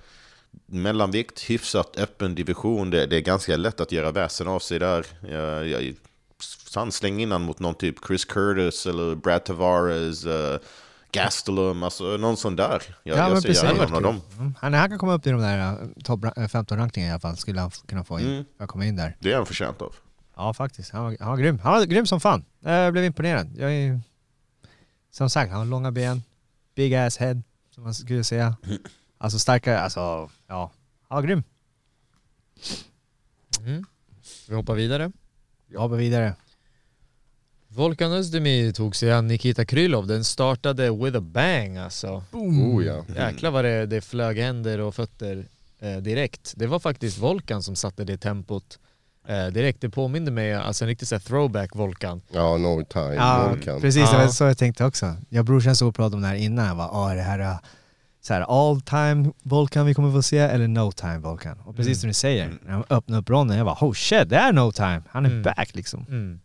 mellanvikt, 0.65 1.39
hyfsat 1.49 1.97
öppen 1.97 2.35
division. 2.35 2.89
Det, 2.89 3.05
det 3.05 3.15
är 3.15 3.21
ganska 3.21 3.57
lätt 3.57 3.79
att 3.79 3.91
göra 3.91 4.11
väsen 4.11 4.47
av 4.47 4.59
sig 4.59 4.79
där. 4.79 5.05
Jag, 5.29 5.67
jag, 5.67 5.95
han 6.75 6.91
släng 6.91 7.21
innan 7.21 7.41
mot 7.41 7.59
någon 7.59 7.75
typ 7.75 7.95
Chris 8.07 8.25
Curtis 8.25 8.85
eller 8.85 9.15
Brad 9.15 9.43
Tavares, 9.43 10.25
uh, 10.25 10.57
Gastelum, 11.11 11.83
alltså 11.83 12.03
någon 12.03 12.37
sån 12.37 12.55
där. 12.55 12.67
Jag, 13.03 13.17
Ja, 13.17 13.21
jag 13.23 13.31
men 13.31 13.41
ser 13.41 13.49
precis. 13.49 13.63
gärna 13.63 13.83
någon 13.83 13.95
av 13.95 14.01
dem. 14.01 14.21
Mm. 14.37 14.55
Han, 14.59 14.73
han 14.73 14.89
kan 14.89 14.99
komma 14.99 15.13
upp 15.13 15.27
i 15.27 15.31
de 15.31 15.41
där 15.41 15.57
eh, 15.71 15.87
topp 16.03 16.23
eh, 16.25 16.29
15-rankningarna 16.29 17.09
i 17.09 17.11
alla 17.11 17.19
fall, 17.19 17.37
skulle 17.37 17.61
han 17.61 17.71
kunna 17.71 18.03
få 18.03 18.19
in. 18.19 18.27
Mm. 18.27 18.45
För 18.57 18.63
att 18.63 18.69
komma 18.69 18.85
in 18.85 18.95
där. 18.95 19.17
Det 19.19 19.31
är 19.31 19.35
han 19.37 19.45
förtjänt 19.45 19.81
av. 19.81 19.95
Ja 20.35 20.53
faktiskt, 20.53 20.91
han 20.91 21.03
var, 21.03 21.17
han 21.19 21.29
var 21.29 21.37
grym. 21.37 21.59
Han 21.59 21.73
var 21.73 21.85
grym 21.85 22.05
som 22.05 22.19
fan. 22.19 22.45
Jag 22.59 22.93
blev 22.93 23.05
imponerad. 23.05 23.49
Jag 23.57 23.73
är, 23.73 24.01
som 25.11 25.29
sagt, 25.29 25.51
han 25.51 25.59
har 25.59 25.65
långa 25.65 25.91
ben, 25.91 26.23
big 26.75 26.95
ass 26.95 27.17
head, 27.17 27.41
som 27.75 27.83
man 27.83 27.93
skulle 27.93 28.23
säga. 28.23 28.57
Alltså 29.17 29.39
starkare, 29.39 29.79
alltså 29.81 30.29
ja, 30.47 30.71
han 31.09 31.15
var 31.15 31.21
grym. 31.27 31.43
Mm. 33.59 33.85
Vi 34.49 34.55
hoppar 34.55 34.75
vidare. 34.75 35.11
Jag 35.67 35.79
hoppar 35.81 35.95
vidare. 35.95 36.35
Volkan 37.75 38.11
Özdemir 38.11 38.71
tog 38.71 38.95
sig 38.95 39.11
an 39.11 39.27
Nikita 39.27 39.65
Krylov. 39.65 40.07
Den 40.07 40.23
startade 40.23 40.91
with 40.91 41.17
a 41.17 41.21
bang 41.21 41.77
alltså. 41.77 42.23
Oh 42.31 42.85
ja. 42.85 43.05
Jäklar 43.15 43.51
vad 43.51 43.65
det, 43.65 43.85
det 43.85 44.01
flög 44.01 44.37
händer 44.37 44.79
och 44.79 44.95
fötter 44.95 45.45
eh, 45.79 45.97
direkt. 45.97 46.53
Det 46.57 46.67
var 46.67 46.79
faktiskt 46.79 47.17
Volkan 47.17 47.63
som 47.63 47.75
satte 47.75 48.03
det 48.03 48.17
tempot 48.17 48.79
eh, 49.27 49.45
direkt. 49.47 49.81
Det 49.81 49.89
påminde 49.89 50.31
mig, 50.31 50.53
alltså 50.53 50.83
en 50.83 50.87
riktig 50.89 51.07
så 51.07 51.15
här 51.15 51.19
throwback 51.19 51.75
Volkan. 51.75 52.21
Ja, 52.31 52.57
no 52.57 52.83
time, 52.85 53.13
Ja, 53.15 53.47
Volkan. 53.49 53.81
precis. 53.81 54.09
Det 54.11 54.17
Ja. 54.17 54.21
var 54.23 54.27
så 54.27 54.43
jag 54.43 54.57
tänkte 54.57 54.85
också. 54.85 55.15
Jag 55.29 55.39
och 55.41 55.45
brorsan 55.45 55.75
såg 55.75 55.89
och 55.89 55.95
pratade 55.95 56.15
om 56.15 56.21
det 56.21 56.27
här 56.27 56.35
innan. 56.35 56.67
Jag 56.67 56.77
bara, 56.77 56.89
ah, 56.89 57.11
är 57.11 57.15
det 57.15 57.21
här 57.21 57.39
uh, 57.39 57.57
så 58.21 58.33
här 58.33 58.41
all 58.41 58.81
time 58.81 59.31
Volkan 59.43 59.85
vi 59.85 59.93
kommer 59.93 60.11
få 60.11 60.21
se 60.21 60.37
eller 60.37 60.67
no 60.67 60.91
time 60.91 61.17
Volkan? 61.17 61.59
Och 61.65 61.75
precis 61.75 61.87
Mm. 61.87 61.99
som 61.99 62.07
du 62.07 62.13
säger, 62.13 62.53
när 62.65 62.71
de 62.73 62.83
öppnade 62.89 63.21
upp 63.21 63.29
ronden, 63.29 63.57
jag 63.57 63.65
bara 63.65 63.77
oh 63.85 63.93
shit, 63.93 64.29
det 64.29 64.35
är 64.35 64.53
no 64.53 64.71
time. 64.71 65.01
Han 65.09 65.25
är 65.25 65.29
Mm. 65.29 65.43
back 65.43 65.69
liksom. 65.75 66.05
Mm. 66.09 66.39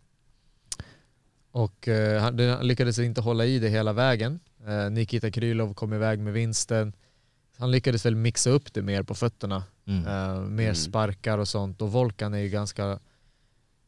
Och 1.56 1.88
eh, 1.88 2.20
han, 2.22 2.36
det- 2.36 2.54
han 2.56 2.66
lyckades 2.66 2.98
inte 2.98 3.20
hålla 3.20 3.44
i 3.46 3.58
det 3.58 3.68
hela 3.68 3.92
vägen. 3.92 4.40
Eh, 4.66 4.90
Nikita 4.90 5.30
Krylov 5.30 5.74
kom 5.74 5.92
iväg 5.92 6.18
med 6.18 6.32
vinsten. 6.32 6.92
Han 7.58 7.70
lyckades 7.70 8.06
väl 8.06 8.16
mixa 8.16 8.50
upp 8.50 8.72
det 8.74 8.82
mer 8.82 9.02
på 9.02 9.14
fötterna. 9.14 9.64
Mm. 9.86 10.06
Eh, 10.06 10.40
mer 10.40 10.64
Mm. 10.64 10.74
sparkar 10.74 11.38
och 11.38 11.48
sånt. 11.48 11.82
Och 11.82 11.92
Volkan 11.92 12.34
är 12.34 12.38
ju 12.38 12.48
ganska... 12.48 12.98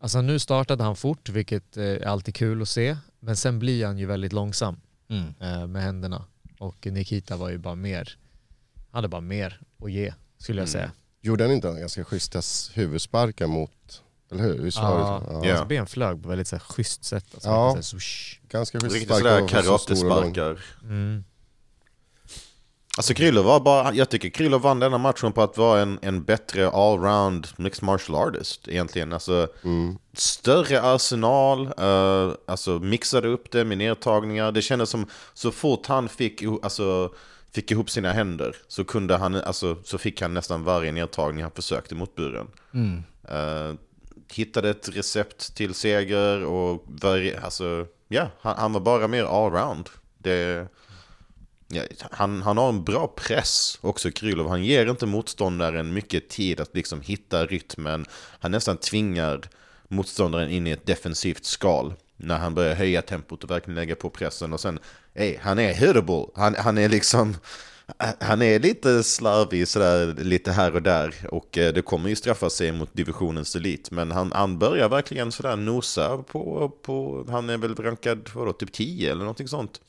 Alltså 0.01 0.21
nu 0.23 0.39
startade 0.39 0.85
han 0.85 0.97
fort, 0.97 1.29
vilket 1.29 1.77
eh, 1.77 1.85
är 1.85 2.07
alltid 2.07 2.35
kul 2.35 2.63
att 2.63 2.69
se. 2.69 2.97
Men 3.21 3.37
sen 3.37 3.59
blir 3.59 3.87
han 3.87 3.99
ju 3.99 4.07
väldigt 4.07 4.33
långsam 4.33 4.81
Mm. 5.11 5.73
med 5.73 5.83
händerna. 5.83 6.25
Och 6.59 6.87
Nikita 6.87 7.37
var 7.37 7.51
ju 7.51 7.59
bara 7.59 7.75
mer, 7.75 8.19
hade 8.91 9.09
bara 9.09 9.21
mer 9.21 9.61
att 9.85 9.93
ge, 9.93 10.13
skulle 10.39 10.59
jag 10.63 10.69
Mm. 10.69 10.73
säga. 10.73 10.93
Gjorde 11.21 11.45
han 11.45 11.53
inte 11.53 11.69
en 11.69 11.81
ganska 11.81 12.05
schyssta 12.05 12.41
huvudsparkar 12.75 13.47
mot, 13.47 14.03
eller 14.33 14.43
hur? 14.45 14.59
Visst 14.59 14.79
var 14.79 14.95
det 14.95 15.01
Ja, 15.01 15.23
så? 15.27 15.33
hans 15.33 15.47
Ja. 15.47 15.65
ben 15.65 15.87
flög 15.87 16.23
på 16.23 16.29
väldigt 16.29 16.49
så 16.49 16.57
här, 16.57 16.61
schysst 16.61 17.05
sätt. 17.05 17.25
Alltså, 17.35 17.49
Ja. 17.49 17.71
så 17.71 17.75
här, 17.75 17.83
swoosh. 17.83 18.39
Ganska 18.49 18.81
schyssta 18.81 18.95
Riktigt 18.97 19.17
sparkar. 19.17 19.47
sådär 19.63 19.75
och 19.75 19.81
så 19.81 19.97
stor 19.97 20.11
och 20.11 20.23
lång. 20.23 20.33
karatesparkar. 20.35 20.65
Mm. 20.83 21.25
Alltså 22.97 23.15
Krylov 23.15 23.45
var 23.45 23.61
bara, 23.61 23.95
jag 23.95 24.09
tycker 24.09 24.29
Krylov 24.29 24.61
vann 24.61 24.81
denna 24.81 24.99
matchen 24.99 25.33
på 25.33 25.43
att 25.43 25.57
vara 25.59 25.81
en, 25.81 25.99
en 26.03 26.25
bättre 26.25 26.71
allround 26.71 27.47
mixed 27.57 27.83
martial 27.85 28.29
artist 28.29 28.69
egentligen. 28.69 29.13
Alltså 29.13 29.49
Mm. 29.65 29.99
större 30.13 30.83
arsenal, 30.83 31.67
eh, 31.79 32.33
alltså 32.47 32.71
mixade 32.79 33.29
upp 33.29 33.51
det 33.51 33.65
med 33.65 33.79
nedtagningar. 33.79 34.53
Det 34.53 34.63
kändes 34.63 34.91
som 34.91 35.07
så 35.35 35.51
fort 35.51 35.87
han 35.87 36.09
fick, 36.09 36.43
iho- 36.43 36.59
alltså, 36.63 37.13
fick 37.53 37.71
ihop 37.71 37.91
sina 37.91 38.13
händer 38.13 38.57
så 38.69 38.85
kunde 38.85 39.17
han, 39.17 39.35
alltså, 39.35 39.77
så 39.85 39.99
fick 39.99 40.23
han 40.23 40.35
nästan 40.35 40.65
varje 40.65 40.93
nedtagning 40.93 41.43
han 41.43 41.53
försökte 41.53 41.95
mot 41.95 42.15
buren. 42.15 42.47
Mm. 42.75 43.03
Eh, 43.29 43.75
hittade 44.33 44.71
ett 44.71 44.89
recept 44.89 45.55
till 45.55 45.75
seger 45.75 46.45
och 46.45 46.85
varje, 46.87 47.41
alltså, 47.41 47.87
ja, 48.09 48.31
han, 48.41 48.57
han 48.57 48.73
var 48.73 48.81
bara 48.81 49.09
mer 49.09 49.25
allround. 49.25 49.89
Det, 50.19 50.69
ja, 51.69 51.83
han, 52.11 52.43
han 52.43 52.59
har 52.59 52.69
en 52.69 52.85
bra 52.85 53.07
press 53.17 53.79
också, 53.81 54.11
Krylov. 54.11 54.49
Han 54.49 54.65
ger 54.65 54.87
inte 54.87 55.07
motståndaren 55.07 55.93
mycket 55.93 56.29
tid 56.29 56.61
att 56.61 56.75
liksom 56.75 57.01
hitta 57.01 57.47
rytmen. 57.47 58.07
Han 58.41 58.51
nästan 58.51 58.77
tvingar 58.77 59.41
motståndaren 59.89 60.51
in 60.51 60.67
i 60.67 60.71
ett 60.71 60.87
defensivt 60.87 61.45
skal 61.45 61.95
när 62.17 62.39
han 62.39 62.55
börjar 62.55 62.75
höja 62.75 63.03
tempot 63.03 63.45
och 63.45 63.51
verkligen 63.51 63.75
lägga 63.75 63.97
på 63.97 64.11
pressen. 64.11 64.53
Och 64.53 64.61
sen, 64.61 64.79
hey, 65.15 65.37
han 65.41 65.59
är 65.59 65.73
hittable. 65.73 66.27
Han, 66.35 66.55
han 66.55 66.79
är 66.79 66.89
liksom... 66.89 67.37
Han 68.21 68.43
är 68.43 68.59
lite 68.59 69.05
slarvig 69.05 69.69
sådär 69.69 70.15
lite 70.19 70.53
här 70.53 70.75
och 70.75 70.83
där 70.83 71.15
och 71.31 71.59
eh, 71.59 71.73
det 71.73 71.83
kommer 71.83 72.09
ju 72.09 72.17
straffa 72.17 72.51
sig 72.51 72.73
mot 72.73 72.95
divisionens 72.95 73.57
elit. 73.57 73.91
Men 73.91 74.11
han, 74.11 74.33
han 74.33 74.59
börjar 74.59 74.89
verkligen 74.89 75.33
sådär 75.33 75.57
nosa 75.57 76.19
på, 76.19 76.73
på 76.83 77.25
han 77.29 77.51
är 77.51 77.57
väl 77.57 77.75
rankad 77.75 78.31
vadå, 78.35 78.53
typ 78.53 78.73
10 78.73 79.13
eller 79.13 79.21
någonting 79.21 79.49
sånt. 79.49 79.81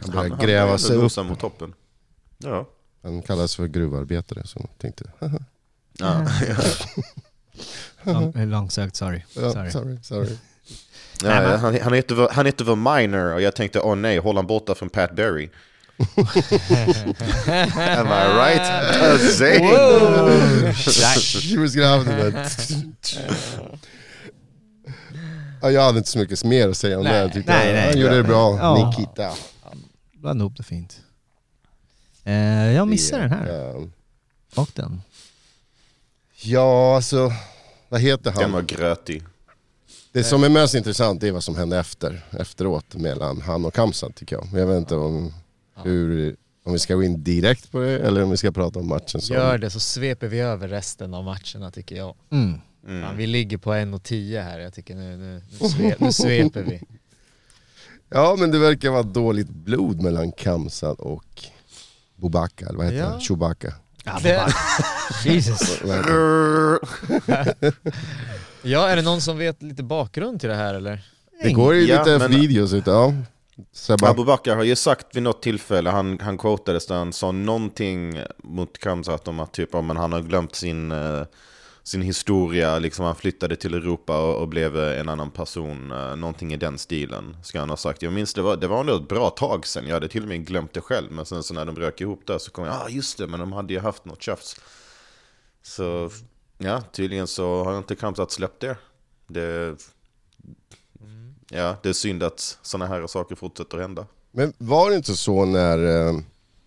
Han 0.00 0.10
börjar 0.10 0.30
han 0.30 0.38
gräva 0.38 0.66
börjar 0.66 1.08
sig 1.08 1.20
upp. 1.20 1.26
mot 1.26 1.40
toppen. 1.40 1.74
Ja. 2.38 2.68
Han 3.02 3.22
kallas 3.22 3.56
för 3.56 3.66
gruvarbetare, 3.66 4.46
så 4.46 4.58
jag 4.60 4.78
tänkte... 4.78 5.04
ja. 5.98 6.26
Lång, 8.02 8.34
eh, 8.36 8.46
långsökt, 8.46 8.96
sorry. 8.96 9.22
Ja, 9.36 9.52
sorry. 9.52 9.70
sorry, 9.70 9.98
sorry. 10.02 10.36
ja 11.24 11.56
han, 11.56 11.80
han, 11.80 11.92
heter, 11.92 12.28
han 12.32 12.46
heter 12.46 12.64
väl 12.64 12.76
Minor 12.76 13.34
och 13.34 13.42
jag 13.42 13.56
tänkte 13.56 13.80
åh 13.80 13.96
nej, 13.96 14.18
håll 14.18 14.36
han 14.36 14.46
borta 14.46 14.74
från 14.74 14.88
Pat 14.90 15.16
Berry. 15.16 15.50
Am 17.86 18.06
I 18.06 18.26
right? 18.36 18.62
She 21.42 21.58
was. 21.58 21.74
Ja, 25.62 25.70
jag 25.70 25.82
hade 25.82 25.98
inte 25.98 26.10
så 26.10 26.18
mycket 26.18 26.44
mer 26.44 26.68
att 26.68 26.76
säga 26.76 26.98
om 26.98 27.04
Nej, 27.04 27.12
det. 27.12 27.18
Jag 27.18 27.32
tyckte 27.32 27.52
nej, 27.52 27.66
han, 27.66 27.74
nej. 27.74 27.86
han 27.90 27.98
gjorde 28.00 28.16
det 28.16 28.22
bra, 28.22 28.58
Ja. 28.58 28.86
Nikita. 28.90 29.32
Blandade 30.12 30.42
ihop 30.44 30.56
det 30.56 30.62
fint. 30.62 31.00
Eh, 32.24 32.34
jag 32.72 32.88
missade 32.88 33.22
den 33.22 33.30
här. 33.32 33.46
Ja. 33.52 33.86
Och 34.62 34.70
den. 34.74 35.02
Ja, 36.42 36.96
alltså, 36.96 37.32
vad 37.88 38.00
heter 38.00 38.32
Den 38.32 38.52
var 38.52 38.58
han? 38.58 38.66
grötig. 38.66 39.22
Det 40.12 40.24
som 40.24 40.44
är 40.44 40.48
mest 40.48 40.74
intressant 40.74 41.22
är 41.22 41.32
vad 41.32 41.44
som 41.44 41.56
hände 41.56 41.78
efter, 41.78 42.22
efteråt 42.30 42.94
mellan 42.94 43.40
han 43.40 43.64
och 43.64 43.74
Kamsat 43.74 44.14
tycker 44.14 44.36
jag. 44.36 44.60
Jag 44.60 44.66
vet 44.66 44.78
inte 44.78 44.94
om, 44.96 45.34
hur, 45.84 46.36
om 46.64 46.72
vi 46.72 46.78
ska 46.78 46.94
gå 46.94 47.02
in 47.02 47.24
direkt 47.24 47.72
på 47.72 47.80
det 47.80 47.98
eller 47.98 48.22
om 48.22 48.30
vi 48.30 48.36
ska 48.36 48.52
prata 48.52 48.78
om 48.78 48.88
matchen 48.88 49.20
som... 49.20 49.36
Gör 49.36 49.58
det 49.58 49.70
så 49.70 49.80
sveper 49.80 50.28
vi 50.28 50.40
över 50.40 50.68
resten 50.68 51.14
av 51.14 51.24
matcherna 51.24 51.70
tycker 51.72 51.96
jag. 51.96 52.14
Mm. 52.32 52.60
Fan, 53.02 53.16
vi 53.16 53.26
ligger 53.26 53.58
på 53.58 53.72
1.10 53.72 54.42
här, 54.42 54.58
jag 54.58 54.74
tycker 54.74 54.94
nu, 54.94 55.16
nu, 55.16 55.42
nu, 55.60 55.68
sve, 55.68 55.94
nu 55.98 56.12
sveper 56.12 56.62
vi. 56.62 56.80
Ja 58.08 58.36
men 58.38 58.50
det 58.50 58.58
verkar 58.58 58.90
vara 58.90 59.02
dåligt 59.02 59.48
blod 59.48 60.02
mellan 60.02 60.32
Kamsat 60.32 61.00
och 61.00 61.44
Bobaka, 62.16 62.66
eller 62.66 62.76
vad 62.78 62.86
heter 62.86 62.98
Ja. 62.98 63.06
han? 63.06 63.20
Chewbacca. 63.20 63.72
Ja, 64.04 64.18
Det- 64.22 64.52
Jesus. 65.24 65.80
Ja, 68.62 68.88
är 68.88 68.96
det 68.96 69.02
någon 69.02 69.20
som 69.20 69.38
vet 69.38 69.62
lite 69.62 69.82
bakgrund 69.82 70.40
till 70.40 70.48
det 70.48 70.54
här 70.54 70.74
eller? 70.74 71.04
Det 71.42 71.52
går 71.52 71.74
ju 71.74 71.86
Ja, 71.86 71.98
lite 72.04 72.18
men- 72.18 72.40
videos 72.40 72.72
ute, 72.72 72.90
ja. 72.90 73.14
Sebba. 73.72 74.08
Abu 74.10 74.24
har 74.24 74.62
ju 74.62 74.76
sagt 74.76 75.16
vid 75.16 75.22
något 75.22 75.42
tillfälle, 75.42 75.90
han, 75.90 76.20
han 76.20 76.38
quotades 76.38 76.86
där 76.86 76.94
han 76.94 77.12
sa 77.12 77.32
någonting 77.32 78.20
mot 78.36 78.78
Kamsat 78.78 79.28
om 79.28 79.40
att 79.40 79.52
typ, 79.52 79.74
om 79.74 79.90
han 79.90 80.12
har 80.12 80.22
glömt 80.22 80.54
sin, 80.54 80.92
eh, 80.92 81.22
sin 81.82 82.02
historia, 82.02 82.78
liksom 82.78 83.04
han 83.04 83.14
flyttade 83.14 83.56
till 83.56 83.74
Europa 83.74 84.18
och, 84.18 84.42
och 84.42 84.48
blev 84.48 84.76
en 84.78 85.08
annan 85.08 85.30
person, 85.30 85.92
eh, 85.92 86.16
någonting 86.16 86.52
i 86.52 86.56
den 86.56 86.78
stilen 86.78 87.36
ska 87.42 87.60
han 87.60 87.70
ha 87.70 87.76
sagt. 87.76 88.02
Jag 88.02 88.12
minns 88.12 88.34
det 88.34 88.42
var, 88.42 88.56
det 88.56 88.66
var 88.66 88.80
ändå 88.80 88.96
ett 88.96 89.08
bra 89.08 89.30
tag 89.30 89.66
sedan, 89.66 89.86
jag 89.86 89.94
hade 89.94 90.08
till 90.08 90.22
och 90.22 90.28
med 90.28 90.46
glömt 90.46 90.72
det 90.72 90.80
själv, 90.80 91.12
men 91.12 91.26
sen 91.26 91.42
så 91.42 91.54
när 91.54 91.64
de 91.64 91.76
rök 91.76 92.00
ihop 92.00 92.26
där 92.26 92.38
så 92.38 92.50
kom 92.50 92.64
jag, 92.64 92.74
ah 92.74 92.88
just 92.88 93.18
det, 93.18 93.26
men 93.26 93.40
de 93.40 93.52
hade 93.52 93.74
ju 93.74 93.80
haft 93.80 94.04
något 94.04 94.22
tjafs. 94.22 94.60
Så 95.62 96.10
ja, 96.58 96.80
tydligen 96.80 97.26
så 97.26 97.64
har 97.64 97.78
inte 97.78 97.94
Kamsat 97.94 98.30
släppt 98.30 98.60
det. 98.60 98.76
det 99.26 99.76
Ja, 101.54 101.76
det 101.82 101.88
är 101.88 101.92
synd 101.92 102.22
att 102.22 102.58
sådana 102.62 102.86
här 102.86 103.06
saker 103.06 103.34
fortsätter 103.34 103.78
hända. 103.78 104.06
Men 104.30 104.52
var 104.58 104.90
det 104.90 104.96
inte 104.96 105.16
så 105.16 105.44
när 105.44 106.08
eh, 106.08 106.18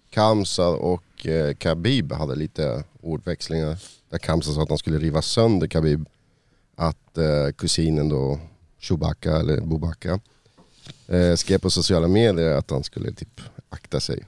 Kamsa 0.09 0.67
och 0.67 1.25
eh, 1.25 1.55
Khabib 1.55 2.13
hade 2.13 2.35
lite 2.35 2.83
ordväxlingar? 3.01 3.77
Där 4.09 4.17
Kamsa 4.17 4.51
sa 4.51 4.61
att 4.61 4.69
han 4.69 4.77
skulle 4.77 4.97
riva 4.97 5.21
sönder 5.21 5.67
Khabib. 5.67 6.07
Att 6.75 7.17
eh, 7.17 7.51
kusinen 7.57 8.09
då, 8.09 8.39
Chewbacca 8.79 9.39
eller 9.39 9.61
Bobacca, 9.61 10.19
eh, 11.07 11.35
skrev 11.35 11.57
på 11.57 11.69
sociala 11.69 12.07
medier 12.07 12.57
att 12.57 12.71
han 12.71 12.83
skulle 12.83 13.11
typ 13.11 13.41
akta 13.69 13.99
sig. 13.99 14.25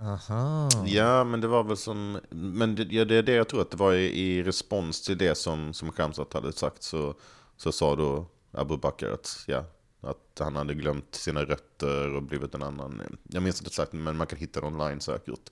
Aha. 0.00 0.68
Ja, 0.86 1.24
men 1.24 1.40
det 1.40 1.48
var 1.48 1.64
väl 1.64 1.76
som... 1.76 2.18
Men 2.30 2.74
det, 2.74 2.82
ja, 2.90 3.04
det 3.04 3.16
är 3.16 3.22
det 3.22 3.32
jag 3.32 3.48
tror 3.48 3.62
att 3.62 3.70
det 3.70 3.76
var 3.76 3.92
i, 3.92 4.20
i 4.20 4.42
respons 4.42 5.02
till 5.02 5.18
det 5.18 5.38
som, 5.38 5.74
som 5.74 5.92
Khamzat 5.92 6.32
hade 6.32 6.52
sagt 6.52 6.82
så, 6.82 7.14
så 7.56 7.72
sa 7.72 7.96
då 7.96 8.26
Abu 8.52 8.76
Bakr 8.76 9.06
att, 9.06 9.44
ja, 9.46 9.64
att 10.00 10.38
han 10.38 10.56
hade 10.56 10.74
glömt 10.74 11.14
sina 11.14 11.44
rötter 11.44 12.14
och 12.14 12.22
blivit 12.22 12.54
en 12.54 12.62
annan. 12.62 13.16
Jag 13.28 13.42
minns 13.42 13.60
inte 13.60 13.68
exakt, 13.68 13.92
men 13.92 14.16
man 14.16 14.26
kan 14.26 14.38
hitta 14.38 14.60
det 14.60 14.66
online 14.66 15.00
säkert. 15.00 15.50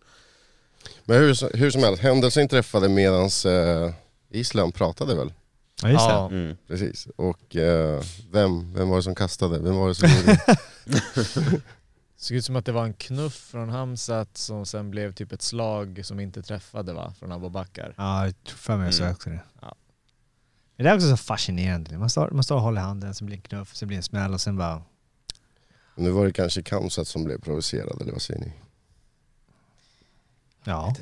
Men 1.04 1.16
hur, 1.18 1.56
hur 1.56 1.70
som 1.70 1.82
helst, 1.82 2.02
händelsen 2.02 2.42
inträffade 2.42 2.88
medans 2.88 3.46
eh, 3.46 3.92
Islam 4.30 4.72
pratade 4.72 5.14
väl? 5.14 5.32
Ja, 5.82 5.88
just 5.88 6.06
det. 6.08 6.12
Ja. 6.12 6.28
Mm. 6.30 6.56
Precis. 6.66 7.08
Och 7.16 7.56
eh, 7.56 8.02
vem, 8.32 8.74
vem 8.74 8.88
var 8.88 8.96
det 8.96 9.02
som 9.02 9.14
kastade? 9.14 9.58
Vem 9.58 9.76
var 9.76 9.88
det 9.88 9.94
som 9.94 10.08
gjorde 10.08 10.40
det? 10.46 10.56
Såg 12.16 12.36
ut 12.36 12.44
som 12.44 12.56
att 12.56 12.64
det 12.66 12.72
var 12.72 12.84
en 12.84 12.94
knuff 12.94 13.34
från 13.34 13.68
Hamzat 13.68 14.36
som 14.36 14.66
sen 14.66 14.90
blev 14.90 15.12
typ 15.12 15.32
ett 15.32 15.42
slag 15.42 16.00
som 16.04 16.20
inte 16.20 16.42
träffade 16.42 16.92
va, 16.92 17.14
från 17.18 17.32
Abu 17.32 17.48
Bakar. 17.48 17.94
Ja, 17.96 18.24
jag 18.24 18.44
tror 18.44 18.56
för 18.56 18.76
mig 18.76 18.84
jag 18.84 18.94
såg 18.94 19.02
Mm. 19.04 19.14
också 19.14 19.30
det. 19.30 19.40
Ja. 19.60 19.74
Det 20.76 20.88
är 20.88 20.94
också 20.94 21.08
så 21.08 21.16
fascinerande. 21.16 21.98
Man 21.98 22.10
står, 22.10 22.30
man 22.30 22.44
står 22.44 22.56
och 22.56 22.62
håller 22.62 22.80
handen, 22.80 23.14
sen 23.14 23.26
blir 23.26 23.36
det 23.36 23.40
en 23.40 23.48
knuff, 23.48 23.76
sen 23.76 23.88
blir 23.88 23.96
det 23.96 23.98
en 23.98 24.02
smäll 24.02 24.34
och 24.34 24.40
sen 24.40 24.56
bara... 24.56 24.82
Nu 25.94 26.10
var 26.10 26.26
det 26.26 26.32
kanske 26.32 26.62
Kamsat 26.62 27.08
som 27.08 27.24
blev 27.24 27.40
provocerad, 27.40 28.00
eller 28.00 28.12
vad 28.12 28.22
säger 28.22 28.40
ni? 28.40 28.52
Ja. 30.64 30.94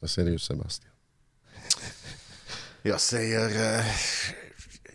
Vad 0.00 0.10
säger 0.10 0.30
du 0.30 0.38
Sebastian? 0.38 0.92
Jag 2.82 3.00
säger... 3.00 3.78
Eh, 3.78 3.86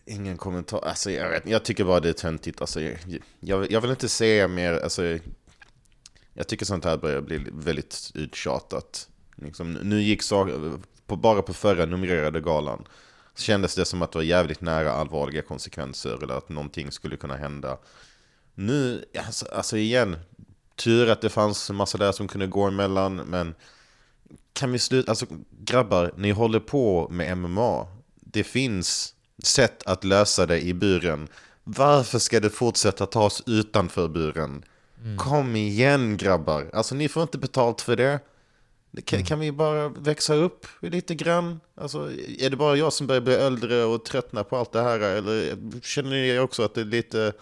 ingen 0.06 0.38
kommentar. 0.38 0.80
Alltså, 0.80 1.12
jag, 1.12 1.30
vet, 1.30 1.48
jag 1.48 1.66
tycker 1.66 1.84
bara 1.84 2.00
det 2.00 2.10
är 2.10 2.14
töntigt. 2.14 2.62
Alltså, 2.62 2.82
jag, 2.82 2.98
jag, 3.40 3.72
jag 3.72 3.82
vill 3.82 3.90
inte 3.92 4.10
säga 4.10 4.48
mer. 4.48 4.74
Alltså, 4.74 5.20
jag 6.34 6.48
tycker 6.48 6.66
sånt 6.66 6.86
här 6.86 6.98
börjar 6.98 7.22
bli 7.22 7.38
väldigt 7.52 8.12
uttjatat. 8.14 9.10
Liksom, 9.36 9.74
nu 9.74 10.02
gick 10.02 10.24
så, 10.24 10.48
på, 11.06 11.16
bara 11.16 11.42
på 11.42 11.54
förra 11.54 11.86
numrerade 11.86 12.42
galan 12.42 12.88
så 13.36 13.44
kändes 13.44 13.76
det 13.76 13.86
som 13.86 14.02
att 14.02 14.12
det 14.12 14.18
var 14.18 14.24
jävligt 14.24 14.62
nära 14.62 14.92
allvarliga 14.92 15.42
konsekvenser 15.42 16.24
eller 16.24 16.38
att 16.38 16.50
någonting 16.50 16.92
skulle 16.92 17.18
kunna 17.18 17.36
hända. 17.36 17.78
Nu, 18.56 19.06
alltså, 19.26 19.46
alltså 19.46 19.78
igen, 19.78 20.18
tur 20.76 21.10
att 21.10 21.22
det 21.22 21.30
fanns 21.30 21.70
en 21.70 21.76
massa 21.76 21.98
där 21.98 22.12
som 22.12 22.28
kunde 22.28 22.48
gå 22.48 22.64
emellan, 22.64 23.16
men 23.16 23.56
kan 24.54 24.72
vi 24.72 24.80
sluta, 24.80 25.12
alltså 25.12 25.26
grabbar, 25.60 26.14
ni 26.18 26.32
håller 26.32 26.60
på 26.60 27.08
med 27.10 27.38
MMA. 27.38 27.88
Det 28.16 28.44
finns 28.44 29.14
sätt 29.44 29.84
att 29.86 30.04
lösa 30.04 30.46
det 30.46 30.62
i 30.62 30.74
buren. 30.74 31.28
Varför 31.64 32.20
ska 32.20 32.40
det 32.40 32.50
fortsätta 32.50 33.06
tas 33.06 33.44
utanför 33.46 34.08
buren? 34.08 34.66
Kom 35.18 35.56
igen 35.56 36.18
grabbar, 36.18 36.70
alltså 36.74 36.96
ni 36.96 37.10
får 37.10 37.24
inte 37.24 37.38
betalt 37.38 37.82
för 37.82 37.96
det. 37.96 38.20
Kan, 39.06 39.24
kan 39.24 39.40
vi 39.40 39.52
bara 39.52 39.90
växa 39.90 40.34
upp 40.34 40.66
lite 40.82 41.16
grann? 41.16 41.60
Alltså, 41.76 42.12
är 42.40 42.50
det 42.50 42.56
bara 42.56 42.76
jag 42.76 42.94
som 42.94 43.08
börjar 43.08 43.22
bli 43.22 43.34
äldre 43.36 43.84
och 43.84 44.06
tröttna 44.06 44.44
på 44.44 44.58
allt 44.58 44.72
det 44.72 44.82
här? 44.82 45.00
Eller 45.00 45.58
känner 45.82 46.10
ni 46.10 46.40
också 46.40 46.64
att 46.64 46.74
det 46.76 46.82
är 46.82 46.86
lite... 46.86 47.34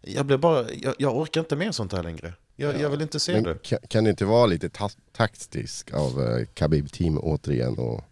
Jag, 0.00 0.26
blir 0.26 0.36
bara, 0.36 0.70
jag, 0.72 0.94
jag 0.98 1.16
orkar 1.16 1.40
inte 1.40 1.56
med 1.56 1.74
sånt 1.74 1.92
här 1.92 2.02
längre. 2.02 2.34
Jag, 2.56 2.80
jag 2.80 2.90
vill 2.90 3.02
inte 3.02 3.20
se 3.20 3.32
Men 3.32 3.42
det. 3.42 3.58
kan, 3.62 3.78
kan 3.88 4.04
det 4.04 4.10
inte 4.10 4.24
vara 4.24 4.46
lite 4.46 4.68
ta 4.68 4.90
taktisk 5.16 5.92
av 5.94 6.22
eh, 6.22 6.46
Khabib-team 6.54 7.18
återigen 7.22 7.78
och 7.78 8.04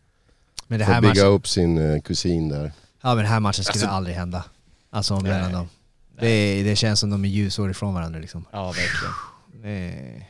Men 0.66 0.78
det 0.78 0.84
här 0.84 1.00
bygga 1.00 1.14
matchen, 1.14 1.26
upp 1.26 1.48
sin 1.48 1.78
eh, 1.78 2.00
kusin 2.00 2.48
där? 2.48 2.72
ja, 3.02 3.08
men 3.08 3.16
den 3.16 3.26
här 3.26 3.40
matchen 3.40 3.64
skulle 3.64 3.72
Alltså- 3.84 3.96
aldrig 3.96 4.16
hända. 4.16 4.44
Alltså 4.90 5.20
mellan 5.20 5.52
dem. 5.52 5.68
Det, 6.20 6.62
det 6.62 6.76
känns 6.76 7.00
som 7.00 7.10
de 7.10 7.24
är 7.24 7.28
ljusår 7.28 7.70
ifrån 7.70 7.94
varandra 7.94 8.20
liksom. 8.20 8.44
Ja, 8.52 8.66
verkligen. 8.66 9.14
Det, 9.62 10.26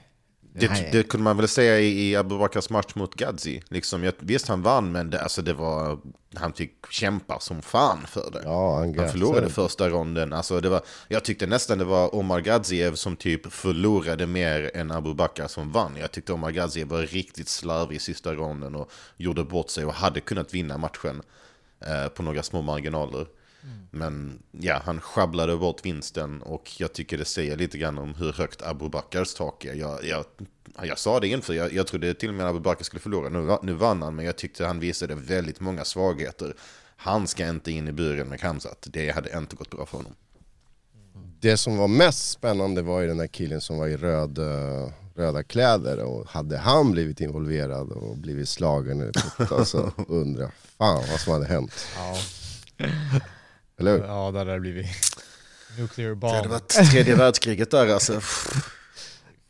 Det, 0.61 0.89
det 0.93 1.03
kunde 1.03 1.25
man 1.25 1.37
väl 1.37 1.49
säga 1.49 1.81
i, 1.81 2.11
i 2.11 2.17
Abu 2.17 2.39
Bakars 2.39 2.71
match 2.71 2.95
mot 2.95 3.15
Gadzi. 3.15 3.63
Liksom, 3.69 4.05
jag, 4.05 4.15
visst, 4.19 4.49
han 4.49 4.63
vann, 4.63 4.93
men 4.93 5.11
det, 5.11 5.21
alltså, 5.21 5.43
det 5.43 5.53
var, 5.53 5.99
han 6.35 6.53
fick 6.53 6.73
kämpa 6.91 7.41
som 7.41 7.63
fan 7.63 8.07
för 8.07 8.31
det. 8.33 8.41
Ja, 8.45 8.79
han 8.79 8.99
Han 8.99 9.09
förlorade 9.09 9.51
första 9.51 9.89
ronden. 9.89 10.33
Alltså 10.33 10.61
det 10.61 10.69
var, 10.69 10.81
jag 11.09 11.25
tyckte 11.25 11.47
nästan 11.47 11.79
det 11.79 11.85
var 11.85 12.15
Omar 12.15 12.41
Gadziev 12.41 12.95
som 12.95 13.17
typ 13.17 13.53
förlorade 13.53 14.27
mer 14.27 14.71
än 14.75 14.91
Abu 14.91 15.15
Bakar 15.15 15.49
som 15.49 15.73
vann. 15.73 15.97
Jag 16.01 16.13
tyckte 16.13 16.33
Omar 16.33 16.51
Gadziev 16.51 16.89
var 16.89 17.03
riktigt 17.03 17.49
slarvig 17.49 17.97
i 17.97 17.99
sista 17.99 18.35
ronden 18.35 18.75
och 18.75 18.91
gjorde 19.17 19.45
bort 19.45 19.71
sig 19.71 19.85
och 19.85 19.95
hade 19.95 20.21
kunnat 20.21 20.55
vinna 20.55 20.79
matchen 20.79 21.23
eh, 21.81 22.09
på 22.09 22.23
några 22.23 22.43
små 22.43 22.63
marginaler. 22.63 23.27
Men 23.91 24.43
ja, 24.51 24.81
han 24.85 25.01
sjabblade 25.01 25.57
bort 25.57 25.85
vinsten 25.85 26.43
och 26.43 26.73
jag 26.79 26.93
tycker 26.93 27.19
det 27.19 27.25
säger 27.25 27.57
lite 27.57 27.79
grann 27.79 27.99
om 27.99 28.15
hur 28.15 28.33
högt 28.33 28.63
Abu 28.63 28.89
Bakars 28.89 29.35
tak 29.35 29.65
är. 29.65 29.75
Jag, 29.75 30.05
jag, 30.05 30.25
jag 30.83 30.99
sa 30.99 31.21
det 31.21 31.29
inför, 31.29 31.55
jag, 31.55 31.73
jag 31.73 31.87
trodde 31.87 32.15
till 32.15 32.29
och 32.29 32.35
med 32.35 32.47
Abu 32.47 32.61
Bakar 32.61 32.85
skulle 32.85 33.01
förlora. 33.01 33.29
Nu, 33.29 33.59
nu 33.63 33.73
vann 33.73 34.03
han, 34.03 34.15
men 34.15 34.25
jag 34.25 34.37
tyckte 34.37 34.67
han 34.67 34.81
visade 34.81 35.15
väldigt 35.15 35.61
många 35.61 35.85
svagheter. 35.85 36.55
Han 36.97 37.27
ska 37.27 37.49
inte 37.49 37.73
in 37.73 37.89
i 37.89 37.93
buren 37.93 38.29
med 38.29 38.41
Kamsat. 38.41 38.87
Det 38.91 39.11
hade 39.11 39.39
inte 39.39 39.57
gått 39.57 39.71
bra 39.71 39.87
för 39.87 39.97
honom. 39.97 40.13
Det 41.41 41.57
som 41.57 41.77
var 41.77 41.89
mest 41.89 42.31
spännande 42.31 42.83
var 42.83 43.01
ju 43.01 43.07
den 43.07 43.17
där 43.19 43.27
killen 43.27 43.61
som 43.61 43.79
var 43.79 43.87
i 43.87 43.97
röd, 43.97 44.39
eh, 44.39 44.93
röda 45.15 45.43
kläder 45.43 46.05
och 46.05 46.27
hade 46.29 46.59
han 46.59 46.93
blivit 46.93 47.21
involverad 47.21 47.91
och 47.91 48.17
blivit 48.17 48.49
slagen 48.49 49.01
eller 49.01 49.13
puttad 49.13 49.65
så 49.65 49.91
undrar 50.09 50.51
fan 50.79 51.05
vad 51.11 51.21
som 51.21 51.33
hade 51.33 51.47
hänt. 51.47 51.87
Ja, 51.97 52.17
Eller 53.81 53.93
hur? 53.93 54.05
ja 54.05 54.31
där 54.31 54.39
hade 54.39 54.53
det 54.53 54.61
blivit 54.61 54.87
nuclear 55.79 56.15
Det 56.15 56.27
hade 56.27 56.41
bomb. 56.43 56.53
varit 56.53 56.69
tredje 56.69 57.15
världskriget 57.17 57.71
där 57.71 57.87
alltså. 57.95 58.13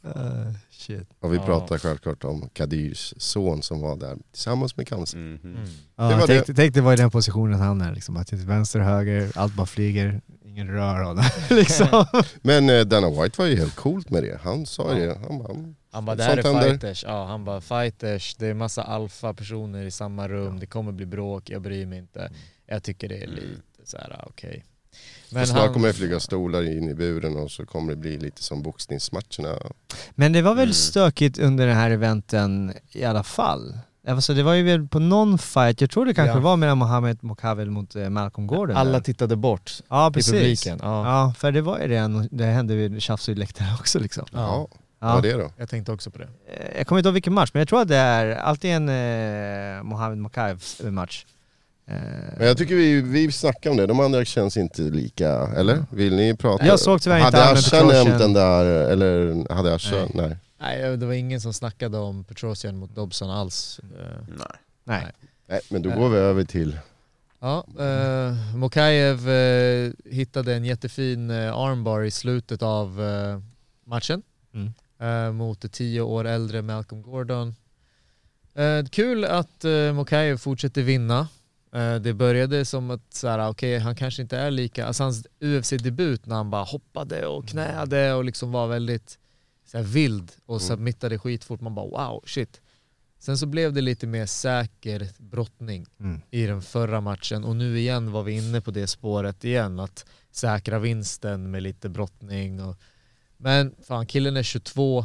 Uh, 0.06 0.52
shit. 0.70 1.08
Och 1.20 1.32
vi 1.32 1.36
Ja. 1.36 1.44
pratar 1.46 1.78
självklart 1.78 2.24
om 2.24 2.48
Kadirs 2.52 3.14
son 3.16 3.62
som 3.62 3.80
var 3.80 3.96
där 3.96 4.16
tillsammans 4.32 4.76
med 4.76 4.88
Kamsa. 4.88 5.16
Mhm. 5.16 5.38
Mm. 5.44 5.60
Ja, 5.96 6.08
Det 6.08 6.14
var 6.16 6.26
tänk, 6.26 6.46
det. 6.46 6.54
tänk 6.54 6.74
dig 6.74 6.82
vara 6.82 6.94
i 6.94 6.96
den 6.96 7.10
positionen 7.10 7.60
han 7.60 7.80
är 7.80 7.92
liksom. 7.94 8.16
Att 8.16 8.32
vänster 8.32 8.80
höger, 8.80 9.32
allt 9.34 9.54
bara 9.54 9.66
flyger, 9.66 10.20
ingen 10.44 10.68
rör 10.68 11.02
honom. 11.02 11.24
liksom. 11.50 12.06
Men 12.42 12.70
eh, 12.70 12.80
Dana 12.80 13.10
White 13.22 13.34
var 13.40 13.46
ju 13.46 13.56
helt 13.56 13.76
coolt 13.76 14.10
med 14.10 14.22
det. 14.22 14.40
Han 14.42 14.66
sa 14.66 14.98
ju 14.98 15.06
det. 15.06 15.18
Han 15.28 15.38
bara, 15.38 15.56
Han 15.92 16.04
bara, 16.04 16.16
det 16.16 16.24
här 16.24 16.36
är 16.36 16.42
händer. 16.42 16.68
fighters. 16.70 17.04
Ja, 17.04 17.26
han 17.26 17.44
bara, 17.44 17.60
fighters, 17.60 18.34
det 18.38 18.46
är 18.46 18.54
massa 18.54 18.82
alfa-personer 18.82 19.84
i 19.86 19.90
samma 19.90 20.28
rum, 20.28 20.60
det 20.60 20.66
kommer 20.66 20.92
bli 20.92 21.06
bråk, 21.06 21.50
jag 21.50 21.62
bryr 21.62 21.86
mig 21.86 21.98
inte. 21.98 22.30
Jag 22.66 22.82
tycker 22.82 23.08
det 23.08 23.22
är 23.22 23.26
lite 23.26 23.75
så 23.88 23.96
här, 23.96 24.24
okej. 24.26 24.64
Men 25.30 25.38
Men 25.40 25.46
snart 25.46 25.60
han, 25.64 25.72
kommer 25.72 25.88
det 25.88 25.94
flyga 25.94 26.20
stolar 26.20 26.62
in 26.76 26.88
i 26.88 26.94
buren 26.94 27.36
och 27.36 27.50
så 27.50 27.66
kommer 27.66 27.90
det 27.90 27.96
bli 27.96 28.18
lite 28.18 28.42
som 28.42 28.62
boxningsmatcherna. 28.62 29.58
Men 30.14 30.32
det 30.32 30.42
var 30.42 30.54
väl 30.54 30.62
Mm. 30.64 30.72
stökigt 30.74 31.38
under 31.38 31.66
den 31.66 31.76
här 31.76 31.90
eventen 31.90 32.72
i 32.92 33.04
alla 33.04 33.22
fall? 33.22 33.78
Alltså 34.08 34.34
det 34.34 34.42
var 34.42 34.54
ju 34.54 34.62
väl 34.62 34.88
på 34.88 34.98
någon 34.98 35.38
fight, 35.38 35.80
jag 35.80 35.90
tror 35.90 36.06
det 36.06 36.14
kanske 36.14 36.36
Ja. 36.38 36.40
var 36.40 36.56
mellan 36.56 36.78
Mohammed 36.78 37.24
Mokavel 37.24 37.70
mot 37.70 37.96
eh, 37.96 38.08
Malcolm 38.10 38.46
Gordon 38.46 38.76
alla 38.76 38.92
där. 38.92 39.00
tittade 39.00 39.36
bort 39.36 39.72
Ja 39.88 40.08
i 40.10 40.12
precis. 40.12 40.32
publiken. 40.32 40.78
Ja. 40.82 41.06
Ja, 41.26 41.34
för 41.38 41.52
det 41.52 41.60
var 41.60 41.78
ju 41.78 41.88
det, 41.88 42.28
det 42.30 42.44
hände 42.44 42.74
ju 42.74 43.00
tjafs 43.00 43.28
i 43.28 43.34
läktaren 43.34 43.74
också 43.80 43.98
liksom. 43.98 44.26
Ja, 44.32 44.38
Ja. 44.38 45.06
vad 45.06 45.14
var 45.14 45.22
det 45.22 45.32
då? 45.32 45.50
Jag 45.56 45.68
tänkte 45.68 45.92
också 45.92 46.10
på 46.10 46.18
det. 46.18 46.28
Eh, 46.54 46.76
Jag 46.78 46.86
kommer 46.86 46.98
inte 46.98 47.08
ihåg 47.08 47.14
vilken 47.14 47.34
match, 47.34 47.50
men 47.52 47.60
jag 47.60 47.68
tror 47.68 47.80
att 47.82 47.88
det 47.88 47.96
är 47.96 48.36
alltid 48.36 48.70
en 48.70 48.88
eh, 48.88 49.82
Mohammed 49.82 50.18
Mokaevs 50.18 50.80
match. 50.82 51.26
Eh, 51.88 51.96
Men 52.38 52.46
jag 52.46 52.58
tycker 52.58 52.74
vi, 52.74 53.00
vi 53.00 53.32
snackar 53.32 53.70
om 53.70 53.76
det, 53.76 53.86
de 53.86 54.00
andra 54.00 54.24
känns 54.24 54.56
inte 54.56 54.82
lika, 54.82 55.28
eller? 55.56 55.84
Vill 55.90 56.16
ni 56.16 56.36
prata? 56.36 56.66
Jag 56.66 56.80
såg 56.80 57.02
tyvärr 57.02 57.26
inte 57.26 57.38
Hade 57.38 57.58
Asha 57.58 57.84
nämnt 57.84 58.18
den 58.18 58.32
där, 58.32 58.64
eller 58.64 59.46
hade 59.54 59.74
Asha? 59.74 59.96
Nej. 59.96 60.10
Nej. 60.14 60.36
Nej, 60.60 60.96
det 60.96 61.06
var 61.06 61.12
ingen 61.12 61.40
som 61.40 61.52
snackade 61.52 61.98
om 61.98 62.24
Petrosian 62.24 62.76
mot 62.76 62.94
Dobson 62.94 63.30
alls. 63.30 63.80
Nej. 64.38 64.46
nej. 64.84 65.06
Nej, 65.48 65.60
men 65.70 65.82
då 65.82 65.90
går 65.90 66.08
vi 66.08 66.16
över 66.18 66.44
till... 66.44 66.78
Ja, 67.40 67.64
eh, 67.80 68.56
Mokaev 68.56 69.28
eh, 69.30 69.92
hittade 70.04 70.54
en 70.54 70.64
jättefin 70.64 71.30
eh, 71.30 71.54
armbar 71.56 72.02
i 72.02 72.10
slutet 72.10 72.62
av 72.62 73.02
eh, 73.02 73.40
matchen 73.84 74.22
Mm. 74.54 74.72
eh, 75.00 75.32
mot 75.32 75.72
tio 75.72 76.00
år 76.00 76.24
äldre 76.24 76.62
Malcolm 76.62 77.02
Gordon. 77.02 77.54
Eh, 78.54 78.84
kul 78.90 79.24
att 79.24 79.64
eh, 79.64 79.92
Mokaev 79.92 80.36
fortsätter 80.38 80.82
vinna. 80.82 81.28
Eh, 81.76 81.94
det 81.96 82.14
började 82.14 82.64
som 82.64 82.90
att 82.90 83.14
så 83.14 83.28
här, 83.28 83.48
okej, 83.48 83.78
han 83.78 83.94
kanske 83.96 84.22
inte 84.22 84.38
är 84.38 84.50
lika, 84.50 84.86
alltså 84.86 85.02
hans 85.02 85.26
UFC-debut 85.40 86.26
när 86.26 86.36
han 86.36 86.50
bara 86.50 86.64
hoppade 86.64 87.26
och 87.26 87.48
knäade 87.48 88.14
och 88.14 88.24
liksom 88.24 88.52
var 88.52 88.66
väldigt 88.66 89.18
så 89.66 89.76
här, 89.76 89.84
vild 89.84 90.32
och 90.46 90.62
submittade 90.62 91.18
skitfort, 91.18 91.60
man 91.60 91.74
bara 91.74 91.86
wow, 91.86 92.22
shit. 92.26 92.60
Sen 93.18 93.38
så 93.38 93.46
blev 93.46 93.72
det 93.72 93.80
lite 93.80 94.06
mer 94.06 94.26
säker 94.26 95.08
brottning 95.18 95.86
Mm. 96.00 96.20
i 96.30 96.46
den 96.46 96.62
förra 96.62 97.00
matchen 97.00 97.44
och 97.44 97.56
nu 97.56 97.78
igen 97.78 98.12
var 98.12 98.22
vi 98.22 98.32
inne 98.32 98.60
på 98.60 98.70
det 98.70 98.86
spåret 98.86 99.44
igen 99.44 99.80
att 99.80 100.06
säkra 100.30 100.78
vinsten 100.78 101.50
med 101.50 101.62
lite 101.62 101.88
brottning 101.88 102.62
och 102.62 102.76
men 103.36 103.74
fan 103.82 104.06
killen 104.06 104.36
är 104.36 104.42
22 104.42 104.98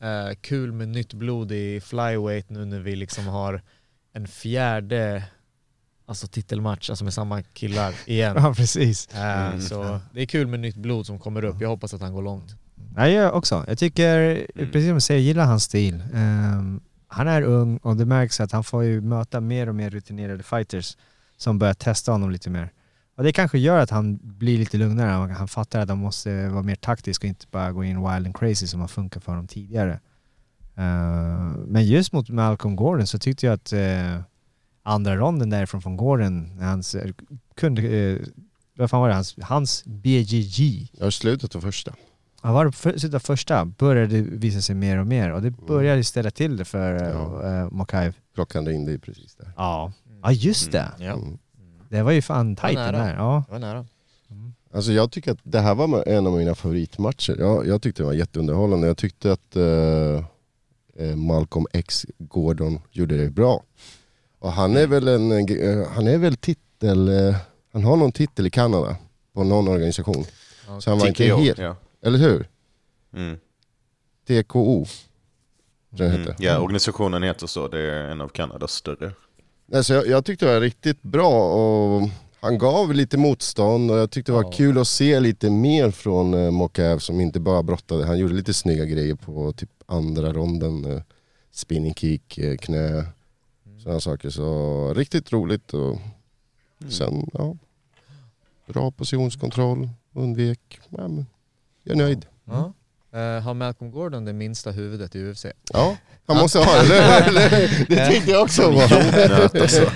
eh, 0.00 0.34
kul 0.40 0.72
med 0.72 0.88
nytt 0.88 1.12
blod 1.12 1.52
i 1.52 1.80
flyweight 1.80 2.50
nu 2.50 2.64
när 2.64 2.80
vi 2.80 2.96
liksom 2.96 3.26
har 3.26 3.62
en 4.12 4.28
fjärde 4.28 5.24
alltså 6.08 6.26
titelmatch 6.26 6.90
alltså 6.90 7.04
med 7.04 7.14
samma 7.14 7.42
killar 7.42 7.94
igen 8.06 8.36
Ja 8.42 8.54
precis. 8.54 9.08
eh, 9.14 9.46
Mm. 9.46 9.60
så 9.60 10.00
det 10.12 10.22
är 10.22 10.26
kul 10.26 10.46
med 10.46 10.60
nytt 10.60 10.76
blod 10.76 11.06
som 11.06 11.18
kommer 11.18 11.44
upp 11.44 11.60
jag 11.60 11.68
hoppas 11.68 11.94
att 11.94 12.00
han 12.00 12.12
går 12.12 12.22
långt 12.22 12.54
Nej, 12.96 13.12
jag 13.12 13.34
också. 13.34 13.64
Jag 13.68 13.78
tycker, 13.78 14.18
Mm. 14.54 14.70
precis 14.70 14.86
som 14.88 14.94
du 14.94 15.00
säger, 15.00 15.20
jag 15.20 15.26
gillar 15.26 15.44
hans 15.44 15.62
stil. 15.64 16.02
Ehm, 16.14 16.80
han 17.08 17.28
är 17.28 17.42
ung 17.42 17.76
och 17.76 17.96
det 17.96 18.04
märks 18.04 18.40
att 18.40 18.52
han 18.52 18.64
får 18.64 18.84
ju 18.84 19.00
möta 19.00 19.40
mer 19.40 19.68
och 19.68 19.74
mer 19.74 19.90
rutinerade 19.90 20.42
fighters 20.42 20.96
som 21.36 21.58
börjar 21.58 21.74
testa 21.74 22.12
honom 22.12 22.30
lite 22.30 22.50
mer. 22.50 22.70
Och 23.16 23.24
det 23.24 23.32
kanske 23.32 23.58
gör 23.58 23.78
att 23.78 23.90
han 23.90 24.18
blir 24.22 24.58
lite 24.58 24.76
lugnare. 24.76 25.32
Han- 25.32 25.48
fattar 25.48 25.80
att 25.80 25.88
han 25.88 25.98
måste 25.98 26.48
vara 26.48 26.62
mer 26.62 26.74
taktisk 26.74 27.22
och 27.22 27.28
inte 27.28 27.46
bara 27.50 27.72
gå 27.72 27.84
in 27.84 27.96
wild 27.96 28.26
and 28.26 28.36
crazy 28.36 28.66
som 28.66 28.80
har 28.80 28.88
funkat 28.88 29.24
för 29.24 29.32
honom 29.32 29.46
tidigare. 29.46 30.00
Ehm, 30.76 31.52
men 31.52 31.86
just 31.86 32.12
mot 32.12 32.28
Malcolm 32.28 32.76
Gordon 32.76 33.06
så 33.06 33.18
tyckte 33.18 33.46
jag 33.46 33.52
att 33.52 33.72
eh, 33.72 34.20
andra 34.88 35.16
ronden 35.16 35.50
därifrån 35.50 35.82
från 35.82 35.96
när 36.56 36.66
hans, 36.66 36.94
eh, 36.94 37.10
kunde, 37.54 37.82
eh, 37.82 38.18
vad 38.76 38.90
fan 38.90 39.00
var 39.00 39.08
det, 39.08 39.14
hans, 39.14 39.36
hans 39.42 39.84
Jag 40.92 41.06
har 41.06 41.10
slutat 41.10 41.52
på 41.52 41.60
första. 41.60 41.94
Ja, 42.42 42.52
var 42.52 42.64
det 42.64 42.72
för, 42.72 42.90
slutet 42.90 43.14
av 43.14 43.18
första 43.18 43.64
började 43.64 44.06
det 44.06 44.22
visa 44.22 44.60
sig 44.60 44.74
mer 44.74 44.98
och 44.98 45.06
mer 45.06 45.32
och 45.32 45.42
det 45.42 45.50
började 45.50 46.04
ställa 46.04 46.30
till 46.30 46.56
det 46.56 46.64
för 46.64 46.92
Ja. 46.94 47.62
uh, 47.64 47.70
Mokaev. 47.70 48.14
Klockan 48.34 48.66
ringde 48.66 48.92
ju 48.92 48.98
precis 48.98 49.34
där. 49.34 49.52
Ja. 49.56 49.92
ja, 50.22 50.32
just 50.32 50.72
det. 50.72 50.88
ja, 50.98 51.12
Mm. 51.12 51.38
Det 51.90 52.02
var 52.02 52.12
ju 52.12 52.22
fan 52.22 52.56
tajt 52.56 52.76
den 52.76 52.94
nära. 52.94 53.04
där. 53.04 53.14
Ja. 53.16 53.44
det 53.46 53.52
var 53.52 53.58
nära 53.58 53.86
Alltså 54.74 54.92
jag 54.92 55.10
tycker 55.10 55.32
att 55.32 55.38
det 55.42 55.60
här 55.60 55.74
var 55.74 56.08
en 56.08 56.26
av 56.26 56.32
mina 56.32 56.54
favoritmatcher. 56.54 57.36
Jag, 57.38 57.66
jag 57.66 57.82
tyckte 57.82 58.02
det 58.02 58.06
var 58.06 58.12
jätteunderhållande. 58.12 58.86
Jag 58.86 58.96
tyckte 58.96 59.32
att 59.32 59.56
eh, 59.56 60.24
eh, 60.96 61.16
Malcolm 61.16 61.66
X 61.72 62.06
Gordon 62.18 62.80
gjorde 62.90 63.16
det 63.16 63.30
bra. 63.30 63.62
Och 64.38 64.52
han 64.52 64.76
är 64.76 64.86
väl 64.86 65.08
en, 65.08 65.32
eh, 65.32 65.88
han 65.88 66.06
är 66.06 66.18
väl 66.18 66.36
titel, 66.36 67.08
eh, 67.08 67.36
han 67.72 67.84
har 67.84 67.96
någon 67.96 68.12
titel 68.12 68.46
i 68.46 68.50
Kanada 68.50 68.96
på 69.34 69.44
någon 69.44 69.68
organisation. 69.68 70.24
Så 70.80 70.90
han 70.90 70.98
var 70.98 71.06
inte 71.06 71.24
helt, 71.24 71.58
ja. 71.58 71.76
eller 72.02 72.18
hur? 72.18 72.48
Mm. 73.14 73.36
TKO. 74.28 74.86
tror 75.96 76.06
Mm. 76.06 76.20
hette. 76.20 76.36
ja, 76.38 76.58
organisationen 76.60 77.22
heter 77.22 77.46
så. 77.46 77.68
Det 77.68 77.78
är 77.80 78.04
en 78.10 78.20
av 78.20 78.28
Kanadas 78.28 78.72
större. 78.72 79.12
Alltså 79.74 79.94
jag, 79.94 80.06
jag 80.06 80.24
tyckte 80.24 80.46
det 80.46 80.52
var 80.54 80.60
riktigt 80.60 81.02
bra 81.02 81.54
och 81.54 82.08
han 82.40 82.58
gav 82.58 82.94
lite 82.94 83.16
motstånd 83.18 83.90
och 83.90 83.98
jag 83.98 84.10
tyckte 84.10 84.32
det 84.32 84.36
var 84.36 84.42
Ja. 84.44 84.50
kul 84.50 84.78
att 84.78 84.88
se 84.88 85.20
lite 85.20 85.50
mer 85.50 85.90
från 85.90 86.34
eh, 86.34 86.50
Mokaev 86.50 86.98
som 86.98 87.20
inte 87.20 87.40
bara 87.40 87.62
brottade. 87.62 88.06
Han 88.06 88.18
gjorde 88.18 88.34
lite 88.34 88.54
snygga 88.54 88.84
grejer 88.84 89.14
på 89.14 89.52
typ 89.52 89.70
andra 89.86 90.32
ronden. 90.32 90.84
Eh, 90.84 91.02
spinning 91.52 91.94
kick, 91.94 92.38
eh, 92.38 92.56
knä, 92.56 93.04
sådana 93.78 94.00
saker. 94.00 94.30
Så 94.30 94.94
riktigt 94.94 95.32
roligt 95.32 95.74
och 95.74 95.98
sen 96.90 97.30
ja, 97.32 97.56
bra 98.66 98.90
positionskontroll, 98.90 99.88
undvek. 100.14 100.80
Ja, 100.88 101.08
men, 101.08 101.26
jag 101.82 101.92
är 101.94 101.98
nöjd. 101.98 102.26
ja. 102.44 102.72
Eh, 103.12 103.42
har 103.42 103.54
Malcolm 103.54 103.90
Gordon 103.90 104.24
det 104.24 104.32
minsta 104.32 104.70
huvudet 104.70 105.16
i 105.16 105.30
UFC? 105.30 105.46
Ja, 105.72 105.96
han 106.26 106.36
måste 106.36 106.58
ha 106.58 106.82
det. 106.82 107.86
Det 107.88 108.10
tyckte 108.10 108.30
jag 108.30 108.42
också 108.42 108.70
var. 108.70 108.82
Alltså. 109.62 109.90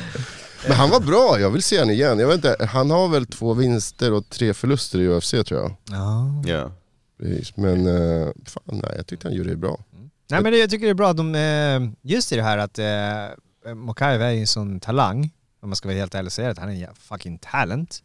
Men 0.68 0.76
han 0.76 0.90
var 0.90 1.00
bra, 1.00 1.40
jag 1.40 1.50
vill 1.50 1.62
se 1.62 1.78
honom 1.78 1.90
igen. 1.94 2.18
Jag 2.18 2.26
vet 2.26 2.36
inte, 2.36 2.56
han 2.66 2.90
har 2.90 3.08
väl 3.08 3.26
två 3.26 3.54
vinster 3.54 4.12
och 4.12 4.28
tre 4.28 4.54
förluster 4.54 5.00
i 5.00 5.08
UFC 5.08 5.30
tror 5.30 5.60
jag. 5.60 5.76
ja. 5.90 6.42
Ja. 6.46 6.70
Precis. 7.18 7.56
Men 7.56 7.86
eh, 7.86 8.28
fan, 8.46 8.62
nej, 8.66 8.92
jag 8.96 9.06
tyckte 9.06 9.28
han 9.28 9.36
gjorde 9.36 9.50
det 9.50 9.56
bra. 9.56 9.78
Nej 10.30 10.42
men 10.42 10.58
jag 10.58 10.70
tycker 10.70 10.86
det 10.86 10.90
är 10.90 10.94
bra 10.94 11.10
att 11.10 11.16
de, 11.16 11.34
eh, 11.34 11.90
just 12.02 12.32
i 12.32 12.36
det 12.36 12.42
här 12.42 12.58
att 12.58 12.78
eh, 13.66 13.74
Mokaev 13.74 14.22
är 14.22 14.30
ju 14.30 14.40
en 14.40 14.46
sån 14.46 14.80
talang, 14.80 15.30
om 15.60 15.68
man 15.68 15.76
ska 15.76 15.88
vara 15.88 15.98
helt 15.98 16.14
ärlig 16.14 16.26
och 16.26 16.32
säga 16.32 16.50
att 16.50 16.58
han 16.58 16.70
är 16.70 16.88
en 16.88 16.94
fucking 16.94 17.38
talent. 17.38 18.02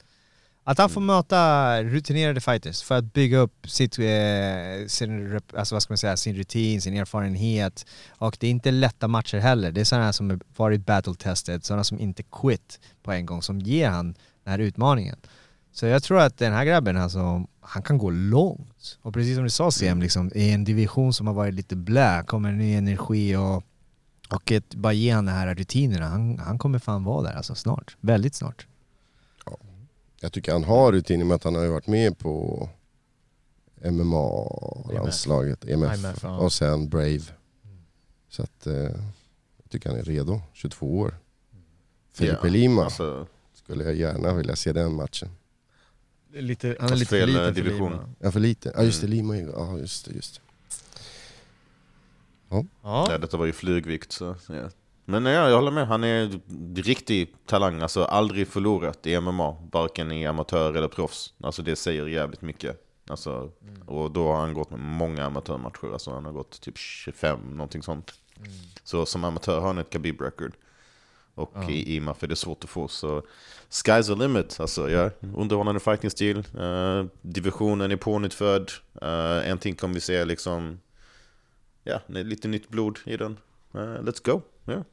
Att 0.64 0.78
han 0.78 0.90
får 0.90 1.02
möta 1.02 1.84
rutinerade 1.84 2.42
fighters 2.42 2.84
för 2.84 2.96
att 2.96 3.14
bygga 3.14 3.38
upp 3.38 3.70
sitt, 3.70 4.00
eh, 4.00 4.88
sin, 4.88 5.40
alltså 5.56 5.76
vad 5.76 5.84
ska 5.84 5.92
man 5.92 5.98
säga, 5.98 6.18
sin 6.18 6.36
rutin, 6.36 6.82
sin 6.82 6.98
erfarenhet. 6.98 7.86
Och 8.10 8.38
det 8.40 8.48
är 8.48 8.52
inte 8.52 8.72
lätta 8.72 9.08
matcher 9.08 9.38
heller. 9.38 9.72
Det 9.72 9.82
är 9.82 9.86
sådana 9.86 10.14
som 10.14 10.30
har 10.30 10.40
varit 10.56 10.86
battle-tested, 10.86 11.62
sådana 11.62 11.84
som 11.84 12.00
inte 12.00 12.24
quit 12.24 12.80
på 13.04 13.12
en 13.12 13.26
gång, 13.26 13.42
som 13.42 13.60
ger 13.60 13.90
han 13.90 14.06
den 14.44 14.52
här 14.52 14.60
utmaningen. 14.60 15.16
Så 15.72 15.86
jag 15.86 16.04
tror 16.04 16.20
att 16.20 16.38
den 16.38 16.54
här 16.54 16.66
grabben, 16.66 16.98
alltså, 16.98 17.46
han 17.62 17.84
kan 17.84 17.98
gå 17.98 18.10
långt. 18.10 18.98
Och 19.02 19.14
precis 19.14 19.36
som 19.36 19.44
du 19.44 19.50
sa 19.50 19.72
CM, 19.72 20.02
liksom, 20.02 20.32
i 20.36 20.52
en 20.52 20.64
division 20.64 21.14
som 21.14 21.28
har 21.28 21.34
varit 21.34 21.54
lite 21.54 21.76
blä, 21.76 22.24
kommer 22.28 22.52
ny 22.52 22.76
energi 22.76 23.36
och, 23.36 23.64
och 24.30 24.52
ett, 24.52 24.76
bara 24.76 24.94
ge 24.94 25.12
han 25.12 25.26
de 25.26 25.32
här 25.32 25.56
rutinerna. 25.56 26.06
Han, 26.08 26.40
han 26.40 26.60
kommer 26.60 26.80
fan 26.80 27.04
vara 27.04 27.24
där 27.24 27.36
alltså 27.36 27.56
snart. 27.56 27.98
Väldigt 28.00 28.36
snart. 28.36 28.68
Jag 30.20 30.34
tycker 30.34 30.52
han 30.52 30.64
har 30.64 30.92
rutin 30.92 31.20
i 31.20 31.24
och 31.24 31.28
med 31.28 31.36
att 31.36 31.44
han 31.44 31.56
har 31.56 31.64
ju 31.64 31.70
varit 31.70 31.88
med 31.88 32.18
på 32.18 32.70
MMA-landslaget, 33.84 35.66
EMF, 35.66 35.98
IMF, 35.98 36.20
ja. 36.24 36.38
och 36.38 36.54
sen 36.54 36.90
Brave. 36.90 37.22
Så 38.30 38.44
att 38.44 38.68
eh, 38.68 38.74
jag 38.74 39.70
tycker 39.70 39.90
han 39.90 40.00
är 40.00 40.04
redo, 40.04 40.42
22 40.54 41.00
år. 41.00 41.16
Felipe 42.14 42.40
Ja, 42.44 42.50
Lima 42.50 42.84
Alltså, 42.84 43.28
skulle 43.54 43.84
jag 43.84 43.96
gärna 43.96 44.34
vilja 44.34 44.56
se 44.56 44.74
den 44.74 44.94
matchen. 44.94 45.30
Lite, 46.34 46.78
han 46.80 46.92
är 46.92 46.96
lite 46.96 47.10
för 47.10 47.20
eh, 47.20 47.28
liten 47.28 47.44
för 47.44 47.52
division. 47.52 47.92
Lima. 47.92 48.10
Ja 48.20 48.32
för 48.32 48.40
lite, 48.40 48.74
ja 48.76 48.84
just 48.84 49.02
det, 49.02 49.08
Mm. 49.08 49.18
Lima 49.18 49.38
ja 49.38 49.78
just 49.78 50.06
det, 50.06 50.14
just 50.16 50.36
det. 50.36 50.42
Ja. 52.50 52.66
ja, 52.84 53.18
detta 53.18 53.38
var 53.38 53.46
ju 53.46 53.54
flygvikt. 53.54 54.12
Så, 54.12 54.36
ja. 54.48 54.70
Men 55.06 55.26
ja, 55.26 55.50
jag 55.50 55.56
håller 55.56 55.72
med, 55.72 55.88
han 55.88 56.04
är 56.04 56.40
riktig 56.76 57.36
talang. 57.46 57.82
Alltså 57.82 58.04
aldrig 58.04 58.48
förlorat 58.48 59.08
i 59.08 59.20
MMA, 59.20 59.56
varken 59.72 60.12
i 60.12 60.26
amatör 60.26 60.74
eller 60.74 60.88
proffs. 60.88 61.34
Alltså 61.44 61.62
det 61.62 61.76
säger 61.76 62.08
jävligt 62.08 62.42
mycket. 62.42 62.84
Alltså, 63.10 63.52
Och 63.86 64.12
då 64.12 64.28
har 64.28 64.40
han 64.40 64.54
gått 64.54 64.70
med 64.70 64.80
många 64.80 65.26
amatörmatcher. 65.26 65.94
Alltså 65.94 66.14
han 66.14 66.26
har 66.26 66.32
gått 66.32 66.62
typ 66.62 66.78
25, 66.78 67.40
någonting 67.52 67.84
sånt. 67.84 68.14
Så 68.84 69.06
som 69.06 69.24
amatör 69.24 69.60
har 69.60 69.68
han 69.68 69.78
ett 69.78 69.90
Khabib-record. 69.90 70.54
Och 71.36 71.70
i 71.70 71.96
IMAF 71.96 72.24
är 72.24 72.28
det 72.28 72.36
svårt 72.36 72.64
att 72.64 72.70
få. 72.70 72.88
Så 72.88 73.24
sky's 73.70 74.08
the 74.08 74.16
limit. 74.16 74.60
Alltså, 74.60 74.90
ja, 74.90 75.10
underhållande 75.36 75.80
fighting-stil. 75.80 76.44
Eh, 76.60 77.06
divisionen 77.22 77.92
är 77.92 77.96
pånyttfödd. 77.96 78.72
Uh, 79.02 79.50
en 79.50 79.58
ting 79.58 79.76
kommer 79.76 79.94
vi 79.94 80.02
se 80.02 80.26
liksom... 80.26 80.80
Ja, 81.88 82.02
det 82.08 82.20
är 82.20 82.24
lite 82.24 82.48
nytt 82.48 82.70
blod 82.70 83.00
i 83.06 83.18
den. 83.18 83.38
Eh, 83.74 83.78
let's 83.80 84.22
go. 84.26 84.42
Ja. 84.66 84.84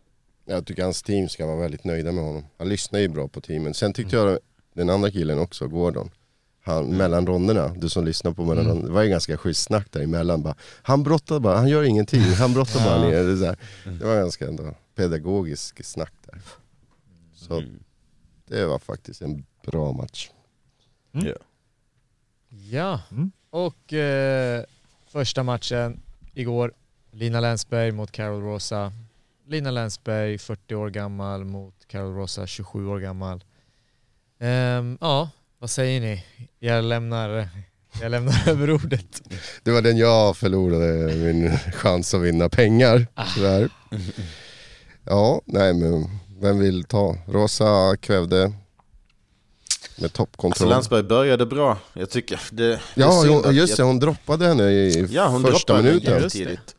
Jag 0.45 0.66
tycker 0.66 0.83
hans 0.83 1.03
team 1.03 1.29
ska 1.29 1.47
vara 1.47 1.57
väldigt 1.57 1.85
nöjda 1.85 2.12
med 2.12 2.25
honom. 2.25 2.45
Han 2.59 2.69
lyssnar 2.69 3.01
ju 3.01 3.09
bra 3.09 3.29
på 3.29 3.41
teamen. 3.41 3.75
Sen 3.75 3.93
tyckte 3.93 4.16
jag 4.16 4.39
den 4.73 4.91
andra 4.91 5.11
killen 5.11 5.39
också, 5.39 5.69
Gordon. 5.69 6.11
han, 6.62 6.87
mellan 6.97 7.27
ronderna, 7.27 7.69
du 7.69 7.89
som 7.89 8.05
lyssnar 8.05 8.33
på 8.33 8.45
mellan 8.45 8.65
ronderna, 8.66 8.87
det 8.89 8.93
var 8.95 9.03
ju 9.03 9.09
ganska 9.09 9.37
schysst 9.37 9.62
snack 9.62 9.93
däremellan. 9.93 10.43
Bara, 10.43 10.55
han 10.83 11.03
brottar 11.03 11.41
bara, 11.41 11.57
han 11.57 11.69
gör 11.69 11.83
ingenting, 11.83 12.21
han 12.21 12.53
brottar 12.53 12.85
bara 12.85 13.09
ner. 13.11 13.25
Det, 13.25 13.37
så 13.37 13.45
här. 13.45 13.57
det 13.85 14.05
var 14.05 14.16
ganska 14.16 14.49
ändå 14.49 14.75
pedagogisk 14.95 15.85
snack 15.85 16.12
där. 16.27 16.41
Så 17.35 17.62
det 18.47 18.66
var 18.66 18.79
faktiskt 18.79 19.23
en 19.23 19.45
bra 19.66 19.93
match. 19.93 20.31
Ja. 21.12 21.35
Ja, 22.71 23.01
Mm. 23.11 23.33
och 23.51 23.93
eh, 23.93 24.65
första 25.07 25.43
matchen 25.43 26.01
igår, 26.35 26.73
Lina 27.16 27.41
Länsberg 27.41 27.93
mot 27.93 28.12
Carol 28.12 28.43
Rosa. 28.43 28.93
Lina 29.49 29.70
Länsberg 29.70 30.39
40 30.39 30.74
år 30.74 30.91
gammal 30.91 31.45
mot 31.45 31.74
Carol 31.86 32.15
Rosa 32.15 32.47
27 32.47 32.89
år 32.89 32.99
gammal. 32.99 33.45
Ehm, 34.41 34.99
ja, 35.01 35.31
vad 35.59 35.70
säger 35.70 36.01
ni? 36.01 36.24
Jag 36.59 36.85
lämnar, 36.85 37.49
jag 38.01 38.11
lämnar 38.11 38.35
över 38.49 38.70
ordet. 38.70 39.23
Det 39.62 39.70
var 39.70 39.82
den 39.82 39.97
jag 39.97 40.36
förlorade 40.36 41.15
min 41.15 41.59
chans 41.59 42.15
att 42.15 42.20
vinna 42.23 42.49
pengar. 42.49 43.07
Tyvärr. 43.35 43.69
Ja, 45.05 45.41
nej 45.45 45.74
men 45.74 46.09
vem 46.41 46.59
vill 46.59 46.85
ta? 46.85 47.16
Rosa 47.27 47.97
kvävde 48.01 48.53
med 49.97 50.05
Alltså 50.05 50.16
toppkontroll. 50.16 50.69
Länsberg 50.69 51.03
började 51.03 51.47
bra. 51.47 51.78
Jag 51.93 52.11
tycker 52.11 52.41
det, 52.53 52.69
det 52.69 52.81
ja, 52.95 53.41
att 53.49 53.55
just 53.55 53.77
det, 53.77 53.82
hon 53.82 53.99
droppade 53.99 54.47
henne 54.47 54.70
i 54.70 55.07
Ja, 55.11 55.27
hon 55.27 55.43
första 55.43 55.73
droppade 55.73 55.89
minuten. 55.89 56.31
Tidigt. 56.31 56.73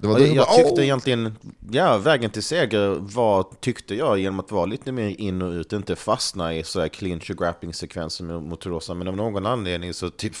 Det 0.00 0.08
var 0.08 0.18
då 0.18 0.26
jag, 0.26 0.28
jag, 0.28 0.36
jag 0.36 0.56
tyckte 0.56 0.74
bara, 0.74 0.84
egentligen, 0.84 1.36
ja 1.70 1.98
vägen 1.98 2.30
till 2.30 2.42
seger 2.42 2.88
var, 3.00 3.46
tyckte 3.60 3.94
jag, 3.94 4.18
genom 4.18 4.40
att 4.40 4.50
vara 4.50 4.66
lite 4.66 4.92
mer 4.92 5.20
in 5.20 5.42
och 5.42 5.52
ut, 5.52 5.72
inte 5.72 5.96
fastna 5.96 6.54
i 6.54 6.64
så 6.64 6.80
här 6.80 6.88
clinch 6.88 7.30
och 7.30 7.36
grappling 7.36 7.74
sekvenser 7.74 8.24
med, 8.24 8.42
mot 8.42 8.66
Rosa. 8.66 8.94
Men 8.94 9.08
av 9.08 9.16
någon 9.16 9.46
anledning 9.46 9.94
så 9.94 10.10
typ 10.10 10.32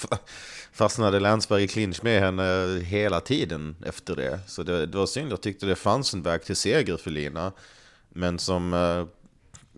fastnade 0.72 1.20
Länsberg 1.20 1.62
i 1.62 1.68
clinch 1.68 2.04
med 2.04 2.20
henne 2.20 2.80
hela 2.84 3.20
tiden 3.20 3.76
efter 3.86 4.16
det. 4.16 4.40
Så 4.46 4.62
det, 4.62 4.86
det 4.86 4.98
var 4.98 5.06
synd, 5.06 5.32
jag 5.32 5.40
tyckte 5.40 5.66
det 5.66 5.76
fanns 5.76 6.14
en 6.14 6.22
väg 6.22 6.44
till 6.44 6.56
seger 6.56 6.96
för 6.96 7.10
Lina. 7.10 7.52
Men 8.08 8.38
som, 8.38 8.74
eh, 8.74 9.04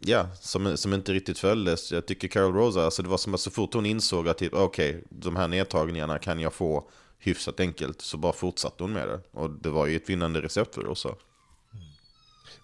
ja, 0.01 0.27
som, 0.41 0.77
som 0.77 0.95
inte 0.95 1.13
riktigt 1.13 1.39
följdes. 1.39 1.93
Jag 1.93 2.07
tycker 2.07 2.29
Carol 2.29 2.55
Rosa, 2.55 2.85
alltså 2.85 3.03
det 3.03 3.09
var 3.09 3.19
som 3.19 3.35
att 3.35 3.41
så 3.41 3.51
fort 3.51 3.75
hon 3.75 3.87
insåg 3.87 4.29
att 4.29 4.39
typ, 4.39 4.55
okej, 4.55 5.05
de 5.09 5.37
här 5.37 5.49
nedtagningarna 5.49 6.19
kan 6.19 6.41
jag 6.41 6.53
få 6.53 6.91
hyfsat 7.21 7.61
enkelt, 7.61 8.01
så 8.01 8.17
bara 8.17 8.33
fortsatte 8.33 8.83
hon 8.85 8.93
med 8.93 9.09
det. 9.09 9.21
Och 9.33 9.51
det 9.51 9.71
var 9.71 9.87
ju 9.87 9.97
ett 9.97 10.11
vinnande 10.11 10.41
recept 10.41 10.75
för 10.75 10.83
Rosa. 10.83 11.09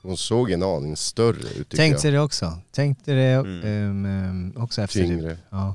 hon 0.02 0.16
såg 0.16 0.50
en 0.50 0.62
aning 0.62 0.96
större 0.96 1.48
ut 1.60 1.68
Tänkte 1.70 2.06
jag. 2.06 2.14
det 2.14 2.20
också. 2.20 2.58
Tänkte 2.72 3.12
det 3.12 3.22
Mm. 3.32 4.04
ehm, 4.06 4.52
också 4.62 4.82
efter 4.82 4.98
typ. 5.00 5.08
Tyngre. 5.08 5.38
Ja. 5.50 5.74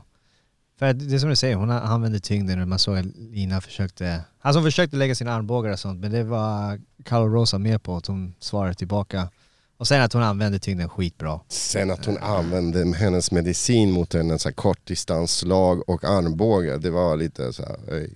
För 0.79 0.93
det 0.93 1.15
är 1.15 1.19
som 1.19 1.29
du 1.29 1.35
säger, 1.35 1.55
hon 1.55 1.69
använde 1.71 2.19
tyngden 2.19 2.61
och 2.61 2.67
man 2.67 2.79
såg 2.79 2.97
att 2.97 3.05
Lina 3.05 3.61
försökte, 3.61 4.21
alltså 4.41 4.59
hon 4.59 4.65
försökte 4.67 4.97
lägga 4.97 5.15
sina 5.15 5.33
armbågar 5.33 5.71
och 5.71 5.79
sånt 5.79 5.99
men 5.99 6.11
det 6.11 6.23
var 6.23 6.81
Carol 7.05 7.31
Rosa 7.31 7.57
med 7.57 7.83
på 7.83 7.97
att 7.97 8.05
hon 8.05 8.33
svarade 8.39 8.73
tillbaka. 8.73 9.29
Och 9.77 9.87
sen 9.87 10.01
att 10.01 10.13
hon 10.13 10.23
använde 10.23 10.59
tyngden 10.59 10.89
skitbra. 10.89 11.39
Sen 11.47 11.91
att 11.91 12.05
hon 12.05 12.17
använde 12.17 12.97
hennes 12.97 13.31
medicin 13.31 13.91
mot 13.91 14.13
henne, 14.13 14.39
så 14.39 14.49
här 14.49 14.53
kortdistansslag 14.53 15.89
och 15.89 16.03
armbågar. 16.03 16.77
Det 16.77 16.89
var 16.89 17.17
lite 17.17 17.53
så 17.53 17.63
här, 17.63 18.07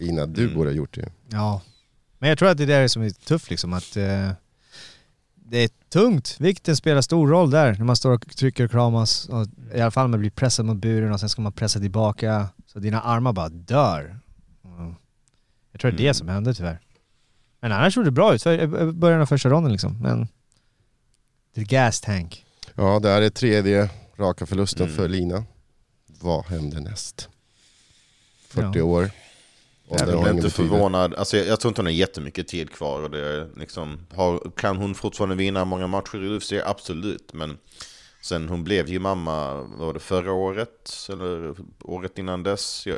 "Oj, 0.00 0.06
Lina 0.06 0.26
du 0.26 0.42
Mm. 0.42 0.54
borde 0.54 0.70
ha 0.70 0.74
gjort 0.74 0.94
det. 0.94 1.12
Ja. 1.28 1.60
Men 2.18 2.28
jag 2.28 2.38
tror 2.38 2.48
att 2.48 2.56
det 2.58 2.62
är 2.64 2.80
det 2.82 2.88
som 2.88 3.02
är 3.02 3.10
tufft 3.10 3.50
liksom, 3.50 3.72
att 3.72 3.96
eh, 3.96 4.30
det 5.34 5.58
är 5.58 5.68
tungt. 5.88 6.36
Vikten 6.40 6.76
spelar 6.76 7.00
stor 7.02 7.28
roll 7.28 7.50
där 7.50 7.74
när 7.74 7.84
man 7.84 7.96
står 7.96 8.10
och 8.12 8.36
trycker 8.36 8.64
och 8.64 8.70
kramas. 8.70 9.28
Och 9.28 9.46
I 9.74 9.80
alla 9.80 9.90
fall 9.90 10.08
man 10.08 10.20
blir 10.20 10.30
pressad 10.30 10.66
mot 10.66 10.76
buren 10.76 11.12
och 11.12 11.20
sen 11.20 11.28
ska 11.28 11.42
man 11.42 11.52
pressa 11.52 11.80
tillbaka. 11.80 12.48
Så 12.66 12.78
dina 12.78 13.00
armar 13.00 13.32
bara 13.32 13.48
dör. 13.48 14.18
Mm. 14.64 14.94
Jag 15.72 15.80
tror 15.80 15.90
det 15.90 15.94
är 15.94 15.98
det 15.98 16.04
Mm. 16.04 16.14
som 16.14 16.28
hände 16.28 16.54
tyvärr. 16.54 16.80
Men 17.60 17.72
annars 17.72 17.94
såg 17.94 18.04
det 18.04 18.10
bra 18.10 18.34
ut, 18.34 18.42
för 18.42 18.58
i 18.88 18.92
början 18.92 19.20
av 19.20 19.26
första 19.26 19.48
ronden 19.48 19.72
liksom. 19.72 19.98
Men 20.02 20.28
the 21.54 21.64
gas 21.64 22.00
tank. 22.00 22.46
Ja, 22.74 22.98
det 22.98 23.08
här 23.08 23.22
är 23.22 23.30
tredje 23.30 23.90
raka 24.18 24.46
förlusten 24.46 24.82
Mm. 24.86 24.96
för 24.96 25.08
Lina. 25.08 25.44
Vad 26.06 26.44
händer 26.46 26.80
näst? 26.80 27.28
40 28.48 28.78
Ja. 28.78 28.84
år. 28.84 29.10
Jag 29.90 30.18
ingen 30.18 30.36
inte 30.36 30.50
förvånad. 30.50 31.14
Alltså, 31.14 31.36
jag, 31.36 31.46
jag 31.46 31.60
tror 31.60 31.70
inte 31.70 31.80
hon 31.80 31.86
har 31.86 31.92
jättemycket 31.92 32.48
tid 32.48 32.70
kvar. 32.70 33.02
Och 33.02 33.10
det 33.10 33.26
är 33.26 33.48
liksom, 33.56 34.06
har, 34.14 34.50
kan 34.56 34.76
hon 34.76 34.94
fortfarande 34.94 35.36
vinna 35.36 35.64
många 35.64 35.86
matcher 35.86 36.24
i 36.24 36.36
UFC? 36.36 36.52
Absolut. 36.64 37.32
Men 37.32 37.58
sen 38.22 38.48
hon 38.48 38.64
blev 38.64 38.88
ju 38.88 38.98
mamma, 38.98 39.54
vad 39.54 39.78
var 39.78 39.94
det, 39.94 40.00
förra 40.00 40.32
året? 40.32 41.08
Eller 41.08 41.54
året 41.82 42.18
innan 42.18 42.42
dess? 42.42 42.86
Jag, 42.86 42.96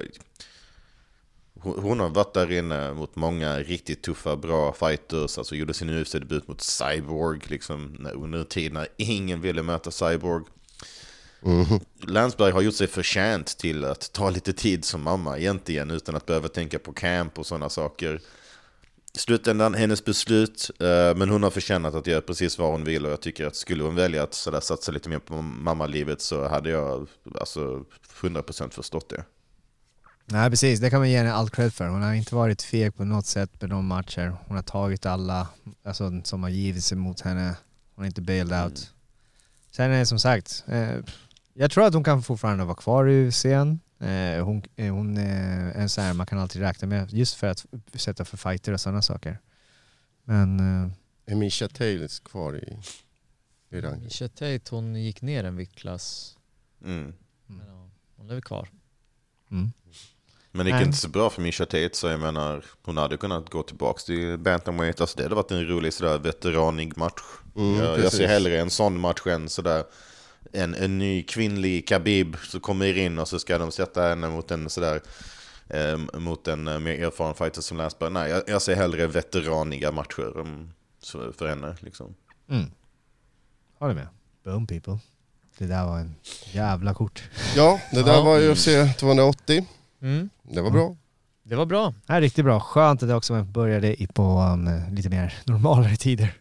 hon, 1.61 2.01
har 2.01 2.09
varit 2.09 2.35
där 2.35 2.53
inne 2.53 2.95
mot 2.95 3.17
många 3.17 3.59
riktigt 3.59 4.03
tuffa, 4.03 4.37
bra 4.37 4.73
fighters. 4.73 5.39
Alltså 5.39 5.55
gjorde 5.55 5.75
sin 5.75 5.89
UFC-debut 5.91 6.49
mot 6.49 6.61
Cyborg. 6.61 7.41
Liksom, 7.47 8.07
under 8.15 8.39
en 8.39 8.45
tid 8.45 8.73
när 8.73 8.89
ingen 8.97 9.41
ville 9.41 9.63
möta 9.63 9.91
Cyborg. 9.91 10.45
Mhm. 11.43 11.81
Länsberg 12.09 12.53
har 12.53 12.61
gjort 12.61 12.75
sig 12.75 12.87
förtjänt 12.87 13.59
till 13.59 13.85
att 13.85 14.13
ta 14.13 14.31
lite 14.31 14.53
tid 14.53 14.85
som 14.85 15.03
mamma 15.03 15.39
egentligen 15.39 15.91
utan 15.91 16.17
att 16.17 16.27
behöva 16.27 16.49
tänka 16.49 16.79
på 16.79 16.93
camp 16.93 17.39
och 17.39 17.47
sådana 17.47 17.69
saker. 17.69 18.21
I 19.15 19.19
slutändan 19.19 19.75
hennes 19.75 20.05
beslut, 20.05 20.71
eh, 20.81 21.17
men 21.17 21.29
hon 21.29 21.43
har 21.43 21.51
förtjänat 21.51 21.95
att 21.95 22.07
göra 22.07 22.21
precis 22.21 22.59
vad 22.59 22.71
hon 22.71 22.85
vill 22.85 23.07
och 23.07 23.13
jag 23.13 23.21
tycker 23.21 23.47
att 23.47 23.57
skulle 23.57 23.83
hon 23.85 23.95
välja 23.95 24.23
att 24.23 24.35
sådär 24.35 24.61
satsa 24.61 24.93
lite 24.93 25.09
mer 25.09 25.19
på 25.19 25.43
mammalivet 25.43 26.21
så 26.21 26.49
hade 26.49 26.71
jag 26.71 27.09
alltså 27.35 27.85
100% 28.21 28.75
förstått 28.75 29.09
det. 29.09 29.25
Nej 30.25 30.51
precis, 30.51 30.81
det 30.81 30.91
kan 30.91 31.01
man 31.01 31.11
ge 31.11 31.17
henne 31.17 31.33
all 31.33 31.51
cred 31.51 31.75
för. 31.75 31.87
Hon 31.87 32.03
har 32.03 32.15
inte 32.15 32.35
varit 32.35 32.63
feg 32.63 32.97
på 32.97 33.05
något 33.05 33.27
sätt 33.27 33.51
med 33.61 33.71
de 33.71 33.87
matcher. 33.87 34.37
Hon 34.47 34.57
har 34.57 34.63
tagit 34.63 35.07
alla 35.07 35.49
alltså, 35.85 36.21
som 36.25 36.43
har 36.43 36.51
givit 36.51 36.85
sig 36.85 36.99
mot 36.99 37.21
henne. 37.21 37.57
Hon 37.95 38.03
har 38.03 38.07
inte 38.07 38.23
bailed 38.23 38.65
out. 38.65 38.91
Sen 39.71 39.91
är 39.91 39.99
det 39.99 40.07
som 40.07 40.19
sagt, 40.19 40.65
eh, 40.67 40.97
jag 41.55 41.71
tror 41.71 41.85
att 41.87 41.95
hon 41.95 42.05
kan 42.05 42.23
fortfarande 42.23 42.65
vara 42.65 42.75
kvar 42.75 43.09
i 43.09 43.13
UFCn. 43.13 43.79
Eh, 44.01 44.45
hon, 44.45 44.63
eh, 44.77 44.95
hon 44.95 45.17
är 45.17 45.73
en 45.73 45.89
sån 45.89 46.05
här 46.05 46.15
man 46.15 46.27
kan 46.27 46.39
alltid 46.39 46.63
räkna 46.63 46.89
med 46.89 47.13
just 47.13 47.35
för 47.35 47.47
att 47.47 47.67
sätta 47.95 48.25
för 48.25 48.37
fighter 48.37 48.73
och 48.73 48.81
sådana 48.81 49.03
saker. 49.03 49.39
Men 50.25 50.61
eh, 50.61 51.33
Emisha 51.33 51.69
Taylor 51.69 52.25
kvar 52.25 52.57
i, 52.57 52.79
i 53.77 53.81
rangen. 53.81 54.05
Misha 54.05 54.29
Tate, 54.29 54.61
hon 54.71 54.97
gick 54.97 55.23
ner 55.23 55.45
en 55.45 55.57
viktklass. 55.57 56.37
Mm. 56.85 57.15
Men 57.47 57.67
ja, 57.67 57.91
hon 58.17 58.29
lever 58.29 58.41
kvar. 58.41 58.69
mm. 59.51 59.73
Men 60.55 60.67
det 60.67 60.71
gick 60.71 60.77
Nej. 60.77 60.87
inte 60.87 60.99
så 60.99 61.09
bra 61.09 61.31
för 61.31 61.43
Misha 61.43 61.65
Tate 61.65 61.91
så 61.93 62.07
jag 62.07 62.21
menar 62.21 62.65
hon 62.83 62.97
hade 62.97 63.17
kunnat 63.17 63.51
gå 63.51 63.63
tillbaka 63.63 64.01
till 64.01 64.39
bantamweight. 64.39 65.01
Alltså 65.01 65.17
det 65.17 65.23
hade 65.23 65.35
varit 65.35 65.51
en 65.51 65.67
rolig 65.67 65.93
sådär 65.93 66.19
veteranig 66.19 66.97
match. 66.97 67.23
Mm, 67.57 67.75
jag, 67.75 67.99
jag 67.99 68.13
ser 68.13 68.29
hellre 68.29 68.61
en 68.61 68.71
sån 68.71 69.01
match 69.01 69.27
än 69.27 69.49
sådär 69.49 69.85
en, 70.53 70.75
en 70.75 70.99
ny 70.99 71.23
kvinnlig 71.23 71.89
Khabib 71.89 72.37
som 72.43 72.61
kommer 72.61 72.99
in 72.99 73.19
och 73.19 73.29
så 73.29 73.39
ska 73.39 73.59
de 73.59 73.73
sätta 73.73 74.03
henne 74.09 74.29
mot 74.29 74.51
en 74.51 74.71
sådär 74.71 75.01
eh, 75.69 76.19
mot 76.21 76.49
en 76.49 76.69
eh, 76.69 76.79
mer 76.79 77.05
erfaren 77.07 77.35
fighter 77.35 77.61
som 77.61 77.77
Länsberg. 77.77 78.11
Nej, 78.11 78.31
jag, 78.31 78.43
jag 78.47 78.63
ser 78.63 78.77
hellre 78.77 79.07
veteraniga 79.07 79.93
matcher 79.93 80.39
um, 80.39 80.73
för 81.39 81.49
henne 81.49 81.77
liksom. 81.81 82.15
Mm. 82.51 82.71
Håller 83.79 83.95
med. 83.95 84.09
Boom 84.45 84.67
people. 84.67 84.99
Det 85.59 85.67
där 85.67 85.85
var 85.87 85.99
en 85.99 86.15
jävla 86.53 86.95
kort. 86.95 87.23
Ja, 87.57 87.81
det 87.93 88.03
där 88.03 88.13
Ja. 88.13 88.23
var 88.23 88.41
UFC 88.41 88.69
280. 88.99 89.67
Mm. 90.03 90.31
Det 90.43 90.61
var 90.61 90.71
bra. 90.71 90.97
Det 91.43 91.57
var 91.57 91.67
bra. 91.67 91.95
Ja, 92.07 92.21
riktigt 92.21 92.45
bra. 92.45 92.61
Skönt 92.61 93.03
att 93.03 93.09
det 93.09 93.15
också 93.15 93.43
började 93.45 94.03
i 94.03 94.07
på 94.07 94.23
um, 94.53 94.95
lite 94.95 95.09
mer 95.09 95.35
normalare 95.45 95.97
tider. 95.97 96.35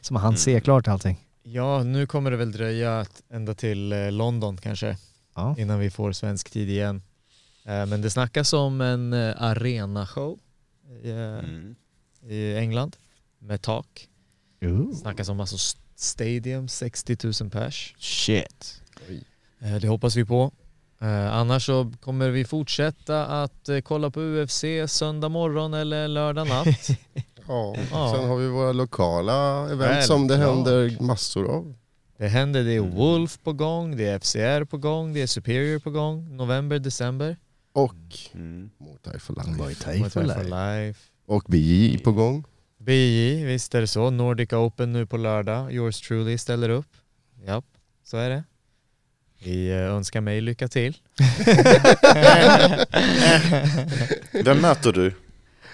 Så 0.00 0.12
man 0.14 0.22
hann 0.22 0.36
se 0.36 0.60
klart 0.60 0.88
allting. 0.88 1.24
Ja, 1.52 1.82
nu 1.82 2.06
kommer 2.06 2.30
det 2.30 2.36
väl 2.36 2.52
dröja 2.52 3.06
ända 3.30 3.54
till 3.54 3.92
eh, 3.92 4.12
London 4.12 4.56
kanske 4.56 4.96
Ja. 5.34 5.54
innan 5.58 5.78
vi 5.78 5.90
får 5.90 6.12
svensk 6.12 6.50
tid 6.50 6.68
igen. 6.70 7.02
Eh, 7.64 7.86
Men 7.86 8.02
det 8.02 8.10
snackas 8.10 8.52
om 8.52 8.80
en 8.80 9.12
eh, 9.12 9.42
arenashow 9.42 10.38
i, 11.02 11.10
Mm. 11.10 11.74
i 12.22 12.56
England 12.56 12.96
med 13.38 13.62
tak. 13.62 14.08
Ooh. 14.62 14.90
Det 14.90 14.96
snackas 14.96 15.28
om 15.28 15.40
alltså 15.40 15.56
st- 15.56 15.80
stadium, 15.94 16.68
60 16.68 17.16
000 17.42 17.50
pers. 17.50 17.94
Shit. 17.98 18.82
Eh, 19.60 19.76
Det 19.76 19.88
hoppas 19.88 20.16
vi 20.16 20.24
på. 20.24 20.52
Annars 21.30 21.66
så 21.66 21.92
kommer 22.00 22.28
vi 22.30 22.44
fortsätta 22.44 23.26
att 23.42 23.68
kolla 23.84 24.10
på 24.10 24.20
UFC 24.20 24.64
söndag 24.86 25.28
morgon 25.28 25.74
eller 25.74 26.08
lördag 26.08 26.48
natt. 26.48 26.66
Ja. 27.48 27.74
Ja. 27.90 28.14
Sen 28.16 28.28
har 28.28 28.36
vi 28.36 28.48
våra 28.48 28.72
lokala 28.72 29.64
event 29.64 29.80
Självklart. 29.80 30.04
som 30.04 30.28
det 30.28 30.36
händer 30.36 30.96
massor 31.02 31.50
av. 31.50 31.74
Det 32.18 32.28
händer, 32.28 32.64
det 32.64 32.72
är 32.72 32.80
Wolf 32.80 33.38
på 33.44 33.52
gång, 33.52 33.96
det 33.96 34.06
är 34.08 34.18
FCR 34.18 34.64
på 34.64 34.76
gång, 34.78 35.12
det 35.12 35.22
är 35.22 35.26
Superior 35.26 35.78
på 35.78 35.90
gång, 35.90 36.36
november, 36.36 36.78
december. 36.78 37.36
Och 37.72 37.94
Mm. 38.34 38.70
Muay 38.78 38.96
Thai 39.02 39.18
for 39.18 39.34
life. 39.34 39.50
Muay 39.62 39.74
Thai 39.74 40.10
for 40.10 40.22
life. 40.22 40.42
life. 40.44 41.00
Och 41.26 41.44
BJ 41.48 41.98
på 41.98 42.12
gång. 42.12 42.44
BJ, 42.78 43.44
visst 43.44 43.74
är 43.74 43.80
det 43.80 43.86
så. 43.86 44.10
Nordic 44.10 44.52
Open 44.52 44.92
nu 44.92 45.06
på 45.06 45.16
lördag. 45.16 45.72
Yours 45.72 46.00
truly 46.00 46.38
ställer 46.38 46.68
upp. 46.68 46.86
Japp, 47.46 47.64
så 48.04 48.16
är 48.16 48.30
det. 48.30 48.44
Vi 49.44 49.68
eh, 49.70 49.76
önskar 49.76 50.20
mig 50.20 50.40
lycka 50.40 50.68
till. 50.68 50.96
Vem 54.44 54.58
möter 54.60 54.92
du? 54.92 55.12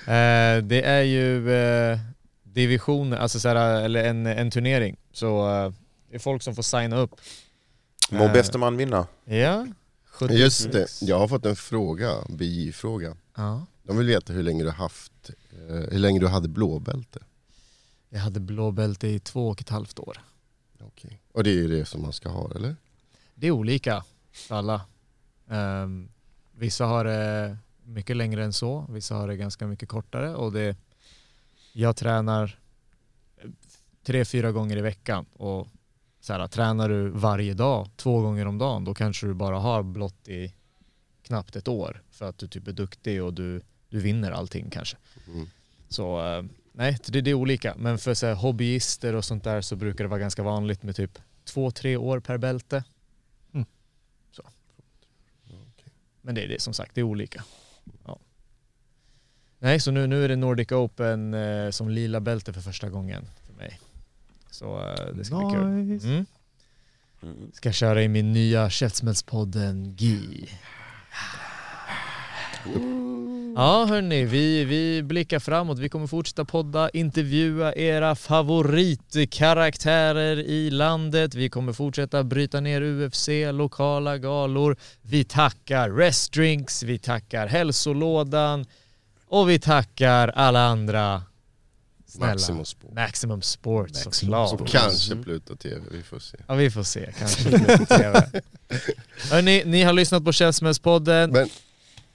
Eh, 0.06 0.62
det 0.62 0.82
är 0.82 1.02
ju 1.02 1.52
eh, 1.52 1.98
divisioner, 2.42 3.16
alltså 3.16 3.40
så 3.40 3.48
här, 3.48 3.82
eller 3.82 4.04
en, 4.04 4.26
en 4.26 4.50
turnering. 4.50 4.96
Så 5.12 5.50
eh, 5.50 5.72
det 6.08 6.14
är 6.14 6.18
folk 6.18 6.42
som 6.42 6.54
får 6.54 6.62
signa 6.62 6.96
upp. 6.96 7.10
Må 8.10 8.24
Eh, 8.24 8.32
bäste 8.32 8.58
man 8.58 8.76
vinna? 8.76 9.06
Ja. 9.24 9.66
76. 10.04 10.40
Just 10.40 10.72
det, 10.72 10.86
jag 11.02 11.18
har 11.18 11.28
fått 11.28 11.46
en 11.46 11.56
fråga, 11.56 12.12
BJ-fråga. 12.28 13.16
Ja. 13.36 13.66
De 13.82 13.98
vill 13.98 14.06
veta 14.06 14.32
hur 14.32 14.42
länge 14.42 14.64
du 14.64 14.70
haft, 14.70 15.30
eh, 15.52 15.74
hur 15.74 15.98
länge 15.98 16.20
du 16.20 16.28
hade 16.28 16.48
blåbälte. 16.48 17.18
Jag 18.08 18.20
hade 18.20 18.40
blåbälte 18.40 19.08
i 19.08 19.18
två 19.20 19.48
och 19.48 19.60
ett 19.60 19.68
halvt 19.68 19.98
år. 19.98 20.20
Okej. 20.80 21.20
Och 21.32 21.44
det 21.44 21.50
är 21.50 21.54
ju 21.54 21.68
det 21.68 21.84
som 21.84 22.02
man 22.02 22.12
ska 22.12 22.28
ha, 22.28 22.52
eller? 22.54 22.76
Det 23.34 23.46
är 23.46 23.50
olika 23.50 24.04
för 24.32 24.54
alla. 24.54 24.80
Ehm, 25.50 26.08
vissa 26.52 26.84
har 26.84 27.04
det 27.04 27.56
mycket 27.84 28.16
längre 28.16 28.44
än 28.44 28.52
så, 28.52 28.86
vissa 28.88 29.14
har 29.14 29.28
det 29.28 29.36
ganska 29.36 29.66
mycket 29.66 29.88
kortare 29.88 30.34
och 30.34 30.52
det, 30.52 30.76
jag 31.72 31.96
tränar 31.96 32.58
tre, 34.02 34.24
fyra 34.24 34.52
gånger 34.52 34.76
i 34.76 34.80
veckan 34.80 35.26
och 35.32 35.68
så 36.20 36.32
här, 36.32 36.46
tränar 36.46 36.88
du 36.88 37.08
varje 37.08 37.54
dag, 37.54 37.90
två 37.96 38.20
gånger 38.20 38.46
om 38.46 38.58
dagen, 38.58 38.84
då 38.84 38.94
kanske 38.94 39.26
du 39.26 39.34
bara 39.34 39.58
har 39.58 39.82
blått 39.82 40.28
i 40.28 40.54
knappt 41.22 41.56
ett 41.56 41.68
år 41.68 42.02
för 42.10 42.24
att 42.24 42.38
du 42.38 42.48
typ 42.48 42.68
är 42.68 42.72
duktig 42.72 43.22
och 43.22 43.34
du, 43.34 43.62
du 43.88 44.00
vinner 44.00 44.30
allting 44.30 44.70
kanske. 44.70 44.96
Mm. 45.26 45.46
Så 45.88 46.26
eh, 46.26 46.44
nej, 46.72 46.98
det, 47.06 47.20
det 47.20 47.30
är 47.30 47.34
olika. 47.34 47.74
Men 47.78 47.98
för 47.98 48.14
så 48.14 48.26
här, 48.26 48.34
hobbyister 48.34 49.14
och 49.14 49.24
sånt 49.24 49.44
där 49.44 49.60
så 49.60 49.76
brukar 49.76 50.04
det 50.04 50.08
vara 50.08 50.20
ganska 50.20 50.42
vanligt 50.42 50.82
med 50.82 50.96
typ 50.96 51.18
två, 51.44 51.70
tre 51.70 51.96
år 51.96 52.20
per 52.20 52.38
bälte. 52.38 52.84
Mm. 53.52 53.66
Så. 54.30 54.42
Men 56.20 56.34
det 56.34 56.44
är 56.44 56.48
det 56.48 56.60
som 56.60 56.74
sagt, 56.74 56.94
det 56.94 57.00
är 57.00 57.02
olika. 57.02 57.44
Nej, 59.58 59.80
så 59.80 59.90
nu, 59.90 60.06
nu 60.06 60.24
är 60.24 60.28
det 60.28 60.36
Nordic 60.36 60.72
Open 60.72 61.34
eh, 61.34 61.70
som 61.70 61.88
lila 61.88 62.20
bälte 62.20 62.52
för 62.52 62.60
första 62.60 62.88
gången 62.88 63.24
för 63.46 63.54
mig. 63.54 63.80
Så 64.50 64.78
eh, 64.78 65.14
det 65.14 65.24
ska 65.24 65.36
bli 65.36 65.54
kul. 65.54 65.66
Nice. 65.66 66.08
Mm. 66.08 66.26
Ska 67.52 67.72
köra 67.72 68.02
i 68.02 68.08
min 68.08 68.32
nya 68.32 68.70
Käftsmällspodden 68.70 69.94
GI. 69.98 70.48
Ja 73.56 73.86
hörni, 73.88 74.24
vi, 74.24 74.64
vi 74.64 75.02
blickar 75.02 75.38
framåt. 75.38 75.78
Vi 75.78 75.88
kommer 75.88 76.06
fortsätta 76.06 76.44
podda, 76.44 76.90
intervjua 76.90 77.74
era 77.74 78.14
favoritkaraktärer 78.14 80.36
i 80.36 80.70
landet. 80.70 81.34
Vi 81.34 81.48
kommer 81.48 81.72
fortsätta 81.72 82.24
bryta 82.24 82.60
ner 82.60 82.82
UFC, 82.82 83.28
lokala 83.52 84.18
galor. 84.18 84.76
Vi 85.02 85.24
tackar 85.24 85.90
Restdrinks, 85.90 86.82
vi 86.82 86.98
tackar 86.98 87.46
Hälsolådan 87.46 88.64
och 89.28 89.50
vi 89.50 89.58
tackar 89.58 90.28
alla 90.28 90.60
andra 90.66 91.22
snälla. 92.08 92.32
Maximum 92.32 92.64
Sport. 92.64 92.92
Maximum 92.94 93.42
Sport 93.42 93.90
Maximum 93.90 94.12
såklart. 94.12 94.60
Och 94.60 94.68
kanske 94.68 95.16
Pluto 95.16 95.56
TV, 95.56 95.80
vi 95.90 96.02
får 96.02 96.18
se. 96.18 96.36
Ja 96.46 96.54
vi 96.54 96.70
får 96.70 96.82
se, 96.82 97.12
kanske 97.18 97.50
på 97.78 97.84
TV. 97.86 98.26
Hörni, 99.30 99.62
ni 99.66 99.82
har 99.82 99.92
lyssnat 99.92 100.24
på 100.24 100.32
Käftsmällspodden. 100.32 101.30
Men 101.30 101.48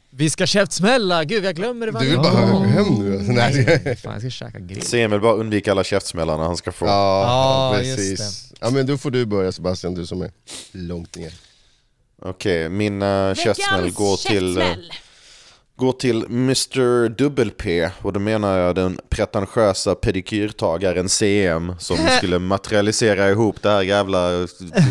Vi 0.10 0.30
ska 0.30 0.46
käftsmälla! 0.46 1.24
Gud 1.24 1.46
jag 1.46 1.56
glömmer 1.56 1.86
det 1.86 1.92
du 1.92 1.96
varje 1.96 2.10
vill 2.10 2.18
bara 2.20 2.52
gång. 2.52 2.66
hem 2.66 2.86
nu 2.86 3.18
alltså. 3.18 3.32
Nej. 3.32 3.96
Fan 3.96 4.12
jag 4.14 4.22
ska 4.22 4.30
käka 4.30 4.60
grill. 4.60 4.82
Se 4.82 5.02
Emil 5.02 5.20
bara 5.20 5.34
undvika 5.34 5.72
alla 5.72 5.84
käftsmällarna 5.84 6.44
han 6.44 6.58
ska 6.58 6.72
få. 6.72 6.86
Ja, 6.86 7.74
Ja, 7.76 7.82
just 7.84 7.98
precis. 7.98 8.54
Ja 8.60 8.70
men 8.70 8.86
då 8.86 8.98
får 8.98 9.12
du 9.12 9.26
börja 9.26 9.52
Sebastian, 9.52 9.94
du 9.96 10.06
som 10.06 10.22
är 10.22 10.32
långt 10.72 11.16
ner. 11.16 11.34
Okej, 12.22 12.70
min 12.70 13.02
uh, 13.02 13.36
käftsmäll 13.36 13.92
går 13.92 14.18
till, 14.18 14.58
eh, 14.58 14.68
går 15.80 15.94
till 15.94 16.26
Mr 16.26 17.10
WP 17.10 17.92
och 18.02 18.14
då 18.14 18.20
menar 18.20 18.58
jag 18.58 18.76
den 18.76 19.00
pretentiösa 19.10 19.96
pedikyrtagaren 19.96 21.10
CM 21.10 21.76
som 21.80 21.98
skulle 22.18 22.40
materialisera 22.40 23.30
ihop 23.30 23.62
det 23.62 23.70
här 23.70 23.82
jävla 23.82 24.32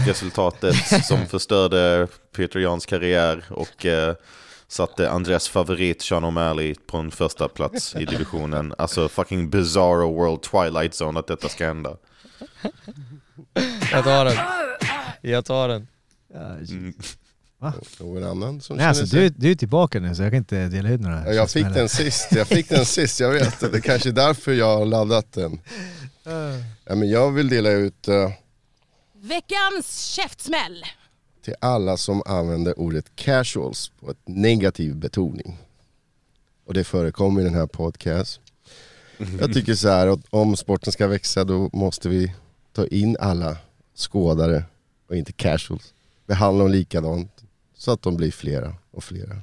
resultatet 0.06 0.76
som 1.04 1.26
förstörde 1.26 2.08
Peter 2.36 2.60
Jans 2.60 2.86
karriär 2.86 3.44
och 3.50 3.86
eh, 3.86 4.14
satte 4.68 5.10
Andres 5.10 5.48
favorit 5.48 6.02
Sean 6.02 6.24
O'Malley 6.24 6.76
på 6.86 6.96
en 6.96 7.10
första 7.10 7.48
plats 7.48 7.96
i 7.96 8.04
divisionen. 8.04 8.74
Alltså 8.78 9.08
fucking 9.08 9.50
bizarro 9.50 10.14
world 10.14 10.42
twilight 10.42 11.02
zone 11.02 11.20
att 11.20 11.26
detta 11.26 11.48
ska 11.48 11.66
hända. 11.66 11.96
Jag 13.92 14.04
tar 14.04 14.24
den. 14.24 14.36
Jag 15.20 15.44
tar 15.44 15.68
den. 15.68 15.88
Mm. 16.70 16.94
Någon 18.00 18.24
annan 18.24 18.60
som 18.60 18.76
Nej, 18.76 18.82
känner 18.82 18.88
alltså, 18.88 19.06
sig? 19.06 19.20
du, 19.20 19.28
du 19.28 19.50
är 19.50 19.54
tillbaka 19.54 20.00
nu 20.00 20.14
så 20.14 20.22
jag 20.22 20.32
kan 20.32 20.38
inte 20.38 20.68
dela 20.68 20.88
ut 20.90 21.00
några 21.00 21.26
Ja, 21.26 21.32
jag 21.32 21.50
fick 21.50 21.64
den 21.64 21.88
sist, 21.88 22.28
jag 22.32 22.46
fick 22.46 22.68
den 22.68 22.84
sist, 22.86 23.20
jag 23.20 23.30
vet 23.32 23.60
det. 23.60 23.68
Det 23.68 23.76
är 23.78 23.80
kanske 23.80 24.08
är 24.08 24.12
därför 24.12 24.52
jag 24.52 24.78
har 24.78 24.86
laddat 24.86 25.32
den. 25.32 25.60
Ja, 26.84 26.94
men 26.94 27.10
jag 27.10 27.30
vill 27.32 27.48
dela 27.48 27.70
ut 27.70 28.08
eh, 28.08 28.30
Veckans 29.20 29.98
käftsmäll. 30.16 30.84
till 31.44 31.54
alla 31.60 31.96
som 31.96 32.22
använder 32.26 32.78
ordet 32.78 33.16
casuals 33.16 33.88
på 34.00 34.10
ett 34.10 34.18
negativ 34.24 34.96
betoning. 34.96 35.58
Och 36.66 36.74
det 36.74 36.84
förekommer 36.84 37.40
i 37.40 37.44
den 37.44 37.54
här 37.54 37.66
podcast. 37.66 38.40
Jag 39.40 39.54
tycker 39.54 39.74
så 39.74 39.88
här 39.88 40.06
att 40.06 40.20
om 40.30 40.56
sporten 40.56 40.92
ska 40.92 41.06
växa 41.06 41.44
då 41.44 41.70
måste 41.72 42.08
vi 42.08 42.32
ta 42.72 42.86
in 42.86 43.16
alla 43.20 43.56
skådare 43.96 44.64
och 45.08 45.16
inte 45.16 45.32
casuals. 45.32 45.94
Behandla 46.26 46.64
dem 46.64 46.72
likadant 46.72 47.37
så 47.78 47.92
att 47.92 48.02
de 48.02 48.16
blir 48.16 48.30
flera 48.30 48.74
och 48.90 49.04
flera. 49.04 49.36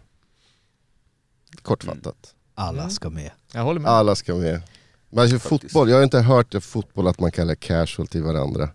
Kortfattat. 1.61 2.33
Alla 2.55 2.89
ska 2.89 3.09
med. 3.09 3.31
Jag 3.53 3.63
håller 3.63 3.79
med. 3.79 3.91
Alla 3.91 4.15
ska 4.15 4.35
med. 4.35 4.61
Men 5.09 5.19
alltså, 5.19 5.39
fotboll, 5.39 5.89
jag 5.89 5.97
har 5.97 6.03
inte 6.03 6.19
hört 6.19 6.51
det 6.51 6.61
fotboll 6.61 7.07
att 7.07 7.19
man 7.19 7.31
kallar 7.31 7.55
casual 7.55 8.07
till 8.07 8.23
varandra. 8.23 8.69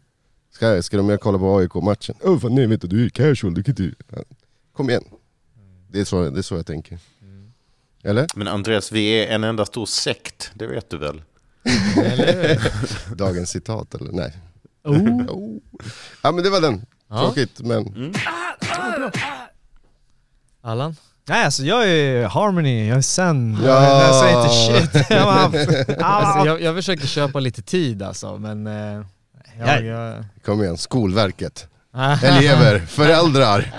Ska, 0.50 0.82
ska 0.82 0.96
de 0.96 1.06
med 1.06 1.20
kolla 1.20 1.38
på 1.38 1.58
AIK-matchen? 1.58 2.14
Åh 2.20 2.38
fan 2.38 2.54
nej 2.54 2.66
vet 2.66 2.80
du, 2.80 2.88
du 2.88 3.04
är 3.04 3.08
casual, 3.08 3.54
du 3.54 3.62
kan 3.62 3.72
inte... 3.72 3.96
Ja. 4.08 4.22
Kom 4.72 4.90
igen. 4.90 5.04
Det 5.88 6.00
är, 6.00 6.04
så, 6.04 6.30
det 6.30 6.38
är 6.40 6.42
så 6.42 6.54
jag 6.54 6.66
tänker. 6.66 6.98
Eller? 8.02 8.26
Men 8.34 8.48
Andres, 8.48 8.92
vi 8.92 9.08
är 9.08 9.34
en 9.34 9.44
enda 9.44 9.66
stor 9.66 9.86
sekt, 9.86 10.50
det 10.54 10.66
vet 10.66 10.90
du 10.90 10.98
väl? 10.98 11.22
Dagens 13.16 13.50
citat 13.50 13.94
eller? 13.94 14.12
Nej. 14.12 14.32
Oh. 14.84 15.26
Oh. 15.28 15.58
Ja 16.22 16.32
men 16.32 16.44
det 16.44 16.50
var 16.50 16.60
den. 16.60 16.86
Ja. 17.08 17.20
Tråkigt 17.20 17.60
men... 17.60 17.86
Mm. 17.86 18.12
Allan? 20.62 20.96
Nej 21.28 21.44
alltså 21.44 21.62
jag 21.62 21.88
är 21.88 22.26
harmony, 22.26 22.88
jag 22.88 22.98
är 22.98 23.02
sen. 23.02 23.58
Ja. 23.64 24.02
Jag 24.06 24.14
säger 24.14 24.42
inte 24.42 24.54
shit. 24.92 25.06
Jag 25.10 25.24
bara, 25.26 26.06
Alltså, 26.06 26.46
jag, 26.46 26.62
jag 26.62 26.74
försöker 26.76 27.06
köpa 27.06 27.40
lite 27.40 27.62
tid 27.62 28.02
alltså, 28.02 28.38
men... 28.38 28.66
Eh, 28.66 29.02
jag, 29.58 29.84
jag... 29.84 30.24
Kom 30.44 30.62
igen, 30.62 30.76
Skolverket. 30.78 31.68
Elever, 32.22 32.78
föräldrar. 32.78 33.72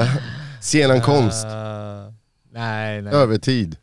Scenankonst, 0.60 1.44
Eh, 1.44 2.12
nej, 2.52 3.02
nej. 3.02 3.14
övertid. 3.14 3.76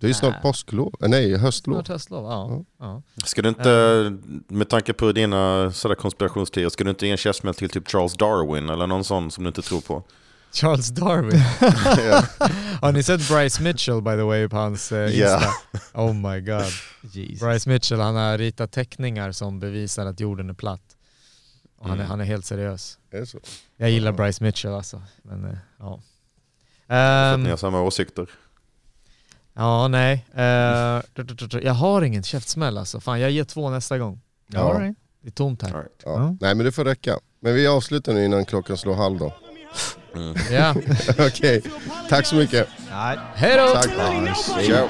Det 0.00 0.06
är 0.06 0.08
ju 0.08 0.14
snart 0.14 0.42
påsklov, 0.42 0.94
Eh, 1.02 1.08
nej 1.08 1.36
höstlov. 1.36 1.74
Snart 1.74 1.88
höstlov, 1.88 2.24
ja. 2.24 2.64
ja. 2.80 3.02
Ska 3.24 3.42
du 3.42 3.48
inte, 3.48 4.12
med 4.48 4.68
tanke 4.68 4.92
på 4.92 5.12
dina 5.12 5.70
sådär 5.72 5.94
konspirationsteorier, 5.94 6.68
ska 6.70 6.84
du 6.84 6.90
inte 6.90 7.06
ge 7.06 7.12
en 7.12 7.18
käftsmäll 7.18 7.54
till 7.54 7.70
typ 7.70 7.90
Charles 7.90 8.14
Darwin 8.14 8.68
eller 8.68 8.86
någon 8.86 9.04
sån 9.04 9.30
som 9.30 9.44
du 9.44 9.48
inte 9.48 9.62
tror 9.62 9.80
på? 9.80 10.02
Charles 10.54 10.88
Darwin. 10.88 11.40
Har 12.80 12.92
ni 12.92 13.02
sett 13.02 13.28
Bryce 13.28 13.62
Mitchell 13.62 14.02
by 14.02 14.10
the 14.10 14.22
way 14.22 14.48
på 14.48 14.56
hans 14.56 14.92
eh, 14.92 14.98
Ja. 15.18 15.34
Insta? 15.34 15.50
Oh 16.00 16.14
my 16.14 16.40
god. 16.40 16.64
Jesus. 17.12 17.40
Bryce 17.40 17.68
Mitchell 17.70 18.00
han 18.00 18.14
har 18.16 18.38
ritat 18.38 18.72
teckningar 18.72 19.32
som 19.32 19.60
bevisar 19.60 20.06
att 20.06 20.20
jorden 20.20 20.50
är 20.50 20.54
platt. 20.54 20.80
Och 21.78 21.88
han, 21.88 21.98
är, 21.98 22.02
Mm. 22.02 22.10
han 22.10 22.20
är 22.20 22.24
helt 22.24 22.44
seriös. 22.46 22.98
Är 23.10 23.24
så? 23.24 23.38
Jag 23.76 23.90
gillar 23.90 24.12
Bryce 24.12 24.44
Mitchell 24.44 24.72
alltså. 24.74 25.02
Men, 25.22 25.44
eh, 25.44 25.56
ja. 25.78 26.00
För 26.86 27.34
att 27.34 27.40
ni 27.40 27.50
har 27.50 27.56
samma 27.56 27.80
åsikter. 27.82 28.30
ja, 29.54 29.88
nej. 29.88 30.26
Tut. 31.14 31.54
jag 31.62 31.74
har 31.74 32.02
ingen 32.02 32.22
käftsmäll 32.22 32.78
alltså. 32.78 33.00
Fan, 33.00 33.20
jag 33.20 33.30
ger 33.30 33.44
två 33.44 33.70
nästa 33.70 33.98
gång. 33.98 34.20
Ja. 34.46 34.60
All 34.60 34.80
right. 34.82 34.96
Det 35.22 35.28
är 35.28 35.32
tomt 35.32 35.62
här. 35.62 35.68
All 35.70 35.76
right. 35.80 36.02
Ja. 36.04 36.12
Ja. 36.12 36.36
Nej 36.40 36.54
men 36.54 36.66
det 36.66 36.72
får 36.72 36.84
räcka. 36.84 37.18
Men 37.40 37.54
vi 37.54 37.66
avslutar 37.66 38.12
nu 38.12 38.24
innan 38.24 38.44
klockan 38.44 38.76
slår 38.76 38.94
halv 38.94 39.18
då. 39.18 39.32
Mm. 40.14 40.34
Ja. 40.50 40.74
Okej, 41.26 41.62
tack 42.08 42.26
så 42.26 42.34
mycket. 42.34 42.68
Nej. 42.90 43.18
Hej 43.34 43.56
då! 43.56 43.68
Tack. 43.68 43.90
Ciao. 44.66 44.88